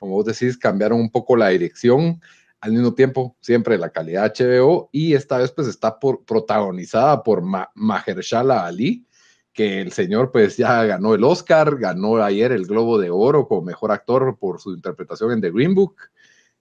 Como 0.00 0.14
vos 0.14 0.24
decís, 0.24 0.58
cambiaron 0.58 1.00
un 1.00 1.10
poco 1.10 1.36
la 1.36 1.48
dirección, 1.48 2.20
al 2.60 2.72
mismo 2.72 2.94
tiempo 2.94 3.36
siempre 3.40 3.78
la 3.78 3.90
calidad 3.90 4.32
HBO 4.36 4.88
y 4.90 5.14
esta 5.14 5.38
vez 5.38 5.52
pues 5.52 5.68
está 5.68 5.98
por, 5.98 6.24
protagonizada 6.24 7.22
por 7.22 7.42
Ma 7.42 7.70
Mahershala 7.74 8.66
Ali, 8.66 9.06
que 9.52 9.80
el 9.80 9.92
señor 9.92 10.32
pues 10.32 10.56
ya 10.56 10.84
ganó 10.84 11.14
el 11.14 11.24
Oscar, 11.24 11.76
ganó 11.78 12.16
ayer 12.22 12.52
el 12.52 12.66
Globo 12.66 12.98
de 12.98 13.10
Oro 13.10 13.46
como 13.46 13.62
mejor 13.62 13.92
actor 13.92 14.36
por 14.38 14.60
su 14.60 14.72
interpretación 14.72 15.32
en 15.32 15.40
The 15.40 15.50
Green 15.50 15.74
Book. 15.74 15.96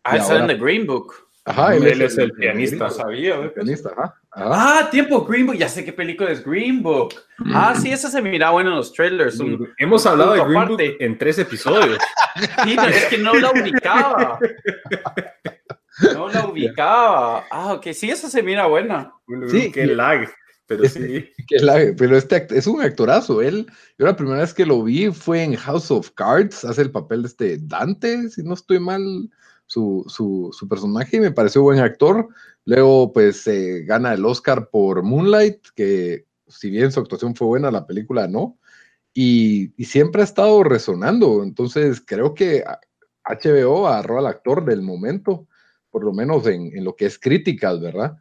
Ah, 0.03 0.17
está 0.17 0.39
en 0.39 0.47
The 0.47 0.55
Green 0.55 0.85
Book. 0.85 1.26
Ajá, 1.47 1.75
él, 1.75 1.87
él 1.87 2.01
es 2.01 2.17
el, 2.17 2.25
el 2.25 2.31
pianista. 2.33 2.89
Sabía, 2.89 3.35
el 3.35 3.51
pianista, 3.51 3.89
ajá, 3.95 4.15
ajá. 4.31 4.79
Ah, 4.79 4.89
tiempo, 4.91 5.25
Green 5.25 5.45
Book. 5.45 5.55
Ya 5.55 5.69
sé 5.69 5.85
qué 5.85 5.93
película 5.93 6.29
es 6.29 6.43
Green 6.43 6.83
Book. 6.83 7.15
Mm. 7.37 7.51
Ah, 7.55 7.73
sí, 7.73 7.89
esa 7.89 8.11
se 8.11 8.21
mira 8.21 8.49
bueno 8.49 8.71
en 8.71 8.75
los 8.75 8.91
trailers. 8.91 9.39
Un, 9.39 9.69
Hemos 9.77 10.05
hablado 10.05 10.33
de 10.33 10.43
Green 10.43 10.67
Book 10.67 10.81
en 10.99 11.17
tres 11.17 11.39
episodios. 11.39 11.99
sí, 12.65 12.75
pero 12.75 12.89
es 12.89 13.05
que 13.05 13.17
no 13.17 13.33
la 13.33 13.51
ubicaba. 13.51 14.39
No 16.13 16.27
la 16.27 16.47
ubicaba. 16.47 17.45
Ah, 17.49 17.73
ok, 17.73 17.87
sí, 17.93 18.11
esa 18.11 18.29
se 18.29 18.43
mira 18.43 18.67
buena. 18.67 19.13
Sí, 19.49 19.71
qué 19.71 19.85
lag. 19.85 20.29
Pero 20.67 20.83
sí. 20.89 21.29
Qué 21.47 21.59
lag. 21.59 21.95
Pero 21.97 22.17
este 22.17 22.45
es 22.49 22.67
un 22.67 22.81
actorazo. 22.81 23.41
Él, 23.41 23.67
yo 23.97 24.05
la 24.05 24.17
primera 24.17 24.41
vez 24.41 24.53
que 24.53 24.65
lo 24.65 24.83
vi 24.83 25.13
fue 25.13 25.43
en 25.43 25.55
House 25.55 25.91
of 25.91 26.11
Cards. 26.11 26.65
Hace 26.65 26.81
el 26.81 26.91
papel 26.91 27.21
de 27.21 27.27
este 27.29 27.57
Dante, 27.61 28.29
si 28.29 28.43
no 28.43 28.53
estoy 28.53 28.81
mal 28.81 29.01
su, 29.67 30.05
su, 30.07 30.49
su, 30.57 30.67
personaje 30.67 31.19
me 31.19 31.31
pareció 31.31 31.61
buen 31.61 31.79
actor. 31.79 32.29
Luego, 32.65 33.13
pues, 33.13 33.45
eh, 33.47 33.83
gana 33.85 34.13
el 34.13 34.25
Oscar 34.25 34.69
por 34.69 35.03
Moonlight, 35.03 35.67
que 35.75 36.25
si 36.47 36.69
bien 36.69 36.91
su 36.91 36.99
actuación 37.01 37.35
fue 37.35 37.47
buena, 37.47 37.69
la 37.69 37.85
película 37.85 38.27
no. 38.27 38.57
Y, 39.13 39.73
y 39.77 39.85
siempre 39.85 40.21
ha 40.21 40.25
estado 40.25 40.63
resonando. 40.63 41.43
Entonces, 41.43 42.01
creo 42.05 42.33
que 42.33 42.63
HBO 43.23 43.87
agarró 43.87 44.19
al 44.19 44.27
actor 44.27 44.63
del 44.63 44.81
momento, 44.81 45.47
por 45.91 46.03
lo 46.03 46.13
menos 46.13 46.47
en, 46.47 46.75
en, 46.75 46.83
lo 46.83 46.95
que 46.95 47.05
es 47.05 47.19
críticas, 47.19 47.81
¿verdad? 47.81 48.17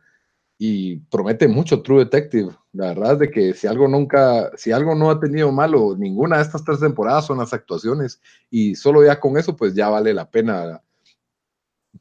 Y 0.59 0.97
promete 0.97 1.47
mucho 1.49 1.83
True 1.83 2.05
Detective. 2.05 2.51
La 2.73 2.89
verdad 2.89 3.13
es 3.13 3.19
de 3.21 3.31
que 3.31 3.55
si 3.55 3.67
algo 3.67 3.87
nunca, 3.89 4.51
si 4.57 4.73
algo 4.73 4.95
no 4.95 5.11
ha 5.11 5.21
tenido 5.21 5.53
malo, 5.53 5.97
ninguna 5.97 6.37
de 6.37 6.43
estas 6.43 6.65
tres 6.65 6.81
temporadas 6.81 7.27
son 7.27 7.39
las 7.39 7.53
actuaciones. 7.53 8.21
Y 8.51 8.75
solo 8.75 9.05
ya 9.05 9.21
con 9.21 9.37
eso, 9.39 9.55
pues 9.55 9.75
ya 9.75 9.89
vale 9.89 10.15
la 10.15 10.31
pena 10.31 10.83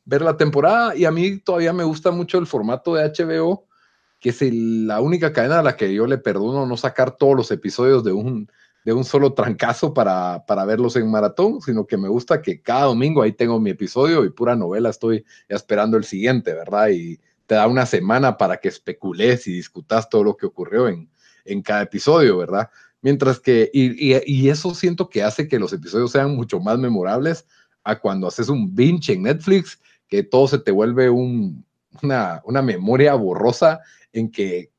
ver 0.04 0.22
la 0.22 0.38
temporada 0.38 0.96
y 0.96 1.06
a 1.06 1.12
mí 1.12 1.38
todavía 1.38 1.74
me 1.74 1.84
gusta 1.84 2.12
mucho 2.12 2.38
el 2.38 2.48
formato 2.48 2.96
de 2.96 3.04
HBO, 3.10 3.68
que 4.20 4.30
es 4.30 4.42
la 4.42 5.02
única 5.02 5.32
cadena 5.32 5.60
a 5.60 5.64
la 5.64 5.76
que 5.76 5.94
yo 5.94 6.08
le 6.08 6.18
perdono 6.18 6.66
no 6.66 6.78
sacar 6.78 7.16
todos 7.18 7.36
los 7.36 7.52
episodios 7.52 8.04
de 8.04 8.12
un, 8.12 8.50
de 8.84 8.94
un 8.94 9.04
solo 9.04 9.34
trancazo 9.34 9.94
para, 9.94 10.46
para 10.46 10.66
verlos 10.66 10.96
en 10.96 11.10
maratón, 11.10 11.62
sino 11.62 11.86
que 11.86 11.98
me 11.98 12.08
gusta 12.08 12.42
que 12.42 12.62
cada 12.62 12.86
domingo 12.86 13.22
ahí 13.22 13.32
tengo 13.32 13.60
mi 13.60 13.72
episodio 13.72 14.26
y 14.26 14.30
pura 14.30 14.56
novela 14.56 14.90
estoy 14.90 15.26
esperando 15.48 15.98
el 15.98 16.06
siguiente, 16.06 16.54
¿verdad? 16.54 16.90
Y 16.90 17.20
te 17.46 17.56
da 17.56 17.68
una 17.68 17.86
semana 17.86 18.38
para 18.38 18.58
que 18.58 18.70
especules 18.70 19.48
y 19.48 19.54
discutas 19.54 20.10
todo 20.10 20.24
lo 20.24 20.38
que 20.38 20.46
ocurrió 20.46 20.88
en, 20.88 21.10
en 21.46 21.62
cada 21.62 21.84
episodio, 21.84 22.38
¿verdad? 22.38 22.70
Mientras 23.02 23.40
que, 23.40 23.70
y, 23.72 24.16
y 24.26 24.50
eso 24.50 24.74
siento 24.74 25.10
que 25.10 25.24
hace 25.24 25.48
que 25.48 25.60
los 25.60 25.72
episodios 25.74 26.12
sean 26.12 26.36
mucho 26.36 26.60
más 26.60 26.80
memorables 26.80 27.46
a 27.86 28.00
cuando 28.00 28.28
haces 28.28 28.50
un 28.50 28.76
binge 28.76 29.14
en 29.14 29.24
Netflix, 29.24 29.80
que 30.08 30.24
todo 30.24 30.48
se 30.48 30.60
te 30.60 30.72
vuelve 30.72 31.10
un, 31.10 31.64
una, 32.04 32.42
una, 32.44 32.62
memoria 32.62 33.14
borrosa 33.14 33.82
en 34.12 34.30
que, 34.32 34.72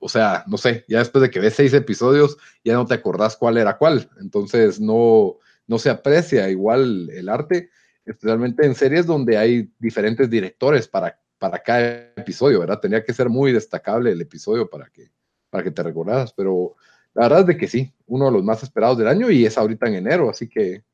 o 0.00 0.08
sea, 0.08 0.44
no 0.46 0.56
sé, 0.56 0.84
ya 0.88 1.00
después 1.00 1.20
de 1.22 1.30
que 1.30 1.40
ves 1.40 1.54
seis 1.54 1.74
episodios, 1.74 2.38
ya 2.64 2.74
no 2.74 2.86
te 2.86 2.94
acordás 2.94 3.36
cuál 3.36 3.58
era 3.58 3.76
cuál. 3.76 4.08
Entonces 4.20 4.80
no, 4.80 5.36
no 5.66 5.78
se 5.78 5.90
aprecia 5.90 6.48
igual 6.48 7.10
el 7.10 7.28
arte, 7.28 7.70
especialmente 8.04 8.64
en 8.64 8.74
series 8.74 9.04
donde 9.04 9.36
hay 9.36 9.70
diferentes 9.78 10.30
directores 10.30 10.86
para, 10.88 11.20
para 11.38 11.58
cada 11.58 12.12
episodio, 12.16 12.60
¿verdad? 12.60 12.80
Tenía 12.80 13.04
que 13.04 13.12
ser 13.12 13.28
muy 13.28 13.52
destacable 13.52 14.12
el 14.12 14.20
episodio 14.20 14.70
para 14.70 14.88
que, 14.90 15.10
para 15.50 15.64
que 15.64 15.72
te 15.72 15.82
recordaras, 15.82 16.32
pero 16.32 16.76
la 17.14 17.22
verdad 17.22 17.40
es 17.40 17.46
de 17.46 17.56
que 17.56 17.66
sí, 17.66 17.92
uno 18.06 18.26
de 18.26 18.32
los 18.32 18.44
más 18.44 18.62
esperados 18.62 18.96
del 18.98 19.08
año 19.08 19.30
y 19.30 19.44
es 19.44 19.58
ahorita 19.58 19.88
en 19.88 19.94
enero, 19.96 20.30
así 20.30 20.48
que 20.48 20.84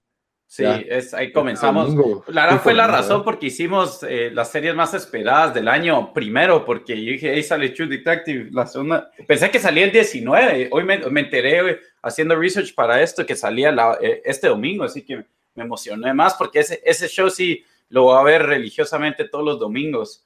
Sí, 0.47 0.65
es, 0.65 1.13
ahí 1.15 1.33
comenzamos. 1.33 1.95
La 2.29 2.45
verdad 2.45 2.63
fue 2.63 2.75
la 2.75 2.87
razón 2.87 3.25
porque 3.25 3.47
hicimos 3.47 4.05
eh, 4.05 4.31
las 4.33 4.53
series 4.53 4.75
más 4.75 4.95
esperadas 4.95 5.53
del 5.53 5.67
año 5.67 6.13
primero, 6.13 6.65
porque 6.65 7.03
yo 7.03 7.13
dije, 7.13 7.31
ahí 7.31 7.43
sale 7.43 7.71
True 7.71 7.89
Detective, 7.89 8.51
la 8.53 8.67
segunda. 8.67 9.11
Pensé 9.27 9.51
que 9.51 9.59
salía 9.59 9.85
el 9.85 9.91
19, 9.91 10.69
hoy 10.71 10.85
me, 10.85 10.99
me 11.11 11.21
enteré 11.21 11.81
haciendo 12.03 12.37
research 12.37 12.75
para 12.75 13.03
esto 13.03 13.27
que 13.27 13.35
salía 13.35 13.73
la, 13.73 13.99
eh, 14.01 14.23
este 14.25 14.47
domingo, 14.49 14.85
así 14.85 15.03
que 15.03 15.25
me 15.55 15.65
emocioné 15.65 16.13
más 16.13 16.35
porque 16.35 16.61
ese, 16.61 16.81
ese 16.85 17.09
show 17.09 17.31
sí 17.31 17.65
lo 17.89 18.05
voy 18.05 18.19
a 18.19 18.23
ver 18.23 18.43
religiosamente 18.45 19.29
todos 19.29 19.45
los 19.45 19.59
domingos. 19.59 20.25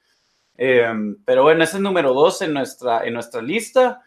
Eh, 0.57 0.93
pero 1.24 1.45
bueno, 1.45 1.62
ese 1.62 1.77
es 1.77 1.82
número 1.82 2.12
dos 2.12 2.43
en 2.43 2.53
nuestra, 2.53 3.07
en 3.07 3.15
nuestra 3.15 3.40
lista. 3.40 4.03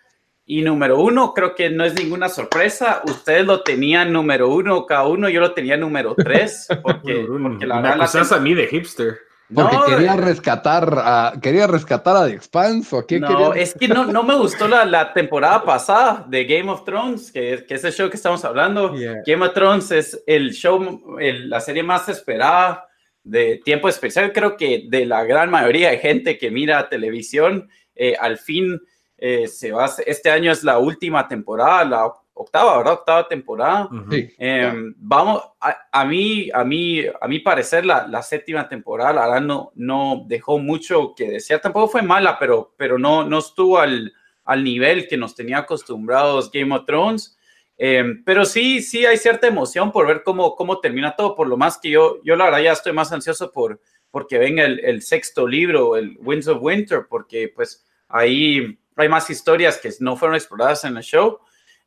Y 0.54 0.62
número 0.64 1.00
uno, 1.00 1.34
creo 1.34 1.56
que 1.56 1.70
no 1.70 1.86
es 1.86 1.94
ninguna 1.96 2.28
sorpresa. 2.28 3.02
Ustedes 3.06 3.46
lo 3.46 3.62
tenían 3.62 4.12
número 4.12 4.50
uno 4.50 4.86
cada 4.86 5.08
uno, 5.08 5.30
yo 5.30 5.40
lo 5.40 5.54
tenía 5.54 5.78
número 5.78 6.14
tres. 6.14 6.68
Porque, 6.84 7.26
porque 7.26 7.66
la 7.66 7.76
verdad. 7.80 8.12
Me 8.14 8.20
la 8.30 8.36
a 8.36 8.40
mí 8.42 8.54
de 8.54 8.68
hipster. 8.68 9.18
Porque 9.54 9.76
No, 9.78 9.86
quería 9.86 10.14
eh, 10.14 10.18
rescatar 10.18 10.94
a, 10.98 11.34
quería 11.42 11.68
rescatar 11.68 12.18
a 12.18 12.26
The 12.28 12.34
Expanse 12.34 12.94
o 12.94 13.08
qué 13.08 13.20
No, 13.22 13.28
quería? 13.30 13.64
es 13.64 13.74
que 13.76 13.88
no, 13.88 14.06
no 14.06 14.24
me 14.24 14.36
gustó 14.36 14.68
la, 14.68 14.84
la 14.84 15.14
temporada 15.14 15.64
pasada 15.64 16.26
de 16.28 16.44
Game 16.44 16.70
of 16.70 16.84
Thrones, 16.84 17.32
que, 17.32 17.64
que 17.66 17.76
es 17.76 17.84
el 17.86 17.94
show 17.94 18.10
que 18.10 18.18
estamos 18.18 18.44
hablando. 18.44 18.94
Yeah. 18.94 19.22
Game 19.26 19.46
of 19.46 19.54
Thrones 19.54 19.90
es 19.92 20.22
el 20.28 20.52
show, 20.52 21.18
el- 21.18 21.50
la 21.50 21.62
serie 21.62 21.84
más 21.84 22.10
esperada 22.10 22.88
de 23.24 23.62
tiempo 23.64 23.88
especial, 23.88 24.34
creo 24.34 24.58
que 24.58 24.84
de 24.90 25.06
la 25.06 25.24
gran 25.24 25.50
mayoría 25.50 25.92
de 25.92 25.98
gente 26.00 26.38
que 26.38 26.52
mira 26.52 26.90
televisión. 26.90 27.70
Eh, 27.96 28.16
al 28.20 28.38
fin, 28.38 28.80
eh, 29.22 29.48
se 29.48 29.72
va, 29.72 29.88
este 30.06 30.32
año 30.32 30.52
es 30.52 30.64
la 30.64 30.80
última 30.80 31.28
temporada, 31.28 31.86
la 31.86 32.12
octava, 32.34 32.80
¿verdad? 32.80 32.94
Octava 32.94 33.28
temporada. 33.28 33.88
Sí, 34.10 34.30
Eh, 34.40 34.74
Vamos, 34.98 35.44
a, 35.60 35.78
a 35.92 36.06
mí, 36.06 36.50
a 36.52 36.64
mí, 36.64 37.06
a 37.22 37.28
mi 37.28 37.38
parecer, 37.40 37.86
la, 37.86 38.08
la 38.08 38.24
séptima 38.24 38.68
temporada, 38.68 39.14
la 39.14 39.28
verdad, 39.28 39.42
no, 39.42 39.72
no 39.76 40.24
dejó 40.28 40.58
mucho 40.58 41.14
que 41.16 41.30
desear. 41.30 41.62
Tampoco 41.62 41.88
fue 41.90 42.02
mala, 42.02 42.40
pero, 42.40 42.74
pero 42.78 42.98
no, 42.98 43.24
no 43.24 43.38
estuvo 43.38 43.78
al, 43.78 44.12
al 44.44 44.64
nivel 44.64 45.08
que 45.08 45.18
nos 45.18 45.36
tenía 45.36 45.60
acostumbrados 45.60 46.52
Game 46.52 46.74
of 46.76 46.86
Thrones. 46.88 47.38
Eh, 47.78 48.04
pero 48.26 48.44
sí, 48.44 48.82
sí 48.82 49.06
hay 49.06 49.18
cierta 49.18 49.46
emoción 49.46 49.92
por 49.92 50.08
ver 50.08 50.24
cómo, 50.24 50.56
cómo 50.56 50.80
termina 50.80 51.16
todo. 51.16 51.36
Por 51.36 51.48
lo 51.48 51.58
más 51.58 51.78
que 51.78 51.92
yo, 51.92 52.18
yo 52.24 52.36
la 52.36 52.46
verdad 52.46 52.62
ya 52.62 52.72
estoy 52.72 52.94
más 52.94 53.12
ansioso 53.12 53.52
por 53.52 53.80
porque 54.10 54.38
venga 54.40 54.66
el, 54.66 54.80
el 54.82 55.02
sexto 55.04 55.48
libro, 55.48 55.96
el 55.96 56.18
Winds 56.20 56.48
of 56.48 56.62
Winter, 56.62 57.06
porque 57.10 57.52
pues 57.56 57.86
ahí 58.10 58.78
hay 58.96 59.10
más 59.10 59.30
historias 59.30 59.78
que 59.78 59.90
no 60.00 60.16
fueron 60.16 60.36
exploradas 60.36 60.84
en 60.86 60.98
el 60.98 61.04
show. 61.04 61.40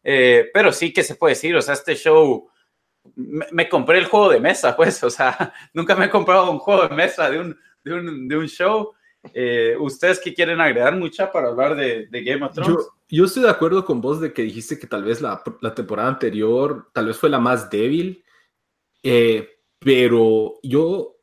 Eh, 0.03 0.51
pero 0.53 0.71
sí 0.73 0.93
que 0.93 1.03
se 1.03 1.15
puede 1.15 1.35
decir, 1.35 1.57
o 1.57 1.63
sea, 1.63 1.75
este 1.75 1.95
show, 1.95 2.49
me, 3.17 3.47
me 3.53 3.69
compré 3.69 3.99
el 3.99 4.05
juego 4.05 4.29
de 4.29 4.41
mesa, 4.41 4.77
pues, 4.77 5.03
o 5.03 5.11
sea, 5.11 5.53
nunca 5.73 5.95
me 5.97 6.07
he 6.07 6.11
comprado 6.11 6.51
un 6.51 6.59
juego 6.59 6.87
de 6.87 6.95
mesa 6.95 7.31
de 7.31 7.41
un, 7.41 7.59
de 7.83 7.95
un, 7.95 8.29
de 8.29 8.37
un 8.37 8.47
show. 8.47 8.93
Eh, 9.33 9.75
¿Ustedes 9.81 10.21
qué 10.21 10.35
quieren 10.35 10.61
agregar 10.61 10.95
mucha 10.97 11.33
para 11.33 11.49
hablar 11.49 11.75
de, 11.77 12.07
de 12.09 12.23
Game 12.23 12.45
of 12.45 12.53
Thrones? 12.53 12.77
Yo, 12.77 12.89
yo 13.09 13.25
estoy 13.25 13.45
de 13.45 13.51
acuerdo 13.51 13.85
con 13.85 14.03
vos 14.03 14.21
de 14.21 14.35
que 14.35 14.43
dijiste 14.43 14.79
que 14.79 14.87
tal 14.87 15.05
vez 15.05 15.23
la, 15.23 15.43
la 15.63 15.75
temporada 15.75 16.09
anterior 16.11 16.91
tal 16.93 17.07
vez 17.07 17.17
fue 17.17 17.31
la 17.31 17.39
más 17.39 17.71
débil, 17.71 18.23
eh, 19.03 19.49
pero 19.79 20.55
yo 20.63 21.14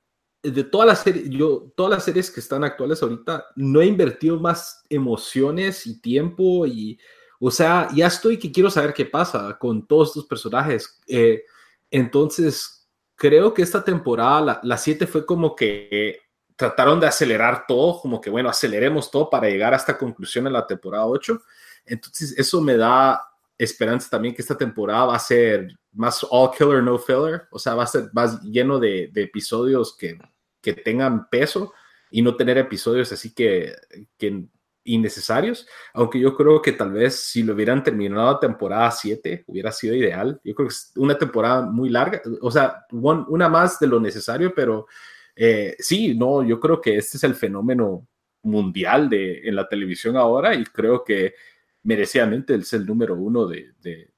de 0.43 0.63
todas 0.63 0.87
las 0.87 0.99
series, 1.03 1.29
yo 1.29 1.71
todas 1.75 1.91
las 1.91 2.03
series 2.03 2.31
que 2.31 2.39
están 2.39 2.63
actuales 2.63 3.01
ahorita 3.01 3.45
no 3.55 3.81
he 3.81 3.85
invertido 3.85 4.39
más 4.39 4.83
emociones 4.89 5.85
y 5.85 6.01
tiempo 6.01 6.65
y 6.65 6.99
o 7.39 7.51
sea 7.51 7.87
ya 7.93 8.07
estoy 8.07 8.37
que 8.37 8.51
quiero 8.51 8.69
saber 8.69 8.93
qué 8.93 9.05
pasa 9.05 9.57
con 9.59 9.85
todos 9.85 10.09
estos 10.09 10.25
personajes. 10.25 10.99
Eh, 11.07 11.43
entonces 11.91 12.89
creo 13.15 13.53
que 13.53 13.61
esta 13.61 13.83
temporada 13.83 14.41
la, 14.41 14.59
la 14.63 14.77
7 14.77 15.05
fue 15.07 15.25
como 15.25 15.55
que 15.55 16.19
trataron 16.55 16.99
de 16.99 17.07
acelerar 17.07 17.65
todo, 17.67 17.99
como 17.99 18.21
que 18.21 18.29
bueno, 18.29 18.47
aceleremos 18.47 19.09
todo 19.09 19.29
para 19.29 19.49
llegar 19.49 19.73
a 19.73 19.77
esta 19.77 19.97
conclusión 19.97 20.45
en 20.45 20.53
la 20.53 20.67
temporada 20.67 21.07
8. 21.07 21.41
Entonces, 21.85 22.37
eso 22.37 22.61
me 22.61 22.77
da 22.77 23.30
esperanza 23.63 24.09
también 24.09 24.33
que 24.33 24.41
esta 24.41 24.57
temporada 24.57 25.05
va 25.05 25.15
a 25.15 25.19
ser 25.19 25.77
más 25.93 26.25
all 26.29 26.51
killer, 26.57 26.81
no 26.81 26.97
filler, 26.97 27.43
o 27.51 27.59
sea, 27.59 27.75
va 27.75 27.83
a 27.83 27.87
ser 27.87 28.09
más 28.13 28.41
lleno 28.41 28.79
de, 28.79 29.11
episodios 29.15 29.95
que, 29.95 30.17
que, 30.61 30.73
tengan 30.73 31.29
peso 31.29 31.73
y 32.09 32.21
no 32.21 32.35
tener 32.35 32.57
episodios 32.57 33.11
así 33.11 33.33
que, 33.33 33.73
que 34.17 34.45
innecesarios, 34.83 35.67
aunque 35.93 36.19
yo 36.19 36.35
creo 36.35 36.61
que 36.61 36.71
tal 36.71 36.91
vez 36.91 37.15
si 37.15 37.43
lo 37.43 37.53
hubieran 37.53 37.83
terminado 37.83 38.39
temporada 38.39 38.89
7 38.89 39.43
hubiera 39.47 39.71
sido 39.71 39.95
ideal. 39.95 40.39
Yo 40.43 40.55
creo 40.55 40.67
que 40.67 40.73
es 40.73 40.91
una 40.95 41.17
temporada 41.17 41.61
muy 41.61 41.89
larga, 41.89 42.21
o 42.41 42.49
sea, 42.49 42.85
una 42.91 43.47
más 43.47 43.79
de 43.79 43.87
lo 43.87 43.99
necesario, 43.99 44.53
pero 44.55 44.87
eh, 45.35 45.75
sí, 45.79 46.15
no, 46.15 46.43
yo 46.43 46.59
creo 46.59 46.81
que 46.81 46.97
este 46.97 47.17
es 47.17 47.23
el 47.23 47.35
fenómeno 47.35 48.07
mundial 48.43 49.09
de, 49.09 49.47
en 49.47 49.55
la 49.55 49.67
televisión 49.67 50.17
ahora 50.17 50.55
y 50.55 50.63
creo 50.63 51.03
que 51.03 51.35
merecidamente 51.83 52.55
es 52.55 52.73
el 52.73 52.85
número 52.85 53.15
uno 53.15 53.47
de, 53.47 53.73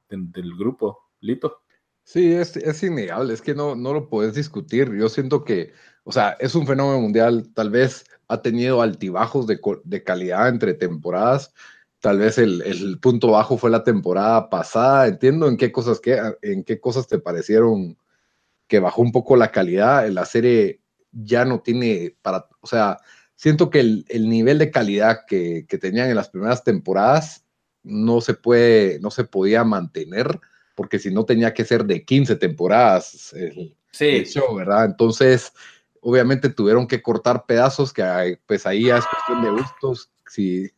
del 0.09 0.55
grupo, 0.57 1.09
Lito. 1.21 1.61
Sí, 2.03 2.33
es, 2.33 2.57
es 2.57 2.83
innegable, 2.83 3.33
es 3.33 3.41
que 3.41 3.55
no, 3.55 3.75
no 3.75 3.93
lo 3.93 4.09
puedes 4.09 4.35
discutir. 4.35 4.93
Yo 4.93 5.07
siento 5.07 5.43
que, 5.43 5.71
o 6.03 6.11
sea, 6.11 6.31
es 6.39 6.53
un 6.53 6.67
fenómeno 6.67 6.99
mundial, 6.99 7.49
tal 7.53 7.69
vez 7.69 8.05
ha 8.27 8.41
tenido 8.41 8.81
altibajos 8.81 9.47
de, 9.47 9.59
de 9.85 10.03
calidad 10.03 10.49
entre 10.49 10.73
temporadas, 10.73 11.53
tal 11.99 12.19
vez 12.19 12.37
el, 12.37 12.61
el, 12.63 12.99
punto 12.99 13.31
bajo 13.31 13.57
fue 13.57 13.69
la 13.69 13.83
temporada 13.85 14.49
pasada, 14.49 15.07
entiendo 15.07 15.47
en 15.47 15.55
qué 15.55 15.71
cosas, 15.71 16.01
que, 16.01 16.19
en 16.41 16.63
qué 16.63 16.79
cosas 16.81 17.07
te 17.07 17.19
parecieron 17.19 17.97
que 18.67 18.79
bajó 18.79 19.01
un 19.01 19.11
poco 19.11 19.37
la 19.37 19.51
calidad, 19.51 20.07
la 20.09 20.25
serie 20.25 20.81
ya 21.11 21.45
no 21.45 21.61
tiene 21.61 22.17
para, 22.21 22.47
o 22.59 22.67
sea, 22.67 22.97
siento 23.35 23.69
que 23.69 23.79
el, 23.79 24.05
el 24.09 24.29
nivel 24.29 24.57
de 24.57 24.71
calidad 24.71 25.21
que, 25.27 25.65
que, 25.67 25.77
tenían 25.77 26.09
en 26.09 26.15
las 26.15 26.29
primeras 26.29 26.63
temporadas 26.63 27.42
no 27.83 28.21
se 28.21 28.33
puede, 28.33 28.99
no 28.99 29.11
se 29.11 29.23
podía 29.23 29.63
mantener, 29.63 30.39
porque 30.75 30.99
si 30.99 31.13
no 31.13 31.25
tenía 31.25 31.53
que 31.53 31.65
ser 31.65 31.85
de 31.85 32.03
15 32.03 32.35
temporadas 32.37 33.33
el, 33.33 33.75
sí. 33.91 34.07
el 34.07 34.25
show, 34.25 34.55
¿verdad? 34.55 34.85
Entonces, 34.85 35.53
obviamente 36.01 36.49
tuvieron 36.49 36.87
que 36.87 37.01
cortar 37.01 37.45
pedazos 37.45 37.93
que 37.93 38.39
pues 38.45 38.65
ahí 38.65 38.85
ya 38.85 38.97
es 38.97 39.05
cuestión 39.05 39.43
de 39.43 39.61
gustos. 39.61 40.11
Si, 40.27 40.71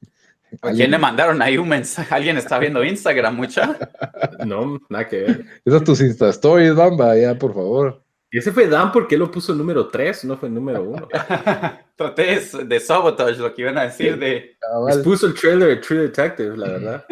¿A 0.61 0.71
quién 0.71 0.91
le 0.91 0.97
mandaron 0.97 1.41
ahí 1.41 1.57
un 1.57 1.67
mensaje? 1.67 2.13
¿Alguien 2.13 2.37
está 2.37 2.59
viendo 2.59 2.83
Instagram, 2.83 3.35
mucha? 3.35 3.77
No, 4.45 4.79
nada 4.89 5.07
que 5.07 5.17
ver. 5.17 5.45
Esas 5.63 5.83
tus 5.83 6.01
Insta 6.01 6.29
Stories, 6.29 6.75
Bamba, 6.75 7.17
ya, 7.17 7.37
por 7.37 7.53
favor. 7.53 8.04
Y 8.35 8.39
ese 8.39 8.51
fue 8.51 8.67
Dan 8.67 8.91
porque 8.91 9.15
él 9.15 9.19
lo 9.19 9.31
puso 9.31 9.55
número 9.55 9.87
3, 9.87 10.25
no 10.25 10.35
fue 10.35 10.49
número 10.49 10.83
1. 10.83 11.07
Traté 11.95 12.41
de 12.65 12.79
sabotage 12.81 13.37
lo 13.37 13.53
que 13.53 13.61
iban 13.61 13.77
a 13.77 13.83
decir 13.83 14.19
de... 14.19 14.57
Les 14.89 14.97
puso 14.97 15.27
el 15.27 15.33
trailer 15.33 15.69
de 15.69 15.75
True 15.77 16.01
Detective, 16.01 16.57
la 16.57 16.67
verdad. 16.73 17.05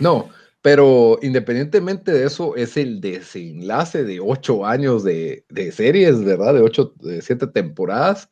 No, 0.00 0.28
pero 0.60 1.18
independientemente 1.22 2.12
de 2.12 2.26
eso, 2.26 2.54
es 2.56 2.76
el 2.76 3.00
desenlace 3.00 4.04
de 4.04 4.20
ocho 4.20 4.66
años 4.66 5.02
de, 5.02 5.46
de 5.48 5.72
series, 5.72 6.22
¿verdad? 6.22 6.52
De 6.52 6.60
ocho, 6.60 6.92
de 7.00 7.22
siete 7.22 7.46
temporadas. 7.46 8.28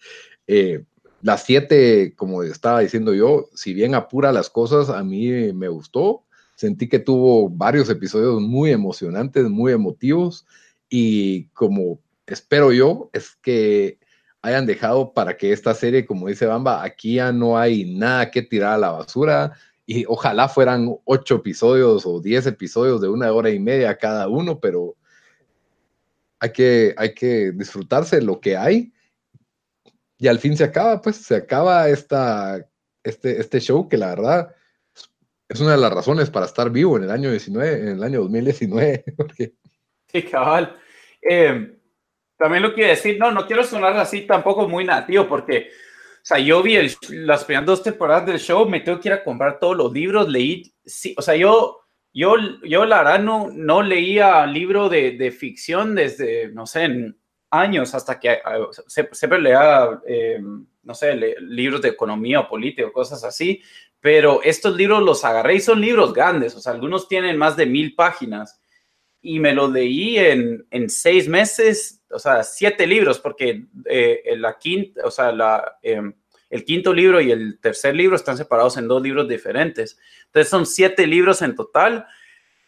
Eh, 0.46 0.84
las 1.22 1.44
siete, 1.44 2.12
como 2.14 2.42
estaba 2.42 2.80
diciendo 2.80 3.14
yo, 3.14 3.48
si 3.54 3.72
bien 3.72 3.94
apura 3.94 4.32
las 4.32 4.50
cosas, 4.50 4.90
a 4.90 5.02
mí 5.02 5.30
me 5.54 5.68
gustó. 5.68 6.24
Sentí 6.56 6.90
que 6.90 6.98
tuvo 6.98 7.48
varios 7.48 7.88
episodios 7.88 8.38
muy 8.42 8.70
emocionantes, 8.70 9.48
muy 9.48 9.72
emotivos. 9.72 10.44
Y 10.94 11.46
como 11.54 12.02
espero 12.26 12.70
yo, 12.70 13.08
es 13.14 13.34
que 13.36 13.98
hayan 14.42 14.66
dejado 14.66 15.14
para 15.14 15.38
que 15.38 15.50
esta 15.50 15.72
serie, 15.72 16.04
como 16.04 16.28
dice 16.28 16.44
Bamba, 16.44 16.84
aquí 16.84 17.14
ya 17.14 17.32
no 17.32 17.56
hay 17.56 17.94
nada 17.94 18.30
que 18.30 18.42
tirar 18.42 18.74
a 18.74 18.78
la 18.78 18.90
basura 18.90 19.52
y 19.86 20.04
ojalá 20.06 20.50
fueran 20.50 20.94
ocho 21.06 21.36
episodios 21.36 22.04
o 22.04 22.20
diez 22.20 22.44
episodios 22.46 23.00
de 23.00 23.08
una 23.08 23.32
hora 23.32 23.48
y 23.48 23.58
media 23.58 23.96
cada 23.96 24.28
uno, 24.28 24.60
pero 24.60 24.94
hay 26.38 26.52
que, 26.52 26.94
hay 26.98 27.14
que 27.14 27.52
disfrutarse 27.52 28.20
lo 28.20 28.38
que 28.38 28.58
hay 28.58 28.92
y 30.18 30.28
al 30.28 30.40
fin 30.40 30.58
se 30.58 30.64
acaba, 30.64 31.00
pues 31.00 31.16
se 31.16 31.36
acaba 31.36 31.88
esta, 31.88 32.68
este, 33.02 33.40
este 33.40 33.60
show 33.60 33.88
que 33.88 33.96
la 33.96 34.08
verdad 34.08 34.54
es 35.48 35.58
una 35.58 35.70
de 35.70 35.78
las 35.78 35.92
razones 35.94 36.28
para 36.28 36.44
estar 36.44 36.68
vivo 36.68 36.98
en 36.98 37.04
el 37.04 37.10
año 37.10 37.30
19, 37.30 37.80
en 37.80 37.88
el 37.88 38.02
año 38.02 38.20
2019. 38.20 39.04
Porque... 39.16 39.54
Sí, 40.08 40.24
cabal. 40.24 40.76
Eh, 41.22 41.78
también 42.36 42.62
lo 42.62 42.74
quiero 42.74 42.90
decir, 42.90 43.18
no, 43.18 43.30
no 43.30 43.46
quiero 43.46 43.64
sonar 43.64 43.96
así 43.96 44.22
tampoco 44.22 44.68
muy 44.68 44.84
nativo 44.84 45.28
porque 45.28 45.70
o 46.22 46.24
sea, 46.24 46.38
yo 46.38 46.62
vi 46.62 46.76
el, 46.76 46.92
las 47.10 47.44
primeras 47.44 47.66
dos 47.66 47.82
temporadas 47.82 48.26
del 48.26 48.38
show, 48.38 48.68
me 48.68 48.78
tengo 48.78 49.00
que 49.00 49.08
ir 49.08 49.12
a 49.12 49.24
comprar 49.24 49.58
todos 49.58 49.76
los 49.76 49.92
libros, 49.92 50.28
leí, 50.28 50.72
sí, 50.84 51.16
o 51.18 51.22
sea, 51.22 51.34
yo, 51.34 51.80
yo, 52.14 52.36
yo 52.62 52.84
la 52.86 52.98
verdad 52.98 53.18
no, 53.18 53.50
no 53.52 53.82
leía 53.82 54.46
libro 54.46 54.88
de, 54.88 55.12
de 55.18 55.32
ficción 55.32 55.96
desde, 55.96 56.48
no 56.52 56.64
sé, 56.64 56.84
en 56.84 57.18
años, 57.50 57.92
hasta 57.96 58.20
que 58.20 58.40
siempre 58.86 59.40
leía, 59.40 60.00
eh, 60.06 60.40
no 60.84 60.94
sé, 60.94 61.16
le, 61.16 61.40
libros 61.40 61.82
de 61.82 61.88
economía 61.88 62.38
o 62.38 62.48
política 62.48 62.86
o 62.86 62.92
cosas 62.92 63.24
así, 63.24 63.60
pero 63.98 64.44
estos 64.44 64.76
libros 64.76 65.02
los 65.02 65.24
agarré 65.24 65.56
y 65.56 65.60
son 65.60 65.80
libros 65.80 66.12
grandes, 66.12 66.54
o 66.54 66.60
sea, 66.60 66.72
algunos 66.72 67.08
tienen 67.08 67.36
más 67.36 67.56
de 67.56 67.66
mil 67.66 67.96
páginas 67.96 68.61
y 69.22 69.38
me 69.38 69.54
los 69.54 69.70
leí 69.70 70.18
en, 70.18 70.66
en 70.70 70.90
seis 70.90 71.28
meses, 71.28 72.02
o 72.10 72.18
sea, 72.18 72.42
siete 72.42 72.88
libros, 72.88 73.20
porque 73.20 73.66
eh, 73.86 74.34
la 74.36 74.58
quinta, 74.58 75.02
o 75.04 75.12
sea, 75.12 75.30
la, 75.30 75.78
eh, 75.80 76.02
el 76.50 76.64
quinto 76.64 76.92
libro 76.92 77.20
y 77.20 77.30
el 77.30 77.60
tercer 77.60 77.94
libro 77.94 78.16
están 78.16 78.36
separados 78.36 78.76
en 78.76 78.88
dos 78.88 79.00
libros 79.00 79.28
diferentes. 79.28 79.96
Entonces 80.26 80.50
son 80.50 80.66
siete 80.66 81.06
libros 81.06 81.40
en 81.40 81.54
total. 81.54 82.04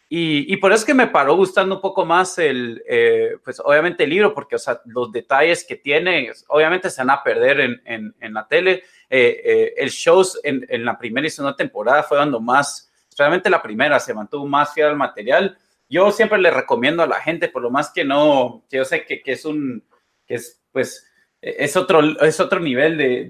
Y, 0.07 0.51
y 0.51 0.57
por 0.57 0.71
eso 0.71 0.79
es 0.79 0.85
que 0.85 0.93
me 0.93 1.07
paró 1.07 1.35
gustando 1.35 1.75
un 1.75 1.81
poco 1.81 2.05
más 2.05 2.37
el, 2.37 2.81
eh, 2.87 3.37
pues 3.43 3.59
obviamente 3.59 4.05
el 4.05 4.11
libro, 4.11 4.33
porque, 4.33 4.55
o 4.55 4.59
sea, 4.59 4.79
los 4.85 5.11
detalles 5.11 5.65
que 5.65 5.75
tiene, 5.75 6.31
obviamente 6.47 6.89
se 6.89 7.01
van 7.01 7.09
a 7.09 7.23
perder 7.23 7.59
en, 7.59 7.81
en, 7.83 8.15
en 8.21 8.33
la 8.33 8.47
tele. 8.47 8.83
el 9.09 9.89
show 9.89 10.23
en, 10.43 10.65
en, 10.69 10.85
la 10.85 10.97
primera 10.97 11.27
y 11.27 11.29
segunda 11.29 11.55
temporada 11.55 12.01
fue 12.03 12.17
dando 12.17 12.39
más, 12.39 12.89
especialmente 13.09 13.49
la 13.49 13.61
primera, 13.61 13.99
se 13.99 14.13
mantuvo 14.13 14.47
más 14.47 14.73
fiel 14.73 14.87
al 14.87 14.95
material 14.95 15.57
yo 15.89 16.11
siempre 16.11 16.39
le 16.39 16.51
recomiendo 16.51 17.03
a 17.03 17.07
la 17.07 17.21
gente, 17.21 17.49
por 17.49 17.61
lo 17.61 17.69
más 17.69 17.91
que 17.91 18.03
no, 18.03 18.65
que 18.69 18.77
yo 18.77 18.85
sé 18.85 19.05
que, 19.05 19.21
que 19.21 19.33
es 19.33 19.45
un, 19.45 19.83
que 20.25 20.35
es 20.35 20.61
pues 20.71 21.07
es 21.45 21.77
otro, 21.77 22.01
es 22.21 22.39
otro 22.39 22.59
nivel 22.59 22.97
de, 22.97 23.29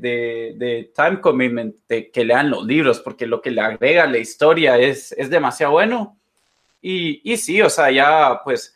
de, 0.56 0.91
time 0.95 1.19
commitment 1.19 1.76
de 1.90 2.10
que 2.11 2.23
lean 2.23 2.49
los 2.49 2.65
libros, 2.65 3.02
porque 3.02 3.27
lo 3.27 3.41
que 3.41 3.52
le 3.52 3.60
agrega 3.60 4.06
la 4.07 4.19
historia 4.19 4.77
es, 4.77 5.11
es 5.11 5.30
demasiado 5.30 5.73
bueno. 5.73 6.18
Y, 6.82 7.19
y 7.30 7.36
sí, 7.36 7.61
o 7.61 7.69
sea, 7.69 7.91
ya 7.91 8.40
pues, 8.44 8.73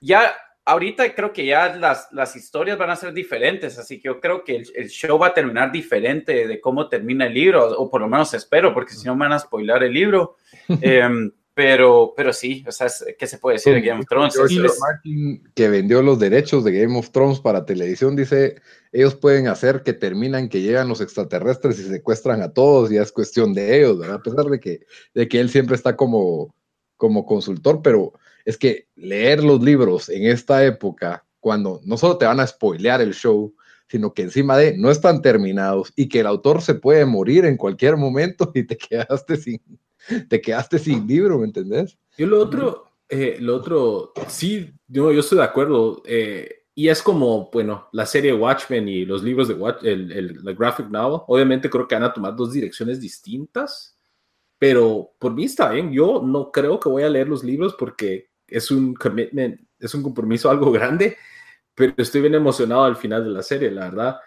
ya 0.00 0.32
ahorita 0.64 1.14
creo 1.16 1.32
que 1.32 1.46
ya 1.46 1.74
las, 1.74 2.12
las 2.12 2.36
historias 2.36 2.78
van 2.78 2.90
a 2.90 2.96
ser 2.96 3.12
diferentes, 3.12 3.76
así 3.76 3.96
que 3.98 4.06
yo 4.06 4.20
creo 4.20 4.44
que 4.44 4.62
el, 4.72 4.88
show 4.88 5.18
va 5.18 5.28
a 5.28 5.34
terminar 5.34 5.72
diferente 5.72 6.46
de 6.46 6.60
cómo 6.60 6.88
termina 6.88 7.26
el 7.26 7.34
libro, 7.34 7.66
o 7.76 7.90
por 7.90 8.00
lo 8.00 8.08
menos 8.08 8.32
espero, 8.34 8.72
porque 8.72 8.94
si 8.94 9.04
no 9.06 9.16
me 9.16 9.24
van 9.24 9.32
a 9.32 9.40
spoilar 9.40 9.82
el 9.82 9.92
libro. 9.92 10.36
Em, 10.80 11.32
pero, 11.62 12.14
pero 12.16 12.32
sí, 12.32 12.64
o 12.66 12.72
sea, 12.72 12.88
¿qué 13.18 13.26
se 13.26 13.36
puede 13.36 13.56
decir 13.56 13.74
de 13.74 13.82
Game 13.82 14.00
of 14.00 14.06
Thrones? 14.08 14.34
Martin, 14.80 15.42
que 15.54 15.68
vendió 15.68 16.00
los 16.00 16.18
derechos 16.18 16.64
de 16.64 16.72
Game 16.72 16.98
of 16.98 17.10
Thrones 17.10 17.38
para 17.38 17.66
televisión, 17.66 18.16
dice, 18.16 18.62
ellos 18.92 19.14
pueden 19.14 19.46
hacer 19.46 19.82
que 19.82 19.92
terminan, 19.92 20.48
que 20.48 20.62
llegan 20.62 20.88
los 20.88 21.02
extraterrestres 21.02 21.78
y 21.78 21.82
secuestran 21.82 22.40
a 22.40 22.54
todos, 22.54 22.90
y 22.90 22.96
es 22.96 23.12
cuestión 23.12 23.52
de 23.52 23.76
ellos, 23.76 23.98
¿verdad? 23.98 24.16
A 24.16 24.22
pesar 24.22 24.46
de 24.46 24.58
que, 24.58 24.80
de 25.12 25.28
que 25.28 25.38
él 25.38 25.50
siempre 25.50 25.76
está 25.76 25.96
como, 25.96 26.54
como 26.96 27.26
consultor, 27.26 27.82
pero 27.82 28.14
es 28.46 28.56
que 28.56 28.86
leer 28.96 29.44
los 29.44 29.62
libros 29.62 30.08
en 30.08 30.24
esta 30.24 30.64
época, 30.64 31.26
cuando 31.40 31.82
no 31.84 31.98
solo 31.98 32.16
te 32.16 32.24
van 32.24 32.40
a 32.40 32.46
spoilear 32.46 33.02
el 33.02 33.12
show, 33.12 33.54
sino 33.86 34.14
que 34.14 34.22
encima 34.22 34.56
de 34.56 34.78
no 34.78 34.90
están 34.90 35.20
terminados 35.20 35.92
y 35.94 36.08
que 36.08 36.20
el 36.20 36.26
autor 36.26 36.62
se 36.62 36.74
puede 36.74 37.04
morir 37.04 37.44
en 37.44 37.58
cualquier 37.58 37.98
momento 37.98 38.50
y 38.54 38.62
te 38.62 38.78
quedaste 38.78 39.36
sin, 39.36 39.60
te 40.28 40.40
quedaste 40.40 40.78
sin 40.78 41.06
libro, 41.06 41.38
¿me 41.38 41.46
entendés? 41.46 41.98
Yo 42.16 42.26
lo 42.26 42.40
otro, 42.42 42.86
eh, 43.08 43.38
lo 43.40 43.56
otro, 43.56 44.12
sí, 44.28 44.72
yo, 44.86 45.12
yo 45.12 45.20
estoy 45.20 45.38
de 45.38 45.44
acuerdo. 45.44 46.02
Eh, 46.04 46.60
y 46.74 46.88
es 46.88 47.02
como, 47.02 47.50
bueno, 47.52 47.88
la 47.92 48.06
serie 48.06 48.32
Watchmen 48.32 48.88
y 48.88 49.04
los 49.04 49.22
libros 49.22 49.48
de 49.48 49.54
Watch, 49.54 49.84
el, 49.84 50.10
el, 50.12 50.54
graphic 50.54 50.88
novel, 50.88 51.20
obviamente 51.26 51.68
creo 51.68 51.86
que 51.86 51.94
van 51.94 52.04
a 52.04 52.12
tomar 52.12 52.34
dos 52.36 52.52
direcciones 52.52 53.00
distintas, 53.00 53.98
pero 54.58 55.12
por 55.18 55.34
mí 55.34 55.44
está 55.44 55.70
bien. 55.70 55.92
Yo 55.92 56.22
no 56.24 56.50
creo 56.50 56.78
que 56.78 56.88
voy 56.88 57.02
a 57.02 57.10
leer 57.10 57.28
los 57.28 57.44
libros 57.44 57.74
porque 57.78 58.30
es 58.46 58.70
un 58.70 58.94
commitment, 58.94 59.60
es 59.78 59.94
un 59.94 60.02
compromiso 60.02 60.50
algo 60.50 60.70
grande, 60.70 61.16
pero 61.74 61.94
estoy 61.96 62.22
bien 62.22 62.34
emocionado 62.34 62.84
al 62.84 62.96
final 62.96 63.24
de 63.24 63.30
la 63.30 63.42
serie, 63.42 63.70
la 63.70 63.90
verdad. 63.90 64.20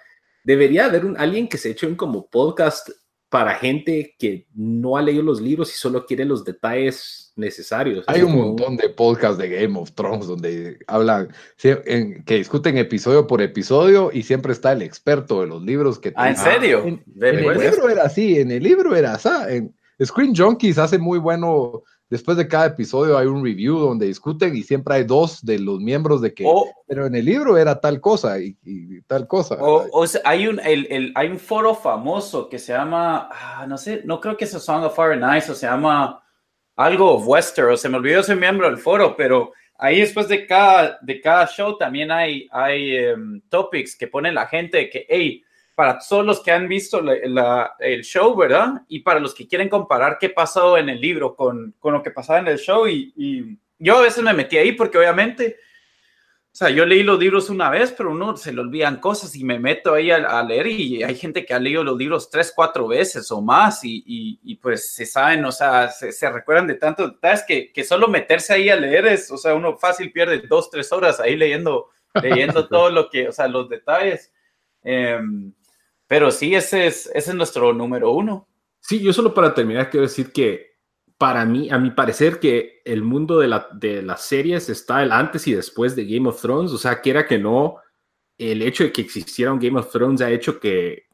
Debería 0.44 0.86
haber 0.86 1.06
un, 1.06 1.18
alguien 1.18 1.48
que 1.48 1.58
se 1.58 1.72
eche 1.72 1.88
un 1.88 1.96
como 1.96 2.30
podcast 2.30 2.90
para 3.34 3.56
gente 3.56 4.16
que 4.20 4.46
no 4.54 4.96
ha 4.96 5.02
leído 5.02 5.24
los 5.24 5.42
libros 5.42 5.74
y 5.74 5.76
solo 5.76 6.06
quiere 6.06 6.24
los 6.24 6.46
detalles 6.46 7.34
necesarios. 7.36 8.06
Hay 8.06 8.22
un 8.22 8.36
montón 8.36 8.78
de 8.78 8.90
podcasts 8.90 9.40
de 9.40 9.50
Game 9.50 9.76
of 9.80 9.92
Thrones 9.94 10.28
donde 10.28 10.78
hablan, 10.86 11.30
que 11.58 12.24
discuten 12.28 12.78
episodio 12.78 13.26
por 13.26 13.42
episodio 13.42 14.12
y 14.14 14.22
siempre 14.22 14.54
está 14.54 14.74
el 14.74 14.84
experto 14.84 15.42
de 15.42 15.48
los 15.48 15.64
libros 15.64 15.98
que... 15.98 16.14
Ah, 16.16 16.30
¿en 16.30 16.38
serio? 16.38 16.84
En, 16.86 17.04
el 17.20 17.58
libro 17.58 17.90
era 17.90 18.04
así, 18.04 18.40
en 18.40 18.52
el 18.52 18.62
libro 18.62 18.96
era 18.96 19.16
así. 19.16 19.30
En 19.50 19.76
Screen 20.06 20.36
Junkies 20.36 20.78
hace 20.78 21.00
muy 21.00 21.18
bueno 21.18 21.82
después 22.14 22.38
de 22.38 22.48
cada 22.48 22.68
episodio 22.68 23.18
hay 23.18 23.26
un 23.26 23.44
review 23.44 23.80
donde 23.80 24.06
discuten 24.06 24.56
y 24.56 24.62
siempre 24.62 24.94
hay 24.94 25.04
dos 25.04 25.44
de 25.44 25.58
los 25.58 25.80
miembros 25.80 26.22
de 26.22 26.32
que, 26.32 26.46
pero 26.86 27.08
en 27.08 27.16
el 27.16 27.26
libro 27.26 27.58
era 27.58 27.82
tal 27.82 28.00
cosa 28.00 28.38
y, 28.40 28.56
tal 29.08 29.28
cosa. 29.28 29.58
O, 29.60 30.06
hay, 30.24 30.46
un, 30.46 30.60
el, 30.60 31.12
hay 31.16 31.30
un 31.30 31.40
foro 31.40 31.74
famoso 31.74 32.48
que 32.48 32.60
se 32.60 32.72
llama, 32.72 33.30
ah, 33.32 33.66
no 33.68 33.80
sé, 33.80 34.04
no 34.06 34.22
creo 34.22 34.38
que 34.38 34.46
sea 34.46 34.60
Song 34.60 34.84
of 34.84 34.96
Fire 34.96 35.14
and 35.14 35.38
Ice 35.40 35.52
o 35.52 35.56
se 35.56 35.66
llama 35.66 36.24
algo 36.76 37.16
of 37.16 37.28
Westeros, 37.28 37.82
se 37.82 37.90
me 37.90 37.98
olvidó 37.98 38.22
ser 38.22 38.38
miembro 38.38 38.70
del 38.70 38.78
foro, 38.78 39.16
pero 39.18 39.52
ahí 39.80 40.02
después 40.02 40.28
de 40.28 40.46
cada, 40.46 41.00
de 41.02 41.20
cada 41.20 41.48
show 41.48 41.80
también 41.80 42.12
hay, 42.12 42.48
hay 42.52 42.96
em, 42.96 43.42
topics 43.50 43.96
que 43.96 44.06
pone 44.06 44.32
la 44.32 44.46
gente 44.46 44.88
que, 44.88 45.08
hey, 45.10 45.44
para 45.76 45.98
todos 45.98 46.26
los 46.26 46.42
que 46.42 46.52
han 46.52 46.68
visto 46.68 47.02
el 47.80 48.04
show, 48.04 48.36
¿verdad? 48.36 48.84
Y 48.88 49.00
para 49.00 49.20
los 49.20 49.34
que 49.34 49.48
quieren 49.48 49.70
comparar 49.70 50.18
qué 50.20 50.30
pasó 50.30 50.78
en 50.78 50.90
el 50.90 51.02
libro 51.02 51.36
con, 51.36 51.74
con 51.80 51.94
lo 51.94 52.04
que 52.04 52.12
pasaba 52.12 52.40
en 52.40 52.48
el 52.48 52.60
show. 52.60 52.88
Y, 52.88 53.58
yo 53.80 53.98
a 53.98 54.02
veces 54.02 54.24
me 54.24 54.34
metí 54.34 54.56
ahí 54.56 54.72
porque 54.72 54.98
obviamente, 54.98 55.58
o 56.54 56.56
sea, 56.56 56.70
yo 56.70 56.86
leí 56.86 57.04
los 57.04 57.20
libros 57.20 57.50
una 57.50 57.70
vez, 57.70 57.92
pero 57.92 58.12
uno 58.12 58.38
se 58.38 58.54
le 58.54 58.62
olvidan 58.62 59.02
cosas 59.02 59.36
y 59.36 59.44
me 59.44 59.60
meto 59.60 59.94
ahí 59.94 60.10
a, 60.10 60.42
leer 60.44 60.68
y 60.68 61.04
hay 61.04 61.16
gente 61.16 61.46
que 61.46 61.54
ha 61.54 61.60
leído 61.60 61.84
los 61.84 61.98
libros 61.98 62.30
tres, 62.30 62.54
cuatro 62.56 62.88
veces 62.88 63.30
o 63.32 63.42
más 63.42 63.84
y, 63.84 64.04
y, 64.06 64.56
pues 64.56 64.94
se 64.94 65.06
saben, 65.06 65.44
o 65.44 65.52
sea, 65.52 65.90
se, 65.90 66.30
recuerdan 66.30 66.68
de 66.68 66.76
tantos 66.76 67.12
detalles 67.12 67.44
que, 67.46 67.74
que, 67.74 67.84
solo 67.84 68.08
meterse 68.08 68.54
ahí 68.54 68.70
a 68.70 68.78
leer 68.78 69.08
es, 69.08 69.30
o 69.32 69.38
sea, 69.38 69.54
uno 69.54 69.76
fácil 69.78 70.14
pierde 70.14 70.44
dos, 70.48 70.70
tres 70.70 70.90
horas 70.94 71.20
ahí 71.20 71.36
leyendo, 71.36 71.90
leyendo 72.22 72.68
todo 72.70 72.90
lo 72.90 73.10
que, 73.10 73.28
o 73.28 73.32
sea, 73.34 73.50
los 73.50 73.68
detalles. 73.68 74.32
Eh, 74.84 75.20
pero 76.14 76.30
sí, 76.30 76.54
ese 76.54 76.86
es, 76.86 77.10
ese 77.16 77.32
es 77.32 77.36
nuestro 77.36 77.74
número 77.74 78.12
uno. 78.12 78.48
Sí, 78.80 79.02
yo 79.02 79.12
solo 79.14 79.34
para 79.34 79.56
terminar 79.56 79.90
quiero 79.90 80.06
decir 80.06 80.32
que 80.32 80.76
para 81.18 81.44
mí, 81.44 81.72
a 81.72 81.80
mi 81.80 81.90
parecer, 81.90 82.40
que 82.40 82.84
el 82.86 83.02
mundo 83.02 83.40
de, 83.40 83.48
la, 83.48 83.68
de 83.74 84.04
las 84.04 84.22
series 84.22 84.70
está 84.70 85.02
el 85.02 85.12
antes 85.12 85.48
y 85.48 85.56
después 85.56 85.96
de 85.96 86.06
Game 86.06 86.30
of 86.30 86.40
Thrones. 86.40 86.72
O 86.72 86.78
sea, 86.78 87.02
quiera 87.02 87.26
que 87.26 87.40
no, 87.40 87.78
el 88.38 88.62
hecho 88.62 88.84
de 88.84 88.92
que 88.92 89.02
existiera 89.02 89.52
un 89.52 89.58
Game 89.58 89.80
of 89.80 89.92
Thrones 89.92 90.22
ha 90.22 90.30
hecho 90.30 90.60
que 90.60 91.08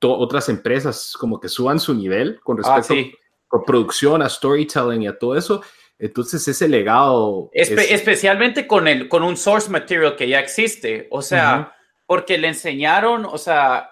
otras 0.00 0.48
empresas 0.48 1.12
como 1.12 1.38
que 1.38 1.50
suban 1.50 1.78
su 1.78 1.92
nivel 1.92 2.40
con 2.40 2.58
ah, 2.64 2.76
respecto 2.78 3.18
a 3.52 3.62
producción, 3.66 4.22
a 4.22 4.30
storytelling 4.30 5.02
y 5.02 5.08
a 5.08 5.18
todo 5.18 5.36
eso. 5.36 5.62
Entonces 5.98 6.48
ese 6.48 6.68
legado... 6.68 7.50
Especialmente 7.52 8.66
con, 8.66 8.88
el, 8.88 9.10
con 9.10 9.24
un 9.24 9.36
source 9.36 9.68
material 9.68 10.16
que 10.16 10.26
ya 10.26 10.40
existe. 10.40 11.06
O 11.10 11.20
sea, 11.20 11.76
porque 12.06 12.38
le 12.38 12.48
enseñaron, 12.48 13.26
o 13.26 13.36
sea, 13.36 13.91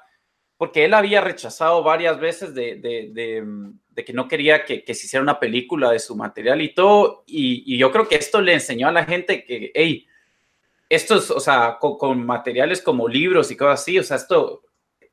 porque 0.61 0.85
él 0.85 0.93
había 0.93 1.23
rechazado 1.23 1.82
varias 1.82 2.20
veces 2.20 2.55
de, 2.55 2.77
de, 2.77 3.09
de, 3.15 4.05
que 4.05 4.12
no 4.12 4.28
quería 4.28 4.66
que, 4.66 4.85
que, 4.85 4.93
se 4.93 5.07
hiciera 5.07 5.23
una 5.23 5.41
película 5.41 5.91
de 5.91 5.99
su 5.99 6.15
material 6.15 6.61
y 6.61 6.74
todo, 6.74 7.24
y, 7.27 7.78
yo 7.78 7.91
creo 7.91 8.07
que 8.07 8.16
esto 8.16 8.43
le 8.43 8.53
enseñó 8.53 8.89
a 8.89 8.93
la 8.93 9.07
gente 9.07 9.43
que, 9.47 9.73
hey, 9.74 10.07
esto 10.87 11.16
es, 11.16 11.31
o 11.31 11.41
sea, 11.41 11.78
con, 11.81 12.27
materiales 12.27 12.82
como 12.82 13.09
libros 13.09 13.51
y 13.51 13.57
cosas 13.57 13.81
así, 13.81 13.99
o 13.99 14.03
sea, 14.03 14.19
esto, 14.19 14.65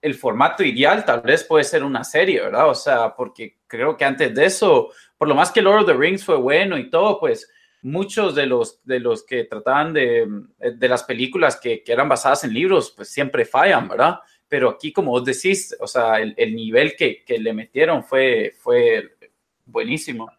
el 0.02 0.16
formato 0.16 0.66
ideal 0.66 1.06
tal 1.06 1.22
vez 1.22 1.46
puede 1.46 1.64
ser 1.64 1.86
una 1.86 2.04
serie, 2.04 2.42
¿verdad? 2.42 2.68
O 2.68 2.76
sea, 2.76 3.16
porque 3.16 3.60
creo 3.68 3.96
que 3.96 4.04
antes 4.04 4.36
de 4.36 4.44
eso, 4.44 4.90
por 5.18 5.30
lo 5.30 5.36
más 5.36 5.54
que 5.54 5.62
Lord 5.62 5.84
of 5.84 5.88
the 5.88 5.94
Rings 5.94 6.26
fue 6.26 6.36
bueno 6.36 6.78
y 6.78 6.90
todo, 6.90 7.22
pues 7.22 7.50
muchos 7.84 8.36
de 8.36 8.48
los, 8.48 8.84
de 8.84 9.00
los 9.00 9.26
que 9.26 9.46
trataban 9.46 9.94
de, 9.94 10.28
de 10.60 10.90
las 10.90 11.04
películas 11.04 11.58
que, 11.58 11.84
que 11.84 11.94
eran 11.94 12.10
basadas 12.10 12.44
en 12.44 12.54
libros, 12.54 12.92
pues 12.92 13.08
siempre 13.08 13.46
fallan, 13.46 13.88
¿verdad? 13.88 14.20
Pero 14.50 14.70
aquí, 14.70 14.94
como 14.94 15.12
vos 15.12 15.26
decís, 15.26 15.76
o 15.80 15.88
sea, 15.88 16.20
el, 16.20 16.56
nivel 16.56 16.96
que, 16.96 17.24
le 17.28 17.54
metieron 17.54 18.04
fue, 18.04 18.54
fue 18.60 19.18
buenísimo. 19.66 20.30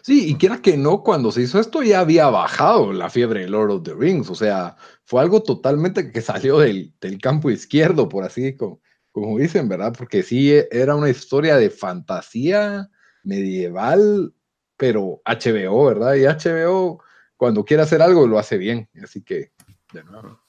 Sí, 0.00 0.30
y 0.30 0.36
quiera 0.36 0.60
que 0.62 0.76
no, 0.76 1.02
cuando 1.02 1.30
se 1.30 1.42
hizo 1.42 1.60
esto 1.60 1.82
ya 1.82 2.00
había 2.00 2.28
bajado 2.28 2.92
la 2.92 3.10
fiebre 3.10 3.40
de 3.40 3.48
Lord 3.48 3.70
of 3.70 3.82
the 3.82 3.94
Rings, 3.94 4.30
o 4.30 4.34
sea, 4.34 4.76
fue 5.04 5.20
algo 5.20 5.42
totalmente 5.42 6.10
que 6.10 6.22
salió 6.22 6.58
del, 6.58 6.94
campo 7.20 7.50
izquierdo, 7.50 8.08
por 8.08 8.24
así 8.24 8.56
como, 8.56 8.80
como 9.12 9.38
dicen, 9.38 9.68
¿verdad? 9.68 9.94
Porque 9.96 10.22
sí 10.22 10.52
era 10.70 10.94
una 10.94 11.10
historia 11.10 11.56
de 11.56 11.70
fantasía 11.70 12.88
medieval, 13.22 14.34
pero 14.76 15.20
HBO, 15.26 15.86
¿verdad? 15.86 16.14
Y 16.14 16.24
HBO, 16.24 17.02
cuando 17.36 17.64
quiere 17.64 17.82
hacer 17.82 18.00
algo, 18.00 18.26
lo 18.26 18.38
hace 18.38 18.56
bien, 18.56 18.88
así 19.02 19.22
que, 19.22 19.52
de 19.92 20.04
nuevo, 20.04 20.40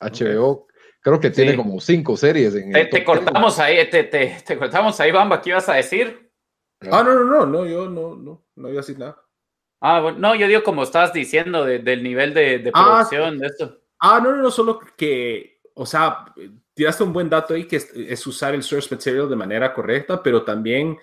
HBO 0.00 0.65
Creo 1.06 1.20
que 1.20 1.30
tiene 1.30 1.54
como 1.54 1.80
cinco 1.80 2.16
series. 2.16 2.56
En 2.56 2.72
te, 2.72 3.04
cortamos 3.04 3.60
ahí, 3.60 3.88
te, 3.88 4.02
te, 4.02 4.58
cortamos 4.58 4.98
ahí, 4.98 5.12
Bamba, 5.12 5.40
¿qué 5.40 5.50
ibas 5.50 5.68
a 5.68 5.74
decir? 5.74 6.32
Ah, 6.80 7.04
no, 7.04 7.14
no, 7.14 7.22
no, 7.22 7.46
no, 7.46 7.64
yo 7.64 7.88
no, 7.88 8.16
no, 8.16 8.44
no 8.56 8.68
iba 8.68 8.80
a 8.80 8.82
decir 8.82 8.98
nada. 8.98 9.16
Ah, 9.80 10.00
bueno, 10.00 10.18
no, 10.18 10.34
yo 10.34 10.48
digo 10.48 10.64
como 10.64 10.82
estabas 10.82 11.12
diciendo 11.12 11.64
del 11.64 12.02
nivel 12.02 12.34
de, 12.34 12.72
ah, 12.74 13.04
producción 13.06 13.38
de 13.38 13.46
esto. 13.46 13.78
Ah, 14.00 14.18
no, 14.20 14.32
no, 14.32 14.42
no, 14.42 14.50
solo 14.50 14.80
que, 14.96 15.60
o 15.74 15.86
sea, 15.86 16.24
tiraste 16.74 17.04
un 17.04 17.12
buen 17.12 17.30
dato 17.30 17.54
ahí 17.54 17.68
que 17.68 17.76
es, 17.76 18.26
usar 18.26 18.56
el 18.56 18.64
source 18.64 18.92
material 18.92 19.28
de 19.28 19.36
manera 19.36 19.72
correcta, 19.72 20.20
pero 20.20 20.42
también 20.42 20.98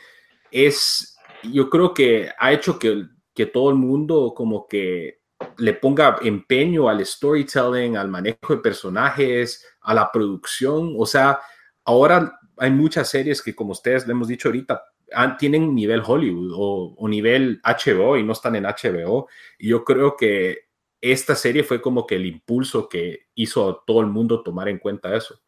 es, 0.51 1.17
yo 1.43 1.69
creo 1.69 1.93
que 1.93 2.29
ha 2.37 2.51
hecho 2.51 2.77
que, 2.77 3.05
que 3.33 3.45
todo 3.45 3.69
el 3.69 3.77
mundo 3.77 4.33
como 4.35 4.67
que 4.67 5.21
le 5.59 5.73
ponga 5.75 6.17
empeño 6.21 6.89
al 6.89 7.05
storytelling, 7.05 7.95
al 7.95 8.09
manejo 8.09 8.49
de 8.49 8.57
personajes, 8.57 9.65
a 9.83 9.93
la 9.93 10.11
producción. 10.11 10.95
O 10.97 11.05
sea, 11.05 11.39
ahora 11.83 12.39
hay 12.57 12.71
muchas 12.71 13.09
series 13.09 13.41
que, 13.41 13.55
como 13.55 13.71
ustedes 13.71 14.07
le 14.07 14.11
hemos 14.11 14.27
dicho 14.27 14.47
ahorita, 14.47 14.83
tienen 15.37 15.75
nivel 15.75 16.01
Hollywood 16.05 16.51
o, 16.55 17.07
nivel 17.07 17.61
HBO 17.63 18.17
y 18.17 18.23
no 18.23 18.33
están 18.33 18.55
en 18.55 18.63
HBO. 18.63 19.27
Y 19.57 19.69
yo 19.69 19.83
creo 19.83 20.15
que 20.15 20.69
esta 21.01 21.35
serie 21.35 21.63
fue 21.63 21.81
como 21.81 22.07
que 22.07 22.15
el 22.15 22.25
impulso 22.25 22.87
que 22.87 23.27
hizo 23.35 23.69
a 23.69 23.83
todo 23.85 24.01
el 24.01 24.07
mundo 24.07 24.41
tomar 24.41 24.69
en 24.69 24.79
cuenta 24.79 25.15
eso. 25.15 25.39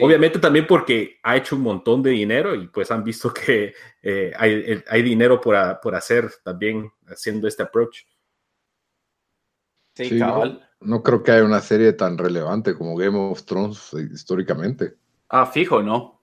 Obviamente 0.00 0.38
también 0.38 0.66
porque 0.66 1.18
ha 1.22 1.36
hecho 1.36 1.56
un 1.56 1.62
montón 1.62 2.02
de 2.02 2.10
dinero 2.10 2.54
y 2.54 2.68
pues 2.68 2.90
han 2.90 3.02
visto 3.02 3.32
que 3.32 3.72
eh, 4.02 4.32
hay, 4.36 5.02
dinero 5.02 5.40
por, 5.40 5.56
por 5.80 5.94
hacer 5.94 6.30
también 6.44 6.90
haciendo 7.06 7.48
este 7.48 7.62
approach. 7.62 8.00
Sí, 10.04 10.10
Sí, 10.10 10.18
cabal. 10.18 10.64
No 10.80 11.02
creo 11.02 11.22
que 11.22 11.32
haya 11.32 11.44
una 11.44 11.60
serie 11.60 11.92
tan 11.92 12.16
relevante 12.16 12.74
como 12.74 12.96
Game 12.96 13.18
of 13.18 13.42
Thrones 13.44 13.92
eh, 13.94 14.08
históricamente. 14.12 14.94
Ah, 15.28 15.44
fijo, 15.46 15.82
¿no? 15.82 16.22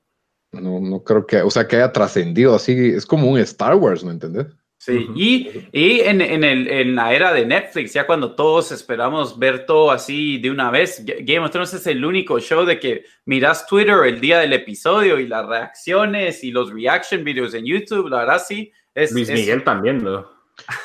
No, 0.54 0.80
no 0.80 1.04
creo 1.04 1.28
que, 1.28 1.42
o 1.42 1.50
sea, 1.52 1.68
que 1.68 1.76
haya 1.76 1.92
trascendido 1.92 2.56
así. 2.56 2.72
Es 2.96 3.06
como 3.06 3.30
un 3.30 3.38
Star 3.40 3.76
Wars, 3.76 4.04
¿me 4.06 4.12
entendés? 4.12 4.48
Sí, 4.78 5.08
y, 5.16 5.50
y 5.74 6.02
en, 6.02 6.22
en, 6.22 6.44
el, 6.44 6.68
en 6.70 6.96
la 6.96 7.14
era 7.14 7.34
de 7.34 7.46
Netflix, 7.46 7.92
ya 7.94 8.06
cuando 8.06 8.36
todos 8.36 8.72
esperamos 8.72 9.38
ver 9.40 9.66
todo 9.66 9.90
así 9.92 10.38
de 10.38 10.52
una 10.52 10.70
vez, 10.70 11.04
Ga- 11.06 11.18
Game 11.26 11.46
of 11.46 11.52
Thrones 11.52 11.74
es 11.74 11.88
el 11.88 12.06
único 12.06 12.40
show 12.40 12.66
de 12.66 12.80
que 12.80 13.04
miras 13.26 13.66
Twitter 13.68 13.96
el 14.06 14.22
día 14.22 14.40
del 14.40 14.54
episodio 14.54 15.20
y 15.20 15.28
las 15.28 15.46
reacciones 15.48 16.44
y 16.44 16.52
los 16.52 16.72
reaction 16.72 17.24
videos 17.24 17.54
en 17.56 17.66
YouTube, 17.66 18.10
la 18.10 18.20
verdad 18.20 18.42
sí. 18.48 18.72
Es, 18.94 19.12
Luis 19.12 19.28
es- 19.28 19.40
Miguel 19.40 19.64
también, 19.64 20.04
¿no? 20.04 20.35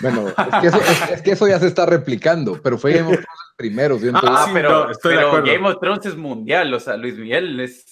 Bueno, 0.00 0.28
es 0.28 0.34
que, 0.60 0.66
eso, 0.68 0.78
es- 0.80 1.10
es 1.12 1.22
que 1.22 1.30
eso 1.32 1.46
ya 1.48 1.58
se 1.58 1.66
está 1.68 1.86
replicando, 1.86 2.60
pero 2.62 2.76
fue 2.78 2.92
Game 2.92 3.08
of 3.08 3.12
Thrones 3.14 3.26
el 3.50 3.56
primero, 3.56 3.98
yo. 3.98 4.10
Ah, 4.14 4.44
Sí, 4.46 4.50
pero, 4.54 4.70
no, 4.86 4.90
estoy 4.90 5.12
de 5.12 5.16
pero 5.18 5.28
acuerdo. 5.28 5.46
Game 5.52 5.68
of 5.68 5.80
Thrones 5.80 6.06
es 6.06 6.16
mundial, 6.16 6.74
o 6.74 6.80
sea, 6.80 6.96
Luis 6.96 7.16
Miguel 7.16 7.60
es... 7.60 7.86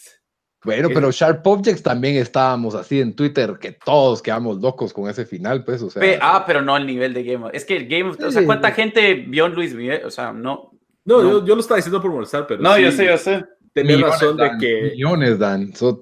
Bueno, 0.64 0.88
pero 0.92 1.12
Sharp 1.12 1.46
Objects 1.46 1.84
también 1.84 2.16
estábamos 2.16 2.74
así 2.74 3.00
en 3.00 3.14
Twitter, 3.14 3.58
que 3.60 3.72
todos 3.72 4.20
quedamos 4.20 4.60
locos 4.60 4.92
con 4.92 5.08
ese 5.08 5.24
final, 5.24 5.62
pues, 5.64 5.80
o 5.82 5.88
sea. 5.88 6.00
Pe- 6.00 6.18
ah, 6.20 6.42
pero 6.44 6.60
no 6.62 6.74
al 6.74 6.84
nivel 6.84 7.14
de 7.14 7.22
Game 7.22 7.44
of 7.46 7.50
Es 7.54 7.64
que 7.64 7.76
el 7.76 7.86
Game 7.86 8.10
of 8.10 8.16
O 8.20 8.30
sea, 8.32 8.40
Sí. 8.40 8.44
¿cuánta 8.46 8.72
gente 8.72 9.14
vio 9.14 9.46
Luis 9.48 9.72
Miguel? 9.72 10.02
O 10.04 10.10
sea, 10.10 10.32
no. 10.32 10.72
No, 11.04 11.22
No. 11.22 11.30
Yo, 11.30 11.46
yo 11.46 11.54
lo 11.54 11.60
estaba 11.60 11.76
diciendo 11.76 12.02
por 12.02 12.10
molestar, 12.10 12.44
pero 12.48 12.60
No, 12.60 12.74
sí, 12.74 12.82
yo 12.82 12.90
sé, 12.90 13.06
yo 13.06 13.16
sé. 13.16 13.44
Tenés 13.72 13.96
millones, 13.96 14.20
razón 14.20 14.36
de 14.36 14.50
que 14.58 14.82
Millones, 14.94 15.38
Dan. 15.38 15.72
So- 15.76 16.00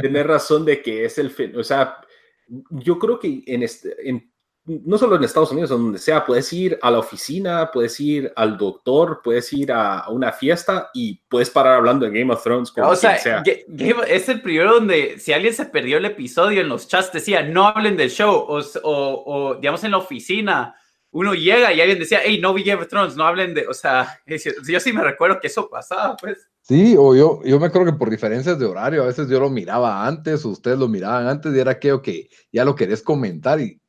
Tienes 0.00 0.26
razón 0.26 0.64
de 0.64 0.80
que 0.80 1.04
es 1.04 1.18
el 1.18 1.30
fin. 1.30 1.54
O 1.58 1.62
sea, 1.62 1.98
yo 2.70 2.98
creo 2.98 3.18
que 3.18 3.42
en 3.46 3.62
este, 3.62 3.94
en- 4.08 4.32
no 4.66 4.98
solo 4.98 5.16
en 5.16 5.22
Estados 5.24 5.52
Unidos, 5.52 5.70
donde 5.70 5.98
sea, 5.98 6.24
puedes 6.24 6.52
ir 6.52 6.78
a 6.82 6.90
la 6.90 6.98
oficina, 6.98 7.70
puedes 7.72 7.98
ir 8.00 8.32
al 8.34 8.56
doctor, 8.58 9.20
puedes 9.22 9.52
ir 9.52 9.70
a, 9.70 10.00
a 10.00 10.10
una 10.10 10.32
fiesta 10.32 10.90
y 10.92 11.20
puedes 11.28 11.50
parar 11.50 11.74
hablando 11.74 12.04
de 12.04 12.18
Game 12.18 12.32
of 12.32 12.42
Thrones 12.42 12.72
con 12.72 12.84
O 12.84 12.96
sea, 12.96 13.16
quien 13.44 13.64
sea. 13.68 14.04
Es 14.08 14.28
el 14.28 14.42
primero 14.42 14.74
donde 14.74 15.18
si 15.20 15.32
alguien 15.32 15.54
se 15.54 15.66
perdió 15.66 15.98
el 15.98 16.04
episodio 16.04 16.60
en 16.60 16.68
los 16.68 16.88
chats 16.88 17.12
decía 17.12 17.42
no 17.42 17.68
hablen 17.68 17.96
del 17.96 18.10
show 18.10 18.32
o, 18.34 18.58
o- 18.82 19.22
o, 19.26 19.54
digamos 19.54 19.84
en 19.84 19.92
la 19.92 19.98
oficina 19.98 20.74
uno 21.12 21.32
llega 21.34 21.72
y 21.72 21.80
alguien 21.80 21.98
decía 22.00 22.20
hey 22.24 22.40
no 22.42 22.52
vi 22.52 22.64
Game 22.64 22.82
of 22.82 22.88
Thrones 22.88 23.16
no 23.16 23.24
hablen 23.24 23.54
de 23.54 23.66
o 23.68 23.72
sea 23.74 24.20
yo 24.68 24.80
sí 24.80 24.92
me 24.92 25.02
recuerdo 25.04 25.38
que 25.40 25.46
eso 25.46 25.68
pasaba 25.70 26.16
pues 26.16 26.48
Sí, 26.68 26.96
o 26.98 27.14
yo, 27.14 27.40
yo 27.44 27.60
me 27.60 27.66
acuerdo 27.66 27.92
que 27.92 27.96
por 27.98 28.10
diferencias 28.10 28.58
de 28.58 28.66
horario, 28.66 29.04
a 29.04 29.06
veces 29.06 29.28
yo 29.28 29.38
lo 29.38 29.48
miraba 29.48 30.04
antes, 30.04 30.44
o 30.44 30.48
ustedes 30.48 30.76
lo 30.76 30.88
miraban 30.88 31.28
antes, 31.28 31.54
y 31.54 31.60
era 31.60 31.70
aquello 31.70 32.02
que 32.02 32.28
ya 32.50 32.64
lo 32.64 32.74
querés 32.74 33.02
comentar 33.02 33.60
y 33.60 33.80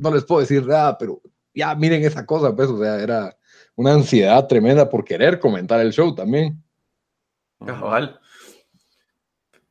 no 0.00 0.12
les 0.12 0.24
puedo 0.24 0.40
decir 0.40 0.66
nada, 0.66 0.96
pero 0.98 1.20
ya 1.54 1.74
miren 1.74 2.04
esa 2.04 2.24
cosa, 2.26 2.54
pues, 2.54 2.68
o 2.68 2.78
sea, 2.78 3.00
era 3.00 3.36
una 3.76 3.92
ansiedad 3.94 4.46
tremenda 4.46 4.88
por 4.88 5.04
querer 5.04 5.38
comentar 5.38 5.80
el 5.80 5.92
show 5.92 6.14
también. 6.14 6.62
Cabal. 7.64 8.18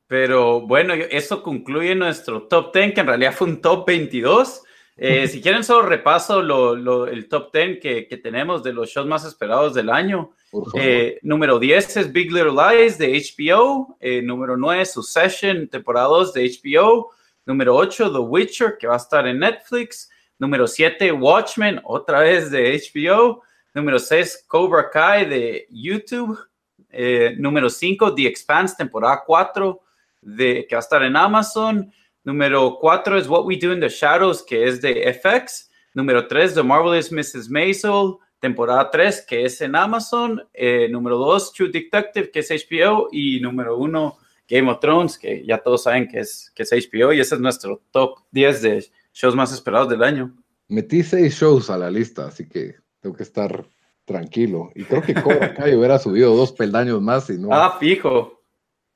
Pero 0.08 0.62
bueno, 0.62 0.94
eso 0.94 1.44
concluye 1.44 1.94
nuestro 1.96 2.44
top 2.48 2.74
10, 2.74 2.94
que 2.94 3.02
en 3.02 3.08
realidad 3.08 3.34
fue 3.34 3.48
un 3.48 3.62
top 3.62 3.86
22. 3.88 4.64
Eh, 4.98 5.28
si 5.28 5.42
quieren, 5.42 5.64
solo 5.64 5.84
repaso 5.88 6.42
lo- 6.42 6.76
lo- 6.76 7.08
el 7.08 7.28
top 7.30 7.54
10 7.54 7.80
que, 7.80 8.08
que 8.08 8.18
tenemos 8.18 8.64
de 8.64 8.74
los 8.74 8.90
shows 8.90 9.08
más 9.08 9.24
esperados 9.26 9.74
del 9.76 9.90
año. 9.90 10.32
Eh, 10.74 11.20
número 11.22 11.60
10 11.60 11.98
es 11.98 12.12
Big 12.12 12.32
Little 12.34 12.54
Lies 12.54 12.98
de 12.98 13.12
HBO. 13.14 13.98
Eh, 14.00 14.22
número 14.24 14.58
9, 14.58 14.86
Succession, 14.86 15.68
temporada 15.68 16.08
2 16.08 16.34
de 16.34 16.50
HBO. 16.50 17.12
Número 17.46 17.76
8, 17.76 18.12
The 18.12 18.18
Witcher, 18.20 18.78
que 18.80 18.88
va 18.88 18.96
a 18.96 18.98
estar 18.98 19.28
en 19.28 19.40
Netflix. 19.40 20.10
Número 20.40 20.68
7, 20.68 21.12
Watchmen, 21.12 21.82
otra 21.84 22.22
vez 22.22 22.50
de 22.50 22.82
HBO. 22.94 23.44
Número 23.74 24.00
6, 24.00 24.46
Cobra 24.48 24.90
Kai 24.90 25.26
de 25.26 25.68
YouTube. 25.70 26.40
Eh, 26.90 27.36
número 27.38 27.70
5, 27.70 28.16
The 28.16 28.26
Expanse, 28.26 28.76
temporada 28.78 29.22
4, 29.28 29.82
de, 30.22 30.66
que 30.68 30.76
va 30.76 30.80
a 30.80 30.82
estar 30.82 31.04
en 31.04 31.18
Amazon. 31.18 31.92
Número 32.24 32.78
4 32.80 33.18
es 33.18 33.28
What 33.28 33.46
We 33.46 33.58
Do 33.58 33.74
in 33.74 33.82
the 33.82 33.90
Shadows, 33.90 34.42
que 34.42 34.66
es 34.66 34.82
de 34.82 35.14
FX. 35.14 35.70
Número 35.94 36.26
3, 36.26 36.54
The 36.54 36.64
Marvelous 36.64 37.12
Mrs. 37.12 37.50
Maisel, 37.50 38.16
temporada 38.40 38.90
3, 38.90 39.26
que 39.28 39.44
es 39.44 39.60
en 39.60 39.76
Amazon. 39.76 40.42
Eh, 40.54 40.88
número 40.90 41.18
2, 41.18 41.52
True 41.52 41.70
Detective, 41.70 42.32
que 42.32 42.40
es 42.40 42.50
HBO. 42.50 43.10
Y 43.12 43.42
número 43.42 43.78
1, 43.78 44.18
Game 44.48 44.72
of 44.72 44.80
Thrones, 44.80 45.18
que 45.18 45.46
ya 45.46 45.58
todos 45.58 45.84
saben 45.84 46.08
que 46.08 46.20
es, 46.20 46.50
que 46.56 46.64
HBO. 46.64 47.12
Y 47.12 47.20
ese 47.20 47.36
es 47.36 47.42
nuestro 47.42 47.82
top 47.92 48.20
10 48.32 48.62
de 48.62 48.86
shows 49.14 49.36
más 49.36 49.52
esperados 49.54 49.90
del 49.90 50.04
año. 50.04 50.36
Metí 50.68 51.04
seis 51.04 51.34
shows 51.34 51.70
a 51.70 51.78
la 51.78 51.90
lista, 51.90 52.28
así 52.28 52.48
que 52.48 52.76
tengo 53.00 53.16
que 53.16 53.24
estar 53.24 53.68
tranquilo. 54.06 54.72
Y 54.76 54.84
creo 54.84 55.02
que 55.02 55.14
Cobra 55.14 55.54
Kai 55.56 55.76
hubiera 55.76 56.00
subido 56.00 56.36
dos 56.36 56.52
peldaños 56.52 57.02
más 57.02 57.30
y 57.30 57.38
no. 57.38 57.50
Ah, 57.52 57.78
fijo. 57.80 58.42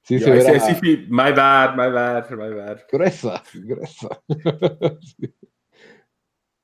sí, 0.04 0.20
Yo 0.20 0.26
se 0.26 0.32
ahí 0.32 0.40
hubiera. 0.40 0.60
sí, 0.60 0.76
sí, 0.82 1.06
my 1.10 1.32
bad, 1.32 1.76
my 1.76 1.92
bad, 1.92 2.30
my 2.32 2.54
bad. 2.54 2.80
Gruesa, 2.92 3.44
gruesa. 3.54 4.08
Sí. 5.02 5.34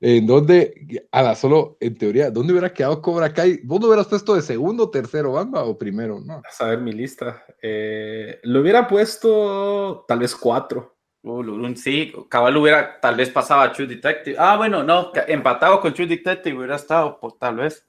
¿En 0.02 0.26
dónde, 0.26 1.08
a 1.12 1.22
la 1.22 1.36
solo, 1.36 1.76
en 1.82 1.98
teoría, 1.98 2.32
dónde 2.32 2.54
hubiera 2.54 2.74
quedado 2.74 3.02
Cobra 3.02 3.34
Kai? 3.34 3.60
¿Vos 3.66 3.82
lo 3.82 3.88
hubieras 3.88 4.08
puesto 4.08 4.34
de 4.34 4.42
segundo, 4.42 4.90
tercero, 4.90 5.34
Bamba, 5.34 5.66
o 5.66 5.78
primero? 5.78 6.22
No. 6.22 6.42
A 6.60 6.66
ver 6.68 6.80
mi 6.80 6.94
lista. 6.94 7.44
Eh, 7.62 8.40
lo 8.44 8.62
hubiera 8.62 8.88
puesto 8.88 10.06
tal 10.08 10.20
vez 10.20 10.34
cuatro. 10.36 10.99
Uh, 11.22 11.44
Lurun, 11.44 11.76
sí, 11.76 12.14
cabal 12.30 12.56
hubiera, 12.58 13.00
tal 13.00 13.16
vez 13.16 13.30
pasaba 13.30 13.64
a 13.64 13.74
True 13.74 13.88
Detective. 13.88 14.38
Ah, 14.40 14.56
bueno, 14.56 14.84
no, 14.84 15.12
empatado 15.28 15.82
con 15.82 15.94
True 15.94 16.08
Detective 16.08 16.58
hubiera 16.58 16.78
estado, 16.78 17.20
pues, 17.20 17.34
tal 17.38 17.58
vez. 17.58 17.86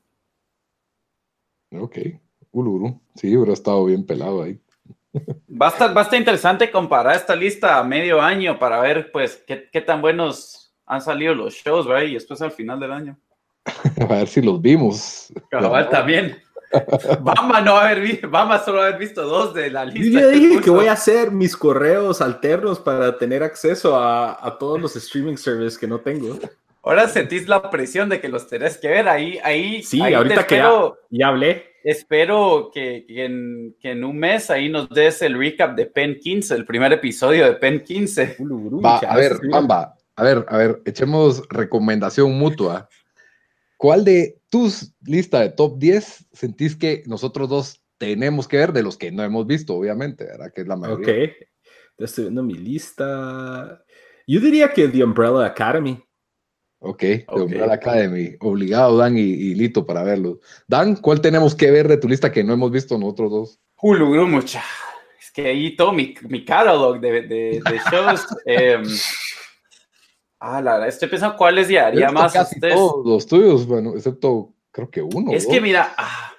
Ok, 1.73 1.99
Uluru. 2.51 3.01
Sí, 3.15 3.37
hubiera 3.37 3.53
estado 3.53 3.85
bien 3.85 4.05
pelado 4.05 4.43
ahí. 4.43 4.61
Va 5.61 5.67
a 5.67 5.71
estar, 5.71 5.97
va 5.97 6.01
a 6.01 6.05
estar 6.05 6.19
interesante 6.19 6.71
comparar 6.71 7.15
esta 7.15 7.37
lista 7.37 7.79
a 7.79 7.85
medio 7.85 8.21
año 8.21 8.59
para 8.59 8.81
ver, 8.81 9.13
pues, 9.13 9.43
qué, 9.47 9.69
qué 9.71 9.81
tan 9.81 10.01
buenos 10.01 10.75
han 10.87 11.01
salido 11.01 11.35
los 11.35 11.55
shows, 11.55 11.87
¿verdad? 11.87 12.03
Y 12.03 12.15
después 12.15 12.43
al 12.43 12.51
final 12.51 12.81
del 12.81 12.93
año. 12.93 13.19
A 14.01 14.05
ver 14.07 14.27
si 14.27 14.43
los 14.43 14.61
vimos. 14.61 15.33
Cabal 15.51 15.89
también. 15.89 16.37
Bamba 17.21 17.61
no 17.61 17.77
haber 17.77 18.01
visto, 18.01 18.31
Bamba 18.31 18.65
solo 18.65 18.83
haber 18.83 18.99
visto 18.99 19.23
dos 19.23 19.53
de 19.55 19.71
la 19.71 19.85
Yo 19.87 19.93
lista. 19.93 20.21
ya 20.21 20.27
dije 20.29 20.61
que 20.61 20.71
voy 20.71 20.87
a 20.87 20.93
hacer 20.93 21.31
mis 21.31 21.57
correos 21.57 22.21
alternos 22.21 22.79
para 22.79 23.19
tener 23.19 23.43
acceso 23.43 23.97
a, 23.97 24.47
a 24.47 24.59
todos 24.59 24.81
los 24.81 24.95
streaming 24.97 25.37
services 25.37 25.77
que 25.77 25.87
no 25.87 25.99
tengo. 26.01 26.39
Ahora 26.83 27.09
sentís 27.09 27.47
la 27.47 27.71
presión 27.71 28.09
de 28.09 28.21
que 28.21 28.29
los 28.29 28.47
tenés 28.47 28.79
que 28.79 28.89
ver 28.89 29.09
ahí, 29.09 29.39
ahí. 29.45 29.83
Sí, 29.83 30.01
ahí 30.01 30.15
ahorita 30.15 30.47
que 30.47 30.63
ya, 31.11 31.29
hablé. 31.29 31.67
Espero 31.85 32.71
que, 32.73 33.05
que 33.07 33.25
en, 33.25 33.77
que 33.81 33.91
en 33.91 34.05
un 34.05 34.19
mes 34.19 34.51
ahí 34.51 34.69
nos 34.69 34.89
des 34.89 35.21
el 35.23 35.39
recap 35.39 35.75
de 35.77 35.87
Pen 35.87 36.19
15, 36.19 36.55
el 36.55 36.65
primer 36.65 36.93
episodio 36.93 37.45
de 37.47 37.55
Pen 37.55 37.83
15. 37.83 38.37
Va, 38.83 38.99
a 38.99 39.17
ver, 39.17 39.33
Bamba, 39.51 39.95
a 40.17 40.23
ver, 40.23 40.47
a 40.49 40.57
ver, 40.57 40.83
echemos 40.87 41.43
recomendación 41.49 42.33
mutua. 42.39 42.89
¿Cuál 43.81 44.05
de 44.05 44.43
tus 44.51 44.93
listas 45.07 45.41
de 45.41 45.49
top 45.53 45.79
10 45.79 46.27
sentís 46.33 46.77
que 46.77 47.03
nosotros 47.07 47.49
dos 47.49 47.83
tenemos 47.97 48.47
que 48.47 48.59
ver 48.59 48.75
de 48.75 48.83
los 48.83 48.99
que 48.99 49.11
no 49.11 49.23
hemos 49.23 49.47
visto, 49.47 49.75
obviamente, 49.75 50.25
¿verdad? 50.25 50.53
Que 50.55 50.61
es 50.61 50.69
la 50.69 50.75
Ok. 50.75 50.81
mayoría. 50.81 51.33
Ya 51.97 52.05
estoy 52.05 52.25
viendo 52.25 52.43
mi 52.43 52.57
lista. 52.57 53.83
Yo 54.27 54.39
diría 54.39 54.71
que 54.71 54.87
The 54.87 55.03
Umbrella 55.03 55.47
Academy. 55.47 55.99
Ok, 56.81 57.01
de 57.01 57.25
Ok. 57.29 57.41
Umbrella 57.41 57.73
Academy. 57.73 58.37
Obligado, 58.41 58.99
Dan 58.99 59.17
y, 59.17 59.23
y 59.23 59.55
Lito, 59.55 59.87
para 59.87 60.03
verlo. 60.03 60.41
Dan, 60.69 60.97
¿cuál 60.97 61.23
tenemos 61.23 61.55
que 61.55 61.71
ver 61.71 61.89
de 61.89 61.97
tu 61.97 62.07
lista 62.07 62.31
que 62.31 62.45
no 62.45 62.53
hemos 62.53 62.71
visto 62.71 62.99
nosotros 62.99 63.31
dos? 63.31 63.61
Hulu, 63.81 64.27
mucha. 64.27 64.63
Es 65.19 65.31
que 65.31 65.47
ahí 65.47 65.75
todo 65.75 65.95
mi, 65.95 66.15
mi 66.29 66.45
catalog 66.45 67.01
de, 67.01 67.23
de, 67.23 67.63
de 67.65 67.81
shows. 67.91 68.27
em, 68.45 68.85
ah, 70.41 70.61
la 70.61 70.73
verdad, 70.73 70.89
estoy 70.89 71.09
pensando 71.09 71.37
cuáles 71.37 71.67
haría 71.69 71.91
visto 72.09 72.13
más 72.13 72.33
casi 72.33 72.57
ustedes. 72.57 72.75
todos 72.75 73.07
los 73.07 73.27
tuyos, 73.27 73.67
bueno, 73.67 73.95
excepto 73.95 74.53
creo 74.73 74.91
que 74.91 75.03
uno. 75.03 75.33
Es 75.33 75.45
dos. 75.45 75.53
que 75.53 75.61
mira, 75.61 75.95
ah, 75.97 76.33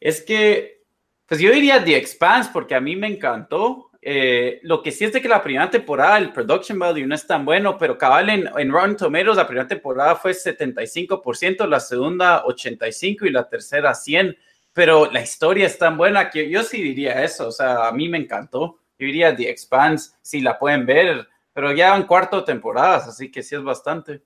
es 0.00 0.22
que, 0.22 0.82
pues 1.26 1.40
yo 1.40 1.50
diría 1.50 1.84
The 1.84 1.96
Expanse 1.96 2.50
porque 2.52 2.74
a 2.74 2.80
mí 2.80 2.96
me 2.96 3.08
encantó. 3.08 3.90
Eh, 4.06 4.60
lo 4.64 4.82
que 4.82 4.92
sí 4.92 5.06
es 5.06 5.14
de 5.14 5.22
que 5.22 5.28
la 5.28 5.42
primera 5.42 5.70
temporada, 5.70 6.18
el 6.18 6.30
production 6.30 6.78
value 6.78 7.06
no 7.06 7.14
es 7.14 7.26
tan 7.26 7.46
bueno, 7.46 7.78
pero 7.78 7.96
cabal 7.96 8.28
en, 8.28 8.50
en 8.54 8.70
Rotten 8.70 8.98
Tomatoes 8.98 9.38
la 9.38 9.46
primera 9.46 9.66
temporada 9.66 10.14
fue 10.14 10.32
75%, 10.32 11.66
la 11.66 11.80
segunda 11.80 12.44
85% 12.44 13.26
y 13.26 13.30
la 13.30 13.48
tercera 13.48 13.92
100%, 13.92 14.36
pero 14.74 15.10
la 15.10 15.22
historia 15.22 15.64
es 15.64 15.78
tan 15.78 15.96
buena 15.96 16.28
que 16.28 16.50
yo 16.50 16.62
sí 16.62 16.82
diría 16.82 17.24
eso, 17.24 17.48
o 17.48 17.52
sea, 17.52 17.88
a 17.88 17.92
mí 17.92 18.10
me 18.10 18.18
encantó. 18.18 18.78
Yo 18.98 19.06
diría 19.06 19.34
The 19.34 19.48
Expanse, 19.48 20.10
si 20.20 20.40
la 20.40 20.58
pueden 20.58 20.84
ver, 20.84 21.26
pero 21.54 21.72
ya 21.72 21.96
en 21.96 22.02
cuarto 22.02 22.44
temporadas, 22.44 23.08
así 23.08 23.30
que 23.30 23.42
sí 23.42 23.54
es 23.54 23.62
bastante. 23.64 24.22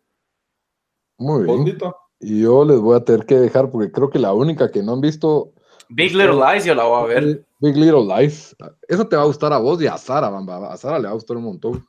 Muy 1.18 1.44
bien. 1.44 1.56
Bondito. 1.56 1.96
Y 2.20 2.42
yo 2.42 2.64
les 2.64 2.78
voy 2.80 2.96
a 2.96 3.04
tener 3.04 3.24
que 3.26 3.36
dejar 3.38 3.70
porque 3.70 3.92
creo 3.92 4.10
que 4.10 4.18
la 4.18 4.32
única 4.32 4.70
que 4.72 4.82
no 4.82 4.94
han 4.94 5.00
visto 5.00 5.52
Big 5.88 6.14
Little 6.14 6.34
Lies 6.34 6.64
yo 6.64 6.74
la 6.74 6.84
voy 6.84 7.02
a 7.02 7.06
ver. 7.06 7.24
es 7.24 7.38
Big 7.60 7.76
Little 7.76 8.04
Lies. 8.04 8.56
Esa 8.88 9.08
te 9.08 9.14
va 9.16 9.22
a 9.22 9.26
gustar 9.26 9.52
a 9.52 9.58
vos 9.58 9.80
y 9.80 9.86
a 9.86 9.96
Sara, 9.96 10.28
Bamba. 10.28 10.72
A 10.72 10.76
Sara 10.76 10.98
le 10.98 11.04
va 11.04 11.10
a 11.10 11.14
gustar 11.14 11.36
un 11.36 11.44
montón. 11.44 11.86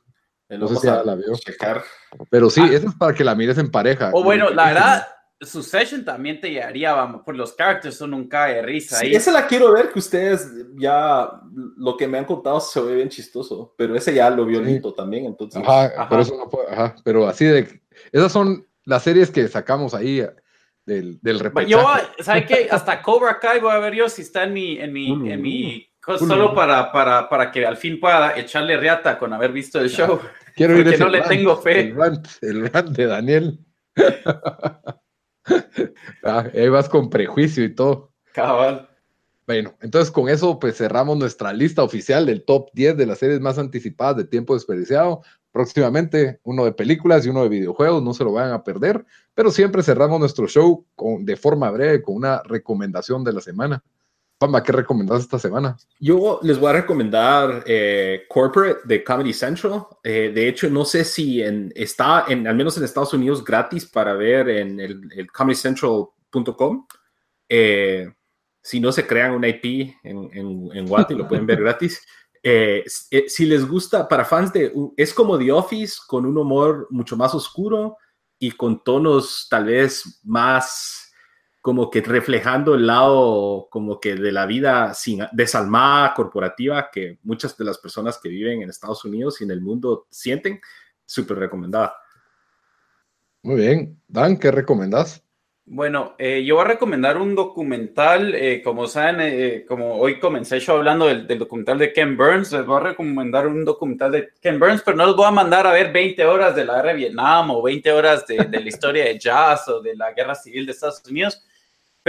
No 0.48 0.66
sé 0.68 0.76
si 0.76 0.86
ya 0.86 1.02
la 1.04 1.14
vio. 1.14 1.32
checar. 1.36 1.82
Pero 2.30 2.48
sí, 2.50 2.60
Ah. 2.64 2.70
esa 2.72 2.88
es 2.88 2.94
para 2.96 3.14
que 3.14 3.22
la 3.24 3.34
mires 3.34 3.58
en 3.58 3.70
pareja. 3.70 4.10
O 4.14 4.22
bueno, 4.24 4.50
la 4.50 4.66
verdad, 4.66 5.06
Succession 5.40 6.04
también 6.04 6.38
te 6.38 6.50
llegaría, 6.50 6.92
vamos, 6.92 7.22
por 7.24 7.34
los 7.34 7.56
characters 7.56 7.96
son 7.96 8.12
un 8.12 8.28
cae 8.28 8.56
de 8.56 8.62
risa. 8.62 8.96
Sí, 8.96 9.14
esa 9.14 9.32
la 9.32 9.46
quiero 9.46 9.72
ver, 9.72 9.90
que 9.90 9.98
ustedes 9.98 10.50
ya, 10.76 11.30
lo 11.76 11.96
que 11.96 12.06
me 12.06 12.18
han 12.18 12.26
contado 12.26 12.60
se 12.60 12.80
ve 12.82 12.96
bien 12.96 13.08
chistoso, 13.08 13.74
pero 13.76 13.94
ese 13.94 14.12
ya 14.12 14.28
lo 14.28 14.44
vio 14.44 14.60
Lito 14.60 14.92
también, 14.92 15.24
entonces. 15.24 15.62
Ajá, 15.66 16.08
Por 16.08 16.20
eso 16.20 16.36
no 16.36 16.48
puedo, 16.48 16.68
ajá, 16.70 16.94
pero 17.04 17.26
así 17.26 17.46
de, 17.46 17.80
esas 18.12 18.30
son 18.30 18.66
las 18.84 19.02
series 19.02 19.30
que 19.30 19.48
sacamos 19.48 19.94
ahí 19.94 20.22
del, 20.84 21.18
del 21.22 21.40
repechaje. 21.40 21.70
Yo, 21.70 21.86
¿sabes 22.22 22.44
qué? 22.46 22.68
Hasta 22.70 23.00
Cobra 23.00 23.38
Kai 23.38 23.60
voy 23.60 23.72
a 23.72 23.78
ver 23.78 23.94
yo 23.94 24.08
si 24.10 24.22
está 24.22 24.44
en 24.44 24.52
mi, 24.52 24.78
en 24.78 24.92
mi, 24.92 25.30
en 25.30 25.40
mi 25.40 25.86
solo 26.18 26.54
para, 26.54 26.92
para, 26.92 27.28
para 27.28 27.50
que 27.50 27.64
al 27.64 27.78
fin 27.78 27.98
pueda 27.98 28.36
echarle 28.36 28.76
riata 28.76 29.18
con 29.18 29.32
haber 29.32 29.52
visto 29.52 29.80
el 29.80 29.88
show. 29.88 30.20
Quiero 30.54 30.76
ir 30.76 30.98
no 30.98 31.08
le 31.08 31.22
tengo 31.22 31.56
fe. 31.56 31.80
El 31.80 31.96
rant, 31.96 32.26
el 32.42 32.68
rant 32.68 32.88
de 32.90 33.06
Daniel. 33.06 33.58
ah, 36.24 36.46
ahí 36.52 36.68
vas 36.68 36.88
con 36.88 37.10
prejuicio 37.10 37.64
y 37.64 37.74
todo. 37.74 38.12
Cabal. 38.32 38.88
Bueno, 39.46 39.74
entonces 39.80 40.12
con 40.12 40.28
eso 40.28 40.60
pues 40.60 40.76
cerramos 40.76 41.18
nuestra 41.18 41.52
lista 41.52 41.82
oficial 41.82 42.24
del 42.24 42.44
top 42.44 42.68
10 42.72 42.96
de 42.96 43.06
las 43.06 43.18
series 43.18 43.40
más 43.40 43.58
anticipadas 43.58 44.16
de 44.16 44.24
tiempo 44.24 44.54
desperdiciado. 44.54 45.22
Próximamente 45.50 46.38
uno 46.44 46.64
de 46.64 46.72
películas 46.72 47.26
y 47.26 47.30
uno 47.30 47.42
de 47.42 47.48
videojuegos, 47.48 48.00
no 48.00 48.14
se 48.14 48.22
lo 48.22 48.32
vayan 48.32 48.52
a 48.52 48.62
perder, 48.62 49.04
pero 49.34 49.50
siempre 49.50 49.82
cerramos 49.82 50.20
nuestro 50.20 50.46
show 50.46 50.86
con, 50.94 51.24
de 51.24 51.36
forma 51.36 51.68
breve 51.72 52.00
con 52.00 52.14
una 52.14 52.42
recomendación 52.44 53.24
de 53.24 53.32
la 53.32 53.40
semana. 53.40 53.82
Pamba, 54.40 54.62
¿qué 54.62 54.72
recomendás 54.72 55.20
esta 55.20 55.38
semana? 55.38 55.76
Yo 55.98 56.40
les 56.42 56.58
voy 56.58 56.70
a 56.70 56.72
recomendar 56.72 57.62
eh, 57.66 58.22
Corporate 58.26 58.80
de 58.84 59.04
Comedy 59.04 59.34
Central. 59.34 59.84
Eh, 60.02 60.32
de 60.34 60.48
hecho, 60.48 60.70
no 60.70 60.86
sé 60.86 61.04
si 61.04 61.42
en, 61.42 61.70
está, 61.76 62.24
en, 62.26 62.46
al 62.46 62.56
menos 62.56 62.74
en 62.78 62.84
Estados 62.84 63.12
Unidos, 63.12 63.44
gratis 63.44 63.84
para 63.84 64.14
ver 64.14 64.48
en 64.48 64.80
el, 64.80 65.30
comedycentral.com. 65.30 66.86
Eh, 67.50 68.10
si 68.62 68.80
no 68.80 68.92
se 68.92 69.06
crean 69.06 69.32
un 69.32 69.44
IP 69.44 69.94
en, 70.02 70.30
en, 70.32 70.70
en 70.72 70.86
Guati, 70.86 71.14
lo 71.14 71.28
pueden 71.28 71.44
ver 71.44 71.60
gratis. 71.60 72.00
si 73.26 73.44
les 73.44 73.68
gusta, 73.68 74.08
para 74.08 74.24
fans 74.24 74.54
de... 74.54 74.72
Es 74.96 75.12
como 75.12 75.36
The 75.36 75.52
Office, 75.52 75.98
con 76.06 76.24
un 76.24 76.38
humor 76.38 76.86
mucho 76.88 77.14
más 77.14 77.34
oscuro 77.34 77.98
y 78.38 78.52
con 78.52 78.82
tonos 78.82 79.48
tal 79.50 79.66
vez 79.66 80.18
más 80.24 80.99
como 81.60 81.90
que 81.90 82.00
reflejando 82.00 82.74
el 82.74 82.86
lado 82.86 83.68
como 83.70 84.00
que 84.00 84.14
de 84.14 84.32
la 84.32 84.46
vida 84.46 84.94
sin, 84.94 85.26
desalmada 85.32 86.14
corporativa 86.14 86.90
que 86.90 87.18
muchas 87.22 87.56
de 87.56 87.64
las 87.64 87.78
personas 87.78 88.18
que 88.18 88.30
viven 88.30 88.62
en 88.62 88.70
Estados 88.70 89.04
Unidos 89.04 89.40
y 89.40 89.44
en 89.44 89.50
el 89.50 89.60
mundo 89.60 90.06
sienten, 90.10 90.60
súper 91.04 91.38
recomendada. 91.38 91.94
Muy 93.42 93.56
bien. 93.56 94.00
Dan, 94.06 94.38
¿qué 94.38 94.50
recomendás? 94.50 95.22
Bueno, 95.72 96.16
eh, 96.18 96.44
yo 96.44 96.56
voy 96.56 96.64
a 96.64 96.68
recomendar 96.68 97.16
un 97.16 97.36
documental, 97.36 98.34
eh, 98.34 98.60
como 98.60 98.88
saben, 98.88 99.20
eh, 99.20 99.64
como 99.68 100.00
hoy 100.00 100.18
comencé 100.18 100.58
yo 100.58 100.72
hablando 100.72 101.06
del, 101.06 101.38
documental 101.38 101.78
de 101.78 101.92
Ken 101.92 102.16
Burns, 102.16 102.50
les 102.50 102.66
voy 102.66 102.78
a 102.78 102.88
recomendar 102.88 103.46
un 103.46 103.64
documental 103.64 104.10
de 104.10 104.30
Ken 104.40 104.58
Burns, 104.58 104.82
pero 104.84 104.96
no 104.96 105.06
los 105.06 105.14
voy 105.14 105.26
a 105.26 105.30
mandar 105.30 105.68
a 105.68 105.72
ver 105.72 105.92
20 105.92 106.24
horas 106.24 106.56
de 106.56 106.64
la 106.64 106.74
guerra 106.76 106.88
de 106.88 106.96
Vietnam 106.96 107.52
o 107.52 107.62
20 107.62 107.92
horas 107.92 108.26
de, 108.26 108.38
de 108.46 108.60
la 108.60 108.68
historia 108.68 109.04
de 109.04 109.18
jazz 109.18 109.68
o 109.68 109.80
de 109.80 109.94
la 109.94 110.12
guerra 110.12 110.34
civil 110.34 110.66
de 110.66 110.72
Estados 110.72 111.02
Unidos, 111.08 111.40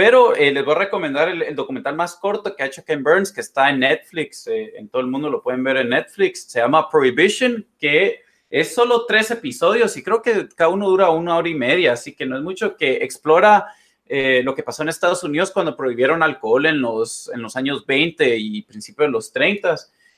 pero 0.02 0.34
eh, 0.34 0.50
les 0.50 0.64
voy 0.64 0.74
a 0.74 0.78
recomendar 0.78 1.28
el, 1.28 1.54
documental 1.54 1.94
más 1.94 2.16
corto 2.16 2.56
que 2.56 2.64
ha 2.64 2.66
hecho 2.66 2.84
Ken 2.84 3.04
Burns, 3.04 3.30
que 3.30 3.40
está 3.40 3.70
en 3.70 3.78
Netflix, 3.78 4.48
eh, 4.48 4.72
en 4.76 4.88
todo 4.88 5.00
el 5.00 5.06
mundo 5.06 5.30
lo 5.30 5.40
pueden 5.40 5.62
ver 5.62 5.76
en 5.76 5.90
Netflix, 5.90 6.42
se 6.50 6.58
llama 6.58 6.90
Prohibition, 6.90 7.64
que 7.78 8.18
es 8.50 8.74
solo 8.74 9.06
tres 9.06 9.30
episodios 9.30 9.96
y 9.96 10.02
creo 10.02 10.20
que 10.20 10.48
cada 10.56 10.70
uno 10.70 10.88
dura 10.88 11.10
una 11.10 11.36
hora 11.36 11.48
y 11.48 11.54
media, 11.54 11.92
así 11.92 12.16
que 12.16 12.26
no 12.26 12.36
es 12.36 12.42
mucho 12.42 12.76
que 12.76 12.94
explora 12.94 13.68
eh, 14.04 14.42
lo 14.42 14.56
que 14.56 14.64
pasó 14.64 14.82
en 14.82 14.88
Estados 14.88 15.22
Unidos 15.22 15.52
cuando 15.52 15.76
prohibieron 15.76 16.20
alcohol 16.24 16.66
en 16.66 16.80
los, 16.80 17.30
en 17.32 17.40
los 17.40 17.54
años 17.54 17.86
20 17.86 18.36
y 18.38 18.62
principios 18.62 19.06
de 19.06 19.12
los 19.12 19.32
30, 19.32 19.76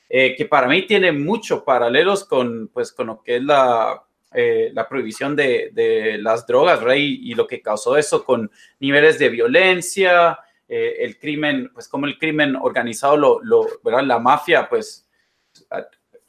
que 0.09 0.47
para 0.49 0.67
mí 0.67 0.87
tiene 0.87 1.11
mucho 1.11 1.63
paralelos 1.63 2.25
con, 2.25 2.69
pues, 2.69 2.91
con 2.91 3.05
lo 3.05 3.21
que 3.21 3.35
es 3.35 3.43
la 3.43 4.01
eh, 4.35 4.71
la 4.73 4.87
prohibición 4.87 5.35
de, 5.35 6.17
las 6.19 6.45
drogas, 6.45 6.81
Rey, 6.81 7.21
y 7.23 7.33
lo 7.33 7.47
que 7.47 7.61
causó 7.61 7.97
eso 7.97 8.23
con 8.25 8.51
niveles 8.79 9.17
de 9.17 9.29
violencia, 9.29 10.39
eh, 10.67 10.97
el 10.99 11.17
crimen, 11.17 11.71
pues 11.73 11.87
como 11.87 12.05
el 12.05 12.17
crimen 12.17 12.55
organizado, 12.55 13.17
lo, 13.17 13.67
¿verdad? 13.83 14.03
la 14.03 14.19
mafia, 14.19 14.67
pues 14.67 15.07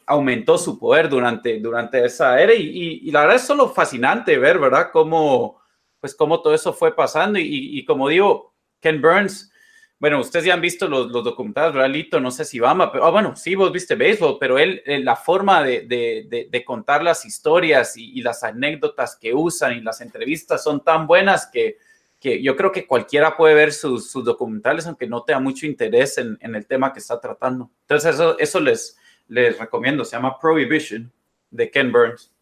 aumentó 0.06 0.56
su 0.56 0.78
poder 0.78 1.08
durante, 1.08 1.58
durante 1.58 2.04
esa 2.04 2.40
era 2.40 2.54
y, 2.54 3.10
la 3.10 3.22
verdad 3.22 3.36
es 3.36 3.42
solo 3.42 3.70
fascinante 3.70 4.38
ver, 4.38 4.58
¿verdad? 4.58 4.90
Cómo, 4.92 5.60
pues 5.98 6.14
cómo 6.14 6.40
todo 6.40 6.54
eso 6.54 6.72
fue 6.72 6.94
pasando 6.94 7.38
y 7.40 7.84
como 7.84 8.08
digo, 8.08 8.54
Ken 8.80 9.02
Burns, 9.02 9.50
bueno, 9.98 10.20
ustedes 10.20 10.44
ya 10.44 10.54
han 10.54 10.60
visto 10.60 10.88
los, 10.88 11.10
los 11.10 11.24
documentales, 11.24 11.74
Realito, 11.74 12.20
no 12.20 12.30
sé 12.30 12.44
si 12.44 12.60
Bama, 12.60 12.92
pero 12.92 13.06
ah, 13.06 13.10
bueno, 13.10 13.34
sí, 13.34 13.54
vos 13.54 13.72
viste 13.72 13.94
béisbol, 13.94 14.36
pero 14.38 14.58
él, 14.58 14.82
eh, 14.84 14.98
la 14.98 15.16
forma 15.16 15.62
de, 15.62 15.86
de, 15.86 16.64
contar 16.64 17.02
las 17.02 17.24
historias 17.24 17.96
y, 17.96 18.20
las 18.20 18.44
anécdotas 18.44 19.16
que 19.16 19.32
usan 19.32 19.72
y 19.72 19.80
las 19.80 20.02
entrevistas 20.02 20.62
son 20.62 20.84
tan 20.84 21.06
buenas 21.06 21.46
que, 21.46 21.78
que 22.20 22.42
yo 22.42 22.56
creo 22.56 22.72
que 22.72 22.86
cualquiera 22.86 23.36
puede 23.38 23.54
ver 23.54 23.72
sus, 23.72 24.10
sus 24.10 24.22
documentales, 24.22 24.86
aunque 24.86 25.06
no 25.06 25.22
tenga 25.22 25.40
mucho 25.40 25.64
interés 25.64 26.18
en, 26.18 26.36
en, 26.40 26.54
el 26.54 26.66
tema 26.66 26.92
que 26.92 26.98
está 26.98 27.18
tratando. 27.18 27.70
Entonces, 27.82 28.14
eso, 28.14 28.38
eso 28.38 28.60
les, 28.60 28.98
les 29.28 29.58
recomiendo, 29.58 30.04
se 30.04 30.16
llama 30.16 30.38
Prohibition 30.38 31.10
de 31.50 31.70
Ken 31.70 31.90
Burns. 31.90 32.34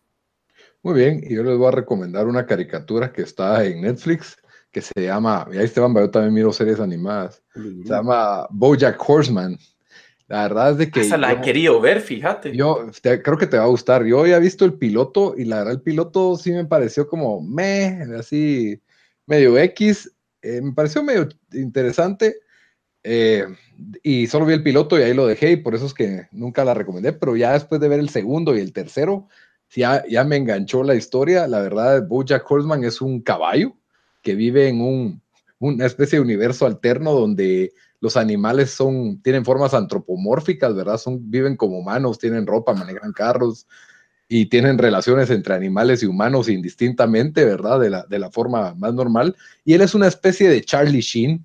Muy 0.83 0.95
bien, 0.95 1.23
y 1.25 1.37
yo 1.37 1.45
les 1.45 1.57
voy 1.57 1.69
a 1.69 1.71
recomendar 1.71 2.27
una 2.27 2.47
caricatura 2.47 3.13
que 3.13 3.23
está 3.23 3.65
en 3.65 3.83
Netflix 3.83 4.37
que 4.75 4.83
se 4.83 4.93
llama, 5.01 5.47
y 5.53 5.57
ahí 5.57 5.65
Esteban, 5.65 5.95
yo 5.95 6.11
también 6.11 6.35
miro 6.35 6.53
series 6.53 6.81
animadas, 6.81 7.41
se 7.55 7.89
llama 7.89 8.49
Bojack 8.51 9.01
Horseman. 9.09 9.57
La 10.27 10.43
verdad 10.43 10.73
es 10.73 10.79
de 10.79 10.91
que... 10.91 11.03
Esa 11.03 11.17
la 11.17 11.33
he 11.33 11.41
querido 11.41 11.81
ver, 11.81 12.01
fíjate. 12.01 12.57
Yo 12.57 12.87
creo 13.01 13.39
que 13.39 13.47
te 13.47 13.57
va 13.57 13.65
a 13.65 13.69
gustar. 13.69 14.05
Yo 14.05 14.21
había 14.21 14.39
visto 14.41 14.65
el 14.65 14.75
piloto 14.75 15.35
y 15.37 15.45
la 15.45 15.59
verdad 15.59 15.75
el 15.75 15.83
piloto 15.83 16.37
sí 16.37 16.51
me 16.51 16.65
pareció 16.65 17.07
como 17.07 17.41
me, 17.41 18.05
así 18.19 18.81
medio 19.27 19.57
X. 19.59 20.11
Eh, 20.43 20.61
me 20.61 20.73
pareció 20.73 21.05
medio 21.05 21.29
interesante. 21.53 22.39
Eh, 23.05 23.47
y 24.03 24.27
solo 24.27 24.47
vi 24.47 24.55
el 24.55 24.63
piloto 24.63 24.99
y 24.99 25.03
ahí 25.03 25.15
lo 25.15 25.27
dejé 25.27 25.53
y 25.53 25.57
por 25.57 25.75
eso 25.75 25.87
es 25.87 25.95
que 25.95 26.27
nunca 26.33 26.65
la 26.65 26.75
recomendé. 26.75 27.13
Pero 27.13 27.37
ya 27.37 27.53
después 27.53 27.81
de 27.81 27.89
ver 27.89 28.01
el 28.01 28.09
segundo 28.09 28.57
y 28.57 28.61
el 28.61 28.73
tercero, 28.73 29.29
ya, 29.71 30.05
ya 30.09 30.25
me 30.25 30.37
enganchó 30.37 30.83
la 30.83 30.97
historia. 30.97 31.47
La 31.47 31.61
verdad, 31.61 32.09
Bojack 32.09 32.51
Horseman 32.51 32.83
es 32.83 33.01
un 33.01 33.21
caballo 33.21 33.77
que 34.25 34.35
vive 34.35 34.69
en 34.69 34.81
un, 34.81 35.23
una 35.61 35.87
especie 35.87 36.19
de 36.19 36.25
universo 36.25 36.67
alterno 36.67 37.13
donde 37.13 37.73
los 38.01 38.17
animales 38.17 38.71
son, 38.71 39.23
tienen 39.23 39.45
formas 39.45 39.73
antropomórficas, 39.75 40.75
¿verdad? 40.75 40.99
Son, 40.99 41.31
viven 41.31 41.57
como 41.57 41.79
humanos, 41.79 42.19
tienen 42.19 42.47
ropa, 42.47 42.75
manejan 42.75 43.13
carros 43.13 43.69
y 44.29 44.47
tienen 44.47 44.79
relaciones 44.79 45.31
entre 45.31 45.55
animales 45.55 46.03
y 46.03 46.07
humanos 46.07 46.49
indistintamente, 46.49 47.45
¿verdad? 47.45 47.79
De 47.79 47.91
la, 47.91 48.05
de 48.05 48.19
la 48.19 48.31
forma 48.31 48.75
más 48.75 48.95
normal. 48.95 49.37
Y 49.65 49.75
él 49.75 49.83
es 49.83 49.95
una 49.95 50.09
especie 50.09 50.49
de 50.49 50.63
Charlie 50.63 51.01
Sheen, 51.01 51.45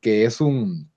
que 0.00 0.24
es 0.24 0.40
un, 0.40 0.90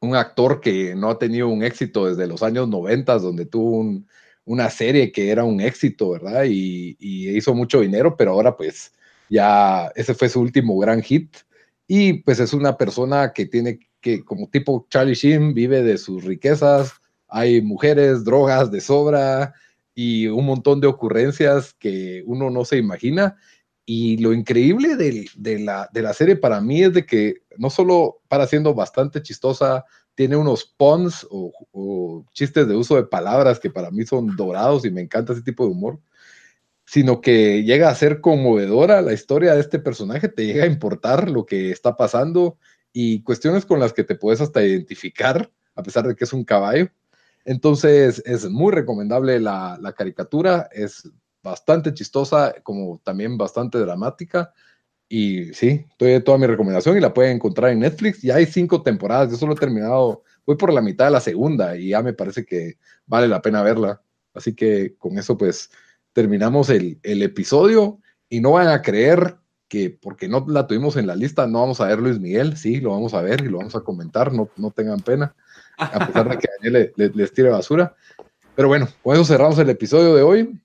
un 0.00 0.16
actor 0.16 0.60
que 0.60 0.94
no 0.94 1.10
ha 1.10 1.18
tenido 1.18 1.48
un 1.48 1.62
éxito 1.62 2.06
desde 2.06 2.26
los 2.26 2.42
años 2.42 2.68
90, 2.68 3.18
donde 3.18 3.46
tuvo 3.46 4.02
una 4.44 4.70
serie 4.70 5.12
que 5.12 5.30
era 5.30 5.44
un 5.44 5.60
éxito, 5.60 6.10
¿verdad? 6.10 6.44
Y, 6.48 6.96
y, 6.98 7.36
hizo 7.36 7.54
mucho 7.54 7.80
dinero, 7.80 8.16
pero 8.16 8.32
ahora 8.32 8.56
pues 8.56 8.92
ya 9.30 9.90
ese 9.94 10.12
fue 10.12 10.28
su 10.28 10.40
último 10.40 10.76
gran 10.78 11.00
hit. 11.00 11.34
Y 11.86 12.22
pues 12.24 12.40
es 12.40 12.52
una 12.52 12.76
persona 12.76 13.32
que 13.32 13.46
tiene 13.46 13.78
que, 14.00 14.24
como 14.24 14.50
tipo 14.50 14.86
Charlie 14.90 15.14
Sheen, 15.14 15.54
vive 15.54 15.82
de 15.82 15.96
sus 15.96 16.24
riquezas, 16.24 16.92
hay 17.28 17.62
mujeres, 17.62 18.24
drogas 18.24 18.70
de 18.70 18.80
sobra 18.80 19.54
y 19.94 20.26
un 20.26 20.46
montón 20.46 20.80
de 20.80 20.88
ocurrencias 20.88 21.74
que 21.74 22.22
uno 22.26 22.50
no 22.50 22.64
se 22.64 22.76
imagina. 22.76 23.36
Y 23.86 24.18
lo 24.18 24.32
increíble 24.32 24.96
de, 24.96 25.58
la, 25.58 25.88
de 25.92 26.02
la 26.02 26.12
serie 26.12 26.36
para 26.36 26.60
mí 26.60 26.82
es 26.82 26.92
de 26.92 27.06
que 27.06 27.42
no 27.56 27.70
solo 27.70 28.20
para 28.28 28.46
siendo 28.46 28.74
bastante 28.74 29.22
chistosa, 29.22 29.84
tiene 30.14 30.36
unos 30.36 30.64
puns 30.64 31.26
o, 31.30 31.52
o, 31.72 32.26
chistes 32.32 32.68
de 32.68 32.76
uso 32.76 32.96
de 32.96 33.04
palabras 33.04 33.58
que 33.58 33.70
para 33.70 33.90
mí 33.90 34.04
son 34.04 34.36
dorados 34.36 34.84
y 34.84 34.90
me 34.90 35.00
encanta 35.00 35.32
ese 35.32 35.42
tipo 35.42 35.64
de 35.64 35.70
humor, 35.70 35.98
sino 36.90 37.20
que 37.20 37.62
llega 37.62 37.88
a 37.88 37.94
ser 37.94 38.20
conmovedora 38.20 39.00
la 39.00 39.12
historia 39.12 39.54
de 39.54 39.60
este 39.60 39.78
personaje, 39.78 40.28
te 40.28 40.44
llega 40.44 40.64
a 40.64 40.66
importar 40.66 41.30
lo 41.30 41.46
que 41.46 41.70
está 41.70 41.96
pasando 41.96 42.58
y 42.92 43.22
cuestiones 43.22 43.64
con 43.64 43.78
las 43.78 43.92
que 43.92 44.02
te 44.02 44.16
puedes 44.16 44.40
hasta 44.40 44.64
identificar, 44.64 45.52
a 45.76 45.84
pesar 45.84 46.08
de 46.08 46.16
que 46.16 46.24
es 46.24 46.32
un 46.32 46.42
caballo. 46.42 46.88
Entonces 47.44 48.20
es 48.26 48.50
muy 48.50 48.72
recomendable 48.72 49.38
la, 49.38 49.94
caricatura, 49.96 50.68
es 50.72 51.08
bastante 51.44 51.94
chistosa, 51.94 52.56
como 52.64 53.00
también 53.04 53.38
bastante 53.38 53.78
dramática. 53.78 54.52
Y 55.08 55.54
sí, 55.54 55.86
estoy 55.90 56.20
toda 56.24 56.38
mi 56.38 56.48
recomendación 56.48 56.96
y 56.96 57.00
la 57.00 57.14
pueden 57.14 57.36
encontrar 57.36 57.70
en 57.70 57.78
Netflix. 57.78 58.20
Ya 58.20 58.34
hay 58.34 58.46
cinco 58.46 58.82
temporadas, 58.82 59.30
yo 59.30 59.36
solo 59.36 59.52
he 59.52 59.56
terminado, 59.56 60.24
voy 60.44 60.56
por 60.56 60.72
la 60.72 60.82
mitad 60.82 61.04
de 61.04 61.12
la 61.12 61.20
segunda 61.20 61.76
y 61.76 61.90
ya 61.90 62.02
me 62.02 62.14
parece 62.14 62.44
que 62.44 62.78
vale 63.06 63.28
la 63.28 63.40
pena 63.40 63.62
verla. 63.62 64.02
Así 64.34 64.56
que 64.56 64.96
con 64.96 65.18
eso 65.18 65.38
pues 65.38 65.70
terminamos 66.12 66.70
el, 66.70 66.98
episodio 67.02 67.98
y 68.28 68.40
no 68.40 68.52
van 68.52 68.68
a 68.68 68.82
creer 68.82 69.36
que 69.68 69.90
porque 69.90 70.28
no 70.28 70.44
la 70.48 70.66
tuvimos 70.66 70.96
en 70.96 71.06
la 71.06 71.14
lista, 71.14 71.46
no 71.46 71.60
vamos 71.60 71.80
a 71.80 71.86
ver 71.86 72.00
Luis 72.00 72.18
Miguel, 72.18 72.56
sí, 72.56 72.80
lo 72.80 72.90
vamos 72.90 73.14
a 73.14 73.22
ver 73.22 73.42
y 73.42 73.48
lo 73.48 73.58
vamos 73.58 73.76
a 73.76 73.80
comentar, 73.80 74.32
no, 74.32 74.48
no 74.56 74.70
tengan 74.72 75.00
pena, 75.00 75.34
a 75.78 76.06
pesar 76.06 76.28
de 76.28 76.38
que 76.38 76.48
Daniel 76.60 76.92
les 76.96 77.32
tire 77.32 77.50
basura. 77.50 77.94
Pero 78.56 78.68
bueno, 78.68 78.88
con 79.02 79.14
eso 79.14 79.24
cerramos 79.24 79.58
el 79.58 79.70
episodio 79.70 80.14
de 80.14 80.22
hoy. 80.22 80.60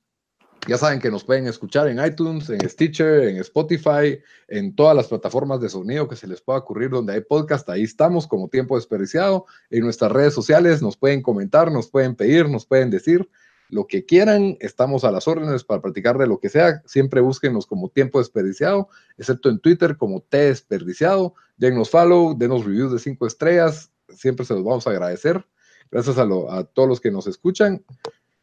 Ya 0.67 0.79
saben 0.79 0.99
que 0.99 1.11
nos 1.11 1.23
pueden 1.23 1.45
escuchar 1.45 1.87
en 1.87 2.03
iTunes, 2.03 2.49
en 2.49 2.67
Stitcher, 2.67 3.27
en 3.27 3.37
Spotify, 3.37 4.19
en 4.47 4.75
todas 4.75 4.95
las 4.95 5.07
plataformas 5.07 5.61
de 5.61 5.69
sonido 5.69 6.07
que 6.07 6.15
se 6.15 6.25
les 6.25 6.41
pueda 6.41 6.57
ocurrir 6.57 6.89
donde 6.89 7.13
hay 7.13 7.21
podcast. 7.21 7.69
Ahí 7.69 7.83
estamos 7.83 8.25
como 8.25 8.47
tiempo 8.47 8.75
desperdiciado. 8.75 9.45
En 9.69 9.81
nuestras 9.81 10.11
redes 10.11 10.33
sociales 10.33 10.81
nos 10.81 10.97
pueden 10.97 11.21
comentar, 11.21 11.71
nos 11.71 11.87
pueden 11.87 12.15
pedir, 12.15 12.49
nos 12.49 12.65
pueden 12.65 12.89
decir 12.89 13.29
lo 13.69 13.87
que 13.87 14.05
quieran. 14.05 14.57
Estamos 14.59 15.03
a 15.03 15.11
las 15.11 15.27
órdenes 15.27 15.63
para 15.63 15.81
practicar 15.81 16.17
de 16.17 16.27
lo 16.27 16.39
que 16.39 16.49
sea. 16.49 16.81
Siempre 16.85 17.21
búsquenos 17.21 17.65
como 17.65 17.89
tiempo 17.89 18.19
desperdiciado, 18.19 18.89
excepto 19.17 19.49
en 19.49 19.59
Twitter 19.59 19.97
como 19.97 20.21
T 20.21 20.37
desperdiciado. 20.37 21.33
Denos 21.57 21.89
follow, 21.89 22.37
denos 22.37 22.65
reviews 22.65 22.91
de 22.91 22.99
cinco 22.99 23.27
estrellas. 23.27 23.91
Siempre 24.09 24.45
se 24.45 24.53
los 24.53 24.63
vamos 24.63 24.85
a 24.87 24.91
agradecer. 24.91 25.45
Gracias 25.91 26.17
a, 26.17 26.23
a 26.23 26.63
todos 26.63 26.89
los 26.89 27.01
que 27.01 27.11
nos 27.11 27.27
escuchan. 27.27 27.83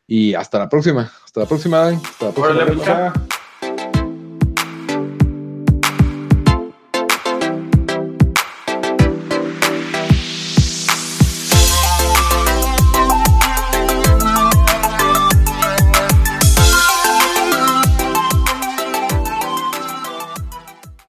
Y 0.06 0.34
hasta 0.34 0.58
la 0.58 0.68
próxima. 0.68 1.12
Hasta 1.24 1.40
la 1.40 1.46
próxima. 1.46 1.88
Hasta 1.88 2.26
la 2.26 2.32
próxima. 2.32 3.41